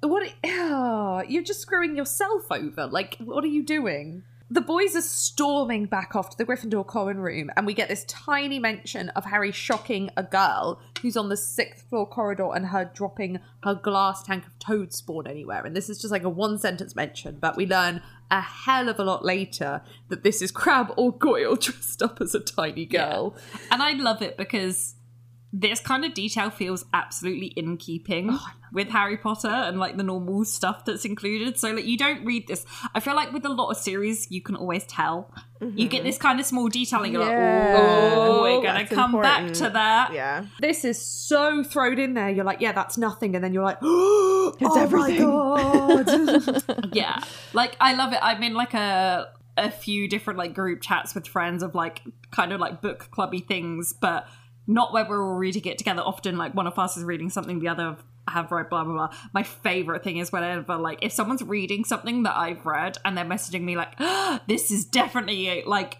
what? 0.00 0.32
Oh, 0.44 1.22
you're 1.28 1.42
just 1.42 1.60
screwing 1.60 1.96
yourself 1.96 2.42
over. 2.50 2.86
Like, 2.86 3.16
what 3.18 3.42
are 3.44 3.48
you 3.48 3.64
doing? 3.64 4.22
The 4.48 4.60
boys 4.60 4.94
are 4.94 5.02
storming 5.02 5.86
back 5.86 6.14
off 6.14 6.30
to 6.30 6.38
the 6.38 6.44
Gryffindor 6.44 6.86
common 6.86 7.18
room, 7.18 7.50
and 7.56 7.66
we 7.66 7.74
get 7.74 7.88
this 7.88 8.04
tiny 8.04 8.60
mention 8.60 9.08
of 9.10 9.24
Harry 9.24 9.50
shocking 9.50 10.08
a 10.16 10.22
girl 10.22 10.80
who's 11.02 11.16
on 11.16 11.28
the 11.28 11.36
sixth 11.36 11.88
floor 11.88 12.06
corridor 12.06 12.50
and 12.54 12.66
her 12.66 12.88
dropping 12.94 13.40
her 13.64 13.74
glass 13.74 14.22
tank 14.22 14.46
of 14.46 14.56
toad 14.60 14.92
spawn 14.92 15.26
anywhere. 15.26 15.66
And 15.66 15.74
this 15.74 15.90
is 15.90 16.00
just 16.00 16.12
like 16.12 16.22
a 16.22 16.28
one 16.28 16.60
sentence 16.60 16.94
mention, 16.94 17.38
but 17.40 17.56
we 17.56 17.66
learn 17.66 18.02
a 18.30 18.40
hell 18.40 18.88
of 18.88 19.00
a 19.00 19.04
lot 19.04 19.24
later 19.24 19.82
that 20.10 20.22
this 20.22 20.40
is 20.40 20.52
Crabbe 20.52 20.92
or 20.96 21.10
Goyle 21.10 21.56
dressed 21.60 22.00
up 22.00 22.20
as 22.20 22.32
a 22.32 22.40
tiny 22.40 22.86
girl. 22.86 23.34
And 23.72 23.82
I 23.82 23.94
love 23.94 24.22
it 24.22 24.36
because 24.36 24.94
this 25.58 25.80
kind 25.80 26.04
of 26.04 26.12
detail 26.12 26.50
feels 26.50 26.84
absolutely 26.92 27.46
in 27.46 27.78
keeping 27.78 28.36
with 28.74 28.88
Harry 28.88 29.16
Potter 29.16 29.48
and 29.48 29.78
like 29.80 29.96
the 29.96 30.02
normal 30.02 30.44
stuff 30.44 30.84
that's 30.84 31.06
included. 31.06 31.58
So 31.58 31.70
like 31.72 31.86
you 31.86 31.96
don't 31.96 32.26
read 32.26 32.46
this. 32.46 32.66
I 32.94 33.00
feel 33.00 33.14
like 33.16 33.32
with 33.32 33.44
a 33.46 33.48
lot 33.48 33.70
of 33.70 33.78
series, 33.78 34.30
you 34.30 34.42
can 34.42 34.54
always 34.54 34.84
tell. 34.84 35.32
You 35.62 35.88
get 35.88 36.04
this 36.04 36.18
kind 36.18 36.38
of 36.38 36.44
small 36.44 36.68
detailing. 36.68 37.14
You're 37.14 37.22
Yeah. 37.22 37.72
like, 37.74 37.82
oh, 38.18 38.42
we're 38.42 38.62
gonna 38.62 38.80
That's 38.80 38.92
come 38.94 39.12
back 39.12 39.52
to 39.54 39.70
that. 39.70 40.12
Yeah. 40.12 40.44
This 40.60 40.84
is 40.84 41.00
so 41.00 41.64
thrown 41.64 41.98
in 41.98 42.12
there. 42.12 42.28
You're 42.28 42.44
like, 42.44 42.60
yeah, 42.60 42.72
that's 42.72 42.98
nothing, 42.98 43.34
and 43.34 43.42
then 43.42 43.54
you're 43.54 43.64
like, 43.64 43.78
oh 43.82 44.54
It's 44.60 44.76
everything. 44.76 45.22
god. 45.22 46.92
yeah 46.94 47.18
like 47.52 47.76
i 47.80 47.94
love 47.94 48.12
it 48.12 48.18
i'm 48.22 48.42
in 48.42 48.54
like 48.54 48.74
a 48.74 49.28
a 49.56 49.70
few 49.70 50.06
different 50.08 50.38
like 50.38 50.54
group 50.54 50.80
chats 50.82 51.14
with 51.14 51.26
friends 51.26 51.62
of 51.62 51.74
like 51.74 52.02
kind 52.30 52.52
of 52.52 52.60
like 52.60 52.82
book 52.82 53.08
clubby 53.10 53.40
things 53.40 53.92
but 53.92 54.28
not 54.66 54.92
where 54.92 55.04
we're 55.08 55.22
all 55.24 55.36
reading 55.36 55.64
it 55.64 55.78
together. 55.78 56.02
Often 56.02 56.36
like 56.38 56.54
one 56.54 56.66
of 56.66 56.78
us 56.78 56.96
is 56.96 57.04
reading 57.04 57.30
something 57.30 57.60
the 57.60 57.68
other 57.68 57.96
have 58.28 58.50
read 58.50 58.68
blah 58.68 58.82
blah 58.82 58.92
blah. 58.92 59.08
My 59.32 59.44
favorite 59.44 60.02
thing 60.02 60.16
is 60.16 60.32
whenever 60.32 60.76
like 60.76 60.98
if 61.02 61.12
someone's 61.12 61.42
reading 61.44 61.84
something 61.84 62.24
that 62.24 62.36
i've 62.36 62.66
read 62.66 62.98
and 63.04 63.16
they're 63.16 63.24
messaging 63.24 63.62
me 63.62 63.76
like 63.76 63.96
this 64.48 64.72
is 64.72 64.84
definitely 64.84 65.62
like 65.64 65.98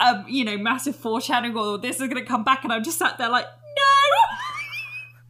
um 0.00 0.24
you 0.26 0.42
know 0.42 0.56
massive 0.56 0.96
foreshadowing 0.96 1.54
or 1.54 1.76
this 1.76 2.00
is 2.00 2.08
gonna 2.08 2.24
come 2.24 2.44
back 2.44 2.64
and 2.64 2.72
i'm 2.72 2.82
just 2.82 2.98
sat 2.98 3.18
there 3.18 3.28
like 3.28 3.44
no! 3.44 4.36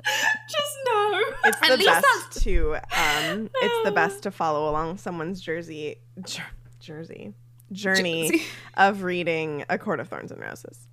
Just 0.48 0.76
no. 0.86 1.20
It's 1.44 1.62
At 1.62 1.68
the 1.68 1.76
least 1.76 1.86
best 2.30 2.42
to 2.44 2.74
um 2.76 3.50
it's 3.54 3.84
the 3.84 3.92
best 3.92 4.22
to 4.22 4.30
follow 4.30 4.70
along 4.70 4.96
someone's 4.98 5.40
jersey 5.40 5.96
jer- 6.24 6.42
jersey 6.80 7.34
journey 7.72 8.30
Jersey. 8.30 8.42
of 8.76 9.02
reading 9.02 9.64
A 9.68 9.78
Court 9.78 10.00
of 10.00 10.08
Thorns 10.08 10.32
and 10.32 10.40
Roses. 10.40 10.88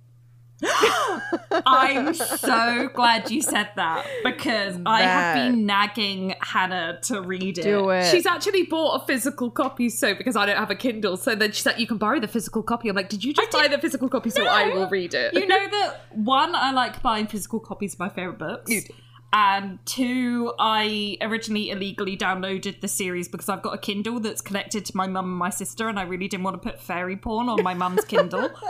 I'm 1.66 2.14
so 2.14 2.88
glad 2.94 3.30
you 3.30 3.42
said 3.42 3.70
that 3.76 4.06
because 4.24 4.78
I 4.84 5.02
have 5.02 5.34
been 5.34 5.66
nagging 5.66 6.34
Hannah 6.40 6.98
to 7.02 7.20
read 7.20 7.58
it. 7.58 7.62
Do 7.62 7.90
it. 7.90 8.06
She's 8.06 8.26
actually 8.26 8.64
bought 8.64 9.02
a 9.02 9.06
physical 9.06 9.50
copy, 9.50 9.88
so 9.88 10.14
because 10.14 10.36
I 10.36 10.46
don't 10.46 10.56
have 10.56 10.70
a 10.70 10.74
Kindle, 10.74 11.16
so 11.16 11.34
then 11.34 11.52
she's 11.52 11.66
like, 11.66 11.78
"You 11.78 11.86
can 11.86 11.98
borrow 11.98 12.18
the 12.18 12.28
physical 12.28 12.62
copy." 12.62 12.88
I'm 12.88 12.96
like, 12.96 13.08
"Did 13.08 13.22
you 13.24 13.32
just 13.32 13.52
buy 13.52 13.68
the 13.68 13.78
physical 13.78 14.08
copy 14.08 14.30
so 14.30 14.46
I 14.46 14.68
will 14.74 14.88
read 14.88 15.14
it?" 15.14 15.34
You 15.34 15.46
know 15.46 15.68
that 15.70 16.00
one, 16.10 16.54
I 16.54 16.72
like 16.72 17.02
buying 17.02 17.26
physical 17.26 17.60
copies 17.60 17.94
of 17.94 18.00
my 18.00 18.08
favorite 18.08 18.38
books. 18.38 18.70
You 18.70 18.80
do. 18.82 18.94
And 19.30 19.78
two, 19.84 20.54
I 20.58 21.18
originally 21.20 21.70
illegally 21.70 22.16
downloaded 22.16 22.80
the 22.80 22.88
series 22.88 23.28
because 23.28 23.48
I've 23.48 23.60
got 23.60 23.74
a 23.74 23.78
Kindle 23.78 24.20
that's 24.20 24.40
connected 24.40 24.86
to 24.86 24.96
my 24.96 25.06
mum 25.06 25.26
and 25.26 25.36
my 25.36 25.50
sister, 25.50 25.88
and 25.88 25.98
I 25.98 26.02
really 26.02 26.28
didn't 26.28 26.44
want 26.44 26.60
to 26.60 26.66
put 26.66 26.80
fairy 26.80 27.16
porn 27.16 27.48
on 27.48 27.62
my 27.62 27.74
mum's 27.74 28.04
Kindle. 28.04 28.50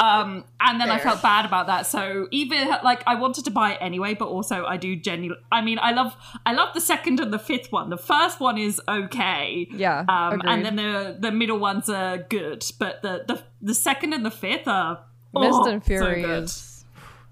Um, 0.00 0.44
and 0.60 0.80
then 0.80 0.90
I 0.90 0.98
felt 0.98 1.22
bad 1.22 1.46
about 1.46 1.68
that. 1.68 1.86
So 1.86 2.26
even 2.32 2.68
like 2.82 3.04
I 3.06 3.14
wanted 3.14 3.44
to 3.44 3.52
buy 3.52 3.74
it 3.74 3.78
anyway, 3.80 4.14
but 4.14 4.26
also 4.26 4.64
I 4.64 4.76
do 4.76 4.96
genuinely. 4.96 5.40
I 5.52 5.60
mean, 5.60 5.78
I 5.80 5.92
love 5.92 6.16
I 6.44 6.52
love 6.52 6.74
the 6.74 6.80
second 6.80 7.20
and 7.20 7.32
the 7.32 7.38
fifth 7.38 7.70
one. 7.70 7.90
The 7.90 7.96
first 7.96 8.40
one 8.40 8.58
is 8.58 8.80
okay. 8.88 9.68
Yeah, 9.70 10.04
Um, 10.08 10.42
and 10.44 10.64
then 10.64 10.74
the 10.74 11.16
the 11.20 11.30
middle 11.30 11.58
ones 11.58 11.88
are 11.88 12.18
good, 12.18 12.64
but 12.80 13.02
the 13.02 13.24
the 13.28 13.42
the 13.62 13.74
second 13.74 14.14
and 14.14 14.26
the 14.26 14.32
fifth 14.32 14.66
are 14.66 15.04
Mist 15.32 15.52
oh, 15.52 15.68
and 15.68 15.82
so 15.82 15.86
Fury 15.86 16.22
good. 16.22 16.50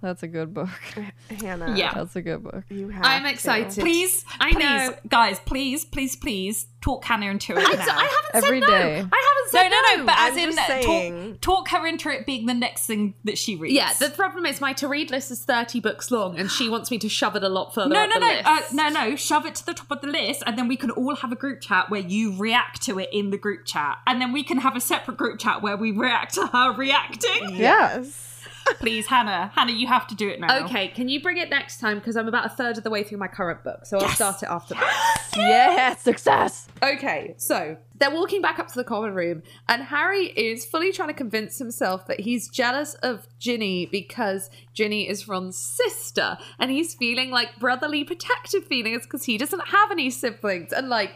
Is 0.03 0.09
that's 0.13 0.23
a 0.23 0.29
good 0.29 0.53
book. 0.53 0.69
Hannah. 1.41 1.75
Yeah. 1.77 1.95
That's 1.95 2.17
a 2.17 2.23
good 2.23 2.43
book. 2.43 2.65
You 2.69 2.89
have 2.89 3.05
I'm 3.05 3.23
to. 3.23 3.31
excited. 3.31 3.81
Please, 3.83 4.25
I 4.41 4.53
please, 4.53 4.61
know. 4.61 4.95
guys, 5.09 5.41
please, 5.41 5.85
please, 5.85 6.17
please 6.17 6.67
talk 6.81 7.05
Hannah 7.05 7.27
into 7.27 7.53
it 7.53 7.59
I, 7.59 7.73
now. 7.73 7.99
I 7.99 8.05
haven't 8.05 8.45
Every 8.45 8.61
said 8.61 8.69
no. 8.69 8.77
I 8.77 8.99
haven't 8.99 9.51
said 9.51 9.69
no, 9.69 9.71
said 9.71 9.97
no, 9.97 9.97
no, 9.97 10.07
but 10.07 10.15
as 10.19 10.33
I'm 10.37 10.51
in 10.51 10.59
uh, 10.59 10.67
saying. 10.67 11.33
talk, 11.35 11.41
talk 11.41 11.69
her 11.69 11.87
into 11.87 12.11
it 12.11 12.27
being 12.27 12.47
the 12.47 12.55
next 12.55 12.87
thing 12.87 13.15
that 13.25 13.39
she 13.39 13.57
reads. 13.57 13.75
Yeah, 13.75 13.93
the 13.95 14.11
problem 14.11 14.45
is 14.47 14.61
my 14.61 14.73
to 14.75 14.89
read 14.89 15.11
list 15.11 15.31
is 15.31 15.45
30 15.45 15.81
books 15.81 16.11
long, 16.11 16.39
and 16.39 16.51
she 16.51 16.69
wants 16.69 16.91
me 16.91 16.99
to 16.99 17.09
shove 17.09 17.37
it 17.37 17.45
a 17.45 17.49
lot 17.49 17.75
further. 17.75 17.95
no, 17.95 18.03
up 18.03 18.09
no, 18.11 18.15
the 18.15 18.21
no, 18.21 18.27
list. 18.27 18.47
uh, 18.47 18.61
no, 18.73 18.89
no. 18.89 19.17
Shove 19.17 19.47
it 19.47 19.55
to 19.57 19.67
the 19.67 19.75
top 19.75 19.91
of 19.91 20.01
the 20.01 20.09
list, 20.09 20.43
and 20.47 20.59
then 20.59 20.69
we 20.69 20.77
can 20.77 20.91
all 20.91 21.15
have 21.17 21.33
a 21.33 21.37
group 21.37 21.61
chat 21.61 21.89
where 21.91 22.01
you 22.01 22.37
react 22.37 22.83
to 22.83 22.99
it 22.99 23.09
in 23.13 23.31
the 23.31 23.39
group 23.39 23.65
chat, 23.65 23.99
and 24.07 24.21
then 24.21 24.33
we 24.33 24.43
can 24.43 24.59
have 24.59 24.77
a 24.77 24.81
separate 24.81 25.17
group 25.17 25.39
chat 25.39 25.63
where 25.63 25.77
we 25.77 25.93
react 25.93 26.35
to 26.35 26.47
her 26.49 26.73
reacting. 26.73 27.57
Yes. 27.57 28.32
Please, 28.79 29.07
Hannah, 29.07 29.53
Hannah, 29.55 29.73
you 29.73 29.87
have 29.87 30.07
to 30.09 30.15
do 30.15 30.29
it 30.29 30.41
now. 30.41 30.65
Okay, 30.65 30.89
can 30.89 31.09
you 31.09 31.21
bring 31.23 31.37
it 31.37 31.51
next 31.51 31.79
time? 31.79 31.99
Because 31.99 32.17
I'm 32.17 32.29
about 32.29 32.47
a 32.47 32.49
third 32.49 32.79
of 32.79 32.85
the 32.85 32.91
way 32.91 33.03
through 33.03 33.19
my 33.19 33.29
current 33.29 33.63
book, 33.63 33.87
so 33.87 33.99
I'll 33.99 34.09
start 34.09 34.43
it 34.43 34.49
after 34.49 34.75
that. 34.75 35.19
Yeah, 35.35 35.97
success. 35.97 36.69
Okay, 36.83 37.35
so 37.39 37.79
they're 37.99 38.11
walking 38.11 38.43
back 38.43 38.59
up 38.59 38.69
to 38.69 38.75
the 38.75 38.85
common 38.85 39.15
room, 39.15 39.43
and 39.67 39.83
Harry 39.85 40.27
is 40.27 40.67
fully 40.67 40.93
trying 40.93 41.09
to 41.09 41.15
convince 41.15 41.59
himself 41.59 42.07
that 42.07 42.21
he's 42.21 42.49
jealous 42.49 42.95
of 42.97 43.27
Ginny 43.39 43.87
because 43.87 44.51
Ginny 44.75 45.09
is 45.09 45.29
Ron's 45.29 45.57
sister, 45.57 46.37
and 46.59 46.71
he's 46.71 46.95
feeling 46.95 47.31
like 47.31 47.59
brotherly 47.59 48.05
protective 48.05 48.67
feelings 48.67 49.05
because 49.05 49.25
he 49.25 49.39
doesn't 49.39 49.69
have 49.69 49.91
any 49.91 50.11
siblings. 50.11 50.71
And 50.71 50.91
like, 50.91 51.13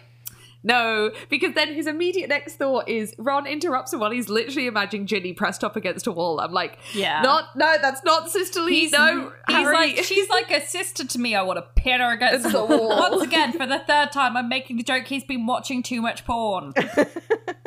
No, 0.63 1.13
because 1.29 1.55
then 1.55 1.75
his 1.75 1.87
immediate 1.87 2.29
next 2.29 2.57
thought 2.57 2.89
is 2.89 3.15
Ron 3.19 3.47
interrupts 3.47 3.93
him 3.93 4.01
while 4.01 4.11
he's 4.11 4.29
literally 4.29 4.67
imagining 4.67 5.07
Ginny 5.07 5.33
pressed 5.33 5.63
up 5.63 5.77
against 5.77 6.07
a 6.07 6.13
wall. 6.13 6.41
I'm 6.41 6.53
like, 6.53 6.79
Yeah. 6.93 7.23
not 7.23 7.55
no, 7.55 7.77
that's 7.81 8.03
not 8.05 8.31
sisterly. 8.31 8.73
He's, 8.73 8.93
no, 8.93 9.33
he's 9.47 9.57
Harry. 9.57 9.75
like 9.75 9.97
she's 10.05 10.29
like 10.29 10.51
a 10.51 10.65
sister 10.67 11.07
to 11.07 11.19
me. 11.19 11.35
I 11.35 11.43
want 11.43 11.59
to 11.59 11.81
pin 11.81 12.01
her 12.01 12.13
against 12.13 12.51
the 12.51 12.65
wall. 12.65 12.89
Once 12.89 13.23
again, 13.23 13.53
for 13.53 13.67
the 13.67 13.79
third 13.87 14.11
time, 14.13 14.37
I'm 14.37 14.49
making 14.49 14.77
the 14.77 14.83
joke. 14.83 15.07
He's 15.07 15.25
been 15.25 15.47
watching 15.47 15.83
too 15.83 16.01
much 16.03 16.25
porn. 16.25 16.75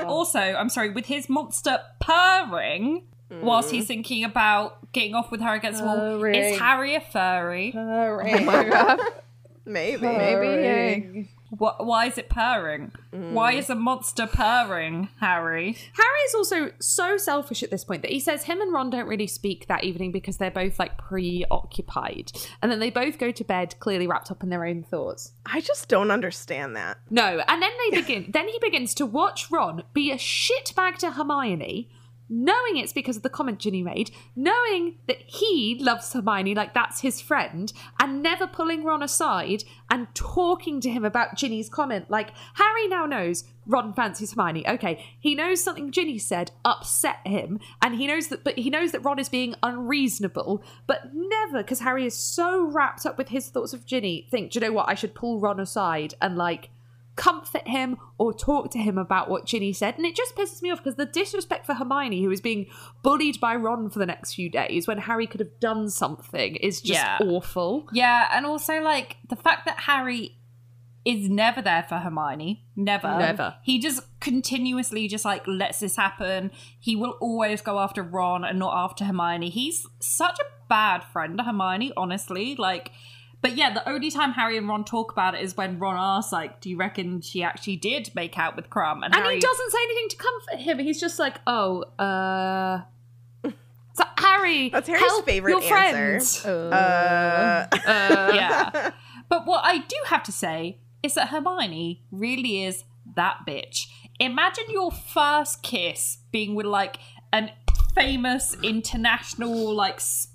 Oh. 0.01 0.05
also, 0.05 0.39
I'm 0.39 0.69
sorry 0.69 0.91
with 0.91 1.07
his 1.07 1.27
monster 1.27 1.77
purring 1.99 3.03
mm. 3.29 3.41
whilst 3.41 3.69
he's 3.69 3.87
thinking 3.87 4.23
about 4.23 4.91
getting 4.93 5.13
off 5.13 5.29
with 5.29 5.41
her 5.41 5.53
against 5.53 5.81
the 5.81 5.85
wall. 5.85 6.23
Is 6.25 6.57
Harry 6.57 6.95
a 6.95 7.01
furry? 7.01 7.73
oh 7.75 8.23
my 8.23 8.63
god. 8.63 8.99
Maybe. 9.65 10.07
Maybe. 10.07 11.29
Wh- 11.49 11.79
why 11.79 12.05
is 12.05 12.17
it 12.17 12.29
purring? 12.29 12.91
Why 13.11 13.55
mm. 13.55 13.57
is 13.57 13.69
a 13.69 13.75
monster 13.75 14.27
purring, 14.27 15.09
Harry? 15.19 15.75
Harry 15.93 16.19
is 16.25 16.35
also 16.35 16.71
so 16.79 17.17
selfish 17.17 17.63
at 17.63 17.71
this 17.71 17.83
point 17.83 18.01
that 18.03 18.11
he 18.11 18.19
says 18.19 18.43
him 18.43 18.61
and 18.61 18.73
Ron 18.73 18.89
don't 18.89 19.07
really 19.07 19.27
speak 19.27 19.67
that 19.67 19.83
evening 19.83 20.11
because 20.11 20.37
they're 20.37 20.51
both 20.51 20.79
like 20.79 20.97
preoccupied, 20.97 22.31
and 22.61 22.71
then 22.71 22.79
they 22.79 22.89
both 22.89 23.17
go 23.17 23.31
to 23.31 23.43
bed 23.43 23.75
clearly 23.79 24.07
wrapped 24.07 24.31
up 24.31 24.43
in 24.43 24.49
their 24.49 24.65
own 24.65 24.83
thoughts. 24.83 25.33
I 25.45 25.61
just 25.61 25.87
don't 25.87 26.11
understand 26.11 26.75
that. 26.75 26.97
No, 27.09 27.41
and 27.47 27.61
then 27.61 27.71
they 27.79 28.01
begin. 28.01 28.31
then 28.31 28.47
he 28.47 28.59
begins 28.61 28.93
to 28.95 29.05
watch 29.05 29.49
Ron 29.49 29.83
be 29.93 30.11
a 30.11 30.17
shitbag 30.17 30.97
to 30.97 31.11
Hermione, 31.11 31.89
knowing 32.29 32.77
it's 32.77 32.93
because 32.93 33.17
of 33.17 33.23
the 33.23 33.29
comment 33.29 33.59
Ginny 33.59 33.81
made, 33.81 34.11
knowing 34.35 34.95
that 35.07 35.21
he 35.25 35.77
loves 35.79 36.13
Hermione 36.13 36.55
like 36.55 36.73
that's 36.73 37.01
his 37.01 37.19
friend, 37.19 37.71
and 37.99 38.21
never 38.21 38.47
pulling 38.47 38.83
Ron 38.83 39.03
aside 39.03 39.63
and 39.89 40.07
talking 40.13 40.79
to 40.81 40.89
him 40.89 41.03
about 41.03 41.35
Ginny's 41.35 41.69
comment. 41.69 42.09
Like 42.09 42.31
Harry 42.55 42.87
now 42.87 43.05
knows 43.05 43.45
Ron 43.65 43.93
fancies 43.93 44.33
Hermione. 44.33 44.67
Okay, 44.67 45.05
he 45.19 45.35
knows 45.35 45.63
something 45.63 45.91
Ginny 45.91 46.17
said 46.17 46.51
upset 46.63 47.25
him, 47.25 47.59
and 47.81 47.95
he 47.95 48.07
knows 48.07 48.27
that, 48.27 48.43
but 48.43 48.57
he 48.57 48.69
knows 48.69 48.91
that 48.91 49.03
Ron 49.03 49.19
is 49.19 49.29
being 49.29 49.55
unreasonable, 49.63 50.63
but 50.87 51.11
never 51.13 51.63
because 51.63 51.79
Harry 51.79 52.05
is 52.05 52.15
so 52.15 52.63
wrapped 52.63 53.05
up 53.05 53.17
with 53.17 53.29
his 53.29 53.49
thoughts 53.49 53.73
of 53.73 53.85
Ginny. 53.85 54.27
Think, 54.29 54.51
do 54.51 54.59
you 54.59 54.65
know 54.65 54.73
what? 54.73 54.89
I 54.89 54.95
should 54.95 55.15
pull 55.15 55.39
Ron 55.39 55.59
aside 55.59 56.13
and 56.21 56.37
like 56.37 56.69
comfort 57.19 57.67
him 57.67 57.97
or 58.17 58.33
talk 58.33 58.71
to 58.71 58.77
him 58.79 58.97
about 58.97 59.29
what 59.29 59.45
Ginny 59.45 59.73
said. 59.73 59.97
And 59.97 60.05
it 60.05 60.15
just 60.15 60.35
pisses 60.37 60.61
me 60.61 60.71
off 60.71 60.79
because 60.81 60.95
the 60.95 61.05
disrespect 61.05 61.65
for 61.65 61.73
Hermione, 61.73 62.23
who 62.23 62.31
is 62.31 62.39
being 62.39 62.67
bullied 63.03 63.41
by 63.41 63.55
Ron 63.55 63.89
for 63.89 63.99
the 63.99 64.05
next 64.05 64.35
few 64.35 64.49
days 64.49 64.87
when 64.87 64.99
Harry 64.99 65.27
could 65.27 65.41
have 65.41 65.59
done 65.59 65.89
something, 65.89 66.55
is 66.55 66.79
just 66.81 67.01
Yeah. 67.01 67.17
awful. 67.21 67.87
Yeah, 67.91 68.29
and 68.31 68.45
also 68.45 68.79
like 68.81 69.17
the 69.27 69.35
fact 69.35 69.65
that 69.65 69.81
Harry 69.81 70.37
is 71.03 71.29
never 71.29 71.61
there 71.61 71.83
for 71.89 71.95
Hermione. 71.97 72.63
Never. 72.75 73.17
Never. 73.17 73.55
He 73.63 73.79
just 73.79 74.01
continuously 74.21 75.07
just 75.07 75.25
like 75.25 75.45
lets 75.47 75.79
this 75.79 75.95
happen. 75.97 76.51
He 76.79 76.95
will 76.95 77.15
always 77.19 77.61
go 77.61 77.79
after 77.79 78.01
Ron 78.01 78.43
and 78.45 78.59
not 78.59 78.73
after 78.75 79.03
Hermione. 79.05 79.49
He's 79.49 79.85
such 79.99 80.39
a 80.39 80.43
bad 80.69 81.03
friend 81.03 81.37
to 81.37 81.43
Hermione, 81.43 81.91
honestly. 81.97 82.55
Like 82.55 82.91
but 83.41 83.55
yeah, 83.55 83.73
the 83.73 83.87
only 83.89 84.11
time 84.11 84.33
Harry 84.33 84.57
and 84.57 84.67
Ron 84.67 84.83
talk 84.83 85.11
about 85.11 85.35
it 85.35 85.41
is 85.41 85.55
when 85.55 85.79
Ron 85.79 85.95
asks, 85.97 86.31
like, 86.31 86.59
do 86.61 86.69
you 86.69 86.77
reckon 86.77 87.21
she 87.21 87.41
actually 87.43 87.77
did 87.77 88.11
make 88.15 88.37
out 88.37 88.55
with 88.55 88.69
Krum? 88.69 89.03
And 89.03 89.13
Harry, 89.15 89.35
he 89.35 89.39
doesn't 89.39 89.71
say 89.71 89.77
anything 89.83 90.09
to 90.09 90.15
comfort 90.17 90.59
him. 90.59 90.79
He's 90.79 90.99
just 90.99 91.19
like, 91.19 91.35
oh, 91.47 91.83
uh. 91.97 92.81
So, 93.93 94.03
Harry, 94.17 94.69
That's 94.73 94.87
Harry's 94.87 95.03
help 95.03 95.25
favorite 95.25 95.51
your 95.51 95.61
answer. 95.77 95.91
friends. 95.91 96.45
Uh, 96.45 97.67
yeah. 98.33 98.91
But 99.29 99.45
what 99.45 99.63
I 99.63 99.77
do 99.77 99.95
have 100.07 100.23
to 100.23 100.31
say 100.31 100.79
is 101.03 101.13
that 101.13 101.27
Hermione 101.27 102.01
really 102.11 102.63
is 102.63 102.83
that 103.15 103.41
bitch. 103.47 103.85
Imagine 104.19 104.63
your 104.69 104.89
first 104.91 105.61
kiss 105.61 106.17
being 106.31 106.55
with 106.55 106.65
like 106.65 106.97
an 107.31 107.51
famous 107.93 108.55
international 108.63 109.71
like 109.75 109.97
s- 109.97 110.28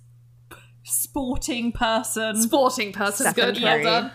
sporting 0.84 1.72
person. 1.72 2.40
Sporting 2.40 2.92
person, 2.92 3.32
Stephen 3.32 3.54
good. 3.54 3.62
Well 3.62 3.76
Curry. 3.76 3.84
done. 3.84 4.12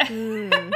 Hmm. 0.00 0.70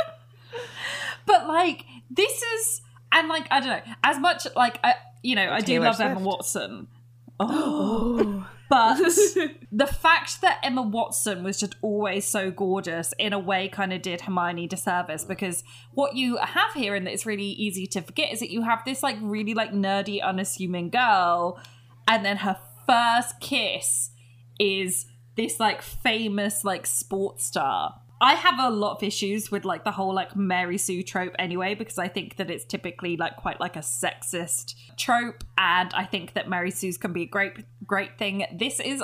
but 1.26 1.46
like 1.46 1.84
this 2.10 2.42
is 2.42 2.80
and 3.12 3.28
like 3.28 3.46
I 3.50 3.60
don't 3.60 3.68
know 3.68 3.94
as 4.02 4.18
much 4.18 4.46
like 4.56 4.78
I 4.82 4.94
you 5.22 5.34
know 5.34 5.50
I 5.50 5.60
do 5.60 5.66
Taylor 5.66 5.86
love 5.86 6.00
Emma 6.00 6.20
Watson. 6.20 6.88
Oh. 7.40 8.44
but 8.68 8.96
the 9.72 9.86
fact 9.86 10.40
that 10.40 10.58
Emma 10.64 10.82
Watson 10.82 11.44
was 11.44 11.60
just 11.60 11.76
always 11.82 12.24
so 12.24 12.50
gorgeous 12.50 13.14
in 13.16 13.32
a 13.32 13.38
way 13.38 13.68
kind 13.68 13.92
of 13.92 14.02
did 14.02 14.22
Hermione 14.22 14.66
disservice 14.66 15.24
because 15.24 15.62
what 15.94 16.16
you 16.16 16.36
have 16.38 16.72
here 16.74 16.96
and 16.96 17.06
it's 17.06 17.24
really 17.24 17.44
easy 17.44 17.86
to 17.86 18.02
forget 18.02 18.32
is 18.32 18.40
that 18.40 18.50
you 18.50 18.62
have 18.62 18.84
this 18.84 19.04
like 19.04 19.16
really 19.20 19.54
like 19.54 19.72
nerdy 19.72 20.20
unassuming 20.20 20.90
girl 20.90 21.60
and 22.08 22.24
then 22.24 22.38
her 22.38 22.58
first 22.88 23.38
kiss 23.38 24.10
is 24.58 25.06
this 25.36 25.60
like 25.60 25.82
famous 25.82 26.64
like 26.64 26.86
sports 26.86 27.46
star. 27.46 27.94
I 28.20 28.34
have 28.34 28.58
a 28.58 28.70
lot 28.70 28.96
of 28.96 29.02
issues 29.04 29.50
with 29.50 29.64
like 29.64 29.84
the 29.84 29.92
whole 29.92 30.12
like 30.12 30.34
Mary 30.34 30.76
Sue 30.76 31.04
trope 31.04 31.34
anyway 31.38 31.74
because 31.74 31.98
I 31.98 32.08
think 32.08 32.36
that 32.36 32.50
it's 32.50 32.64
typically 32.64 33.16
like 33.16 33.36
quite 33.36 33.60
like 33.60 33.76
a 33.76 33.80
sexist 33.80 34.74
trope 34.96 35.44
and 35.56 35.94
I 35.94 36.04
think 36.04 36.34
that 36.34 36.48
Mary 36.48 36.72
Sue's 36.72 36.98
can 36.98 37.12
be 37.12 37.22
a 37.22 37.26
great 37.26 37.64
great 37.86 38.18
thing. 38.18 38.44
This 38.52 38.80
is 38.80 39.02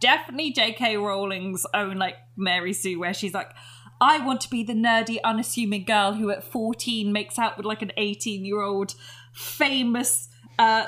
definitely 0.00 0.52
J.K. 0.52 0.96
Rowling's 0.96 1.66
own 1.74 1.96
like 1.96 2.16
Mary 2.36 2.72
Sue 2.72 2.98
where 2.98 3.12
she's 3.12 3.34
like 3.34 3.50
I 4.00 4.24
want 4.24 4.40
to 4.42 4.50
be 4.50 4.62
the 4.62 4.72
nerdy 4.72 5.18
unassuming 5.22 5.84
girl 5.84 6.14
who 6.14 6.30
at 6.30 6.42
14 6.42 7.12
makes 7.12 7.38
out 7.38 7.58
with 7.58 7.66
like 7.66 7.82
an 7.82 7.92
18 7.98 8.44
year 8.46 8.62
old 8.62 8.94
famous 9.34 10.28
uh 10.58 10.86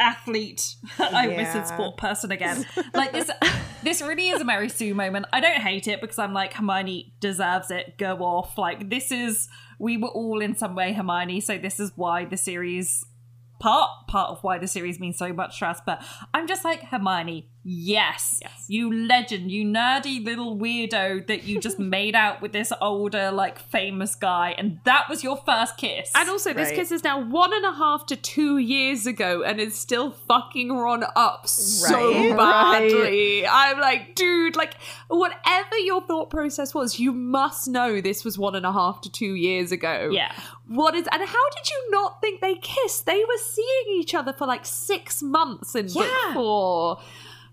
athlete. 0.00 0.76
I 0.98 1.28
almost 1.28 1.52
said 1.52 1.58
Yeah. 1.60 1.64
sport 1.64 1.96
person 1.96 2.30
again. 2.32 2.64
Like 2.94 3.12
this 3.12 3.30
this 3.82 4.02
really 4.02 4.28
is 4.30 4.40
a 4.40 4.44
Mary 4.44 4.68
Sue 4.68 4.94
moment. 4.94 5.26
I 5.32 5.40
don't 5.40 5.60
hate 5.60 5.88
it 5.88 6.00
because 6.00 6.18
I'm 6.18 6.32
like 6.32 6.54
Hermione 6.54 7.14
deserves 7.20 7.70
it. 7.70 7.98
Go 7.98 8.16
off. 8.18 8.56
Like 8.58 8.90
this 8.90 9.10
is 9.12 9.48
we 9.78 9.96
were 9.96 10.08
all 10.08 10.40
in 10.40 10.56
some 10.56 10.74
way 10.74 10.92
Hermione, 10.92 11.40
so 11.40 11.58
this 11.58 11.78
is 11.78 11.92
why 11.96 12.24
the 12.24 12.36
series 12.36 13.04
part 13.60 13.90
part 14.06 14.30
of 14.30 14.42
why 14.44 14.56
the 14.58 14.68
series 14.68 15.00
means 15.00 15.18
so 15.18 15.32
much 15.32 15.58
to 15.58 15.66
us. 15.66 15.80
But 15.84 16.02
I'm 16.32 16.46
just 16.46 16.64
like 16.64 16.82
Hermione. 16.84 17.50
Yes, 17.70 18.40
you 18.66 18.90
legend, 19.06 19.50
you 19.50 19.62
nerdy 19.62 20.24
little 20.24 20.56
weirdo 20.56 21.26
that 21.26 21.44
you 21.44 21.60
just 21.60 21.78
made 21.98 22.14
out 22.14 22.40
with 22.40 22.52
this 22.52 22.72
older, 22.80 23.30
like 23.30 23.58
famous 23.58 24.14
guy, 24.14 24.54
and 24.56 24.80
that 24.84 25.06
was 25.10 25.22
your 25.22 25.36
first 25.36 25.76
kiss. 25.76 26.10
And 26.14 26.30
also, 26.30 26.54
this 26.54 26.68
Right. 26.68 26.76
kiss 26.76 26.90
is 26.92 27.04
now 27.04 27.20
one 27.20 27.52
and 27.52 27.66
a 27.66 27.72
half 27.72 28.06
to 28.06 28.16
two 28.16 28.56
years 28.56 29.06
ago 29.06 29.42
and 29.42 29.60
is 29.60 29.78
still 29.78 30.12
fucking 30.12 30.72
Ron 30.72 31.04
up 31.14 31.46
so 31.46 31.94
Right. 32.30 32.36
badly. 32.36 33.46
I'm 33.46 33.78
like, 33.78 34.14
dude, 34.14 34.56
like, 34.56 34.74
whatever 35.08 35.76
your 35.76 36.00
thought 36.00 36.30
process 36.30 36.74
was, 36.74 36.98
you 36.98 37.12
must 37.12 37.68
know 37.68 38.00
this 38.00 38.24
was 38.24 38.38
one 38.38 38.54
and 38.54 38.64
a 38.64 38.72
half 38.72 39.02
to 39.02 39.12
two 39.12 39.34
years 39.34 39.72
ago. 39.72 40.08
Yeah. 40.10 40.32
What 40.68 40.94
is, 40.94 41.06
and 41.12 41.22
how 41.22 41.50
did 41.50 41.68
you 41.70 41.90
not 41.90 42.20
think 42.22 42.40
they 42.40 42.54
kissed? 42.54 43.04
They 43.04 43.24
were 43.24 43.38
seeing 43.38 44.00
each 44.00 44.14
other 44.14 44.32
for 44.32 44.46
like 44.46 44.64
six 44.64 45.22
months 45.22 45.74
in 45.74 45.86
book 45.92 46.08
four. 46.32 47.00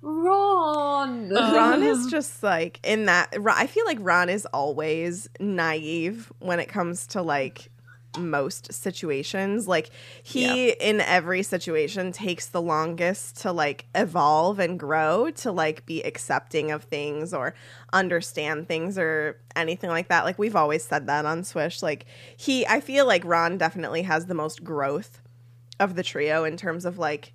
Ron. 0.07 1.29
Ron 1.29 1.81
is 1.81 2.05
just 2.11 2.43
like 2.43 2.79
in 2.83 3.05
that. 3.05 3.33
I 3.47 3.65
feel 3.65 3.85
like 3.85 3.97
Ron 3.99 4.29
is 4.29 4.45
always 4.47 5.27
naive 5.39 6.31
when 6.39 6.59
it 6.59 6.69
comes 6.69 7.07
to 7.07 7.23
like 7.23 7.71
most 8.19 8.71
situations. 8.71 9.67
Like 9.67 9.89
he 10.21 10.69
in 10.69 11.01
every 11.01 11.41
situation 11.41 12.11
takes 12.11 12.45
the 12.45 12.61
longest 12.61 13.41
to 13.41 13.51
like 13.51 13.87
evolve 13.95 14.59
and 14.59 14.79
grow 14.79 15.31
to 15.31 15.51
like 15.51 15.87
be 15.87 16.03
accepting 16.03 16.69
of 16.69 16.83
things 16.83 17.33
or 17.33 17.55
understand 17.91 18.67
things 18.67 18.99
or 18.99 19.39
anything 19.55 19.89
like 19.89 20.09
that. 20.09 20.23
Like 20.23 20.37
we've 20.37 20.55
always 20.55 20.83
said 20.83 21.07
that 21.07 21.25
on 21.25 21.43
Swish. 21.43 21.81
Like 21.81 22.05
he 22.37 22.65
I 22.67 22.79
feel 22.79 23.07
like 23.07 23.25
Ron 23.25 23.57
definitely 23.57 24.03
has 24.03 24.27
the 24.27 24.35
most 24.35 24.63
growth 24.63 25.19
of 25.79 25.95
the 25.95 26.03
trio 26.03 26.43
in 26.43 26.57
terms 26.57 26.85
of 26.85 26.99
like 26.99 27.33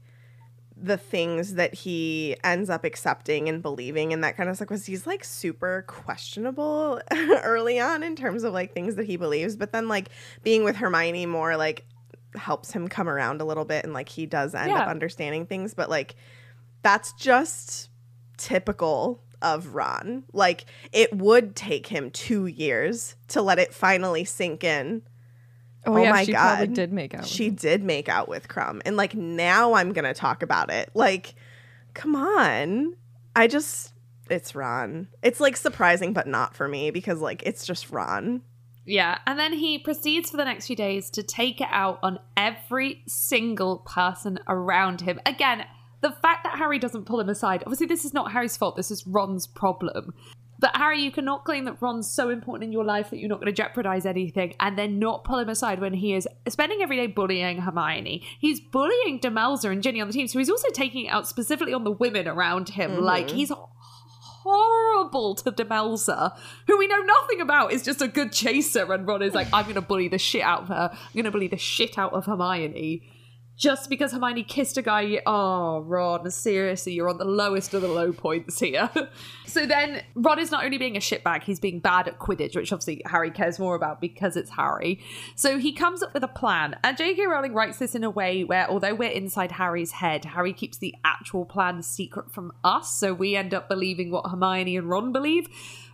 the 0.82 0.96
things 0.96 1.54
that 1.54 1.74
he 1.74 2.36
ends 2.42 2.70
up 2.70 2.84
accepting 2.84 3.48
and 3.48 3.62
believing 3.62 4.12
and 4.12 4.24
that 4.24 4.36
kind 4.36 4.48
of 4.48 4.56
stuff 4.56 4.68
because 4.68 4.86
he's 4.86 5.06
like 5.06 5.22
super 5.22 5.84
questionable 5.86 7.00
early 7.42 7.78
on 7.78 8.02
in 8.02 8.16
terms 8.16 8.44
of 8.44 8.52
like 8.52 8.72
things 8.72 8.94
that 8.94 9.04
he 9.04 9.16
believes 9.16 9.56
but 9.56 9.72
then 9.72 9.88
like 9.88 10.08
being 10.42 10.64
with 10.64 10.76
hermione 10.76 11.26
more 11.26 11.56
like 11.56 11.84
helps 12.34 12.72
him 12.72 12.88
come 12.88 13.08
around 13.08 13.40
a 13.40 13.44
little 13.44 13.64
bit 13.64 13.84
and 13.84 13.92
like 13.92 14.08
he 14.08 14.24
does 14.24 14.54
end 14.54 14.70
up 14.72 14.88
understanding 14.88 15.44
things 15.44 15.74
but 15.74 15.90
like 15.90 16.14
that's 16.82 17.12
just 17.14 17.90
typical 18.38 19.22
of 19.42 19.74
ron. 19.74 20.24
Like 20.32 20.66
it 20.92 21.14
would 21.16 21.56
take 21.56 21.86
him 21.86 22.10
two 22.10 22.46
years 22.46 23.16
to 23.28 23.42
let 23.42 23.58
it 23.58 23.72
finally 23.72 24.24
sink 24.24 24.64
in 24.64 25.02
Oh, 25.86 25.94
Oh 25.94 26.02
yeah, 26.02 26.10
my 26.10 26.24
she 26.24 26.32
probably 26.32 26.66
God. 26.68 26.74
did 26.74 26.92
make 26.92 27.14
out. 27.14 27.20
with 27.22 27.30
she 27.30 27.48
him. 27.48 27.54
did 27.54 27.82
make 27.82 28.08
out 28.08 28.28
with 28.28 28.48
Krum. 28.48 28.80
And 28.84 28.96
like 28.96 29.14
now 29.14 29.74
I'm 29.74 29.92
gonna 29.92 30.14
talk 30.14 30.42
about 30.42 30.70
it. 30.70 30.90
Like, 30.94 31.34
come 31.94 32.14
on. 32.14 32.96
I 33.34 33.46
just 33.46 33.92
it's 34.28 34.54
Ron. 34.54 35.08
It's 35.22 35.40
like 35.40 35.56
surprising 35.56 36.12
but 36.12 36.26
not 36.26 36.54
for 36.54 36.68
me 36.68 36.90
because 36.90 37.20
like 37.20 37.42
it's 37.44 37.66
just 37.66 37.90
Ron. 37.90 38.42
Yeah, 38.86 39.18
and 39.26 39.38
then 39.38 39.52
he 39.52 39.78
proceeds 39.78 40.30
for 40.30 40.36
the 40.36 40.44
next 40.44 40.66
few 40.66 40.74
days 40.74 41.10
to 41.10 41.22
take 41.22 41.60
it 41.60 41.68
out 41.70 41.98
on 42.02 42.18
every 42.36 43.02
single 43.06 43.78
person 43.78 44.38
around 44.48 45.02
him. 45.02 45.20
Again, 45.26 45.64
the 46.00 46.10
fact 46.10 46.44
that 46.44 46.58
Harry 46.58 46.78
doesn't 46.78 47.04
pull 47.04 47.20
him 47.20 47.28
aside, 47.28 47.62
obviously, 47.66 47.86
this 47.86 48.04
is 48.04 48.14
not 48.14 48.32
Harry's 48.32 48.56
fault, 48.56 48.76
this 48.76 48.90
is 48.90 49.06
Ron's 49.06 49.46
problem. 49.46 50.14
But 50.60 50.76
Harry, 50.76 51.00
you 51.00 51.10
cannot 51.10 51.44
claim 51.44 51.64
that 51.64 51.80
Ron's 51.80 52.10
so 52.10 52.28
important 52.28 52.64
in 52.64 52.72
your 52.72 52.84
life 52.84 53.08
that 53.10 53.18
you're 53.18 53.30
not 53.30 53.40
going 53.40 53.46
to 53.46 53.52
jeopardize 53.52 54.04
anything 54.04 54.54
and 54.60 54.76
then 54.78 54.98
not 54.98 55.24
pull 55.24 55.38
him 55.38 55.48
aside 55.48 55.80
when 55.80 55.94
he 55.94 56.12
is 56.12 56.28
spending 56.48 56.82
every 56.82 56.96
day 56.96 57.06
bullying 57.06 57.62
Hermione. 57.62 58.22
He's 58.38 58.60
bullying 58.60 59.20
Demelza 59.20 59.72
and 59.72 59.82
Ginny 59.82 60.02
on 60.02 60.06
the 60.06 60.12
team, 60.12 60.28
so 60.28 60.38
he's 60.38 60.50
also 60.50 60.68
taking 60.68 61.06
it 61.06 61.08
out 61.08 61.26
specifically 61.26 61.72
on 61.72 61.84
the 61.84 61.90
women 61.90 62.28
around 62.28 62.68
him. 62.68 62.90
Mm-hmm. 62.90 63.02
Like, 63.02 63.30
he's 63.30 63.50
horrible 64.42 65.34
to 65.36 65.50
Demelza, 65.50 66.36
who 66.66 66.76
we 66.76 66.86
know 66.86 67.00
nothing 67.00 67.40
about, 67.40 67.72
is 67.72 67.82
just 67.82 68.02
a 68.02 68.08
good 68.08 68.30
chaser. 68.32 68.92
And 68.92 69.06
Ron 69.06 69.22
is 69.22 69.34
like, 69.34 69.48
I'm 69.54 69.64
going 69.64 69.76
to 69.76 69.80
bully 69.80 70.08
the 70.08 70.18
shit 70.18 70.42
out 70.42 70.62
of 70.62 70.68
her. 70.68 70.90
I'm 70.92 71.12
going 71.14 71.24
to 71.24 71.30
bully 71.30 71.48
the 71.48 71.56
shit 71.56 71.96
out 71.96 72.12
of 72.12 72.26
Hermione. 72.26 73.02
Just 73.60 73.90
because 73.90 74.12
Hermione 74.12 74.42
kissed 74.42 74.78
a 74.78 74.82
guy, 74.82 75.20
oh, 75.26 75.80
Ron, 75.80 76.30
seriously, 76.30 76.94
you're 76.94 77.10
on 77.10 77.18
the 77.18 77.26
lowest 77.26 77.74
of 77.74 77.82
the 77.82 77.88
low 77.88 78.10
points 78.10 78.58
here. 78.58 78.88
so 79.46 79.66
then 79.66 80.02
Ron 80.14 80.38
is 80.38 80.50
not 80.50 80.64
only 80.64 80.78
being 80.78 80.96
a 80.96 80.98
shitbag, 81.00 81.42
he's 81.42 81.60
being 81.60 81.78
bad 81.78 82.08
at 82.08 82.18
Quidditch, 82.18 82.56
which 82.56 82.72
obviously 82.72 83.02
Harry 83.04 83.30
cares 83.30 83.58
more 83.58 83.74
about 83.74 84.00
because 84.00 84.34
it's 84.34 84.48
Harry. 84.52 84.98
So 85.34 85.58
he 85.58 85.74
comes 85.74 86.02
up 86.02 86.14
with 86.14 86.24
a 86.24 86.28
plan. 86.28 86.78
And 86.82 86.96
J.K. 86.96 87.26
Rowling 87.26 87.52
writes 87.52 87.76
this 87.76 87.94
in 87.94 88.02
a 88.02 88.08
way 88.08 88.44
where, 88.44 88.66
although 88.66 88.94
we're 88.94 89.10
inside 89.10 89.52
Harry's 89.52 89.92
head, 89.92 90.24
Harry 90.24 90.54
keeps 90.54 90.78
the 90.78 90.94
actual 91.04 91.44
plan 91.44 91.82
secret 91.82 92.32
from 92.32 92.52
us. 92.64 92.94
So 92.94 93.12
we 93.12 93.36
end 93.36 93.52
up 93.52 93.68
believing 93.68 94.10
what 94.10 94.30
Hermione 94.30 94.78
and 94.78 94.88
Ron 94.88 95.12
believe 95.12 95.48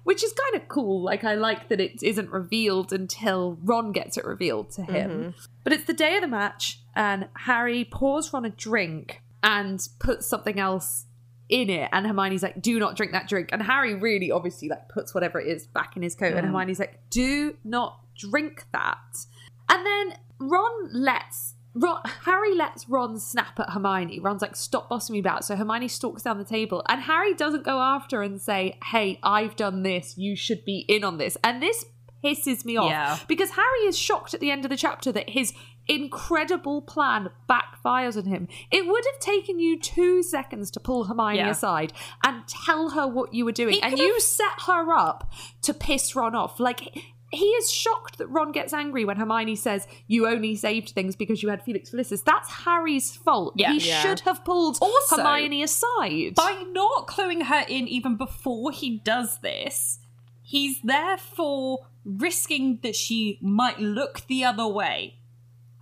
which 0.06 0.22
is 0.22 0.32
kind 0.32 0.62
of 0.62 0.68
cool. 0.68 1.02
Like, 1.02 1.24
I 1.24 1.34
like 1.34 1.68
that 1.68 1.80
it 1.80 2.00
isn't 2.00 2.30
revealed 2.30 2.92
until 2.92 3.58
Ron 3.60 3.90
gets 3.90 4.16
it 4.16 4.24
revealed 4.24 4.70
to 4.70 4.84
him. 4.84 5.10
Mm-hmm. 5.10 5.30
But 5.64 5.72
it's 5.72 5.86
the 5.86 5.92
day 5.92 6.14
of 6.14 6.20
the 6.20 6.28
match, 6.28 6.78
and 6.94 7.26
Harry 7.34 7.84
pours 7.84 8.32
Ron 8.32 8.44
a 8.44 8.50
drink 8.50 9.20
and 9.42 9.80
puts 9.98 10.28
something 10.28 10.60
else 10.60 11.06
in 11.48 11.68
it. 11.68 11.88
And 11.92 12.06
Hermione's 12.06 12.44
like, 12.44 12.62
do 12.62 12.78
not 12.78 12.96
drink 12.96 13.10
that 13.10 13.28
drink. 13.28 13.48
And 13.50 13.60
Harry 13.60 13.96
really 13.96 14.30
obviously 14.30 14.68
like 14.68 14.88
puts 14.88 15.12
whatever 15.12 15.40
it 15.40 15.48
is 15.48 15.66
back 15.66 15.96
in 15.96 16.02
his 16.02 16.14
coat. 16.14 16.34
And 16.34 16.36
mm-hmm. 16.36 16.54
Hermione's 16.54 16.78
like, 16.78 17.00
do 17.10 17.56
not 17.64 17.98
drink 18.16 18.64
that. 18.72 19.26
And 19.68 19.84
then 19.84 20.18
Ron 20.38 20.92
lets 20.92 21.55
Ron, 21.78 22.00
Harry 22.24 22.54
lets 22.54 22.88
Ron 22.88 23.18
snap 23.20 23.60
at 23.60 23.70
Hermione. 23.70 24.18
Ron's 24.18 24.40
like, 24.42 24.56
stop 24.56 24.88
bossing 24.88 25.12
me 25.12 25.18
about. 25.20 25.44
So 25.44 25.56
Hermione 25.56 25.88
stalks 25.88 26.22
down 26.22 26.38
the 26.38 26.44
table, 26.44 26.82
and 26.88 27.02
Harry 27.02 27.34
doesn't 27.34 27.64
go 27.64 27.80
after 27.80 28.22
and 28.22 28.40
say, 28.40 28.78
hey, 28.92 29.18
I've 29.22 29.56
done 29.56 29.82
this. 29.82 30.16
You 30.16 30.36
should 30.36 30.64
be 30.64 30.86
in 30.88 31.04
on 31.04 31.18
this. 31.18 31.36
And 31.44 31.62
this 31.62 31.84
pisses 32.24 32.64
me 32.64 32.76
off 32.78 32.90
Yeah. 32.90 33.18
because 33.28 33.50
Harry 33.50 33.80
is 33.86 33.96
shocked 33.98 34.32
at 34.32 34.40
the 34.40 34.50
end 34.50 34.64
of 34.64 34.70
the 34.70 34.76
chapter 34.76 35.12
that 35.12 35.28
his 35.30 35.52
incredible 35.86 36.80
plan 36.82 37.28
backfires 37.48 38.16
on 38.16 38.24
him. 38.24 38.48
It 38.70 38.86
would 38.86 39.04
have 39.12 39.20
taken 39.20 39.58
you 39.58 39.78
two 39.78 40.22
seconds 40.22 40.70
to 40.72 40.80
pull 40.80 41.04
Hermione 41.04 41.38
Yeah. 41.38 41.50
aside 41.50 41.92
and 42.24 42.42
tell 42.48 42.90
her 42.90 43.06
what 43.06 43.34
you 43.34 43.44
were 43.44 43.52
doing, 43.52 43.74
He 43.74 43.82
and 43.82 43.98
you 43.98 44.18
set 44.20 44.62
her 44.66 44.92
up 44.92 45.30
to 45.62 45.74
piss 45.74 46.16
Ron 46.16 46.34
off. 46.34 46.58
Like. 46.58 46.96
He 47.32 47.46
is 47.46 47.70
shocked 47.70 48.18
that 48.18 48.28
Ron 48.28 48.52
gets 48.52 48.72
angry 48.72 49.04
when 49.04 49.16
Hermione 49.16 49.56
says, 49.56 49.88
You 50.06 50.28
only 50.28 50.54
saved 50.54 50.90
things 50.90 51.16
because 51.16 51.42
you 51.42 51.48
had 51.48 51.62
Felix 51.62 51.90
Felicis. 51.90 52.22
That's 52.24 52.48
Harry's 52.64 53.16
fault. 53.16 53.54
Yeah. 53.56 53.72
he 53.72 53.88
Yeah. 53.88 54.00
should 54.00 54.20
have 54.20 54.44
pulled 54.44 54.78
Also, 54.80 55.16
Hermione 55.16 55.62
aside. 55.62 56.34
By 56.36 56.64
not 56.70 57.08
cluing 57.08 57.42
her 57.44 57.64
in 57.68 57.88
even 57.88 58.16
before 58.16 58.70
he 58.70 58.98
does 58.98 59.38
this, 59.38 59.98
he's 60.42 60.80
therefore 60.82 61.86
risking 62.04 62.78
that 62.84 62.94
she 62.94 63.38
might 63.42 63.80
look 63.80 64.22
the 64.28 64.44
other 64.44 64.66
way 64.68 65.16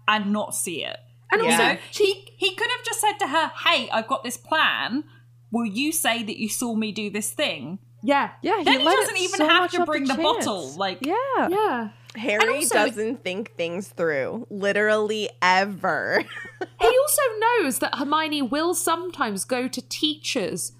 and 0.08 0.32
not 0.32 0.54
see 0.54 0.82
it. 0.84 0.98
and 1.32 1.42
Yeah. 1.42 1.50
also, 1.50 1.78
So 1.90 2.04
he 2.04 2.28
he 2.36 2.54
could 2.54 2.70
have 2.70 2.84
just 2.84 3.00
said 3.00 3.18
to 3.18 3.26
her, 3.28 3.52
"Hey, 3.66 3.90
I've 3.90 4.06
got 4.06 4.22
this 4.24 4.36
plan. 4.36 5.04
Will 5.50 5.66
you 5.66 5.90
say 5.92 6.22
that 6.22 6.38
you 6.38 6.48
saw 6.48 6.74
me 6.74 6.92
do 6.92 7.10
this 7.10 7.32
thing?" 7.32 7.80
Yeah. 8.04 8.30
Yeah, 8.42 8.58
he 8.58 8.64
Then 8.64 8.80
he 8.80 8.84
doesn't 8.86 9.16
even 9.16 9.38
so 9.38 9.48
have 9.48 9.70
to 9.72 9.84
bring 9.84 10.06
to 10.06 10.14
the 10.14 10.22
bottle, 10.22 10.70
like- 10.76 10.98
yeah, 11.04 11.48
Yeah. 11.48 11.88
Harry 12.16 12.56
also- 12.58 12.74
doesn't 12.74 13.24
think 13.24 13.56
things 13.56 13.88
through, 13.88 14.46
literally 14.50 15.28
ever. 15.42 16.24
He 16.80 16.86
also 16.86 17.22
knows 17.40 17.78
that 17.80 17.96
Hermione 17.96 18.42
will 18.42 18.74
sometimes 18.74 19.44
go 19.44 19.68
to 19.68 19.80
teachers 19.88 20.72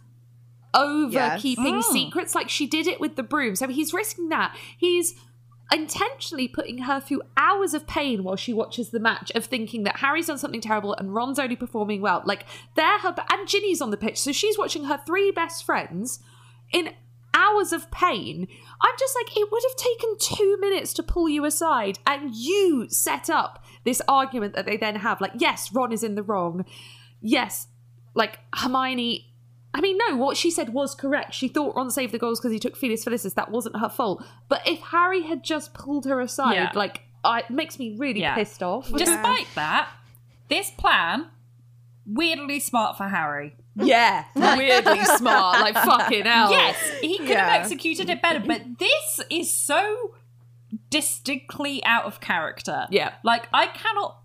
over 0.74 1.12
Yes. 1.12 1.42
keeping 1.42 1.76
Mm. 1.76 1.82
secrets, 1.84 2.34
like 2.34 2.48
she 2.50 2.66
did 2.66 2.86
it 2.86 3.00
with 3.00 3.16
the 3.16 3.22
broom. 3.22 3.54
So 3.56 3.68
he's 3.68 3.92
risking 3.94 4.28
that. 4.28 4.56
He's 4.76 5.14
intentionally 5.72 6.46
putting 6.46 6.78
her 6.78 7.00
through 7.00 7.22
hours 7.36 7.74
of 7.74 7.86
pain 7.86 8.22
while 8.22 8.36
she 8.36 8.52
watches 8.52 8.90
the 8.90 9.00
match 9.00 9.32
of 9.34 9.46
thinking 9.46 9.84
that 9.84 9.96
Harry's 9.96 10.26
done 10.26 10.38
something 10.38 10.60
terrible 10.60 10.94
and 10.94 11.14
Ron's 11.14 11.38
only 11.38 11.56
performing 11.56 12.00
well. 12.02 12.22
Like 12.24 12.44
they're 12.76 12.98
her 12.98 13.14
and 13.30 13.48
Ginny's 13.48 13.80
on 13.80 13.90
the 13.90 13.96
pitch, 13.96 14.18
so 14.20 14.30
she's 14.32 14.58
watching 14.58 14.84
her 14.84 15.00
three 15.06 15.30
best 15.30 15.64
friends 15.64 16.20
in 16.72 16.90
hours 17.34 17.72
of 17.72 17.90
pain. 17.90 18.46
I'm 18.80 18.94
just 18.98 19.14
like, 19.16 19.36
it 19.36 19.48
would 19.50 19.62
have 19.68 19.76
taken 19.76 20.16
two 20.18 20.56
minutes 20.60 20.92
to 20.94 21.02
pull 21.02 21.28
you 21.28 21.44
aside, 21.44 21.98
and 22.06 22.34
you 22.34 22.86
set 22.88 23.28
up 23.28 23.62
this 23.84 24.00
argument 24.08 24.54
that 24.54 24.64
they 24.66 24.76
then 24.76 24.96
have. 24.96 25.20
Like, 25.20 25.32
yes, 25.38 25.72
Ron 25.72 25.92
is 25.92 26.02
in 26.02 26.14
the 26.14 26.22
wrong. 26.22 26.64
Yes, 27.20 27.66
like 28.14 28.38
Hermione. 28.54 29.30
I 29.76 29.80
mean, 29.80 29.98
no, 30.08 30.16
what 30.16 30.36
she 30.36 30.50
said 30.52 30.72
was 30.72 30.94
correct. 30.94 31.34
She 31.34 31.48
thought 31.48 31.74
Ron 31.74 31.90
saved 31.90 32.12
the 32.14 32.18
goals 32.18 32.38
because 32.38 32.52
he 32.52 32.60
took 32.60 32.76
Felix 32.76 33.04
Felicis. 33.04 33.34
That 33.34 33.50
wasn't 33.50 33.78
her 33.80 33.88
fault. 33.88 34.24
But 34.48 34.62
if 34.66 34.78
Harry 34.80 35.22
had 35.22 35.42
just 35.42 35.74
pulled 35.74 36.04
her 36.04 36.20
aside, 36.20 36.54
Yeah. 36.54 36.70
like, 36.76 37.02
I, 37.24 37.40
it 37.40 37.50
makes 37.50 37.78
me 37.80 37.96
really 37.98 38.20
Yeah. 38.20 38.36
pissed 38.36 38.62
off. 38.62 38.88
Despite 38.92 39.48
that, 39.56 39.88
this 40.48 40.70
plan 40.70 41.26
weirdly 42.06 42.60
smart 42.60 42.96
for 42.96 43.08
Harry. 43.08 43.56
yeah, 43.76 44.24
weirdly 44.36 45.04
smart. 45.04 45.60
Like, 45.60 45.74
fucking 45.74 46.24
hell. 46.24 46.50
Yes, 46.50 46.76
he 47.00 47.18
could 47.18 47.28
Yeah. 47.30 47.48
have 47.50 47.60
executed 47.62 48.08
it 48.10 48.20
better, 48.22 48.40
but 48.40 48.62
this 48.78 49.20
is 49.30 49.52
so 49.52 50.14
distinctly 50.90 51.84
out 51.84 52.04
of 52.04 52.20
character. 52.20 52.86
Yeah. 52.90 53.14
Like 53.22 53.48
I 53.52 53.66
cannot 53.68 54.20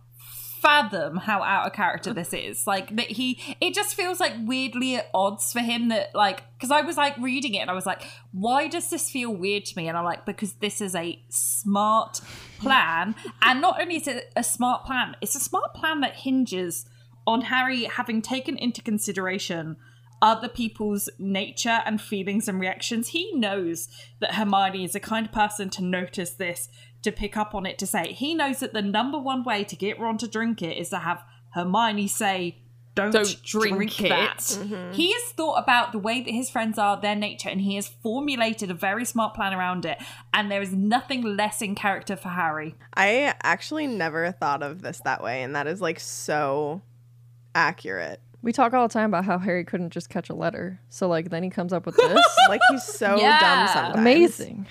fathom 0.61 1.15
how 1.15 1.41
out 1.41 1.65
of 1.68 1.73
character 1.73 2.14
this 2.14 2.34
is. 2.34 2.68
Like 2.68 2.95
that 2.95 3.07
he 3.11 3.39
it 3.61 3.73
just 3.73 3.95
feels 3.95 4.19
like 4.19 4.34
weirdly 4.43 4.95
at 4.95 5.07
odds 5.14 5.53
for 5.53 5.60
him 5.60 5.89
that 5.89 6.14
like 6.14 6.43
because 6.57 6.72
I 6.72 6.81
was 6.81 6.97
like 6.97 7.18
reading 7.18 7.53
it 7.56 7.60
and 7.60 7.69
I 7.72 7.73
was 7.73 7.85
like, 7.85 8.03
why 8.31 8.68
does 8.68 8.89
this 8.89 9.10
feel 9.10 9.34
weird 9.34 9.65
to 9.65 9.77
me? 9.77 9.88
And 9.88 9.97
I'm 9.97 10.03
like, 10.06 10.26
because 10.26 10.53
this 10.53 10.81
is 10.81 10.95
a 10.95 11.22
smart 11.30 12.22
plan. 12.60 13.15
and 13.41 13.61
not 13.61 13.81
only 13.81 13.95
is 13.97 14.07
it 14.07 14.31
a 14.35 14.43
smart 14.43 14.85
plan, 14.85 15.15
it's 15.22 15.35
a 15.35 15.39
smart 15.39 15.73
plan 15.73 16.01
that 16.01 16.15
hinges 16.18 16.85
on 17.30 17.41
Harry 17.41 17.84
having 17.84 18.23
taken 18.23 18.57
into 18.57 18.81
consideration 18.81 19.77
other 20.19 20.49
people's 20.49 21.10
nature 21.19 21.80
and 21.85 22.01
feelings 22.01 22.47
and 22.47 22.60
reactions. 22.60 23.10
He 23.10 23.31
knows 23.34 23.88
that 24.19 24.34
Hermione 24.34 24.84
is 24.84 24.95
a 24.95 24.99
kind 24.99 25.27
of 25.27 25.31
person 25.31 25.69
to 25.69 25.84
notice 25.84 26.31
this, 26.31 26.69
to 27.03 27.11
pick 27.11 27.38
up 27.38 27.53
on 27.53 27.68
it, 27.68 27.77
to 27.77 27.85
say. 27.85 28.14
He 28.14 28.34
knows 28.34 28.60
that 28.60 28.73
the 28.73 28.81
number 28.81 29.19
one 29.19 29.43
way 29.43 29.64
to 29.64 29.76
get 29.76 29.99
Ron 29.99 30.18
to 30.18 30.27
drink 30.27 30.64
it 30.64 30.76
is 30.76 30.89
to 30.89 30.97
have 30.97 31.23
Hermione 31.51 32.07
say, 32.07 32.57
Don't, 32.95 33.11
Don't 33.11 33.43
drink, 33.43 33.76
drink 33.77 34.01
it." 34.01 34.10
that. 34.10 34.39
Mm-hmm. 34.39 34.93
He 34.93 35.14
has 35.14 35.31
thought 35.34 35.64
about 35.64 35.91
the 35.91 35.99
way 35.99 36.22
that 36.22 36.31
his 36.31 36.49
friends 36.49 36.80
are, 36.80 36.99
their 36.99 37.15
nature, 37.15 37.49
and 37.49 37.61
he 37.61 37.76
has 37.76 37.88
formulated 37.88 38.72
a 38.72 38.73
very 38.73 39.06
smart 39.06 39.35
plan 39.35 39.53
around 39.53 39.85
it. 39.85 39.99
And 40.34 40.51
there 40.51 40.64
is 40.64 40.73
nothing 40.73 41.22
less 41.22 41.61
in 41.61 41.76
character 41.76 42.15
for 42.15 42.30
Harry. 42.30 42.76
I 42.95 43.35
actually 43.43 43.85
never 43.85 44.31
thought 44.31 44.64
of 44.64 44.81
this 44.81 44.99
that 45.06 45.23
way, 45.23 45.43
and 45.43 45.56
that 45.56 45.68
is 45.68 45.80
like 45.80 45.99
so 45.99 46.81
accurate. 47.55 48.19
We 48.41 48.53
talk 48.53 48.73
all 48.73 48.88
the 48.88 48.93
time 48.93 49.09
about 49.09 49.26
how 49.26 49.38
Harry 49.38 49.65
couldn't 49.65 49.89
just 49.91 50.09
catch 50.09 50.30
a 50.30 50.34
letter. 50.35 50.80
So 50.89 51.07
like 51.07 51.30
then 51.30 51.43
he 51.43 51.49
comes 51.49 51.73
up 51.73 51.85
with 51.85 51.97
this. 51.97 52.26
Like 52.49 52.61
he's 52.71 52.84
so 52.84 53.17
Yeah. 53.17 53.39
dumb 53.39 53.67
sometimes. 53.67 53.95
Amazing. 53.99 54.67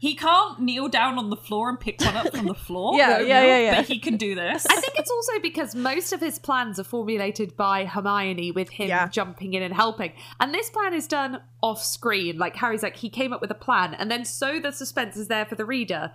He 0.00 0.14
can't 0.14 0.60
kneel 0.60 0.86
down 0.88 1.18
on 1.18 1.28
the 1.28 1.36
floor 1.36 1.68
and 1.68 1.78
pick 1.80 2.00
one 2.00 2.16
up 2.16 2.32
from 2.32 2.46
the 2.46 2.54
floor. 2.54 2.96
Yeah, 2.96 3.18
yeah, 3.18 3.44
yeah, 3.44 3.58
yeah. 3.58 3.76
But 3.80 3.86
he 3.88 3.98
can 3.98 4.16
do 4.16 4.36
this. 4.36 4.64
I 4.70 4.76
think 4.80 4.92
it's 4.96 5.10
also 5.10 5.32
because 5.42 5.74
most 5.74 6.12
of 6.12 6.20
his 6.20 6.38
plans 6.38 6.78
are 6.78 6.84
formulated 6.84 7.56
by 7.56 7.84
Hermione 7.84 8.52
with 8.52 8.70
him 8.70 8.86
Yeah. 8.88 9.08
jumping 9.08 9.54
in 9.54 9.62
and 9.64 9.74
helping. 9.74 10.12
And 10.38 10.54
this 10.54 10.70
plan 10.70 10.94
is 10.94 11.08
done 11.08 11.40
off 11.64 11.82
screen. 11.82 12.38
Like 12.38 12.54
Harry's 12.54 12.84
like, 12.84 12.94
he 12.94 13.10
came 13.10 13.32
up 13.32 13.40
with 13.40 13.50
a 13.50 13.54
plan. 13.56 13.92
And 13.94 14.08
then 14.08 14.24
so 14.24 14.60
the 14.60 14.70
suspense 14.70 15.16
is 15.16 15.26
there 15.26 15.44
for 15.44 15.56
the 15.56 15.64
reader. 15.64 16.12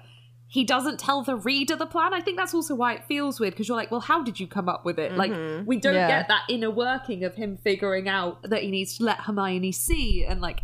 He 0.54 0.64
doesn't 0.64 1.00
tell 1.00 1.24
the 1.24 1.36
reader 1.36 1.76
the 1.76 1.88
plan. 1.88 2.14
I 2.14 2.22
think 2.22 2.38
that's 2.38 2.54
also 2.54 2.76
why 2.76 2.94
it 2.94 3.04
feels 3.06 3.40
weird 3.40 3.56
because 3.56 3.68
you're 3.68 3.76
like, 3.76 3.90
well, 3.90 4.02
how 4.02 4.22
did 4.22 4.40
you 4.40 4.46
come 4.46 4.70
up 4.70 4.86
with 4.86 5.00
it? 5.00 5.14
Like, 5.14 5.32
mm-hmm. 5.32 5.66
we 5.66 5.78
don't 5.78 5.96
Yeah. 5.96 6.08
get 6.08 6.28
that 6.28 6.44
inner 6.48 6.70
working 6.70 7.24
of 7.24 7.34
him 7.34 7.58
figuring 7.58 8.08
out 8.08 8.44
that 8.44 8.62
he 8.62 8.70
needs 8.70 8.96
to 9.00 9.04
let 9.04 9.22
Hermione 9.22 9.72
see 9.72 10.24
and 10.24 10.42
like 10.42 10.62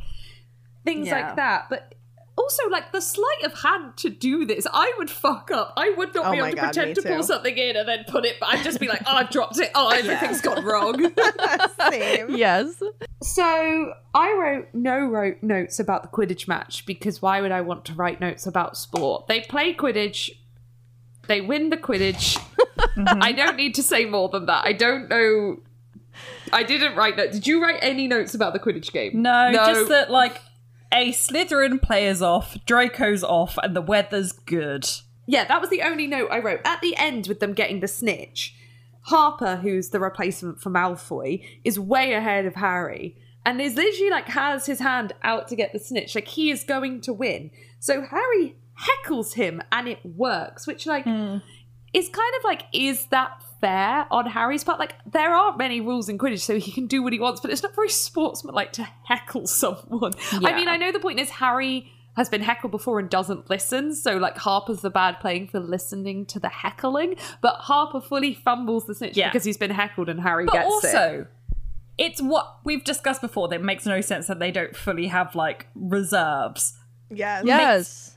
things 0.86 1.07
Yeah. 1.07 1.14
like 1.26 1.36
that. 1.38 1.70
But 1.72 1.95
also, 2.40 2.70
like 2.70 2.94
the 2.94 3.02
sleight 3.02 3.44
of 3.44 3.53
hand 3.53 3.98
to 3.98 4.10
do 4.10 4.45
this, 4.45 4.66
I 4.72 4.94
would 4.98 5.10
fuck 5.10 5.52
up. 5.52 5.74
I 5.76 5.90
would 5.90 6.16
not 6.16 6.28
Oh 6.28 6.32
be 6.32 6.38
able 6.38 6.49
to 6.49 6.56
God, 6.56 6.74
pretend 6.74 6.95
to 6.95 7.02
pull 7.02 7.22
something 7.22 7.57
in 7.57 7.76
and 7.76 7.88
then 7.88 8.06
put 8.07 8.24
it. 8.24 8.38
But 8.40 8.49
I'd 8.49 8.64
just 8.64 8.80
be 8.80 8.88
like, 8.88 9.02
oh, 9.06 9.14
I've 9.14 9.30
dropped 9.30 9.60
it. 9.60 9.72
Oh, 9.76 9.90
everything's 9.94 10.40
gone 10.40 10.64
wrong. 10.64 10.95
Same. 11.91 12.38
Yes. 12.38 12.82
So 13.22 13.94
I 14.14 14.34
wrote 14.34 14.68
no 14.74 15.06
wrote 15.06 15.44
notes 15.44 15.82
about 15.82 16.02
the 16.03 16.07
Quidditch 16.07 16.48
match 16.48 16.86
because 16.86 17.22
why 17.22 17.41
would 17.41 17.52
I 17.52 17.60
want 17.60 17.84
to 17.86 17.94
write 17.94 18.22
notes 18.22 18.48
about 18.48 18.78
sport? 18.78 19.28
They 19.28 19.41
play 19.41 19.74
Quidditch. 19.74 20.32
They 21.28 21.41
win 21.41 21.70
the 21.70 21.78
Quidditch. 21.78 22.38
Mm-hmm. 22.95 23.22
I 23.22 23.34
don't 23.34 23.57
need 23.57 23.76
to 23.76 23.84
say 23.84 24.06
more 24.06 24.30
than 24.30 24.45
that. 24.45 24.66
I 24.66 24.72
don't 24.72 25.10
know. 25.10 25.60
I 26.53 26.64
didn't 26.64 26.95
write 26.95 27.18
notes. 27.18 27.34
Did 27.34 27.48
you 27.48 27.61
write 27.61 27.80
any 27.82 28.07
notes 28.07 28.34
about 28.34 28.53
the 28.53 28.60
Quidditch 28.60 28.94
game? 28.94 29.22
No, 29.22 29.52
just 29.53 29.90
that 29.90 30.10
like 30.10 30.41
a 30.91 31.11
Slytherin 31.11 31.82
player's 31.82 32.22
off, 32.22 32.57
Draco's 32.66 33.24
off, 33.24 33.57
and 33.61 33.76
the 33.76 33.82
weather's 33.82 34.32
good. 34.32 34.90
Yeah, 35.28 35.45
that 35.45 35.61
was 35.61 35.70
the 35.70 35.84
only 35.84 36.07
note 36.07 36.30
I 36.32 36.40
wrote. 36.40 36.61
At 36.66 36.82
the 36.82 36.95
end, 36.98 37.28
with 37.28 37.40
them 37.40 37.53
getting 37.53 37.80
the 37.80 37.88
snitch, 37.88 38.56
Harper, 39.02 39.57
who's 39.57 39.90
the 39.90 39.99
replacement 39.99 40.60
for 40.61 40.70
Malfoy, 40.72 41.45
is 41.64 41.80
way 41.80 42.14
ahead 42.14 42.45
of 42.45 42.56
Harry. 42.56 43.16
And 43.45 43.61
is 43.61 43.76
literally 43.76 44.11
like 44.11 44.28
has 44.28 44.66
his 44.66 44.80
hand 44.80 45.14
out 45.24 45.48
to 45.48 45.56
get 45.56 45.72
the 45.72 45.80
snitch. 45.80 46.14
Like 46.14 46.28
he 46.28 46.52
is 46.52 46.64
going 46.64 47.02
to 47.02 47.14
win. 47.14 47.52
So 47.80 48.02
Harry 48.02 48.57
heckles 48.80 49.34
him 49.34 49.61
and 49.72 49.88
it 49.88 50.06
works, 50.06 50.68
which 50.68 50.86
like 50.86 51.06
hmm. 51.06 51.38
is 51.94 52.10
kind 52.10 52.34
of 52.38 52.44
like, 52.44 52.64
is 52.74 53.06
that 53.07 53.41
fair 53.61 54.06
on 54.11 54.26
Harry's 54.27 54.64
part? 54.64 54.80
Like 54.80 54.95
there 55.11 55.34
aren't 55.34 55.57
many 55.57 55.81
rules 55.81 56.10
in 56.10 56.18
Quidditch, 56.18 56.40
so 56.41 56.60
he 56.60 56.72
can 56.72 56.88
do 56.88 57.02
what 57.03 57.14
he 57.14 57.19
wants, 57.19 57.41
but 57.41 57.52
it's 57.52 57.64
not 57.64 57.76
very 57.76 57.90
sportsmanlike 57.90 58.73
to 58.73 58.88
heckle 59.06 59.48
someone. 59.61 60.14
I 60.34 60.53
mean, 60.56 60.68
I 60.68 60.77
know 60.77 60.91
the 60.91 60.99
point 60.99 61.19
is 61.19 61.30
Harry 61.30 61.91
has 62.15 62.27
been 62.27 62.41
heckled 62.41 62.72
before 62.72 62.99
and 62.99 63.10
doesn't 63.10 63.49
listen. 63.49 63.95
So 63.95 64.18
like 64.18 64.36
Harper's 64.38 64.81
the 64.81 64.90
bad 64.90 65.19
playing 65.22 65.48
for 65.48 65.60
listening 65.60 66.26
to 66.27 66.40
the 66.40 66.49
heckling, 66.49 67.15
but 67.41 67.56
Harper 67.56 68.02
fully 68.02 68.34
fumbles 68.34 68.86
the 68.88 68.95
snitch 68.95 69.15
Yeah. 69.15 69.30
because 69.30 69.45
he's 69.45 69.57
been 69.57 69.72
heckled 69.72 70.10
and 70.10 70.19
Harry 70.22 70.45
But 70.45 70.53
gets 70.53 70.65
it. 70.65 70.72
also, 70.72 71.27
it's 71.98 72.22
what 72.22 72.57
we've 72.65 72.84
discussed 72.84 73.22
before 73.22 73.48
that 73.49 73.61
makes 73.61 73.86
no 73.86 74.02
sense 74.02 74.27
that 74.27 74.40
they 74.40 74.52
don't 74.52 74.76
fully 74.76 75.07
have 75.07 75.34
like 75.36 75.68
reserves. 75.76 76.73
Yes. 77.10 77.44
Yes. 77.45 78.15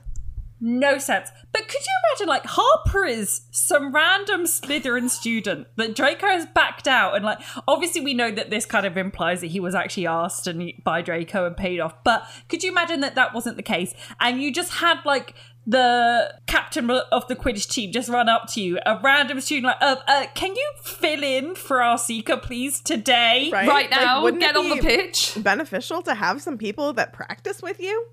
No 0.65 0.97
sense. 0.97 1.29
But 1.51 1.67
could 1.67 1.81
you 1.81 1.91
imagine, 2.09 2.27
like, 2.29 2.45
Harper 2.45 3.03
is 3.03 3.41
some 3.51 3.93
random 3.93 4.45
Slytherin 4.45 5.09
student 5.09 5.67
that 5.75 5.93
Draco 5.93 6.25
has 6.27 6.45
backed 6.45 6.87
out, 6.87 7.17
and 7.17 7.25
like, 7.25 7.39
obviously 7.67 7.99
we 7.99 8.13
know 8.13 8.31
that 8.31 8.49
this 8.49 8.65
kind 8.65 8.85
of 8.85 8.95
implies 8.95 9.41
that 9.41 9.47
he 9.47 9.59
was 9.59 9.75
actually 9.75 10.07
asked 10.07 10.47
and 10.47 10.71
by 10.85 11.01
Draco 11.01 11.45
and 11.45 11.57
paid 11.57 11.81
off. 11.81 12.01
But 12.05 12.25
could 12.47 12.63
you 12.63 12.71
imagine 12.71 13.01
that 13.01 13.15
that 13.15 13.33
wasn't 13.33 13.57
the 13.57 13.61
case, 13.61 13.93
and 14.21 14.41
you 14.41 14.53
just 14.53 14.75
had 14.75 14.99
like 15.03 15.33
the 15.67 16.33
captain 16.47 16.89
of 16.89 17.27
the 17.27 17.35
Quidditch 17.35 17.69
team 17.69 17.91
just 17.91 18.07
run 18.07 18.29
up 18.29 18.47
to 18.53 18.61
you, 18.61 18.79
a 18.85 19.01
random 19.03 19.41
student, 19.41 19.65
like, 19.65 19.81
uh, 19.81 19.97
uh, 20.07 20.27
can 20.33 20.55
you 20.55 20.71
fill 20.81 21.23
in 21.23 21.55
for 21.55 21.81
our 21.81 21.97
seeker, 21.97 22.37
please, 22.37 22.79
today? 22.79 23.49
Right, 23.51 23.67
Right 23.67 23.91
Like, 23.91 24.01
now, 24.01 24.23
wouldn't 24.23 24.41
get 24.41 24.55
it 24.55 24.59
on 24.59 24.69
the 24.69 24.81
pitch. 24.81 25.33
Beneficial 25.37 26.01
to 26.03 26.15
have 26.15 26.41
some 26.41 26.57
people 26.57 26.93
that 26.93 27.11
practice 27.11 27.61
with 27.61 27.81
you. 27.81 28.07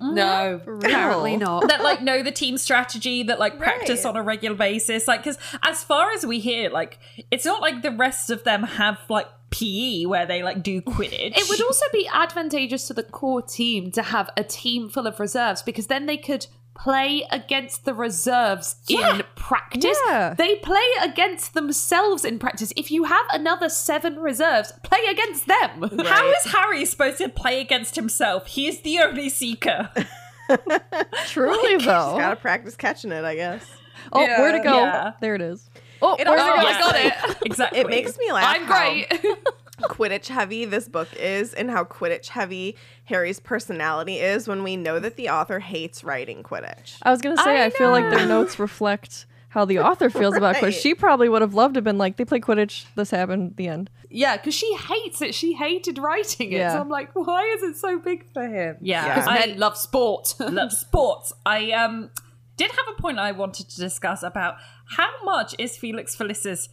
Mm-hmm. 0.00 0.14
No, 0.14 0.60
apparently 0.78 1.36
not. 1.36 1.68
that 1.68 1.82
like 1.82 2.00
know 2.02 2.22
the 2.22 2.32
team 2.32 2.56
strategy 2.56 3.22
that 3.24 3.38
like 3.38 3.58
practice 3.58 4.04
Right. 4.04 4.10
on 4.10 4.16
a 4.16 4.22
regular 4.22 4.56
basis. 4.56 5.06
Like 5.06 5.20
because 5.22 5.38
as 5.62 5.84
far 5.84 6.10
as 6.12 6.24
we 6.24 6.40
hear 6.40 6.70
like 6.70 6.98
it's 7.30 7.44
not 7.44 7.60
like 7.60 7.82
the 7.82 7.90
rest 7.90 8.30
of 8.30 8.44
them 8.44 8.62
have 8.62 8.98
like 9.08 9.26
pe 9.50 10.06
where 10.06 10.26
they 10.26 10.42
like 10.42 10.62
do 10.62 10.80
quidditch. 10.80 11.36
It 11.36 11.48
would 11.48 11.60
also 11.60 11.84
be 11.92 12.08
advantageous 12.12 12.86
to 12.86 12.94
the 12.94 13.02
core 13.02 13.42
team 13.42 13.90
to 13.92 14.02
have 14.02 14.30
a 14.36 14.44
team 14.44 14.88
full 14.88 15.06
of 15.06 15.18
reserves 15.20 15.60
because 15.62 15.88
then 15.88 16.06
they 16.06 16.16
could 16.16 16.46
play 16.82 17.26
against 17.30 17.84
the 17.84 17.92
reserves 17.94 18.76
in 18.88 19.22
practice. 19.34 19.96
Yeah. 20.08 20.34
They 20.36 20.56
play 20.56 20.86
against 21.02 21.52
themselves 21.54 22.24
in 22.24 22.38
practice. 22.38 22.72
If 22.76 22.90
you 22.90 23.04
have 23.04 23.26
another 23.32 23.68
seven 23.68 24.16
reserves, 24.18 24.72
play 24.82 25.00
against 25.10 25.46
them. 25.46 25.90
how 26.06 26.30
is 26.30 26.44
harry 26.52 26.84
supposed 26.86 27.18
to 27.18 27.28
play 27.28 27.60
against 27.60 27.96
himself 27.96 28.46
he 28.46 28.66
is 28.66 28.80
the 28.80 28.98
only 28.98 29.28
seeker 29.28 29.90
Truly 31.26 31.76
though. 31.76 32.16
Gotta 32.18 32.36
practice 32.36 32.76
catching 32.76 33.12
it, 33.12 33.24
I 33.24 33.34
guess. 33.36 33.64
oh, 34.12 34.24
where 34.24 34.52
to 34.52 34.62
go? 34.62 34.74
Yeah. 34.76 35.12
There 35.20 35.34
it 35.34 35.42
is. 35.42 35.68
Oh, 36.02 36.16
It 36.18 36.26
where'd 36.26 36.40
also- 36.40 36.52
it 36.52 36.62
go? 36.62 36.68
I 36.68 36.80
got 36.80 37.30
it. 37.30 37.36
exactly 37.46 37.80
It 37.80 37.88
makes 37.88 38.16
me 38.18 38.32
laugh. 38.32 38.56
I'm 38.56 38.66
great. 38.66 39.36
Quidditch 39.82 40.28
heavy 40.28 40.64
this 40.64 40.88
book 40.88 41.08
is, 41.16 41.54
and 41.54 41.70
how 41.70 41.84
Quidditch 41.84 42.28
heavy 42.28 42.76
Harry's 43.04 43.40
personality 43.40 44.18
is 44.18 44.46
when 44.48 44.62
we 44.62 44.76
know 44.76 44.98
that 44.98 45.16
the 45.16 45.28
author 45.28 45.58
hates 45.58 46.04
writing 46.04 46.42
Quidditch. 46.42 46.96
I 47.02 47.10
was 47.10 47.20
gonna 47.20 47.36
say 47.36 47.60
I 47.60 47.66
I, 47.66 47.70
feel 47.70 47.90
like 47.90 48.10
their 48.10 48.26
notes 48.26 48.58
reflect 48.58 49.26
how 49.48 49.64
the 49.64 49.80
author 49.80 50.10
feels 50.10 50.36
about 50.36 50.56
Quidditch. 50.56 50.80
She 50.80 50.94
probably 50.94 51.28
would 51.28 51.42
have 51.42 51.54
loved 51.54 51.74
to 51.74 51.78
have 51.78 51.84
been 51.84 51.98
like, 51.98 52.16
they 52.16 52.24
play 52.24 52.38
Quidditch, 52.38 52.84
this 52.94 53.10
happened, 53.10 53.54
the 53.56 53.66
end. 53.66 53.90
yeah, 54.08 54.36
because 54.36 54.54
she 54.54 54.72
hates 54.76 55.20
it. 55.22 55.34
She 55.34 55.54
hated 55.54 55.98
writing 55.98 56.52
it. 56.52 56.58
Yeah. 56.58 56.74
So 56.74 56.80
I'm 56.80 56.88
like, 56.88 57.10
why 57.14 57.44
is 57.56 57.62
it 57.64 57.76
so 57.76 57.98
big 57.98 58.32
for 58.32 58.42
him? 58.46 58.76
yeah, 58.80 59.06
Yeah. 59.06 59.14
Because 59.14 59.28
I 59.28 59.46
men 59.46 59.58
love 59.58 59.76
sport. 59.76 60.34
love 60.40 60.72
sports 60.72 61.32
i 61.46 61.70
um 61.72 62.10
did 62.56 62.70
have 62.70 62.86
a 62.96 63.00
point 63.00 63.18
i 63.18 63.32
wanted 63.32 63.68
to 63.68 63.76
discuss 63.76 64.22
about 64.22 64.56
how 64.96 65.08
much 65.24 65.54
is 65.58 65.76
felix 65.76 66.14
felicis 66.16 66.68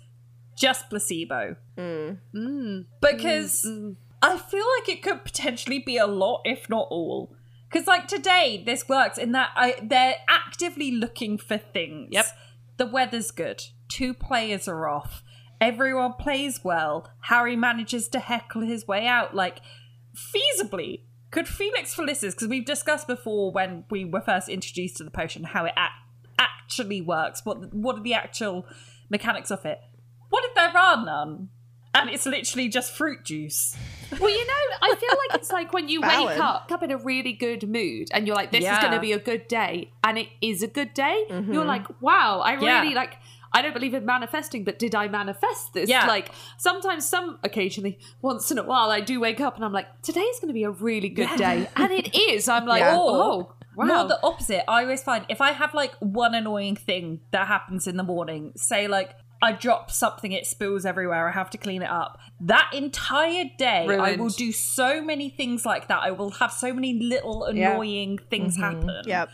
just 0.58 0.90
placebo 0.90 1.56
mm. 1.78 2.18
Mm. 2.36 2.86
because 3.00 3.64
mm, 3.66 3.96
I 4.22 4.38
feel 4.38 4.66
like 4.80 4.90
it 4.90 5.04
could 5.04 5.24
potentially 5.24 5.80
be 5.80 5.98
a 5.98 6.08
lot, 6.08 6.42
if 6.44 6.70
not 6.70 6.88
all. 6.90 7.36
Because 7.70 7.88
like 7.88 8.08
today, 8.08 8.64
this 8.66 8.90
works 8.90 9.18
in 9.18 9.34
that 9.34 9.52
I, 9.56 9.76
they're 9.82 10.16
actively 10.28 10.92
looking 10.92 11.38
for 11.38 11.58
things. 11.58 12.10
Yep. 12.12 12.26
The 12.78 12.88
weather's 12.88 13.32
good. 13.32 13.64
Two 13.90 14.14
players 14.14 14.68
are 14.68 14.88
off. 14.88 15.24
Everyone 15.60 16.14
plays 16.14 16.64
well. 16.64 17.10
Harry 17.22 17.56
manages 17.56 18.08
to 18.10 18.20
heckle 18.20 18.62
his 18.62 18.88
way 18.88 19.08
out. 19.08 19.36
Like, 19.36 19.60
feasibly, 20.16 21.02
could 21.32 21.48
Felix 21.48 21.96
Felicis, 21.96 22.32
because 22.32 22.48
we've 22.48 22.66
discussed 22.66 23.08
before 23.08 23.52
when 23.52 23.84
we 23.90 24.06
were 24.06 24.22
first 24.22 24.50
introduced 24.50 24.98
to 24.98 25.04
the 25.04 25.12
potion, 25.12 25.44
how 25.44 25.66
it 25.66 25.74
ac- 25.78 26.40
actually 26.40 27.02
works. 27.02 27.42
What 27.44 27.74
what 27.74 27.98
are 27.98 28.04
the 28.04 28.14
actual 28.14 28.66
mechanics 29.10 29.52
of 29.52 29.66
it? 29.66 29.80
What 30.30 30.44
if 30.46 30.56
there 30.56 30.76
are 30.76 31.04
none? 31.06 31.50
And 31.94 32.10
it's 32.10 32.26
literally 32.26 32.70
just 32.70 32.92
fruit 32.94 33.24
juice. 33.26 33.76
Well, 34.20 34.30
you 34.30 34.46
know, 34.46 34.54
I 34.82 34.96
feel 34.96 35.10
like 35.10 35.40
it's 35.42 35.52
like 35.52 35.74
when 35.74 35.90
you 35.90 36.02
Valid. 36.02 36.28
wake 36.30 36.40
up, 36.40 36.72
up 36.72 36.84
in 36.84 36.92
a 36.92 36.98
really 36.98 37.34
good 37.34 37.68
mood 37.68 38.10
and 38.14 38.28
you're 38.28 38.36
like, 38.36 38.52
this 38.52 38.64
is 38.64 38.78
going 38.80 38.92
to 38.94 39.00
be 39.00 39.14
a 39.14 39.20
good 39.20 39.48
day. 39.48 39.92
And 40.04 40.18
it 40.18 40.28
is 40.42 40.62
a 40.64 40.68
good 40.68 40.94
day. 40.94 41.26
Mm-hmm. 41.30 41.54
You're 41.54 41.66
like, 41.66 41.86
wow, 42.02 42.40
I 42.40 42.60
Yeah. 42.60 42.82
really 42.82 42.94
like. 42.94 43.18
I 43.54 43.62
don't 43.62 43.74
believe 43.74 43.94
in 43.94 44.06
manifesting, 44.06 44.66
but 44.66 44.78
did 44.78 44.94
I 44.94 45.08
manifest 45.08 45.74
this? 45.74 45.90
Yeah. 45.90 46.06
Like 46.06 46.30
sometimes, 46.58 47.06
some 47.08 47.40
occasionally, 47.44 47.98
once 48.22 48.52
in 48.52 48.58
a 48.60 48.64
while, 48.64 48.92
I 48.92 49.00
do 49.00 49.20
wake 49.22 49.40
up 49.40 49.56
and 49.56 49.64
I'm 49.66 49.72
like, 49.72 49.88
today's 50.04 50.40
going 50.40 50.50
to 50.50 50.54
be 50.54 50.64
a 50.66 50.70
really 50.70 51.10
good 51.10 51.30
day, 51.38 51.68
and 51.78 51.92
it 51.92 52.14
is. 52.30 52.50
I'm 52.50 52.66
like, 52.66 52.82
Yeah. 52.82 52.96
oh, 52.98 53.56
wow. 53.76 53.86
More 53.86 54.08
the 54.08 54.20
opposite. 54.22 54.70
I 54.70 54.84
always 54.84 55.02
find 55.02 55.26
if 55.30 55.40
I 55.40 55.54
have 55.54 55.74
like 55.74 55.94
one 56.00 56.36
annoying 56.36 56.76
thing 56.76 57.22
that 57.32 57.48
happens 57.48 57.88
in 57.88 57.96
the 57.96 58.04
morning, 58.04 58.52
say 58.58 58.88
like 58.88 59.12
I 59.42 59.52
drop 59.52 59.92
something, 59.92 60.32
it 60.32 60.46
spills 60.46 60.86
everywhere, 60.86 61.30
I 61.30 61.32
have 61.32 61.50
to 61.52 61.58
clean 61.58 61.82
it 61.82 61.90
up. 61.90 62.20
That 62.40 62.72
entire 62.74 63.46
day, 63.58 63.88
I 63.88 64.16
will 64.16 64.30
do 64.30 64.52
so 64.52 65.02
many 65.02 65.30
things 65.30 65.66
like 65.66 65.88
that. 65.88 66.02
I 66.02 66.12
will 66.12 66.32
have 66.32 66.52
so 66.52 66.74
many 66.74 66.94
little 66.94 67.48
Yeah. 67.54 67.72
annoying 67.72 68.18
things 68.30 68.58
mm-hmm. 68.58 68.88
happen. 68.88 69.02
Yep. 69.06 69.30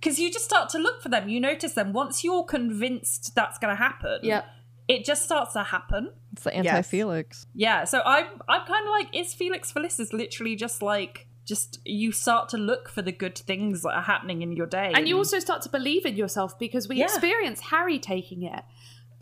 Because 0.00 0.18
you 0.18 0.32
just 0.32 0.44
start 0.44 0.68
to 0.70 0.78
look 0.78 1.02
for 1.02 1.08
them, 1.10 1.28
you 1.28 1.38
notice 1.38 1.74
them. 1.74 1.92
Once 1.92 2.24
you're 2.24 2.44
convinced 2.44 3.34
that's 3.34 3.58
going 3.58 3.76
to 3.76 3.80
happen, 3.80 4.20
Yeah. 4.22 4.42
it 4.88 5.04
just 5.04 5.22
starts 5.22 5.52
to 5.52 5.62
happen. 5.62 6.12
It's 6.32 6.44
the 6.44 6.54
anti 6.54 6.82
Felix. 6.82 7.46
Yeah, 7.54 7.84
so 7.84 8.00
I'm 8.04 8.26
I'm 8.48 8.66
kind 8.66 8.86
of 8.86 8.90
like, 8.90 9.14
is 9.14 9.34
Felix 9.34 9.72
Felicis 9.72 10.12
literally 10.12 10.56
just 10.56 10.82
like 10.82 11.28
just 11.44 11.80
you 11.84 12.12
start 12.12 12.48
to 12.50 12.56
look 12.56 12.88
for 12.88 13.02
the 13.02 13.12
good 13.12 13.36
things 13.36 13.82
that 13.82 13.90
are 13.90 14.02
happening 14.02 14.42
in 14.42 14.52
your 14.52 14.66
day, 14.66 14.92
And 14.94 15.08
you 15.08 15.16
also 15.18 15.38
start 15.38 15.62
to 15.62 15.68
believe 15.68 16.06
in 16.06 16.16
yourself 16.16 16.58
because 16.58 16.88
we 16.88 16.96
Yeah. 16.96 17.04
experience 17.04 17.60
Harry 17.60 17.98
taking 17.98 18.42
it. 18.42 18.62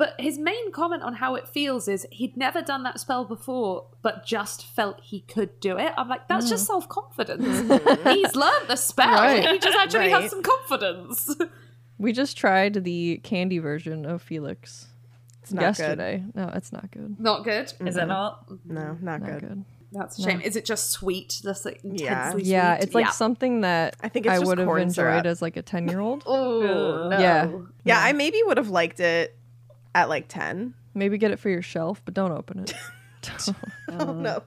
But 0.01 0.15
his 0.19 0.39
main 0.39 0.73
comment 0.73 1.03
on 1.03 1.17
how 1.17 1.35
it 1.35 1.47
feels 1.47 1.87
is 1.87 2.07
he'd 2.11 2.35
never 2.35 2.63
done 2.63 2.85
that 2.85 2.99
spell 2.99 3.27
before, 3.27 3.89
but 4.01 4.25
just 4.25 4.65
felt 4.67 4.99
he 5.03 5.21
could 5.21 5.61
do 5.61 5.77
it. 5.77 5.93
I'm 5.95 6.09
like, 6.09 6.27
that's 6.27 6.49
just 6.49 6.65
hmm. 6.65 6.73
self 6.73 6.89
confidence. 6.89 7.45
He's 8.05 8.35
learned 8.35 8.69
the 8.69 8.77
spell. 8.77 9.21
Right. 9.21 9.47
He 9.47 9.59
just 9.59 9.77
actually 9.77 10.11
Right. 10.11 10.23
has 10.23 10.31
some 10.31 10.43
confidence. 10.43 11.37
We 11.99 12.15
just 12.15 12.39
tried 12.39 12.83
the 12.83 13.21
candy 13.23 13.59
version 13.59 14.07
of 14.07 14.23
Felix 14.23 14.87
It's 15.43 15.53
not 15.53 15.61
yesterday. 15.61 16.25
No, 16.35 16.51
it's 16.55 16.73
not 16.73 16.91
good. 16.91 17.21
Not 17.21 17.45
good. 17.45 17.71
is 17.81 17.99
it 17.99 18.07
not? 18.07 18.49
No, 18.65 18.81
mm. 18.81 19.03
not, 19.03 19.21
Not 19.21 19.31
good. 19.31 19.41
good. 19.41 19.65
That's 19.93 20.19
a 20.19 20.23
shame. 20.23 20.41
Is 20.41 20.57
it 20.57 20.65
just 20.65 20.89
sweet? 20.93 21.43
That's 21.45 21.67
like 21.67 21.81
Yeah. 21.83 22.29
intensely 22.29 22.51
Yeah, 22.51 22.77
sweet? 22.77 22.85
it's 22.85 22.95
like 22.95 23.05
Yeah. 23.05 23.11
something 23.11 23.61
that 23.61 23.97
I 24.01 24.09
think 24.09 24.25
it's 24.25 24.35
I 24.35 24.39
would 24.39 24.57
have 24.57 24.67
enjoyed 24.67 24.95
syrup. 24.95 25.27
as 25.27 25.43
like 25.43 25.59
a 25.59 25.63
10 25.63 25.89
year 25.89 26.01
old. 26.01 26.23
Oh, 26.27 27.09
no. 27.11 27.19
Yeah. 27.19 27.51
Yeah, 27.85 28.01
I 28.01 28.15
maybe 28.15 28.41
would 28.47 28.57
have 28.57 28.71
liked 28.71 29.01
it 29.01 29.37
at 29.95 30.09
like 30.09 30.27
10. 30.29 30.75
Maybe 30.95 31.19
get 31.19 31.31
it 31.31 31.39
for 31.39 31.49
your 31.51 31.63
shelf, 31.63 32.03
but 32.05 32.15
don't 32.15 32.33
open 32.33 32.61
it. 32.61 32.75
Oh, 33.91 34.15
no. 34.15 34.43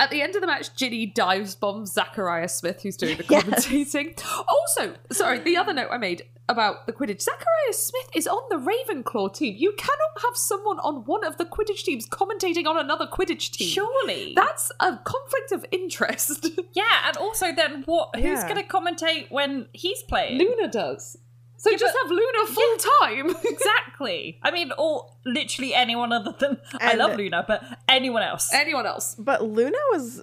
At 0.00 0.10
the 0.10 0.22
end 0.22 0.34
of 0.34 0.40
the 0.40 0.46
match, 0.48 0.74
Ginny 0.74 1.06
dives 1.06 1.54
bombs 1.54 1.92
Zachariah 1.92 2.48
Smith, 2.48 2.82
who's 2.82 2.96
doing 2.96 3.16
the 3.16 3.22
commentating. 3.22 4.20
Also, 4.48 4.94
sorry, 5.12 5.38
the 5.38 5.56
other 5.56 5.72
note 5.72 5.88
I 5.92 5.96
made 5.98 6.22
about 6.48 6.86
the 6.88 6.92
Quidditch. 6.92 7.20
Zachariah 7.22 7.72
Smith 7.72 8.08
is 8.12 8.26
on 8.26 8.42
the 8.50 8.56
Ravenclaw 8.56 9.32
team. 9.34 9.54
You 9.56 9.72
cannot 9.78 10.20
have 10.22 10.36
someone 10.36 10.80
on 10.80 11.04
one 11.04 11.24
of 11.24 11.36
the 11.36 11.44
Quidditch 11.44 11.84
teams 11.84 12.08
commentating 12.08 12.66
on 12.66 12.76
another 12.76 13.06
Quidditch 13.06 13.52
team. 13.52 13.68
Surely. 13.68 14.32
That's 14.34 14.72
a 14.80 14.96
conflict 15.04 15.52
of 15.52 15.64
interest. 15.70 16.48
yeah, 16.72 17.06
and 17.06 17.16
also 17.18 17.52
then 17.54 17.82
what 17.84 18.16
who's 18.16 18.24
Yeah. 18.24 18.48
gonna 18.48 18.64
commentate 18.64 19.30
when 19.30 19.68
he's 19.74 20.02
playing? 20.02 20.38
Luna 20.38 20.66
does. 20.68 21.18
So 21.62 21.70
just 21.76 21.94
but- 21.94 22.02
have 22.02 22.10
Luna 22.10 22.46
full 22.46 22.76
time. 23.00 23.36
Exactly. 23.44 24.38
I 24.42 24.50
mean, 24.50 24.72
or 24.78 25.10
literally 25.26 25.74
anyone 25.74 26.10
other 26.12 26.32
than 26.38 26.58
I 26.80 26.94
love 26.94 27.16
Luna, 27.18 27.44
but 27.46 27.62
anyone 27.86 28.22
else. 28.22 28.50
Anyone 28.54 28.86
else? 28.86 29.14
But 29.18 29.42
Luna 29.44 29.76
was 29.92 30.22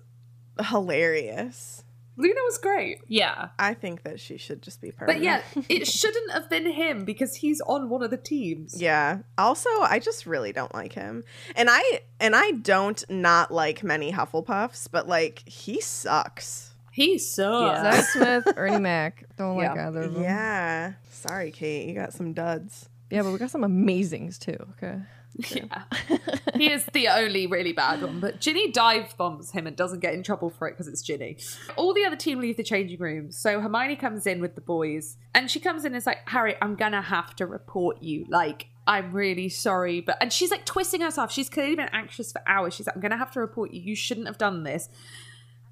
hilarious. 0.72 1.84
Luna 2.20 2.40
was 2.46 2.58
great. 2.58 2.98
yeah. 3.08 3.50
I 3.60 3.76
think 3.76 4.02
that 4.02 4.20
she 4.20 4.38
should 4.38 4.64
just 4.64 4.82
be 4.82 4.92
perfect. 4.92 5.20
But 5.20 5.24
permanent. 5.24 5.44
yeah, 5.56 5.64
it 5.70 5.86
shouldn't 6.00 6.32
have 6.32 6.50
been 6.50 6.66
him 6.72 7.06
because 7.06 7.36
he's 7.36 7.62
on 7.62 7.90
one 7.90 8.02
of 8.02 8.10
the 8.10 8.18
teams. 8.18 8.82
Yeah. 8.82 9.20
Also, 9.38 9.70
I 9.82 10.00
just 10.00 10.26
really 10.26 10.52
don't 10.52 10.74
like 10.74 10.94
him. 10.94 11.24
And 11.56 11.70
I 11.70 12.02
and 12.20 12.36
I 12.36 12.52
don't 12.52 13.04
not 13.10 13.52
like 13.52 13.84
many 13.84 14.12
Hufflepuffs, 14.12 14.88
but 14.92 15.08
like 15.08 15.44
he 15.48 15.80
sucks. 15.82 16.67
He 16.98 17.20
sucks. 17.20 17.80
Zach 17.96 18.06
Smith, 18.06 18.54
Ernie 18.58 18.80
Mac. 18.80 19.26
Don't 19.38 19.56
like 19.56 19.76
Yeah. 19.76 19.88
either 19.90 20.02
of 20.02 20.14
them. 20.16 20.24
Yeah. 20.24 20.94
Sorry, 21.12 21.52
Kate. 21.52 21.88
You 21.88 21.94
got 21.94 22.12
some 22.12 22.34
duds. 22.34 22.90
Yeah, 23.12 23.22
but 23.22 23.32
we 23.34 23.38
got 23.38 23.52
some 23.52 23.62
amazings 23.62 24.40
too. 24.40 24.58
Okay. 24.72 25.00
Yeah. 25.52 25.84
he 26.56 26.72
is 26.72 26.84
the 26.94 27.10
only 27.10 27.46
really 27.46 27.72
bad 27.72 28.02
one, 28.02 28.20
but 28.20 28.40
Ginny 28.42 28.72
dive 28.72 29.16
bombs 29.18 29.52
him 29.52 29.68
and 29.68 29.76
doesn't 29.76 30.00
get 30.00 30.16
in 30.16 30.24
trouble 30.24 30.50
for 30.50 30.68
it 30.68 30.72
because 30.72 30.88
it's 30.88 31.04
Ginny. 31.04 31.38
All 31.76 31.94
the 31.94 32.04
other 32.06 32.16
team 32.16 32.40
leave 32.40 32.58
the 32.58 32.64
changing 32.64 32.98
room, 33.00 33.30
so 33.32 33.62
Hermione 33.62 33.98
comes 33.98 34.26
in 34.26 34.42
with 34.42 34.56
the 34.56 34.62
boys, 34.62 35.18
and 35.36 35.52
she 35.52 35.60
comes 35.60 35.84
in 35.86 35.88
and 35.92 35.96
is 35.98 36.08
like, 36.08 36.28
Harry, 36.30 36.56
I'm 36.60 36.74
gonna 36.74 37.04
have 37.04 37.36
to 37.36 37.46
report 37.46 38.02
you. 38.02 38.26
Like, 38.30 38.66
I'm 38.88 39.12
really 39.12 39.50
sorry, 39.50 40.02
but 40.02 40.18
and 40.22 40.34
she's 40.34 40.50
like 40.50 40.66
twisting 40.66 41.02
herself. 41.02 41.32
She's 41.32 41.50
clearly 41.50 41.76
been 41.76 41.90
anxious 41.94 42.32
for 42.32 42.42
hours. 42.48 42.74
She's 42.74 42.88
like, 42.88 42.96
I'm 42.96 43.02
gonna 43.04 43.18
have 43.18 43.32
to 43.34 43.40
report 43.40 43.72
you. 43.72 43.82
You 43.82 43.96
shouldn't 43.96 44.26
have 44.26 44.40
done 44.40 44.64
this. 44.64 44.90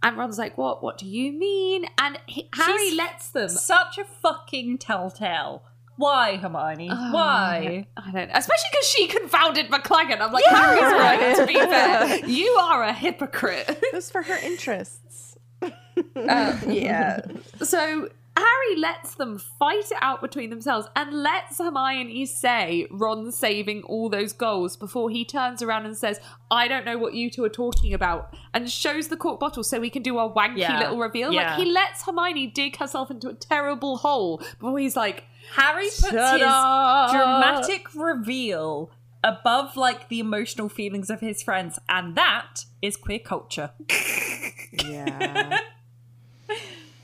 And 0.04 0.18
Ron's 0.18 0.38
like, 0.38 0.58
What? 0.58 0.84
What 0.84 0.98
do 0.98 1.08
you 1.08 1.32
mean? 1.32 1.86
And 2.00 2.20
he, 2.28 2.50
Harry 2.54 2.90
She's 2.90 2.98
lets 2.98 3.30
them. 3.30 3.50
Such 3.50 3.98
a 3.98 4.06
fucking 4.06 4.78
telltale. 4.78 5.64
Why, 5.98 6.36
Hermione? 6.36 6.90
Why? 6.90 7.88
I 7.96 8.12
don't 8.12 8.28
know. 8.28 8.34
Especially 8.34 8.70
because 8.72 8.88
she 8.88 9.08
confounded 9.08 9.70
McLaggen. 9.70 10.20
I'm 10.20 10.34
like, 10.34 10.44
Harry's 10.46 10.82
right, 10.82 11.36
to 11.38 11.46
be 11.48 11.54
fair. 11.54 12.26
You 12.26 12.48
are 12.62 12.84
a 12.84 12.94
hypocrite. 12.94 13.70
It 13.70 13.94
was 13.94 14.12
for 14.12 14.22
her 14.22 14.38
interests. 14.38 15.38
Uh, 15.62 15.70
yeah. 16.68 17.22
So 17.64 18.10
Harry 18.46 18.80
lets 18.80 19.16
them 19.16 19.38
fight 19.38 19.92
it 19.92 19.98
out 20.02 20.22
between 20.22 20.50
themselves 20.50 20.88
and 20.96 21.12
lets 21.24 21.58
Hermione 21.58 22.26
say 22.26 22.88
Ron's 22.92 23.38
saving 23.38 23.84
all 23.84 24.10
those 24.10 24.34
goals 24.34 24.78
before 24.78 25.10
he 25.10 25.26
turns 25.26 25.62
around 25.62 25.86
and 25.86 25.98
says, 25.98 26.20
I 26.52 26.68
don't 26.68 26.86
know 26.86 26.98
what 26.98 27.14
you 27.14 27.30
two 27.30 27.44
are 27.44 27.50
talking 27.50 27.94
about, 27.94 28.34
and 28.54 28.70
shows 28.70 29.08
the 29.08 29.18
cork 29.18 29.40
bottle 29.40 29.64
so 29.64 29.80
we 29.80 29.90
can 29.90 30.02
do 30.04 30.18
our 30.18 30.30
wanky 30.32 30.58
Yeah. 30.60 30.80
little 30.80 30.98
reveal. 31.00 31.32
Yeah. 31.34 31.52
Like, 31.56 31.60
he 31.66 31.72
lets 31.72 32.04
Hermione 32.06 32.48
dig 32.48 32.78
herself 32.78 33.10
into 33.12 33.30
a 33.30 33.34
terrible 33.34 33.98
hole 33.98 34.38
before 34.60 34.78
he's 34.80 34.96
like, 34.96 35.24
Harry 35.54 35.86
puts 35.86 36.10
Ta-da! 36.12 37.06
his 37.08 37.14
dramatic 37.14 37.94
reveal 37.96 38.92
above 39.24 39.76
like 39.76 40.08
the 40.10 40.20
emotional 40.20 40.70
feelings 40.70 41.10
of 41.10 41.20
his 41.20 41.42
friends, 41.42 41.80
and 41.90 42.16
that 42.16 42.66
is 42.82 42.96
queer 42.98 43.20
culture. 43.20 43.72
Yeah. 44.84 45.60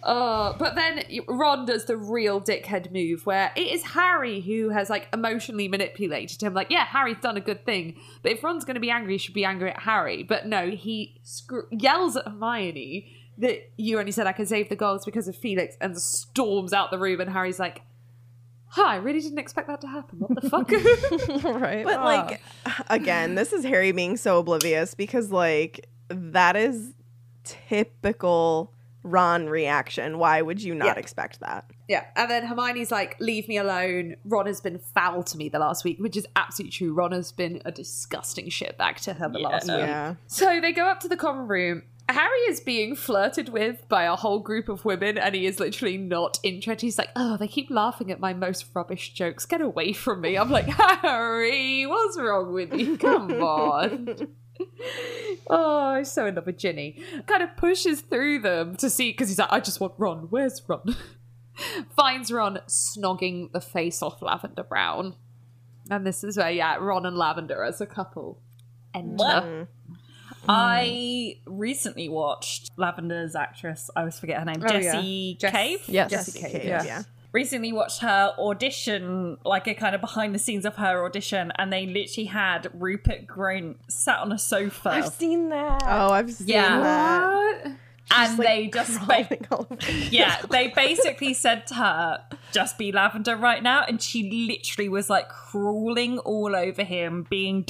Uh, 0.03 0.53
but 0.57 0.75
then 0.75 1.03
Ron 1.27 1.65
does 1.65 1.85
the 1.85 1.95
real 1.95 2.41
dickhead 2.41 2.91
move 2.91 3.25
where 3.25 3.51
it 3.55 3.67
is 3.67 3.83
Harry 3.83 4.41
who 4.41 4.69
has 4.69 4.89
like 4.89 5.07
emotionally 5.13 5.67
manipulated 5.67 6.41
him. 6.41 6.53
Like, 6.53 6.71
yeah, 6.71 6.85
Harry's 6.85 7.19
done 7.21 7.37
a 7.37 7.41
good 7.41 7.65
thing, 7.65 7.99
but 8.23 8.31
if 8.31 8.43
Ron's 8.43 8.65
going 8.65 8.75
to 8.75 8.81
be 8.81 8.89
angry, 8.89 9.13
he 9.13 9.17
should 9.19 9.35
be 9.35 9.45
angry 9.45 9.69
at 9.69 9.81
Harry. 9.81 10.23
But 10.23 10.47
no, 10.47 10.69
he 10.69 11.19
scr- 11.23 11.67
yells 11.71 12.17
at 12.17 12.27
Hermione 12.27 13.11
that 13.37 13.71
you 13.77 13.99
only 13.99 14.11
said 14.11 14.25
I 14.27 14.31
can 14.31 14.45
save 14.45 14.69
the 14.69 14.75
goals 14.75 15.05
because 15.05 15.27
of 15.27 15.35
Felix 15.35 15.75
and 15.79 15.99
storms 15.99 16.73
out 16.73 16.89
the 16.91 16.97
room. 16.97 17.21
And 17.21 17.29
Harry's 17.29 17.59
like, 17.59 17.81
Hi, 18.69 18.93
I 18.93 18.95
really 18.95 19.19
didn't 19.19 19.39
expect 19.39 19.67
that 19.67 19.81
to 19.81 19.87
happen. 19.87 20.19
What 20.19 20.41
the 20.41 20.49
fuck? 20.49 20.71
right. 21.61 21.83
But 21.83 21.99
like 22.05 22.41
again, 22.89 23.35
this 23.35 23.51
is 23.51 23.65
Harry 23.65 23.91
being 23.91 24.15
so 24.15 24.39
oblivious 24.39 24.95
because 24.95 25.29
like 25.29 25.89
that 26.07 26.55
is 26.55 26.93
typical 27.43 28.73
Ron 29.03 29.47
reaction. 29.47 30.17
Why 30.19 30.41
would 30.41 30.61
you 30.61 30.75
not 30.75 30.85
Yeah. 30.87 30.93
expect 30.99 31.39
that? 31.39 31.65
Yeah, 31.87 32.05
and 32.15 32.29
then 32.29 32.45
Hermione's 32.45 32.91
like, 32.91 33.17
"Leave 33.19 33.47
me 33.47 33.57
alone." 33.57 34.15
Ron 34.25 34.45
has 34.45 34.61
been 34.61 34.79
foul 34.79 35.23
to 35.23 35.37
me 35.37 35.49
the 35.49 35.59
last 35.59 35.83
week, 35.83 35.97
which 35.99 36.15
is 36.15 36.27
absolutely 36.35 36.71
true. 36.71 36.93
Ron 36.93 37.11
has 37.11 37.31
been 37.31 37.61
a 37.65 37.71
disgusting 37.71 38.49
shit 38.49 38.77
back 38.77 38.99
to 39.01 39.13
her 39.13 39.27
the 39.29 39.39
Yeah, 39.39 39.47
last 39.47 39.65
no. 39.67 39.77
week. 39.77 39.85
Yeah. 39.87 40.15
So 40.27 40.61
they 40.61 40.71
go 40.71 40.85
up 40.87 40.99
to 41.01 41.07
the 41.07 41.17
common 41.17 41.47
room. 41.47 41.83
Harry 42.09 42.39
is 42.49 42.59
being 42.59 42.93
flirted 42.93 43.49
with 43.49 43.87
by 43.87 44.03
a 44.03 44.17
whole 44.17 44.39
group 44.39 44.67
of 44.67 44.83
women, 44.83 45.17
and 45.17 45.33
he 45.33 45.45
is 45.45 45.59
literally 45.61 45.97
not 45.97 46.39
interested. 46.43 46.85
He's 46.85 46.97
like, 46.97 47.09
"Oh, 47.15 47.37
they 47.37 47.47
keep 47.47 47.69
laughing 47.69 48.11
at 48.11 48.19
my 48.19 48.33
most 48.33 48.65
rubbish 48.73 49.13
jokes. 49.13 49.45
Get 49.45 49.61
away 49.61 49.93
from 49.93 50.19
me!" 50.21 50.37
I'm 50.37 50.49
like, 50.49 50.65
Harry, 51.01 51.85
what's 51.85 52.19
wrong 52.19 52.51
with 52.53 52.73
you? 52.73 52.97
Come 52.97 53.31
on. 53.41 54.27
Oh, 55.49 55.97
he's 55.97 56.11
so 56.11 56.25
in 56.25 56.35
love 56.35 56.45
with 56.45 56.57
Ginny. 56.57 57.03
Kind 57.27 57.43
of 57.43 57.55
pushes 57.57 58.01
through 58.01 58.39
them 58.39 58.75
to 58.77 58.89
see 58.89 59.11
because 59.11 59.29
he's 59.29 59.39
like, 59.39 59.51
I 59.51 59.59
just 59.59 59.79
want 59.79 59.93
Ron. 59.97 60.27
Where's 60.29 60.61
Ron? 60.67 60.95
Finds 61.95 62.31
Ron 62.31 62.59
snogging 62.67 63.51
the 63.51 63.61
face 63.61 64.01
off 64.01 64.21
Lavender 64.21 64.63
Brown. 64.63 65.15
And 65.89 66.05
this 66.07 66.23
is 66.23 66.37
where, 66.37 66.49
yeah, 66.51 66.77
Ron 66.79 67.05
and 67.05 67.17
Lavender 67.17 67.63
as 67.63 67.81
a 67.81 67.85
couple 67.85 68.39
enter. 68.93 69.15
What? 69.15 69.43
Hmm. 69.43 69.61
I 70.47 71.37
recently 71.45 72.09
watched 72.09 72.71
Lavender's 72.77 73.35
actress. 73.35 73.89
I 73.95 73.99
always 74.01 74.17
forget 74.19 74.39
her 74.39 74.45
name. 74.45 74.63
Oh. 74.63 74.67
Jessie 74.67 75.37
Jess- 75.39 75.51
Cave. 75.51 75.81
yes. 75.87 76.09
Jessica 76.09 76.39
Cave, 76.39 76.51
Cave. 76.51 76.63
Yes. 76.65 76.85
Yeah. 76.85 77.03
Recently 77.31 77.71
watched 77.73 78.01
her 78.01 78.33
audition, 78.37 79.37
like 79.45 79.67
a 79.67 79.73
kind 79.73 79.95
of 79.95 80.01
behind 80.01 80.35
the 80.35 80.39
scenes 80.39 80.65
of 80.65 80.75
her 80.75 81.05
audition, 81.05 81.51
and 81.57 81.71
they 81.71 81.85
literally 81.85 82.25
had 82.27 82.69
Rupert 82.73 83.25
Grint 83.27 83.75
sat 83.89 84.19
on 84.19 84.31
a 84.31 84.37
sofa, 84.39 84.89
I've 84.89 85.07
seen 85.13 85.49
that. 85.49 85.81
Oh, 85.85 86.11
I've 86.11 86.31
seen 86.31 86.47
Yeah. 86.49 86.79
that. 86.79 87.63
What? 87.63 87.73
and 88.13 88.37
like, 88.39 88.47
they 88.47 88.67
just 88.67 88.99
ba- 88.99 89.05
crawling 89.05 89.47
all 89.51 89.67
over. 89.71 89.91
yeah, 90.09 90.41
they 90.49 90.67
basically 90.67 91.33
said 91.33 91.65
to 91.67 91.75
her, 91.75 92.21
"Just 92.51 92.77
be 92.77 92.91
Lavender 92.91 93.37
right 93.37 93.63
now," 93.63 93.85
and 93.87 94.01
she 94.01 94.47
literally 94.49 94.89
was 94.89 95.09
like 95.09 95.29
crawling 95.29 96.19
all 96.19 96.53
over 96.53 96.83
him, 96.83 97.25
being 97.29 97.63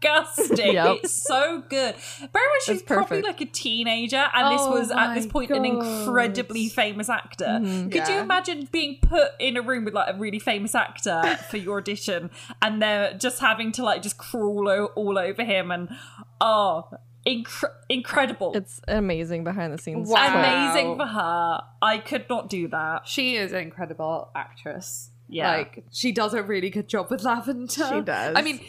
disgusting. 0.00 0.74
Yep. 0.74 0.96
It's 1.02 1.22
so 1.26 1.62
good. 1.68 1.94
Bear 2.32 2.42
in 2.42 2.48
mind, 2.48 2.62
she's 2.64 2.82
probably 2.82 3.22
like 3.22 3.40
a 3.40 3.46
teenager, 3.46 4.24
and 4.34 4.52
this 4.54 4.60
Oh 4.62 4.72
was 4.72 4.90
at 4.90 5.14
this 5.14 5.26
my 5.26 5.30
point 5.30 5.50
an 5.50 5.64
incredibly 5.64 6.68
famous 6.68 7.08
actor. 7.08 7.46
Mm-hmm. 7.46 7.88
Could 7.90 8.08
you 8.08 8.18
imagine 8.18 8.68
being 8.70 8.98
put 9.00 9.32
in 9.38 9.56
a 9.56 9.62
room 9.62 9.84
with 9.84 9.94
like 9.94 10.14
a 10.14 10.18
really 10.18 10.38
famous 10.38 10.74
actor 10.74 11.38
for 11.50 11.56
your 11.56 11.78
audition, 11.78 12.30
and 12.62 12.82
they're 12.82 13.14
just 13.14 13.40
having 13.40 13.72
to 13.72 13.82
like 13.82 14.02
just 14.02 14.18
crawl 14.18 14.68
o- 14.68 14.92
all 14.94 15.18
over 15.18 15.44
him, 15.44 15.70
and 15.70 15.88
oh, 16.40 16.88
incre- 17.26 17.74
incredible. 17.88 18.52
It's 18.54 18.80
amazing 18.88 19.44
behind 19.44 19.72
the 19.72 19.78
scenes. 19.78 20.08
Wow. 20.08 20.38
Amazing 20.38 20.96
for 20.96 21.06
her. 21.06 21.60
I 21.82 21.98
could 21.98 22.26
not 22.28 22.48
do 22.48 22.68
that. 22.68 23.06
She 23.06 23.36
is 23.36 23.52
an 23.52 23.60
incredible 23.60 24.30
actress. 24.34 25.10
Yeah. 25.30 25.50
Like, 25.58 25.84
she 25.92 26.12
does 26.12 26.32
a 26.32 26.42
really 26.42 26.70
good 26.70 26.88
job 26.88 27.10
with 27.10 27.22
Lavender. 27.22 27.70
She 27.70 28.00
does. 28.00 28.34
I 28.34 28.40
mean, 28.40 28.60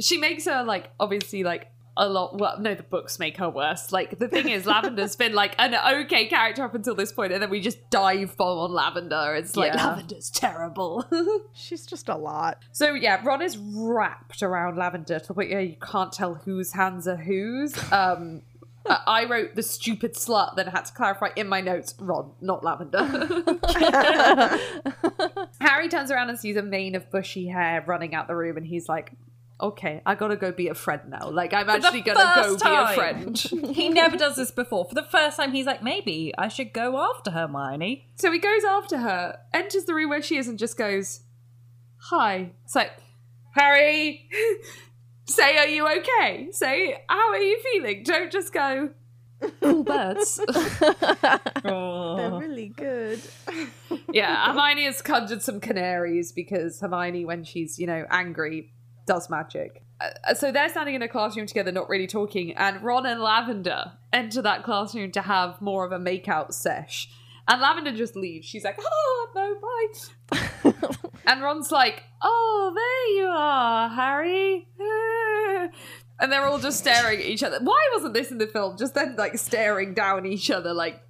she 0.00 0.18
makes 0.18 0.44
her, 0.46 0.62
like, 0.64 0.90
obviously, 1.00 1.44
like, 1.44 1.68
a 2.00 2.08
lot. 2.08 2.38
Well, 2.38 2.60
no, 2.60 2.76
the 2.76 2.84
books 2.84 3.18
make 3.18 3.38
her 3.38 3.50
worse. 3.50 3.90
Like, 3.90 4.20
the 4.20 4.28
thing 4.28 4.48
is, 4.48 4.66
Lavender's 4.66 5.16
been, 5.16 5.32
like, 5.34 5.56
an 5.58 5.74
okay 6.02 6.26
character 6.26 6.62
up 6.62 6.72
until 6.74 6.94
this 6.94 7.10
point, 7.10 7.32
and 7.32 7.42
then 7.42 7.50
we 7.50 7.58
just 7.60 7.90
dive 7.90 8.36
bomb 8.36 8.58
on 8.58 8.72
Lavender. 8.72 9.34
It's 9.34 9.56
like, 9.56 9.74
Yeah. 9.74 9.84
Lavender's 9.96 10.30
terrible. 10.30 11.04
She's 11.54 11.84
just 11.86 12.08
a 12.08 12.14
lot. 12.16 12.62
So 12.70 12.94
yeah, 12.94 13.20
Ron 13.24 13.42
is 13.42 13.58
wrapped 13.58 14.44
around 14.44 14.76
Lavender 14.76 15.18
to 15.18 15.26
the 15.28 15.34
point 15.34 15.50
where 15.50 15.60
you 15.60 15.76
can't 15.82 16.12
tell 16.12 16.34
whose 16.34 16.72
hands 16.72 17.08
are 17.08 17.16
whose. 17.16 17.76
Um, 17.92 18.42
I 18.86 19.02
I 19.06 19.24
wrote 19.24 19.54
the 19.56 19.62
stupid 19.64 20.14
slut, 20.14 20.54
then 20.56 20.68
had 20.68 20.84
to 20.86 20.92
clarify 20.94 21.28
in 21.34 21.48
my 21.48 21.60
notes, 21.60 21.94
Ron, 21.98 22.30
not 22.40 22.62
Lavender. 22.64 23.02
Harry 25.60 25.88
turns 25.88 26.10
around 26.10 26.30
and 26.30 26.38
sees 26.38 26.56
a 26.56 26.62
mane 26.62 26.94
of 26.94 27.10
bushy 27.10 27.48
hair 27.48 27.82
running 27.86 28.14
out 28.14 28.28
the 28.28 28.36
room, 28.36 28.56
and 28.56 28.64
he's 28.64 28.88
like, 28.88 29.12
"Okay, 29.60 30.02
I 30.06 30.14
gotta 30.14 30.36
go 30.36 30.52
be 30.52 30.68
a 30.68 30.74
friend 30.74 31.02
now. 31.08 31.30
Like 31.30 31.52
I'm 31.52 31.66
the 31.66 31.72
actually 31.74 32.02
gonna 32.02 32.32
go 32.34 32.42
first 32.42 32.64
be 32.64 32.70
a 32.70 32.94
friend." 32.94 33.38
he 33.76 33.88
never 33.88 34.16
does 34.16 34.36
this 34.36 34.50
before. 34.50 34.84
For 34.84 34.94
the 34.94 35.02
first 35.02 35.36
time, 35.36 35.52
he's 35.52 35.66
like, 35.66 35.82
maybe 35.82 36.32
I 36.38 36.48
should 36.48 36.72
go 36.72 36.98
after 36.98 37.30
Hermione. 37.30 38.08
So 38.16 38.30
he 38.32 38.38
goes 38.38 38.64
after 38.64 38.98
her, 38.98 39.38
enters 39.52 39.84
the 39.84 39.94
room 39.94 40.10
where 40.10 40.22
she 40.22 40.36
is, 40.36 40.48
and 40.48 40.58
just 40.58 40.76
goes, 40.76 41.20
Hi. 42.10 42.52
It's 42.64 42.74
like, 42.74 42.92
Harry, 43.54 44.28
say, 45.26 45.58
Are 45.58 45.66
you 45.68 45.88
okay? 45.98 46.48
Say, 46.52 47.02
How 47.08 47.30
are 47.30 47.38
you 47.38 47.60
feeling? 47.72 48.02
Don't 48.04 48.30
just 48.30 48.52
go, 48.52 48.90
cool 49.60 49.84
birds. 49.84 50.40
They're 51.62 52.30
really 52.38 52.72
good. 52.76 53.20
yeah, 54.12 54.46
Hermione 54.46 54.84
has 54.84 55.02
conjured 55.02 55.42
some 55.42 55.60
canaries 55.60 56.32
because 56.32 56.80
Hermione, 56.80 57.24
when 57.24 57.44
she's, 57.44 57.78
you 57.78 57.86
know, 57.86 58.04
angry, 58.10 58.72
does 59.08 59.28
magic. 59.28 59.82
Uh, 60.00 60.34
so 60.34 60.52
they're 60.52 60.68
standing 60.68 60.94
in 60.94 61.02
a 61.02 61.08
classroom 61.08 61.46
together, 61.46 61.72
not 61.72 61.88
really 61.88 62.06
talking, 62.06 62.52
and 62.54 62.80
Ron 62.82 63.04
and 63.06 63.20
Lavender 63.20 63.92
enter 64.12 64.40
that 64.42 64.62
classroom 64.62 65.10
to 65.12 65.22
have 65.22 65.60
more 65.60 65.84
of 65.84 65.90
a 65.92 65.98
makeout 65.98 66.52
sesh. 66.52 67.10
And 67.48 67.60
Lavender 67.60 67.92
just 67.96 68.14
leaves. 68.14 68.46
She's 68.46 68.62
like, 68.62 68.78
oh, 68.78 69.28
no, 69.34 69.56
bye. 69.58 70.72
and 71.26 71.42
Ron's 71.42 71.72
like, 71.72 72.04
oh, 72.22 72.72
there 72.74 73.22
you 73.24 73.30
are, 73.30 73.88
Harry. 73.88 74.68
and 76.20 76.30
they're 76.30 76.44
all 76.44 76.58
just 76.58 76.78
staring 76.78 77.20
at 77.20 77.24
each 77.26 77.42
other. 77.42 77.58
Why 77.62 77.88
wasn't 77.94 78.14
this 78.14 78.30
in 78.30 78.38
the 78.38 78.46
film? 78.46 78.76
Just 78.76 78.94
them, 78.94 79.16
like, 79.16 79.38
staring 79.38 79.94
down 79.94 80.26
each 80.26 80.50
other, 80.50 80.74
like, 80.74 81.02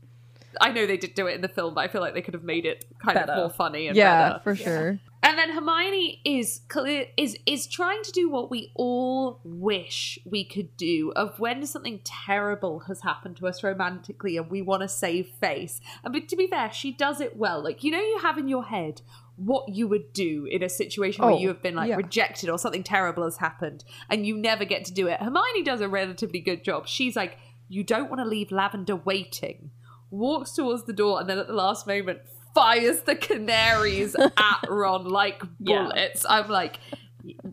I 0.61 0.71
know 0.73 0.87
they 0.87 0.97
did 0.97 1.15
do 1.15 1.27
it 1.27 1.35
in 1.35 1.41
the 1.41 1.49
film, 1.49 1.75
but 1.75 1.83
I 1.83 1.89
feel 1.89 2.01
like 2.01 2.15
they 2.15 2.23
could 2.23 2.35
have 2.35 2.45
made 2.45 2.65
it 2.67 2.85
kind 3.05 3.17
Better. 3.17 3.33
of 3.33 3.39
more 3.39 3.51
funny 3.51 3.89
and 3.89 3.97
Yeah, 3.97 4.29
better. 4.29 4.41
for 4.45 4.55
sure. 4.57 4.99
And 5.23 5.37
then 5.37 5.51
Hermione 5.51 6.21
is 6.25 6.61
clear 6.69 7.07
is 7.17 7.37
is 7.45 7.67
trying 7.67 8.03
to 8.05 8.13
do 8.13 8.31
what 8.31 8.51
we 8.51 8.71
all 8.75 9.41
wish 9.45 10.19
we 10.25 10.45
could 10.45 10.77
do 10.77 11.13
of 11.17 11.39
when 11.41 11.67
something 11.67 12.01
terrible 12.05 12.81
has 12.81 13.03
happened 13.03 13.37
to 13.39 13.47
us 13.49 13.63
romantically 13.63 14.37
and 14.37 14.51
we 14.51 14.63
want 14.63 14.83
to 14.83 14.89
save 14.89 15.29
face. 15.41 15.81
And 16.05 16.13
but 16.13 16.29
to 16.29 16.37
be 16.37 16.47
fair, 16.47 16.73
she 16.73 16.93
does 16.93 17.21
it 17.21 17.37
well. 17.37 17.63
Like 17.63 17.83
you 17.83 17.91
know 17.91 18.01
you 18.01 18.19
have 18.23 18.39
in 18.39 18.49
your 18.49 18.65
head 18.65 19.03
what 19.37 19.69
you 19.69 19.87
would 19.87 20.13
do 20.13 20.47
in 20.51 20.63
a 20.63 20.69
situation 20.69 21.25
where 21.25 21.35
Oh, 21.35 21.39
you 21.39 21.49
have 21.49 21.63
been 21.63 21.77
like 21.77 21.89
yeah. 21.91 21.97
rejected 21.97 22.49
or 22.49 22.59
something 22.59 22.83
terrible 22.83 23.23
has 23.25 23.37
happened 23.37 23.85
and 24.11 24.27
you 24.27 24.37
never 24.37 24.65
get 24.65 24.85
to 24.87 24.93
do 24.93 25.07
it. 25.07 25.21
Hermione 25.21 25.63
does 25.63 25.81
a 25.81 25.89
relatively 25.89 26.41
good 26.41 26.65
job. 26.65 26.89
She's 26.89 27.15
like, 27.15 27.39
you 27.69 27.85
don't 27.85 28.09
want 28.09 28.21
to 28.21 28.25
leave 28.25 28.51
Lavender 28.51 28.97
waiting. 28.97 29.71
Walks 30.11 30.53
towards 30.53 30.85
the 30.85 30.93
door 30.93 31.21
and 31.21 31.29
then 31.29 31.39
at 31.39 31.47
the 31.47 31.53
last 31.53 31.87
moment 31.87 32.21
fires 32.59 33.01
the 33.03 33.15
canaries 33.17 34.15
at 34.37 34.65
Ron 34.69 35.05
like 35.05 35.43
Yeah. 35.61 35.83
bullets. 35.85 36.27
I'm 36.29 36.49
like, 36.49 36.79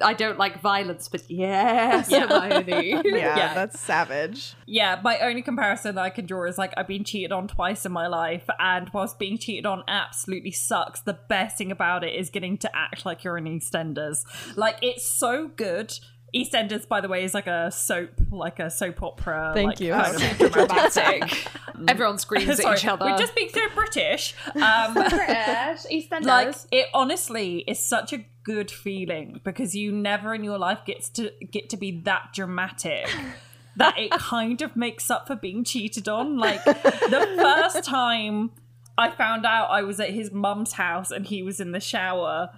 I 0.01 0.13
don't 0.13 0.37
like 0.39 0.61
violence, 0.61 1.09
but 1.09 1.29
yes, 1.29 2.09
Hermione. 2.09 2.91
Yeah, 3.05 3.37
Yeah. 3.37 3.53
that's 3.53 3.79
savage. 3.79 4.53
Yeah, 4.65 4.99
my 5.03 5.19
only 5.19 5.41
comparison 5.41 5.95
that 5.95 6.01
I 6.01 6.09
can 6.09 6.25
draw 6.25 6.45
is 6.47 6.57
like 6.57 6.73
I've 6.77 6.87
been 6.87 7.03
cheated 7.03 7.31
on 7.33 7.47
twice 7.47 7.85
in 7.85 7.91
my 7.91 8.07
life, 8.07 8.45
and 8.59 8.89
whilst 8.93 9.19
being 9.19 9.37
cheated 9.37 9.65
on 9.65 9.83
absolutely 9.87 10.51
sucks, 10.51 11.01
the 11.01 11.17
best 11.27 11.57
thing 11.57 11.71
about 11.71 12.03
it 12.03 12.13
is 12.15 12.29
getting 12.29 12.57
to 12.59 12.69
act 12.75 13.05
like 13.05 13.23
you're 13.23 13.37
in 13.37 13.45
EastEnders. 13.45 14.23
Like 14.55 14.77
it's 14.81 15.05
so 15.19 15.49
good. 15.49 15.93
EastEnders, 16.33 16.87
by 16.87 17.01
the 17.01 17.07
way, 17.07 17.23
is 17.23 17.33
like 17.33 17.47
a 17.47 17.71
soap, 17.71 18.09
like 18.31 18.59
a 18.59 18.69
soap 18.69 19.01
opera. 19.03 19.51
Thank 19.53 19.67
like, 19.67 19.79
you. 19.79 19.93
kind 19.93 20.17
Oh, 20.41 20.45
of 20.45 20.51
Dramatic. 20.51 21.47
Everyone 21.87 22.17
screams 22.17 22.49
at 22.49 22.57
Sorry, 22.57 22.77
each 22.77 22.85
other. 22.85 23.05
We're 23.05 23.17
just 23.17 23.35
being 23.35 23.49
so 23.49 23.61
British. 23.73 24.33
Um, 24.55 24.93
British, 24.93 25.85
EastEnders. 25.91 26.25
like 26.25 26.55
it 26.71 26.87
honestly 26.93 27.59
is 27.67 27.79
such 27.79 28.13
a 28.13 28.25
good 28.43 28.69
feeling 28.69 29.39
because 29.43 29.75
you 29.75 29.91
never 29.91 30.33
in 30.33 30.43
your 30.43 30.57
life 30.57 30.79
gets 30.85 31.09
to 31.09 31.31
get 31.51 31.69
to 31.69 31.77
be 31.77 32.01
that 32.01 32.29
dramatic 32.33 33.07
that 33.75 33.97
it 33.97 34.11
kind 34.11 34.61
of 34.61 34.75
makes 34.75 35.09
up 35.09 35.25
for 35.27 35.35
being 35.35 35.63
cheated 35.63 36.07
on 36.07 36.37
like 36.37 36.63
the 36.63 37.27
first 37.41 37.83
time 37.83 38.51
i 38.99 39.09
found 39.09 39.47
out 39.47 39.67
i 39.71 39.81
was 39.81 39.99
at 39.99 40.11
his 40.11 40.31
mum's 40.31 40.73
house 40.73 41.09
and 41.09 41.25
he 41.25 41.41
was 41.41 41.59
in 41.59 41.71
the 41.71 41.79
shower 41.79 42.49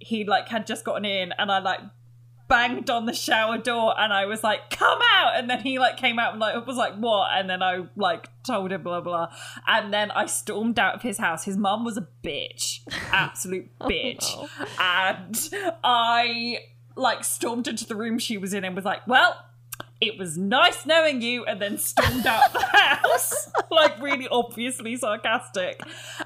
he 0.00 0.24
like 0.24 0.48
had 0.48 0.66
just 0.66 0.84
gotten 0.84 1.04
in 1.04 1.30
and 1.38 1.52
i 1.52 1.60
like 1.60 1.78
banged 2.48 2.90
on 2.90 3.06
the 3.06 3.12
shower 3.12 3.58
door 3.58 3.94
and 3.98 4.12
I 4.12 4.26
was 4.26 4.42
like, 4.42 4.70
come 4.70 4.98
out. 5.14 5.36
And 5.36 5.48
then 5.48 5.60
he 5.60 5.78
like 5.78 5.96
came 5.96 6.18
out 6.18 6.32
and 6.32 6.40
like 6.40 6.66
was 6.66 6.76
like, 6.76 6.94
what? 6.94 7.30
And 7.36 7.48
then 7.48 7.62
I 7.62 7.86
like 7.96 8.28
told 8.44 8.72
him 8.72 8.82
blah 8.82 9.00
blah. 9.00 9.28
And 9.66 9.92
then 9.92 10.10
I 10.10 10.26
stormed 10.26 10.78
out 10.78 10.94
of 10.94 11.02
his 11.02 11.18
house. 11.18 11.44
His 11.44 11.56
mum 11.56 11.84
was 11.84 11.96
a 11.96 12.08
bitch. 12.24 12.80
Absolute 13.12 13.70
oh, 13.80 13.88
bitch. 13.88 14.48
And 14.78 15.76
I 15.84 16.58
like 16.96 17.22
stormed 17.22 17.68
into 17.68 17.86
the 17.86 17.94
room 17.94 18.18
she 18.18 18.38
was 18.38 18.52
in 18.52 18.64
and 18.64 18.74
was 18.74 18.84
like, 18.84 19.06
well, 19.06 19.36
it 20.00 20.16
was 20.16 20.38
nice 20.38 20.86
knowing 20.86 21.22
you, 21.22 21.44
and 21.44 21.60
then 21.60 21.76
stormed 21.76 22.26
out 22.26 22.52
the 22.52 22.60
house, 22.60 23.50
like 23.70 24.00
really 24.00 24.28
obviously 24.28 24.96
sarcastic. 24.96 25.80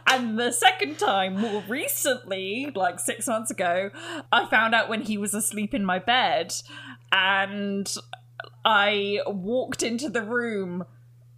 And 0.06 0.38
the 0.38 0.52
second 0.52 0.98
time, 0.98 1.40
more 1.40 1.64
recently, 1.66 2.70
like 2.74 3.00
six 3.00 3.26
months 3.26 3.50
ago, 3.50 3.90
I 4.30 4.46
found 4.46 4.74
out 4.74 4.90
when 4.90 5.02
he 5.02 5.16
was 5.16 5.32
asleep 5.32 5.72
in 5.72 5.86
my 5.86 5.98
bed, 5.98 6.54
and 7.10 7.90
I 8.64 9.20
walked 9.26 9.82
into 9.82 10.10
the 10.10 10.22
room, 10.22 10.84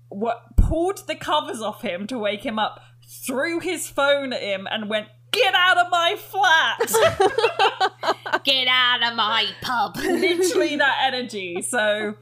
what 0.09 0.57
pulled 0.57 1.07
the 1.07 1.15
covers 1.17 1.61
off 1.63 1.83
him 1.83 2.07
to 2.09 2.19
wake 2.19 2.45
him 2.45 2.59
up, 2.59 2.81
threw 3.07 3.61
his 3.61 3.89
phone 3.89 4.33
at 4.33 4.43
him, 4.43 4.67
and 4.71 4.91
went. 4.91 5.09
Get 5.35 5.55
out 5.55 5.79
of 5.79 5.91
my 5.91 6.17
flat! 6.17 6.79
Get 8.45 8.69
out 8.69 9.03
of 9.03 9.17
my 9.17 9.47
pub. 9.63 9.97
literally 10.05 10.77
that 10.77 10.99
energy. 11.05 11.63
So 11.63 12.15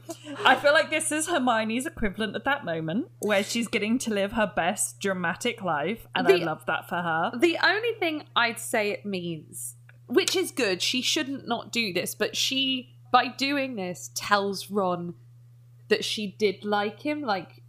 I 0.45 0.55
feel 0.55 0.73
like 0.73 0.89
this 0.89 1.11
is 1.11 1.27
Hermione's 1.27 1.85
equivalent 1.85 2.35
at 2.35 2.45
that 2.45 2.65
moment 2.65 3.07
where 3.19 3.43
she's 3.43 3.67
getting 3.67 3.97
to 3.99 4.13
live 4.13 4.33
her 4.33 4.51
best 4.55 4.99
dramatic 4.99 5.61
life, 5.61 6.07
and 6.15 6.27
I 6.27 6.35
love 6.35 6.65
that 6.67 6.87
for 6.87 6.95
her. 6.95 7.31
The 7.37 7.57
only 7.63 7.93
thing 7.99 8.23
I'd 8.35 8.59
say 8.59 8.91
it 8.91 9.05
means, 9.05 9.75
which 10.07 10.35
is 10.35 10.51
good, 10.51 10.81
she 10.81 11.01
shouldn't 11.01 11.47
not 11.47 11.71
do 11.71 11.93
this, 11.93 12.15
but 12.15 12.35
she, 12.35 12.95
by 13.11 13.27
doing 13.27 13.75
this, 13.75 14.11
tells 14.15 14.69
Ron 14.69 15.15
that 15.89 16.05
she 16.05 16.27
did 16.27 16.63
like 16.63 17.01
him. 17.01 17.21
Like, 17.21 17.62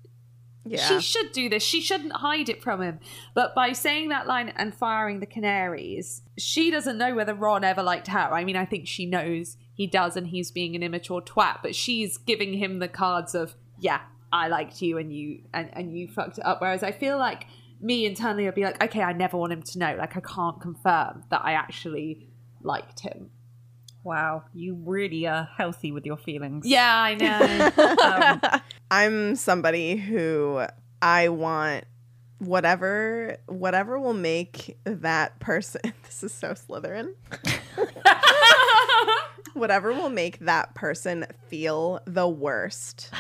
Yeah. 0.66 0.86
she 0.86 1.00
should 1.00 1.32
do 1.32 1.48
this. 1.48 1.62
She 1.62 1.80
shouldn't 1.80 2.12
hide 2.12 2.48
it 2.48 2.62
from 2.62 2.80
him. 2.80 3.00
But 3.34 3.54
by 3.54 3.72
saying 3.72 4.08
that 4.08 4.26
line 4.26 4.52
and 4.56 4.74
firing 4.74 5.20
the 5.20 5.26
canaries, 5.26 6.22
she 6.38 6.70
doesn't 6.70 6.98
know 6.98 7.14
whether 7.14 7.34
Ron 7.34 7.64
ever 7.64 7.82
liked 7.82 8.08
her. 8.08 8.18
I 8.18 8.44
mean, 8.44 8.56
I 8.56 8.64
think 8.64 8.86
she 8.86 9.06
knows 9.06 9.56
he 9.74 9.86
does 9.86 10.16
and 10.16 10.28
he's 10.28 10.50
being 10.50 10.74
an 10.74 10.82
immature 10.82 11.20
twat, 11.20 11.58
but 11.62 11.74
she's 11.74 12.16
giving 12.16 12.54
him 12.54 12.78
the 12.78 12.88
cards 12.88 13.34
of, 13.34 13.54
yeah, 13.78 14.00
I 14.32 14.48
liked 14.48 14.80
you 14.80 14.98
and 14.98 15.12
you 15.12 15.42
and, 15.52 15.68
and 15.72 15.96
you 15.96 16.08
fucked 16.08 16.38
it 16.38 16.46
up. 16.46 16.60
Whereas 16.60 16.82
I 16.82 16.92
feel 16.92 17.18
like 17.18 17.46
me 17.80 18.06
internally 18.06 18.46
would 18.46 18.54
be 18.54 18.64
like, 18.64 18.82
okay, 18.82 19.02
I 19.02 19.12
never 19.12 19.36
want 19.36 19.52
him 19.52 19.62
to 19.62 19.78
know. 19.78 19.96
Like 19.98 20.16
I 20.16 20.20
can't 20.20 20.60
confirm 20.60 21.24
that 21.30 21.42
I 21.44 21.52
actually 21.52 22.26
liked 22.62 23.00
him. 23.00 23.30
Wow, 24.05 24.44
you 24.52 24.74
really 24.85 25.26
are 25.26 25.48
healthy 25.56 25.90
with 25.90 26.05
your 26.05 26.18
feelings. 26.18 26.66
Yeah, 26.66 26.94
I 26.94 27.14
know. 27.14 27.70
Um, 28.05 28.40
I'm 28.90 29.35
somebody 29.35 29.97
who 29.97 30.62
I 31.01 31.31
want 31.31 31.85
whatever 32.39 33.39
whatever 33.47 33.98
will 33.98 34.14
make 34.14 34.76
that 34.85 35.39
person 35.40 35.81
this 36.05 36.22
is 36.22 36.35
so 36.35 36.51
Slytherin. 36.51 37.14
whatever 39.55 39.93
will 39.93 40.10
make 40.10 40.39
that 40.40 40.74
person 40.74 41.24
feel 41.48 42.01
the 42.05 42.28
worst, 42.28 43.10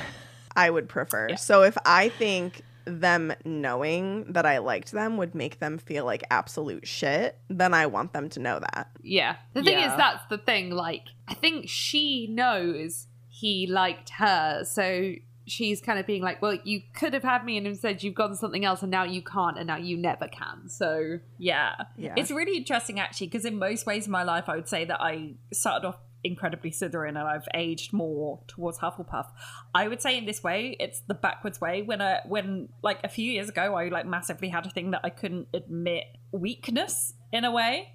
I 0.54 0.68
would 0.68 0.88
prefer. 0.88 1.36
So 1.36 1.62
if 1.62 1.78
I 1.86 2.10
think 2.10 2.62
them 2.86 3.32
knowing 3.44 4.24
that 4.32 4.46
I 4.46 4.58
liked 4.58 4.92
them 4.92 5.16
would 5.16 5.34
make 5.34 5.58
them 5.58 5.78
feel 5.78 6.04
like 6.04 6.22
absolute 6.30 6.86
shit, 6.86 7.38
then 7.48 7.74
I 7.74 7.86
want 7.86 8.12
them 8.12 8.28
to 8.30 8.40
know 8.40 8.60
that. 8.60 8.90
Yeah. 9.02 9.36
The 9.52 9.62
thing 9.62 9.78
is, 9.78 9.92
that's 9.96 10.24
the 10.28 10.38
thing. 10.38 10.70
Like, 10.70 11.04
I 11.28 11.34
think 11.34 11.68
she 11.68 12.26
knows 12.30 13.06
he 13.28 13.66
liked 13.66 14.10
her. 14.10 14.64
So 14.64 15.14
she's 15.46 15.80
kind 15.80 15.98
of 15.98 16.06
being 16.06 16.22
like, 16.22 16.40
well, 16.40 16.56
you 16.64 16.82
could 16.94 17.12
have 17.14 17.22
had 17.22 17.44
me, 17.44 17.56
and 17.56 17.66
instead 17.66 18.02
you've 18.02 18.14
gone 18.14 18.36
something 18.36 18.64
else, 18.64 18.82
and 18.82 18.90
now 18.90 19.04
you 19.04 19.22
can't, 19.22 19.58
and 19.58 19.66
now 19.66 19.76
you 19.76 19.96
never 19.96 20.28
can. 20.28 20.68
So, 20.68 21.18
Yeah. 21.38 21.74
Yeah. 21.96 22.14
It's 22.16 22.30
really 22.30 22.56
interesting 22.56 23.00
actually 23.00 23.28
because 23.28 23.44
in 23.44 23.58
most 23.58 23.86
ways 23.86 24.06
in 24.06 24.12
my 24.12 24.22
life 24.22 24.48
I 24.48 24.56
would 24.56 24.68
say 24.68 24.84
that 24.84 25.00
I 25.00 25.34
started 25.52 25.88
off 25.88 25.96
incredibly 26.24 26.70
Slytherin 26.70 27.10
and 27.10 27.18
I've 27.18 27.46
aged 27.54 27.92
more 27.92 28.40
towards 28.48 28.78
Hufflepuff. 28.78 29.26
I 29.74 29.86
would 29.86 30.00
say 30.00 30.16
in 30.16 30.24
this 30.24 30.42
way 30.42 30.76
it's 30.80 31.02
the 31.06 31.14
backwards 31.14 31.60
way 31.60 31.82
when 31.82 32.00
I 32.00 32.20
when 32.26 32.70
like 32.82 32.98
a 33.04 33.08
few 33.08 33.30
years 33.30 33.48
ago 33.48 33.74
I 33.74 33.88
like 33.88 34.06
massively 34.06 34.48
had 34.48 34.66
a 34.66 34.70
thing 34.70 34.90
that 34.92 35.02
I 35.04 35.10
couldn't 35.10 35.48
admit 35.54 36.04
weakness 36.32 37.14
in 37.32 37.44
a 37.44 37.52
way. 37.52 37.90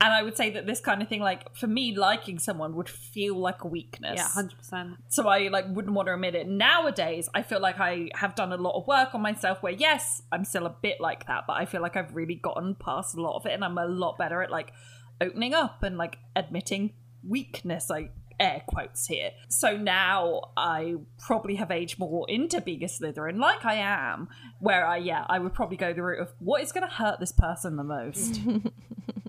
And 0.00 0.12
I 0.12 0.22
would 0.22 0.36
say 0.36 0.50
that 0.50 0.66
this 0.66 0.80
kind 0.80 1.02
of 1.02 1.08
thing 1.08 1.20
like 1.20 1.54
for 1.56 1.66
me 1.66 1.96
liking 1.96 2.38
someone 2.38 2.74
would 2.76 2.88
feel 2.88 3.36
like 3.36 3.62
a 3.64 3.68
weakness 3.68 4.16
yeah, 4.16 4.42
100%. 4.72 4.96
so 5.08 5.28
I 5.28 5.48
like 5.48 5.66
wouldn't 5.68 5.94
want 5.94 6.08
to 6.08 6.14
admit 6.14 6.34
it. 6.34 6.48
Nowadays, 6.48 7.28
I 7.34 7.42
feel 7.42 7.60
like 7.60 7.80
I 7.80 8.10
have 8.14 8.34
done 8.34 8.52
a 8.52 8.56
lot 8.56 8.78
of 8.78 8.86
work 8.86 9.14
on 9.14 9.22
myself. 9.22 9.62
Where 9.62 9.72
yes, 9.72 10.22
I'm 10.32 10.44
still 10.44 10.66
a 10.66 10.76
bit 10.82 11.00
like 11.00 11.26
that, 11.26 11.44
but 11.46 11.54
I 11.54 11.64
feel 11.64 11.80
like 11.80 11.96
I've 11.96 12.14
really 12.14 12.34
gotten 12.34 12.74
past 12.74 13.16
a 13.16 13.20
lot 13.22 13.36
of 13.36 13.46
it, 13.46 13.52
and 13.52 13.64
I'm 13.64 13.78
a 13.78 13.86
lot 13.86 14.18
better 14.18 14.42
at 14.42 14.50
like 14.50 14.72
opening 15.20 15.54
up 15.54 15.82
and 15.82 15.96
like 15.96 16.18
admitting 16.36 16.92
weakness. 17.26 17.90
I 17.90 18.10
air 18.40 18.62
quotes 18.66 19.06
here. 19.06 19.30
So 19.48 19.76
now 19.76 20.52
I 20.56 20.94
probably 21.18 21.56
have 21.56 21.70
aged 21.70 21.98
more 21.98 22.28
into 22.28 22.60
being 22.60 22.82
a 22.82 22.86
Slytherin, 22.86 23.38
like 23.38 23.64
I 23.64 23.74
am. 23.74 24.28
Where 24.60 24.86
I 24.86 24.98
yeah, 24.98 25.24
I 25.28 25.38
would 25.38 25.54
probably 25.54 25.76
go 25.76 25.92
the 25.92 26.02
route 26.02 26.20
of 26.20 26.32
what 26.38 26.62
is 26.62 26.72
going 26.72 26.88
to 26.88 26.94
hurt 26.94 27.20
this 27.20 27.32
person 27.32 27.76
the 27.76 27.84
most. 27.84 28.40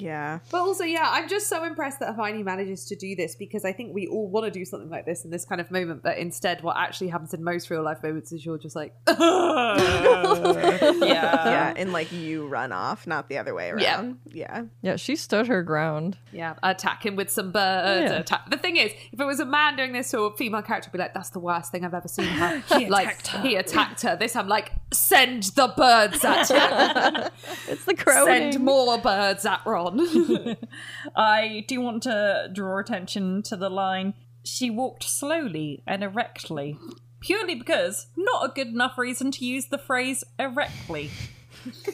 Yeah. 0.00 0.40
But 0.50 0.58
also, 0.58 0.84
yeah, 0.84 1.06
I'm 1.10 1.28
just 1.28 1.48
so 1.48 1.64
impressed 1.64 2.00
that 2.00 2.14
Hermione 2.14 2.42
manages 2.42 2.86
to 2.86 2.96
do 2.96 3.14
this 3.14 3.34
because 3.34 3.64
I 3.64 3.72
think 3.72 3.94
we 3.94 4.06
all 4.06 4.28
want 4.28 4.46
to 4.46 4.50
do 4.50 4.64
something 4.64 4.90
like 4.90 5.06
this 5.06 5.24
in 5.24 5.30
this 5.30 5.44
kind 5.44 5.60
of 5.60 5.70
moment, 5.70 6.02
but 6.02 6.18
instead, 6.18 6.62
what 6.62 6.76
actually 6.76 7.08
happens 7.08 7.34
in 7.34 7.44
most 7.44 7.70
real 7.70 7.82
life 7.82 8.02
moments 8.02 8.32
is 8.32 8.44
you're 8.44 8.58
just 8.58 8.76
like, 8.76 8.94
yeah. 9.08 11.00
yeah. 11.04 11.74
And 11.76 11.92
like 11.92 12.10
you 12.12 12.46
run 12.48 12.72
off, 12.72 13.06
not 13.06 13.28
the 13.28 13.38
other 13.38 13.54
way 13.54 13.70
around. 13.70 13.80
Yeah. 13.82 14.12
Yeah, 14.32 14.64
yeah 14.82 14.96
she 14.96 15.16
stood 15.16 15.46
her 15.46 15.62
ground. 15.62 16.18
yeah, 16.32 16.54
attack 16.62 17.04
him 17.04 17.16
with 17.16 17.30
some 17.30 17.52
birds. 17.52 18.10
Yeah. 18.10 18.18
Attack. 18.18 18.50
The 18.50 18.56
thing 18.56 18.76
is, 18.76 18.92
if 19.12 19.20
it 19.20 19.24
was 19.24 19.40
a 19.40 19.46
man 19.46 19.76
doing 19.76 19.92
this 19.92 20.10
to 20.10 20.22
a 20.22 20.36
female 20.36 20.62
character, 20.62 20.88
I'd 20.88 20.92
be 20.92 20.98
like, 20.98 21.14
that's 21.14 21.30
the 21.30 21.40
worst 21.40 21.72
thing 21.72 21.84
I've 21.84 21.94
ever 21.94 22.08
seen 22.08 22.26
her. 22.26 22.62
He 22.80 22.88
like, 22.88 23.08
attacked 23.08 23.26
her. 23.28 23.40
he 23.42 23.56
attacked 23.56 24.02
her. 24.02 24.16
This, 24.16 24.36
I'm 24.36 24.48
like, 24.48 24.72
send 24.92 25.42
the 25.42 25.72
birds 25.76 26.24
at 26.24 26.48
her. 26.48 27.30
It's 27.68 27.84
the 27.84 27.94
crow. 27.94 28.24
send 28.24 28.60
more 28.60 28.98
birds 28.98 29.44
at 29.44 29.60
Ron. 29.66 29.89
I 31.16 31.64
do 31.68 31.80
want 31.80 32.02
to 32.04 32.50
draw 32.52 32.78
attention 32.78 33.42
to 33.44 33.56
the 33.56 33.70
line 33.70 34.14
she 34.44 34.70
walked 34.70 35.04
slowly 35.04 35.82
and 35.86 36.02
erectly. 36.02 36.78
Purely 37.20 37.54
because 37.54 38.06
not 38.16 38.50
a 38.50 38.52
good 38.52 38.68
enough 38.68 38.96
reason 38.96 39.30
to 39.32 39.44
use 39.44 39.66
the 39.66 39.78
phrase 39.78 40.24
erectly. 40.38 41.10
I 41.66 41.92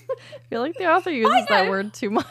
feel 0.49 0.61
like 0.61 0.77
the 0.77 0.87
author 0.87 1.11
uses 1.11 1.47
that 1.49 1.69
word 1.69 1.93
too 1.93 2.11
much. 2.11 2.27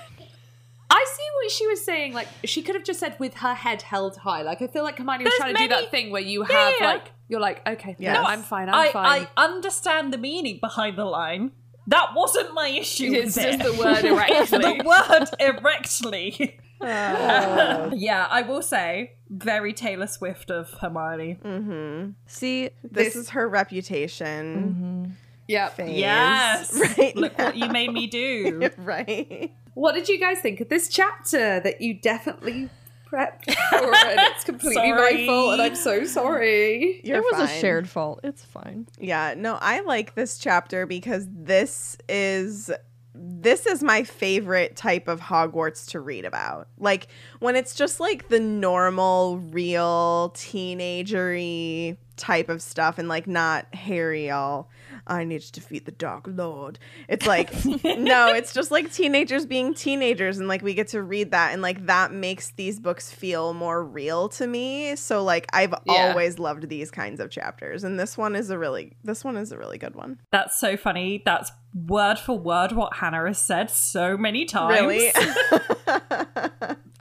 I 0.90 1.06
see 1.08 1.24
what 1.36 1.52
she 1.52 1.68
was 1.68 1.84
saying. 1.84 2.14
Like 2.14 2.28
she 2.46 2.62
could 2.62 2.76
have 2.76 2.86
just 2.86 3.00
said 3.00 3.18
with 3.20 3.34
her 3.36 3.54
head 3.54 3.82
held 3.82 4.18
high. 4.18 4.44
Like 4.44 4.62
I 4.62 4.68
feel 4.68 4.84
like 4.84 4.98
Hermione 4.98 5.26
was 5.26 5.32
There's 5.32 5.40
trying 5.40 5.56
to 5.56 5.62
do 5.64 5.68
that 5.68 5.92
thing 5.92 6.12
where 6.12 6.22
you 6.22 6.44
have 6.44 6.74
yeah. 6.80 6.86
like 6.86 7.12
you're 7.28 7.42
like 7.42 7.68
okay, 7.68 7.96
Yes. 8.00 8.16
no, 8.16 8.24
I'm 8.24 8.44
fine, 8.44 8.70
I'm 8.70 8.76
I, 8.76 8.92
fine. 8.92 9.28
I 9.36 9.44
understand 9.44 10.14
the 10.14 10.18
meaning 10.18 10.60
behind 10.62 10.98
the 10.98 11.06
line. 11.06 11.52
That 11.88 12.10
wasn't 12.16 12.54
my 12.54 12.68
issue. 12.70 13.12
it's 13.14 13.36
with 13.36 13.46
just 13.46 13.60
it. 13.60 13.64
the 13.64 13.74
word 13.84 14.04
erectly. 14.06 14.58
the 14.60 14.84
word 14.86 15.30
erectly. 15.40 16.60
Ah. 16.82 17.90
yeah, 17.94 18.28
I 18.30 18.42
will 18.42 18.62
say 18.62 19.14
very 19.30 19.74
Taylor 19.74 20.08
Swift 20.08 20.50
of 20.52 20.70
Hermione. 20.82 21.38
Mm-hmm. 21.44 22.12
See, 22.28 22.70
This, 22.84 23.14
This- 23.14 23.16
is 23.16 23.30
her 23.32 23.48
reputation 23.48 25.06
mm-hmm. 25.06 25.12
yeah. 25.48 25.70
phase. 25.70 25.98
Yes, 25.98 26.74
Right. 26.98 27.16
look 27.16 27.38
what 27.38 27.56
you 27.56 27.70
made 27.70 27.92
me 27.94 28.08
do. 28.08 28.70
right. 28.78 29.54
What 29.74 29.94
did 29.94 30.08
you 30.10 30.20
guys 30.20 30.40
think 30.40 30.62
of 30.62 30.70
this 30.70 30.88
chapter 30.90 31.60
that 31.60 31.82
you 31.82 31.94
definitely 31.96 32.70
prepped 33.16 33.46
for? 33.46 33.76
and 33.76 34.20
it's 34.34 34.44
completely 34.44 34.92
my 34.92 35.26
fault, 35.26 35.54
and 35.54 35.62
I'm 35.62 35.76
so 35.76 36.06
sorry. 36.06 37.02
You're 37.04 37.18
it 37.18 37.24
was 37.32 37.50
a 37.50 37.60
shared 37.60 37.88
fault. 37.88 38.20
It's 38.24 38.44
fine. 38.44 38.88
Yeah, 39.00 39.34
no, 39.38 39.58
I 39.62 39.82
like 39.82 40.16
this 40.16 40.38
chapter 40.38 40.86
because 40.86 41.28
this 41.32 41.98
is 42.10 42.72
this 43.18 43.66
is 43.66 43.82
my 43.82 44.04
favorite 44.04 44.76
type 44.76 45.08
of 45.08 45.22
Hogwarts 45.22 45.90
to 45.92 46.00
read 46.00 46.26
about. 46.26 46.68
Like 46.78 47.08
when 47.40 47.56
it's 47.56 47.74
just 47.74 48.00
like 48.00 48.28
the 48.28 48.40
normal, 48.40 49.38
real 49.38 50.32
teenagery 50.36 51.98
type 52.18 52.50
of 52.50 52.62
stuff 52.62 52.98
and 52.98 53.08
like 53.08 53.28
not 53.28 53.74
Harry 53.74 54.30
all 54.30 54.70
I 55.08 55.24
need 55.24 55.42
to 55.42 55.52
defeat 55.52 55.86
the 55.86 55.92
Dark 55.92 56.26
Lord. 56.28 56.80
It's 57.08 57.28
like 57.28 57.52
no, 57.66 58.28
it's 58.34 58.54
just 58.54 58.72
like 58.72 58.92
teenagers 58.92 59.46
being 59.46 59.74
teenagers 59.74 60.40
and 60.40 60.48
like 60.48 60.62
we 60.62 60.74
get 60.74 60.88
to 60.90 61.02
read 61.04 61.32
that 61.32 61.54
and 61.54 61.62
like 61.62 61.86
that 61.86 62.12
makes 62.12 62.52
these 62.52 62.80
books 62.80 63.12
feel 63.12 63.54
more 63.54 63.84
real 63.84 64.30
to 64.30 64.48
me. 64.48 64.96
So 64.96 65.24
like 65.24 65.46
I've 65.54 65.74
Yeah. 65.86 66.10
always 66.10 66.40
loved 66.40 66.70
these 66.70 66.90
kinds 66.92 67.20
of 67.20 67.30
chapters 67.30 67.84
and 67.84 68.00
this 68.00 68.18
one 68.18 68.36
is 68.36 68.50
a 68.50 68.58
really 68.58 68.94
this 69.04 69.24
one 69.24 69.38
is 69.38 69.52
a 69.52 69.58
really 69.58 69.78
good 69.78 69.96
one. 69.96 70.20
That's 70.32 70.60
so 70.60 70.76
funny. 70.78 71.22
That's 71.26 71.52
word 71.74 72.18
for 72.18 72.38
word 72.38 72.72
what 72.72 72.96
Hannah 72.96 73.28
has 73.28 73.38
said 73.40 73.70
so 73.70 74.18
many 74.18 74.46
times. 74.46 74.80
Really? 74.80 75.12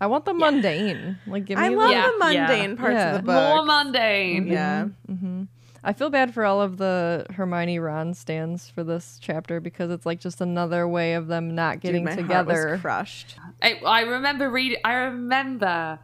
I 0.01 0.07
want 0.07 0.25
the 0.25 0.35
mundane. 0.35 1.19
Like, 1.27 1.45
give 1.45 1.59
me 1.59 1.65
I 1.65 1.69
the- 1.71 1.77
love 1.77 1.91
Yeah. 1.91 2.07
the 2.11 2.19
mundane 2.19 2.71
Yeah. 2.71 2.77
parts 2.77 2.95
Yeah. 2.95 3.11
of 3.15 3.17
the 3.21 3.23
book. 3.27 3.35
More 3.35 3.65
mundane. 3.65 4.47
yeah. 4.49 4.85
Mm-hmm. 5.11 5.13
Mm-hmm. 5.13 5.43
I 5.87 5.93
feel 5.93 6.09
bad 6.09 6.33
for 6.33 6.45
all 6.47 6.63
of 6.63 6.79
the 6.79 7.27
Hermione 7.31 7.79
Ron 7.79 8.15
stands 8.15 8.71
for 8.71 8.83
this 8.83 9.19
chapter 9.21 9.61
because 9.61 9.91
it's 9.91 10.07
like 10.07 10.19
just 10.19 10.41
another 10.41 10.89
way 10.89 11.13
of 11.15 11.27
them 11.27 11.55
not 11.55 11.75
Dude, 11.75 11.83
getting 11.83 12.05
my 12.05 12.13
heart 12.13 12.23
together. 12.23 12.71
was 12.73 12.81
crushed. 12.81 13.37
I, 13.63 13.75
I 13.85 14.01
remember 14.01 14.51
reading. 14.51 14.79
I 14.83 14.95
remember 14.95 15.99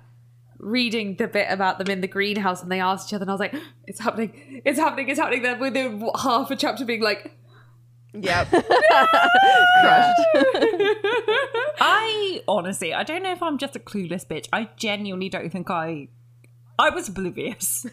reading 0.59 1.17
the 1.17 1.27
bit 1.27 1.47
about 1.51 1.79
them 1.79 1.89
in 1.89 2.03
the 2.03 2.07
greenhouse, 2.09 2.63
and 2.63 2.71
they 2.71 2.81
asked 2.81 3.09
each 3.09 3.15
other, 3.15 3.23
and 3.23 3.31
I 3.31 3.35
was 3.35 3.41
like, 3.41 3.55
"It's 3.87 4.01
happening! 4.01 4.61
It's 4.67 4.79
happening! 4.79 5.09
It's 5.09 5.19
happening!" 5.19 5.43
Then 5.43 5.59
within 5.59 6.09
half 6.23 6.51
a 6.51 6.57
chapter, 6.57 6.85
being 6.85 7.01
like, 7.01 7.35
Yep. 8.13 8.49
crushed. 8.51 8.67
I 11.81 12.43
honestly, 12.49 12.93
I 12.93 13.03
don't 13.05 13.23
know 13.23 13.33
if 13.33 13.43
I'm 13.43 13.57
just 13.57 13.77
a 13.77 13.79
clueless 13.79 14.27
bitch. 14.27 14.49
I 14.53 14.69
genuinely 14.77 15.29
don't 15.29 15.51
think 15.51 15.71
I. 15.71 16.09
I 16.81 16.91
was 16.91 17.09
oblivious. 17.09 17.87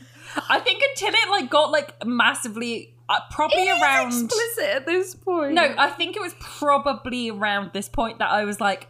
I 0.50 0.60
think 0.60 0.82
until 0.90 1.10
it 1.14 1.30
like 1.30 1.50
got 1.50 1.72
like 1.72 2.06
massively, 2.06 2.96
uh, 3.10 3.20
probably 3.32 3.70
around. 3.70 4.08
explicit 4.08 4.70
at 4.76 4.86
this 4.86 5.14
point. 5.16 5.54
No, 5.54 5.74
I 5.78 5.90
think 5.90 6.16
it 6.16 6.22
was 6.22 6.34
probably 6.40 7.30
around 7.30 7.72
this 7.74 7.90
point 7.90 8.20
that 8.20 8.30
I 8.32 8.46
was 8.46 8.62
like, 8.62 8.88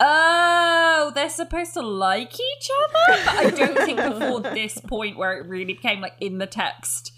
oh, 0.00 1.12
they're 1.14 1.30
supposed 1.30 1.74
to 1.74 1.82
like 1.82 2.32
each 2.34 2.70
other. 2.84 3.22
But 3.24 3.34
I 3.34 3.50
don't 3.50 3.76
think 3.78 3.98
before 3.98 4.40
this 4.54 4.78
point 4.78 5.16
where 5.16 5.36
it 5.38 5.46
really 5.46 5.64
became 5.64 6.00
like 6.00 6.14
in 6.20 6.38
the 6.38 6.46
text 6.46 7.12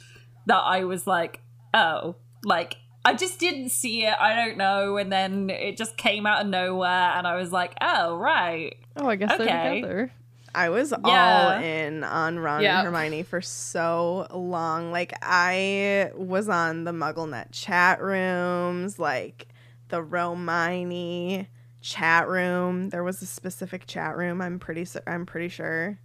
that 0.46 0.60
I 0.60 0.84
was 0.84 1.06
like, 1.06 1.40
oh, 1.72 2.16
like 2.44 2.76
I 3.04 3.14
just 3.14 3.38
didn't 3.38 3.68
see 3.70 4.04
it. 4.04 4.14
I 4.18 4.34
don't 4.34 4.56
know. 4.56 4.96
And 4.96 5.12
then 5.12 5.50
it 5.50 5.76
just 5.76 5.96
came 5.96 6.26
out 6.26 6.42
of 6.42 6.46
nowhere, 6.48 6.88
and 7.16 7.26
I 7.26 7.36
was 7.36 7.52
like, 7.52 7.74
oh, 7.80 8.16
right. 8.16 8.76
oh, 8.96 9.06
I 9.08 9.16
guess 9.16 9.32
Okay. 9.32 9.44
they're 9.44 9.74
together. 9.74 10.12
I 10.54 10.68
was 10.68 10.92
all 10.92 11.50
in 11.50 12.04
on 12.04 12.38
Ron 12.38 12.62
Yeah. 12.62 12.78
and 12.80 12.86
Hermione 12.86 13.22
for 13.24 13.40
so 13.40 14.26
long. 14.32 14.92
Like 14.92 15.12
I 15.22 16.10
was 16.16 16.48
on 16.48 16.84
the 16.84 16.92
MuggleNet 16.92 17.48
chat 17.52 18.00
rooms, 18.00 18.98
like 18.98 19.48
the 19.88 20.02
Romione 20.02 21.46
chat 21.80 22.28
room. 22.28 22.90
There 22.90 23.04
was 23.04 23.20
a 23.22 23.26
specific 23.26 23.86
chat 23.86 24.16
room. 24.16 24.40
I'm 24.40 24.58
pretty. 24.58 24.84
su- 24.84 25.00
I'm 25.06 25.26
pretty 25.26 25.48
sure. 25.48 25.98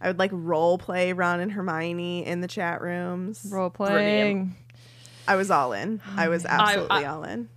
I 0.00 0.08
would 0.08 0.18
like 0.18 0.30
role 0.32 0.78
play 0.78 1.12
Ron 1.12 1.40
and 1.40 1.52
Hermione 1.52 2.26
in 2.26 2.40
the 2.40 2.48
chat 2.48 2.80
rooms. 2.80 3.46
Role 3.50 3.70
playing. 3.70 4.56
I 5.28 5.36
was 5.36 5.50
all 5.50 5.72
in. 5.72 6.00
I 6.16 6.28
was 6.28 6.44
absolutely 6.44 7.04
I- 7.04 7.10
all 7.10 7.22
in. 7.24 7.48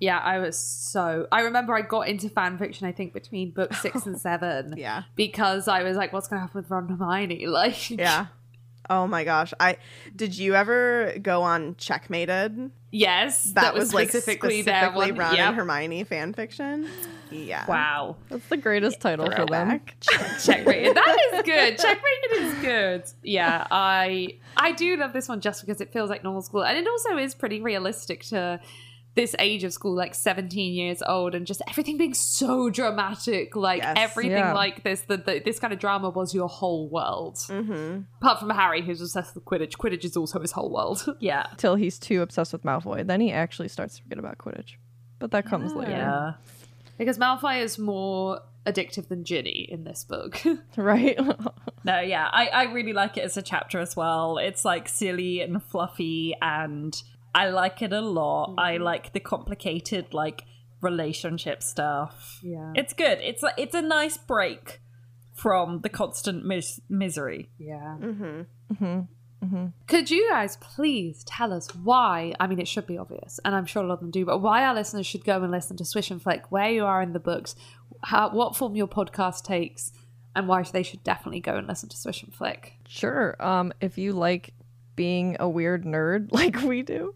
Yeah, 0.00 0.18
I 0.18 0.38
was 0.38 0.58
so. 0.58 1.26
I 1.30 1.42
remember 1.42 1.74
I 1.74 1.82
got 1.82 2.08
into 2.08 2.28
fan 2.30 2.56
fiction. 2.58 2.86
I 2.86 2.92
think 2.92 3.12
between 3.12 3.50
book 3.50 3.74
six 3.74 4.06
and 4.06 4.18
seven. 4.28 4.74
Yeah. 4.76 5.02
because 5.14 5.68
I 5.68 5.82
was 5.82 5.96
like, 5.96 6.12
"What's 6.12 6.26
going 6.26 6.38
to 6.38 6.46
happen 6.46 6.62
with 6.62 6.70
Ron 6.70 6.88
and 6.88 6.98
Hermione?" 6.98 7.46
Like, 7.48 7.90
Yeah. 7.90 8.26
Oh 8.88 9.06
my 9.06 9.22
gosh. 9.24 9.52
I 9.60 9.76
did 10.16 10.36
you 10.36 10.54
ever 10.56 11.14
go 11.22 11.42
on 11.42 11.76
Checkmated? 11.76 12.70
yes, 12.90 13.52
That, 13.52 13.72
was 13.74 13.94
like 13.94 14.08
specifically, 14.08 14.62
specifically 14.62 15.10
their 15.12 15.14
one. 15.14 15.14
Ron 15.16 15.36
Yep. 15.36 15.46
and 15.48 15.56
Hermione 15.56 16.04
fan 16.04 16.32
fiction. 16.32 16.88
Yeah. 17.30 17.66
Wow. 17.66 18.16
That's 18.30 18.44
the 18.48 18.56
greatest 18.56 19.00
title 19.00 19.30
for 19.30 19.46
them. 19.46 19.80
Checkmated. 20.42 20.96
That 20.96 21.18
is 21.34 21.42
good. 21.42 21.78
Checkmated 21.78 22.32
is 22.32 22.54
good. 22.62 23.04
Yeah, 23.22 23.66
I 23.70 24.38
I 24.56 24.72
do 24.72 24.96
love 24.96 25.12
this 25.12 25.28
one 25.28 25.40
just 25.40 25.60
because 25.64 25.80
it 25.80 25.92
feels 25.92 26.10
like 26.10 26.24
normal 26.24 26.42
school, 26.42 26.64
and 26.64 26.76
it 26.76 26.88
also 26.88 27.16
is 27.18 27.34
pretty 27.34 27.60
realistic 27.60 28.24
to 28.30 28.58
this 29.20 29.36
age 29.38 29.64
of 29.64 29.72
school, 29.72 29.94
like 29.94 30.14
17 30.14 30.72
years 30.72 31.02
old, 31.06 31.34
and 31.34 31.46
just 31.46 31.60
everything 31.68 31.96
being 31.98 32.14
so 32.14 32.70
dramatic. 32.70 33.54
Like 33.54 33.82
Yes. 33.82 33.94
everything 33.98 34.32
Yeah. 34.38 34.54
like 34.54 34.82
this, 34.82 35.02
the, 35.02 35.18
the, 35.18 35.42
this 35.44 35.58
kind 35.58 35.72
of 35.72 35.78
drama 35.78 36.08
was 36.10 36.34
your 36.34 36.48
whole 36.48 36.88
world. 36.88 37.36
Mm-hmm. 37.36 38.00
Apart 38.22 38.38
from 38.40 38.50
Harry, 38.50 38.82
who's 38.82 39.00
obsessed 39.00 39.34
with 39.34 39.44
Quidditch. 39.44 39.72
Quidditch 39.76 40.04
is 40.04 40.16
also 40.16 40.40
his 40.40 40.52
whole 40.52 40.70
world. 40.70 41.04
Yeah. 41.20 41.46
Till 41.58 41.74
he's 41.74 41.98
too 41.98 42.22
obsessed 42.22 42.52
with 42.52 42.62
Malfoy. 42.62 43.06
Then 43.06 43.20
he 43.20 43.30
actually 43.30 43.68
starts 43.68 43.96
to 43.96 44.02
forget 44.02 44.18
about 44.18 44.38
Quidditch. 44.38 44.76
But 45.18 45.30
that 45.32 45.44
comes 45.46 45.74
later. 45.74 45.90
Yeah. 45.90 46.32
because 46.96 47.18
Malfoy 47.18 47.62
is 47.62 47.78
more 47.78 48.40
addictive 48.66 49.08
than 49.08 49.24
Ginny 49.24 49.66
in 49.70 49.84
this 49.84 50.04
book. 50.04 50.40
Right? 50.76 51.18
No, 51.82 51.98
yeah, 51.98 52.28
I, 52.30 52.48
I 52.48 52.62
really 52.64 52.92
like 52.92 53.16
it 53.16 53.24
as 53.24 53.38
a 53.38 53.42
chapter 53.42 53.78
as 53.80 53.96
well. 53.96 54.36
It's 54.36 54.66
like 54.66 54.86
silly 54.86 55.40
and 55.40 55.62
fluffy, 55.62 56.34
and 56.42 56.94
I 57.34 57.48
like 57.50 57.82
it 57.82 57.92
a 57.92 58.00
lot. 58.00 58.54
I 58.58 58.76
like 58.78 59.12
the 59.12 59.20
complicated 59.20 60.12
like 60.12 60.44
relationship 60.80 61.62
stuff. 61.62 62.40
Yeah. 62.42 62.72
it's 62.74 62.92
good. 62.92 63.18
It's 63.20 63.42
like 63.42 63.54
it's 63.56 63.74
a 63.74 63.82
nice 63.82 64.16
break 64.16 64.80
from 65.34 65.80
the 65.80 65.88
constant 65.88 66.44
mis- 66.44 66.80
misery. 66.88 67.50
Yeah. 67.58 67.96
Mm-hmm. 68.00 69.06
Could 69.86 70.10
you 70.10 70.28
guys 70.28 70.56
please 70.58 71.24
tell 71.24 71.52
us 71.52 71.74
why? 71.74 72.34
I 72.38 72.46
mean, 72.46 72.58
it 72.58 72.68
should 72.68 72.86
be 72.86 72.98
obvious, 72.98 73.40
and 73.44 73.54
I'm 73.54 73.64
sure 73.64 73.82
a 73.82 73.86
lot 73.86 73.94
of 73.94 74.00
them 74.00 74.10
do, 74.10 74.26
but 74.26 74.38
why 74.38 74.64
our 74.64 74.74
listeners 74.74 75.06
should 75.06 75.24
go 75.24 75.42
and 75.42 75.50
listen 75.50 75.76
to 75.78 75.84
Swish 75.84 76.10
and 76.10 76.22
Flick, 76.22 76.52
where 76.52 76.70
you 76.70 76.84
are 76.84 77.00
in 77.00 77.14
the 77.14 77.18
books, 77.20 77.54
how, 78.04 78.30
what 78.30 78.54
form 78.54 78.76
your 78.76 78.86
podcast 78.86 79.42
takes, 79.42 79.92
and 80.36 80.46
why 80.46 80.62
they 80.62 80.82
should 80.82 81.02
definitely 81.04 81.40
go 81.40 81.56
and 81.56 81.66
listen 81.66 81.88
to 81.88 81.96
Swish 81.96 82.22
and 82.22 82.34
Flick. 82.34 82.74
Sure. 82.86 83.34
Um, 83.40 83.72
if 83.80 83.96
you 83.96 84.12
like 84.12 84.52
being 85.00 85.34
a 85.40 85.48
weird 85.48 85.84
nerd 85.86 86.28
like 86.30 86.60
we 86.60 86.82
do, 86.82 87.14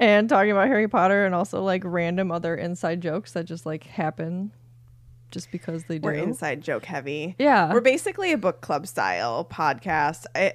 and 0.00 0.28
talking 0.28 0.50
about 0.50 0.66
Harry 0.66 0.88
Potter 0.88 1.24
and 1.24 1.32
also 1.32 1.62
like 1.62 1.82
random 1.84 2.32
other 2.32 2.56
inside 2.56 3.00
jokes 3.00 3.34
that 3.34 3.44
just 3.44 3.64
like 3.64 3.84
happen 3.84 4.50
just 5.30 5.52
because 5.52 5.84
they 5.84 6.00
do. 6.00 6.06
We're 6.06 6.14
inside 6.14 6.60
joke 6.60 6.84
heavy. 6.84 7.36
Yeah. 7.38 7.72
We're 7.72 7.82
basically 7.82 8.32
a 8.32 8.36
book 8.36 8.62
club 8.62 8.88
style 8.88 9.44
podcast. 9.44 10.24
I, 10.34 10.54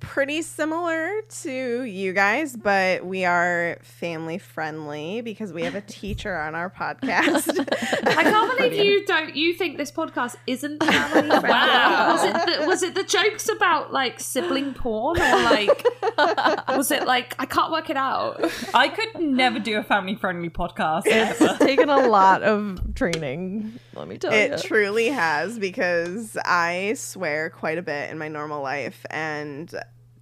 pretty 0.00 0.42
similar 0.42 1.22
to 1.42 1.82
you 1.82 2.12
guys, 2.12 2.56
but 2.56 3.04
we 3.04 3.24
are 3.24 3.78
family 3.82 4.38
friendly 4.38 5.20
because 5.20 5.52
we 5.52 5.62
have 5.62 5.74
a 5.74 5.80
teacher 5.80 6.36
on 6.36 6.54
our 6.54 6.70
podcast. 6.70 7.48
I 8.06 8.22
can't 8.24 8.56
believe 8.56 8.72
you 8.72 9.04
don't. 9.06 9.34
You 9.34 9.54
think 9.54 9.76
this 9.76 9.90
podcast 9.90 10.36
isn't 10.46 10.82
family 10.82 11.28
friendly? 11.28 11.48
Wow. 11.48 12.12
Was 12.12 12.24
it 12.24 12.32
the, 12.32 12.66
was 12.66 12.82
it 12.82 12.94
the 12.94 13.04
jokes 13.04 13.48
about 13.48 13.92
like 13.92 14.20
sibling 14.20 14.74
porn 14.74 15.20
or 15.20 15.42
like 15.42 15.84
was 16.68 16.90
it 16.90 17.06
like 17.06 17.34
I 17.38 17.46
can't 17.46 17.72
work 17.72 17.90
it 17.90 17.96
out? 17.96 18.40
I 18.74 18.88
could 18.88 19.20
never 19.20 19.58
do 19.58 19.78
a 19.78 19.82
family 19.82 20.14
friendly 20.14 20.50
podcast. 20.50 21.02
it's 21.06 21.40
ever. 21.40 21.64
taken 21.64 21.88
a 21.88 22.08
lot 22.08 22.42
of 22.42 22.94
training. 22.94 23.78
Let 23.94 24.08
me 24.08 24.18
tell 24.18 24.32
it 24.32 24.48
you. 24.48 24.54
It 24.54 24.62
truly 24.62 25.08
has 25.08 25.58
because 25.58 26.36
I 26.44 26.94
swear 26.94 27.50
quite 27.50 27.78
a 27.78 27.82
bit 27.82 28.10
in 28.10 28.18
my 28.18 28.28
normal 28.28 28.62
life, 28.62 29.04
and 29.10 29.73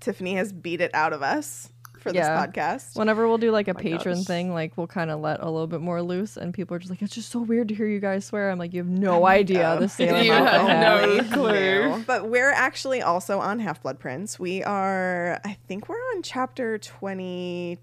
Tiffany 0.02 0.34
has 0.34 0.52
beat 0.52 0.80
it 0.82 0.90
out 0.94 1.12
of 1.14 1.22
us 1.22 1.70
for 1.98 2.10
Yeah. 2.12 2.22
this 2.44 2.52
podcast. 2.54 2.96
Whenever 2.96 3.28
we'll 3.28 3.38
do 3.38 3.50
like 3.52 3.68
a 3.68 3.74
patron 3.74 4.16
gosh. 4.16 4.24
thing, 4.26 4.52
like 4.52 4.76
we'll 4.76 4.88
kind 4.88 5.10
of 5.10 5.20
let 5.20 5.40
a 5.40 5.48
little 5.48 5.68
bit 5.68 5.80
more 5.80 6.02
loose, 6.02 6.36
and 6.36 6.52
people 6.52 6.74
are 6.76 6.80
just 6.80 6.90
like, 6.90 7.00
"It's 7.00 7.14
just 7.14 7.30
so 7.30 7.38
weird 7.40 7.68
to 7.68 7.74
hear 7.76 7.86
you 7.86 8.00
guys 8.00 8.24
swear." 8.24 8.50
I'm 8.50 8.58
like, 8.58 8.72
"You 8.74 8.80
have 8.80 8.88
no 8.90 9.24
idea 9.26 9.76
the 9.78 9.88
Salem 9.88 10.24
You 10.24 10.32
have 10.32 10.66
have." 10.66 11.30
no 11.30 11.34
clue. 11.34 12.04
But 12.06 12.28
we're 12.28 12.50
actually 12.50 13.00
also 13.02 13.38
on 13.38 13.60
Half 13.60 13.82
Blood 13.82 14.00
Prince. 14.00 14.38
We 14.40 14.64
are, 14.64 15.40
I 15.44 15.56
think 15.68 15.88
we're 15.88 15.94
on 16.16 16.22
chapter 16.22 16.76
21 16.76 17.78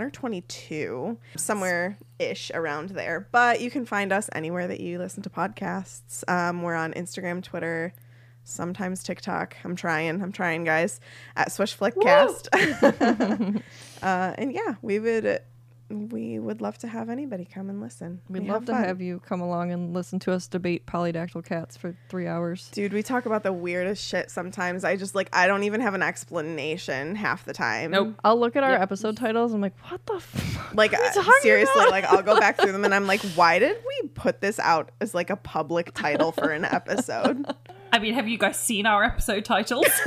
or 0.00 0.10
22, 0.10 1.18
somewhere 1.36 1.98
ish 2.20 2.50
around 2.54 2.90
there. 2.90 3.26
But 3.32 3.60
you 3.60 3.70
can 3.72 3.84
find 3.84 4.12
us 4.12 4.30
anywhere 4.34 4.68
that 4.68 4.78
you 4.80 4.98
listen 4.98 5.22
to 5.24 5.30
podcasts. 5.30 6.22
Um, 6.30 6.62
we're 6.62 6.74
on 6.76 6.92
Instagram, 6.94 7.42
Twitter, 7.42 7.92
sometimes 8.46 9.02
TikTok. 9.02 9.56
I'm 9.64 9.76
trying. 9.76 10.22
I'm 10.22 10.32
trying, 10.32 10.64
guys, 10.64 11.00
at 11.36 11.52
Swish 11.52 11.76
Flickcast. 11.76 12.48
uh, 14.02 14.34
and 14.38 14.52
yeah, 14.52 14.76
we 14.82 14.98
would. 14.98 15.40
We 15.88 16.40
would 16.40 16.60
love 16.60 16.76
to 16.78 16.88
have 16.88 17.08
anybody 17.10 17.44
come 17.44 17.70
and 17.70 17.80
listen. 17.80 18.20
We'd 18.28 18.42
We 18.42 18.48
love 18.48 18.64
to 18.64 18.74
have 18.74 19.00
you 19.00 19.20
come 19.20 19.40
along 19.40 19.70
and 19.70 19.94
listen 19.94 20.18
to 20.20 20.32
us 20.32 20.48
debate 20.48 20.84
polydactyl 20.84 21.44
cats 21.44 21.76
for 21.76 21.96
three 22.08 22.26
hours. 22.26 22.68
Dude, 22.72 22.92
we 22.92 23.04
talk 23.04 23.24
about 23.24 23.44
the 23.44 23.52
weirdest 23.52 24.04
shit 24.04 24.28
sometimes. 24.32 24.82
I 24.82 24.96
just 24.96 25.14
like 25.14 25.28
I 25.32 25.46
don't 25.46 25.62
even 25.62 25.80
have 25.80 25.94
an 25.94 26.02
explanation 26.02 27.14
half 27.14 27.44
the 27.44 27.52
time. 27.52 27.92
Nope. 27.92 28.14
I'll 28.24 28.36
look 28.36 28.56
at 28.56 28.64
our 28.64 28.72
episode 28.72 29.16
titles. 29.16 29.54
I'm 29.54 29.60
like, 29.60 29.74
"What 29.88 30.04
the 30.06 30.18
fuck?" 30.18 30.56
Like 30.74 30.92
are 30.92 31.00
uh, 31.00 31.22
seriously, 31.42 31.80
about?" 31.80 31.92
like 31.92 32.04
I'll 32.06 32.22
go 32.22 32.36
back 32.36 32.58
through 32.60 32.72
them 32.72 32.84
and 32.84 32.92
I'm 32.92 33.06
like, 33.06 33.22
why 33.36 33.60
did 33.60 33.76
we 33.86 34.08
put 34.08 34.40
this 34.40 34.58
out 34.58 34.90
as 35.00 35.14
like 35.14 35.30
a 35.30 35.36
public 35.36 35.94
title 35.94 36.32
for 36.32 36.50
an 36.50 36.64
episode? 36.64 37.46
I 37.92 37.98
mean, 37.98 38.14
have 38.14 38.28
you 38.28 38.38
guys 38.38 38.58
seen 38.58 38.86
our 38.86 39.04
episode 39.04 39.44
titles? 39.44 39.86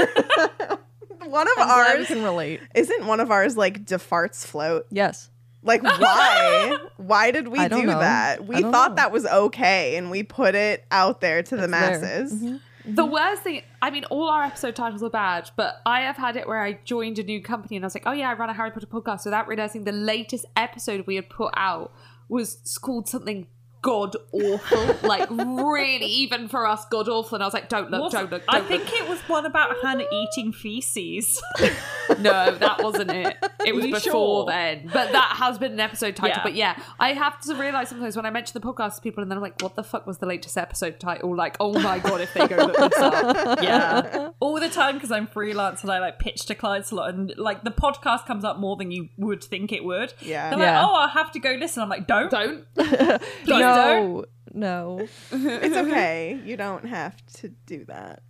one 1.25 1.47
of 1.47 1.57
I'm 1.57 1.69
ours 1.69 2.07
can 2.07 2.23
relate. 2.23 2.61
isn't 2.75 3.05
one 3.05 3.19
of 3.19 3.31
ours 3.31 3.57
like 3.57 3.85
defarts 3.85 4.45
float. 4.45 4.87
Yes. 4.91 5.29
Like 5.61 5.83
why? 5.83 6.77
why 6.97 7.31
did 7.31 7.47
we 7.47 7.67
do 7.67 7.83
know. 7.83 7.99
that? 7.99 8.45
We 8.45 8.61
thought 8.61 8.91
know. 8.91 8.95
that 8.95 9.11
was 9.11 9.25
okay 9.25 9.97
and 9.97 10.09
we 10.09 10.23
put 10.23 10.55
it 10.55 10.85
out 10.91 11.21
there 11.21 11.43
to 11.43 11.55
the 11.55 11.63
It's 11.63 11.71
there. 11.71 12.01
masses. 12.01 12.33
Mm-hmm. 12.33 12.57
The 12.85 13.03
mm-hmm. 13.03 13.11
worst 13.11 13.41
thing, 13.43 13.61
I 13.81 13.91
mean, 13.91 14.05
all 14.05 14.29
our 14.29 14.43
episode 14.43 14.75
titles 14.75 15.03
are 15.03 15.09
bad, 15.09 15.51
but 15.55 15.81
I 15.85 16.01
have 16.01 16.15
had 16.15 16.37
it 16.37 16.47
where 16.47 16.61
I 16.61 16.79
joined 16.85 17.19
a 17.19 17.23
new 17.23 17.41
company 17.41 17.75
and 17.75 17.85
I 17.85 17.87
was 17.87 17.93
like, 17.93 18.03
oh 18.05 18.13
yeah, 18.13 18.29
I 18.29 18.33
run 18.33 18.49
a 18.49 18.53
Harry 18.53 18.71
Potter 18.71 18.87
podcast 18.87 19.25
without 19.25 19.47
realizing 19.47 19.83
the 19.83 19.91
latest 19.91 20.45
episode 20.55 21.05
we 21.05 21.15
had 21.15 21.29
put 21.29 21.53
out 21.57 21.93
was 22.29 22.77
called 22.81 23.09
something 23.09 23.47
god 23.81 24.15
awful. 24.31 25.07
like, 25.07 25.29
really, 25.29 26.05
even 26.05 26.47
for 26.47 26.65
us, 26.65 26.85
god 26.85 27.07
awful. 27.07 27.35
And 27.35 27.43
I 27.43 27.47
was 27.47 27.53
like, 27.53 27.69
don't 27.69 27.89
look, 27.91 28.11
don't 28.11 28.31
look, 28.31 28.43
I 28.47 28.59
don't 28.59 28.67
think 28.67 28.91
it 28.93 29.07
was 29.07 29.19
one 29.21 29.45
about 29.45 29.75
Hannah 29.83 30.05
eating 30.11 30.51
feces. 30.51 31.41
No, 32.17 32.55
that 32.55 32.81
wasn't 32.81 33.11
it. 33.11 33.37
It 33.65 33.75
was 33.75 33.85
before 33.85 34.01
sure? 34.01 34.45
then. 34.45 34.89
But 34.91 35.11
that 35.11 35.35
has 35.37 35.57
been 35.57 35.73
an 35.73 35.79
episode 35.79 36.15
title. 36.15 36.37
Yeah. 36.37 36.43
But 36.43 36.55
yeah, 36.55 36.81
I 36.99 37.13
have 37.13 37.39
to 37.41 37.55
realize 37.55 37.89
sometimes 37.89 38.15
when 38.15 38.25
I 38.25 38.29
mention 38.29 38.53
the 38.59 38.65
podcast 38.65 38.95
to 38.95 39.01
people 39.01 39.21
and 39.21 39.29
then 39.29 39.37
I'm 39.37 39.41
like, 39.41 39.61
what 39.61 39.75
the 39.75 39.83
fuck 39.83 40.07
was 40.07 40.17
the 40.19 40.25
latest 40.25 40.57
episode 40.57 40.99
title? 40.99 41.35
Like, 41.35 41.57
oh 41.59 41.73
my 41.79 41.99
god, 41.99 42.21
if 42.21 42.33
they 42.33 42.47
go 42.47 42.55
look 42.57 42.77
this 42.77 42.97
up. 42.99 43.61
yeah, 43.61 44.29
all 44.39 44.59
the 44.59 44.69
time 44.69 44.95
because 44.95 45.11
I'm 45.11 45.27
freelance 45.27 45.81
and 45.83 45.91
I 45.91 45.99
like 45.99 46.19
pitch 46.19 46.45
to 46.47 46.55
clients 46.55 46.91
a 46.91 46.95
lot, 46.95 47.13
and 47.13 47.33
like 47.37 47.63
the 47.63 47.71
podcast 47.71 48.25
comes 48.25 48.43
up 48.45 48.57
more 48.59 48.75
than 48.77 48.91
you 48.91 49.09
would 49.17 49.43
think 49.43 49.71
it 49.71 49.83
would. 49.83 50.13
Yeah. 50.21 50.49
they're 50.51 50.59
Yeah. 50.59 50.81
like, 50.81 50.89
"Oh, 50.89 50.95
I'll 50.95 51.07
have 51.09 51.31
to 51.33 51.39
go 51.39 51.51
listen." 51.51 51.83
I'm 51.83 51.89
like, 51.89 52.07
"Don't, 52.07 52.31
Don't. 52.31 52.65
please 52.75 52.99
don't." 53.45 54.25
No, 54.53 54.97
no. 54.97 55.07
It's 55.31 55.75
okay. 55.75 56.39
You 56.43 56.57
don't 56.57 56.85
have 56.85 57.15
to 57.35 57.49
do 57.49 57.85
that. 57.85 58.21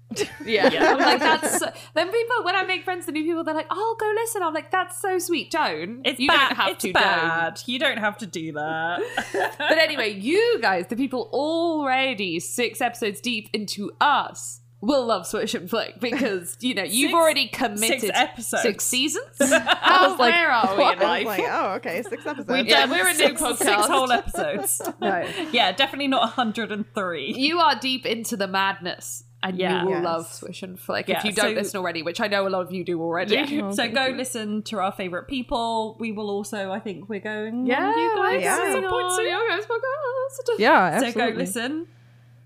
Yeah. 0.43 0.69
I'm 0.93 0.97
like, 0.99 1.19
that's 1.19 1.59
so- 1.59 1.71
then 1.93 2.11
people 2.11 2.43
when 2.43 2.55
I 2.55 2.63
make 2.63 2.83
friends 2.83 3.05
with 3.05 3.13
new 3.13 3.23
people, 3.23 3.43
they're 3.43 3.53
like, 3.53 3.67
Oh, 3.69 3.75
I'll 3.79 3.95
go 3.95 4.11
listen. 4.21 4.41
I'm 4.43 4.53
like, 4.53 4.71
that's 4.71 4.99
so 5.01 5.19
sweet. 5.19 5.51
Don't. 5.51 6.01
It's 6.05 6.19
you 6.19 6.27
bad. 6.27 6.49
don't 6.49 6.57
have 6.57 6.69
it's 6.71 6.83
to 6.83 6.93
bad. 6.93 7.61
You 7.65 7.79
don't 7.79 7.97
have 7.99 8.17
to 8.19 8.25
do 8.25 8.51
that. 8.53 9.01
But 9.59 9.77
anyway, 9.77 10.13
you 10.13 10.59
guys, 10.61 10.87
the 10.87 10.95
people 10.95 11.29
already 11.31 12.39
six 12.39 12.81
episodes 12.81 13.21
deep 13.21 13.49
into 13.53 13.91
us. 14.01 14.61
Will 14.81 15.05
love 15.05 15.27
Swish 15.27 15.53
and 15.55 15.69
Flick 15.69 15.99
because 15.99 16.55
you 16.61 16.73
know 16.73 16.83
you've 16.83 17.09
Six- 17.09 17.13
already 17.13 17.47
committed 17.47 17.99
six 17.99 18.17
episodes. 18.17 18.63
six 18.63 18.85
seasons. 18.85 19.25
How 19.39 20.11
like, 20.11 20.19
where 20.33 20.49
are 20.49 20.75
we 20.77 20.83
in 20.83 20.87
I 20.87 20.93
was 20.93 21.01
life? 21.03 21.25
like, 21.25 21.43
oh, 21.49 21.73
okay, 21.75 22.01
six 22.03 22.25
episodes. 22.25 22.69
Yeah, 22.69 22.85
we're 22.89 23.07
a 23.07 23.13
new 23.13 23.33
podcast. 23.35 23.57
Six 23.57 23.87
whole 23.87 24.09
episodes. 24.11 24.81
no, 25.01 25.27
Yeah, 25.51 25.73
definitely 25.73 26.07
not 26.07 26.21
103. 26.37 27.33
you 27.35 27.59
are 27.59 27.75
deep 27.75 28.05
into 28.05 28.37
the 28.37 28.47
madness, 28.47 29.25
and 29.43 29.57
Yeah. 29.59 29.81
you 29.81 29.87
will 29.87 29.95
Yes. 29.95 30.03
love 30.05 30.27
Swish 30.31 30.63
and 30.63 30.79
Flick 30.79 31.09
Yeah, 31.09 31.17
if 31.17 31.25
you 31.25 31.33
don't 31.33 31.55
so- 31.55 31.59
listen 31.59 31.77
already, 31.79 32.01
which 32.01 32.21
I 32.21 32.27
know 32.27 32.47
a 32.47 32.49
lot 32.49 32.61
of 32.61 32.71
you 32.71 32.85
do 32.85 33.01
already. 33.01 33.35
Yeah. 33.35 33.47
Oh, 33.63 33.71
so 33.73 33.89
go 33.89 34.05
you. 34.05 34.15
listen 34.15 34.63
to 34.63 34.79
our 34.79 34.93
favorite 34.93 35.27
people. 35.27 35.97
We 35.99 36.13
will 36.13 36.29
also, 36.29 36.71
I 36.71 36.79
think, 36.79 37.09
we're 37.09 37.19
going. 37.19 37.65
Yeah, 37.65 37.85
on 37.85 37.99
you 37.99 38.15
guys 38.15 38.43
Yeah. 38.43 38.53
at 38.65 38.71
some 38.71 38.89
point 38.89 39.11
soon. 39.11 39.25
You 39.25 39.45
guys 39.49 39.65
podcast. 39.65 40.59
Yeah, 40.59 40.99
So 41.01 41.11
go 41.11 41.27
listen 41.35 41.87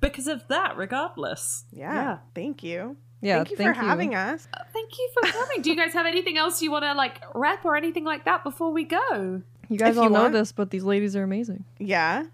because 0.04 0.28
of 0.28 0.48
that, 0.50 0.78
regardless. 0.78 1.64
Yeah. 1.72 1.94
Yeah. 1.94 2.18
Thank 2.36 2.62
you. 2.64 2.98
Yeah, 3.22 3.38
Thank 3.38 3.52
you 3.52 3.58
thank 3.58 3.76
for 3.78 3.82
you. 3.82 3.88
having 3.88 4.16
us. 4.16 4.48
Uh, 4.54 4.64
thank 4.74 4.98
you 5.00 5.10
for 5.14 5.30
coming. 5.32 5.62
Do 5.62 5.70
you 5.70 5.76
guys 5.78 5.94
have 5.94 6.06
anything 6.06 6.38
else 6.38 6.62
you 6.62 6.70
want 6.72 6.84
to 6.84 6.94
like 6.94 7.22
rep 7.34 7.64
or 7.64 7.78
anything 7.78 8.04
like 8.04 8.26
that 8.26 8.44
before 8.44 8.72
we 8.72 8.84
go? 8.84 9.42
You 9.70 9.78
guys 9.78 9.92
If 9.92 9.98
all 10.00 10.04
you 10.04 10.10
know 10.10 10.22
want. 10.24 10.34
this, 10.34 10.52
but 10.52 10.70
these 10.72 10.84
ladies 10.84 11.16
are 11.16 11.24
amazing. 11.24 11.64
Yeah. 11.80 12.26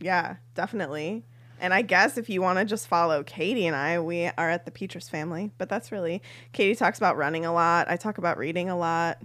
Yeah, 0.00 0.36
definitely. 0.54 1.24
And 1.60 1.72
I 1.72 1.82
guess 1.82 2.18
if 2.18 2.28
you 2.28 2.42
want 2.42 2.58
to 2.58 2.64
just 2.64 2.88
follow 2.88 3.22
Katie 3.22 3.66
and 3.66 3.74
I, 3.76 4.00
we 4.00 4.26
are 4.36 4.50
at 4.50 4.64
the 4.66 4.70
Petrus 4.72 5.08
family. 5.08 5.52
But 5.58 5.68
that's 5.68 5.92
really 5.92 6.22
Katie 6.52 6.74
talks 6.74 6.98
about 6.98 7.16
running 7.16 7.46
a 7.46 7.52
lot. 7.52 7.88
I 7.88 7.96
talk 7.96 8.18
about 8.18 8.36
reading 8.36 8.68
a 8.68 8.76
lot. 8.76 9.18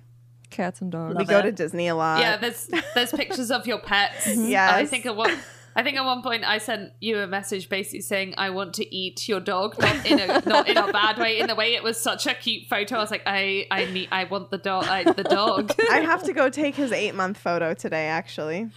Cats 0.52 0.82
and 0.82 0.92
dogs. 0.92 1.16
we 1.16 1.20
Love 1.20 1.28
go 1.30 1.42
to 1.42 1.52
Disney 1.52 1.88
a 1.88 1.96
lot. 1.96 2.20
yeah, 2.20 2.38
there's 2.38 2.70
there's 2.94 3.12
pictures 3.12 3.50
of 3.52 3.66
your 3.66 3.80
pets. 3.80 4.28
Yes. 4.36 4.72
I 4.74 4.86
think 4.86 5.06
at 5.08 5.16
one 5.16 5.36
I 5.76 5.84
think 5.84 5.98
at 5.98 6.04
one 6.04 6.22
point 6.22 6.44
I 6.44 6.58
sent 6.58 6.92
you 7.00 7.20
a 7.20 7.28
message 7.28 7.70
basically 7.70 8.02
saying 8.02 8.34
I 8.38 8.50
want 8.50 8.74
to 8.76 8.96
eat 8.96 9.28
your 9.30 9.40
dog, 9.40 9.80
not 9.80 10.06
in 10.06 10.20
a 10.20 10.42
not 10.46 10.68
in 10.68 10.78
a 10.78 10.92
bad 10.92 11.18
way. 11.18 11.40
In 11.40 11.48
the 11.48 11.56
way 11.56 11.76
it 11.76 11.84
was 11.84 12.00
such 12.00 12.28
a 12.28 12.34
cute 12.34 12.68
photo, 12.68 12.98
I 12.98 13.00
was 13.00 13.12
like, 13.12 13.24
I 13.26 13.68
I 13.72 13.86
need 13.86 14.10
I 14.12 14.26
want 14.26 14.52
the 14.52 14.58
dog. 14.58 14.86
I, 14.86 15.04
the 15.04 15.24
dog. 15.24 15.74
I 15.92 16.00
have 16.00 16.24
to 16.24 16.34
go 16.34 16.50
take 16.50 16.76
his 16.76 16.92
eight 16.92 17.16
month 17.16 17.38
photo 17.38 17.74
today, 17.74 18.08
actually. 18.08 18.70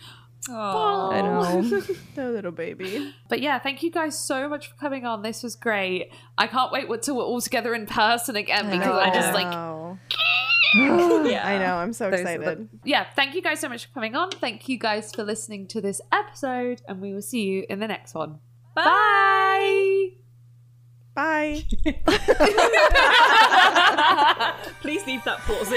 Oh, 0.48 1.10
I 1.10 1.22
know. 1.22 1.82
No 2.16 2.30
little 2.30 2.52
baby. 2.52 3.12
But 3.28 3.40
yeah, 3.40 3.58
thank 3.58 3.82
you 3.82 3.90
guys 3.90 4.18
so 4.18 4.48
much 4.48 4.68
for 4.68 4.76
coming 4.76 5.04
on. 5.04 5.22
This 5.22 5.42
was 5.42 5.56
great. 5.56 6.12
I 6.38 6.46
can't 6.46 6.70
wait 6.70 6.86
till 7.02 7.16
we're 7.16 7.24
all 7.24 7.40
together 7.40 7.74
in 7.74 7.86
person 7.86 8.36
again 8.36 8.70
because 8.70 8.94
I 8.94 9.12
just 9.12 9.32
like 9.32 9.50
know. 9.50 9.98
yeah. 11.30 11.46
I 11.46 11.58
know. 11.58 11.76
I'm 11.76 11.92
so 11.92 12.10
Those 12.10 12.20
are 12.20 12.24
the- 12.24 12.32
excited. 12.34 12.68
yeah, 12.84 13.06
thank 13.14 13.34
you 13.34 13.42
guys 13.42 13.60
so 13.60 13.68
much 13.68 13.86
for 13.86 13.92
coming 13.94 14.14
on. 14.16 14.30
Thank 14.30 14.68
you 14.68 14.78
guys 14.78 15.12
for 15.12 15.22
listening 15.24 15.66
to 15.68 15.80
this 15.80 16.00
episode, 16.12 16.82
and 16.88 17.00
we 17.00 17.12
will 17.14 17.22
see 17.22 17.42
you 17.42 17.64
in 17.68 17.78
the 17.80 17.88
next 17.88 18.14
one. 18.14 18.38
Bye. 18.74 20.08
Bye. 21.14 21.62
Please 24.80 25.06
leave 25.06 25.22
that 25.24 25.38
pause 25.46 25.70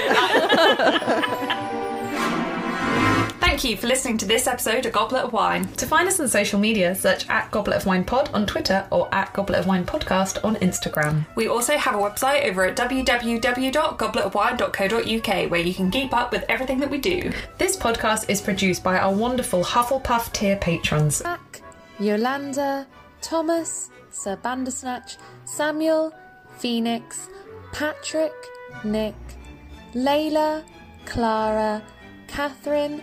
in. 1.72 1.77
Thank 3.48 3.64
you 3.64 3.78
for 3.78 3.86
listening 3.86 4.18
to 4.18 4.26
this 4.26 4.46
episode 4.46 4.84
of 4.84 4.92
Goblet 4.92 5.22
of 5.22 5.32
Wine. 5.32 5.66
To 5.76 5.86
find 5.86 6.06
us 6.06 6.20
on 6.20 6.28
social 6.28 6.60
media, 6.60 6.94
search 6.94 7.26
at 7.30 7.50
Goblet 7.50 7.78
of 7.78 7.86
Wine 7.86 8.04
Pod 8.04 8.28
on 8.34 8.44
Twitter 8.44 8.86
or 8.90 9.08
at 9.12 9.32
Goblet 9.32 9.60
of 9.60 9.66
Wine 9.66 9.86
Podcast 9.86 10.44
on 10.44 10.56
Instagram. 10.56 11.24
We 11.34 11.48
also 11.48 11.78
have 11.78 11.94
a 11.94 11.98
website 11.98 12.44
over 12.44 12.66
at 12.66 12.76
www.gobletofwine.co.uk 12.76 15.50
where 15.50 15.60
you 15.60 15.72
can 15.72 15.90
keep 15.90 16.12
up 16.12 16.30
with 16.30 16.44
everything 16.50 16.78
that 16.80 16.90
we 16.90 16.98
do. 16.98 17.32
This 17.56 17.74
podcast 17.74 18.28
is 18.28 18.42
produced 18.42 18.84
by 18.84 18.98
our 18.98 19.14
wonderful 19.14 19.64
Hufflepuff 19.64 20.30
tier 20.34 20.56
patrons. 20.56 21.22
Jack, 21.22 21.62
Yolanda, 21.98 22.86
Thomas, 23.22 23.88
Sir 24.10 24.36
Bandersnatch, 24.36 25.16
Samuel, 25.46 26.12
Phoenix, 26.58 27.30
Patrick, 27.72 28.34
Nick, 28.84 29.14
Layla, 29.94 30.64
Clara, 31.06 31.82
Catherine, 32.26 33.02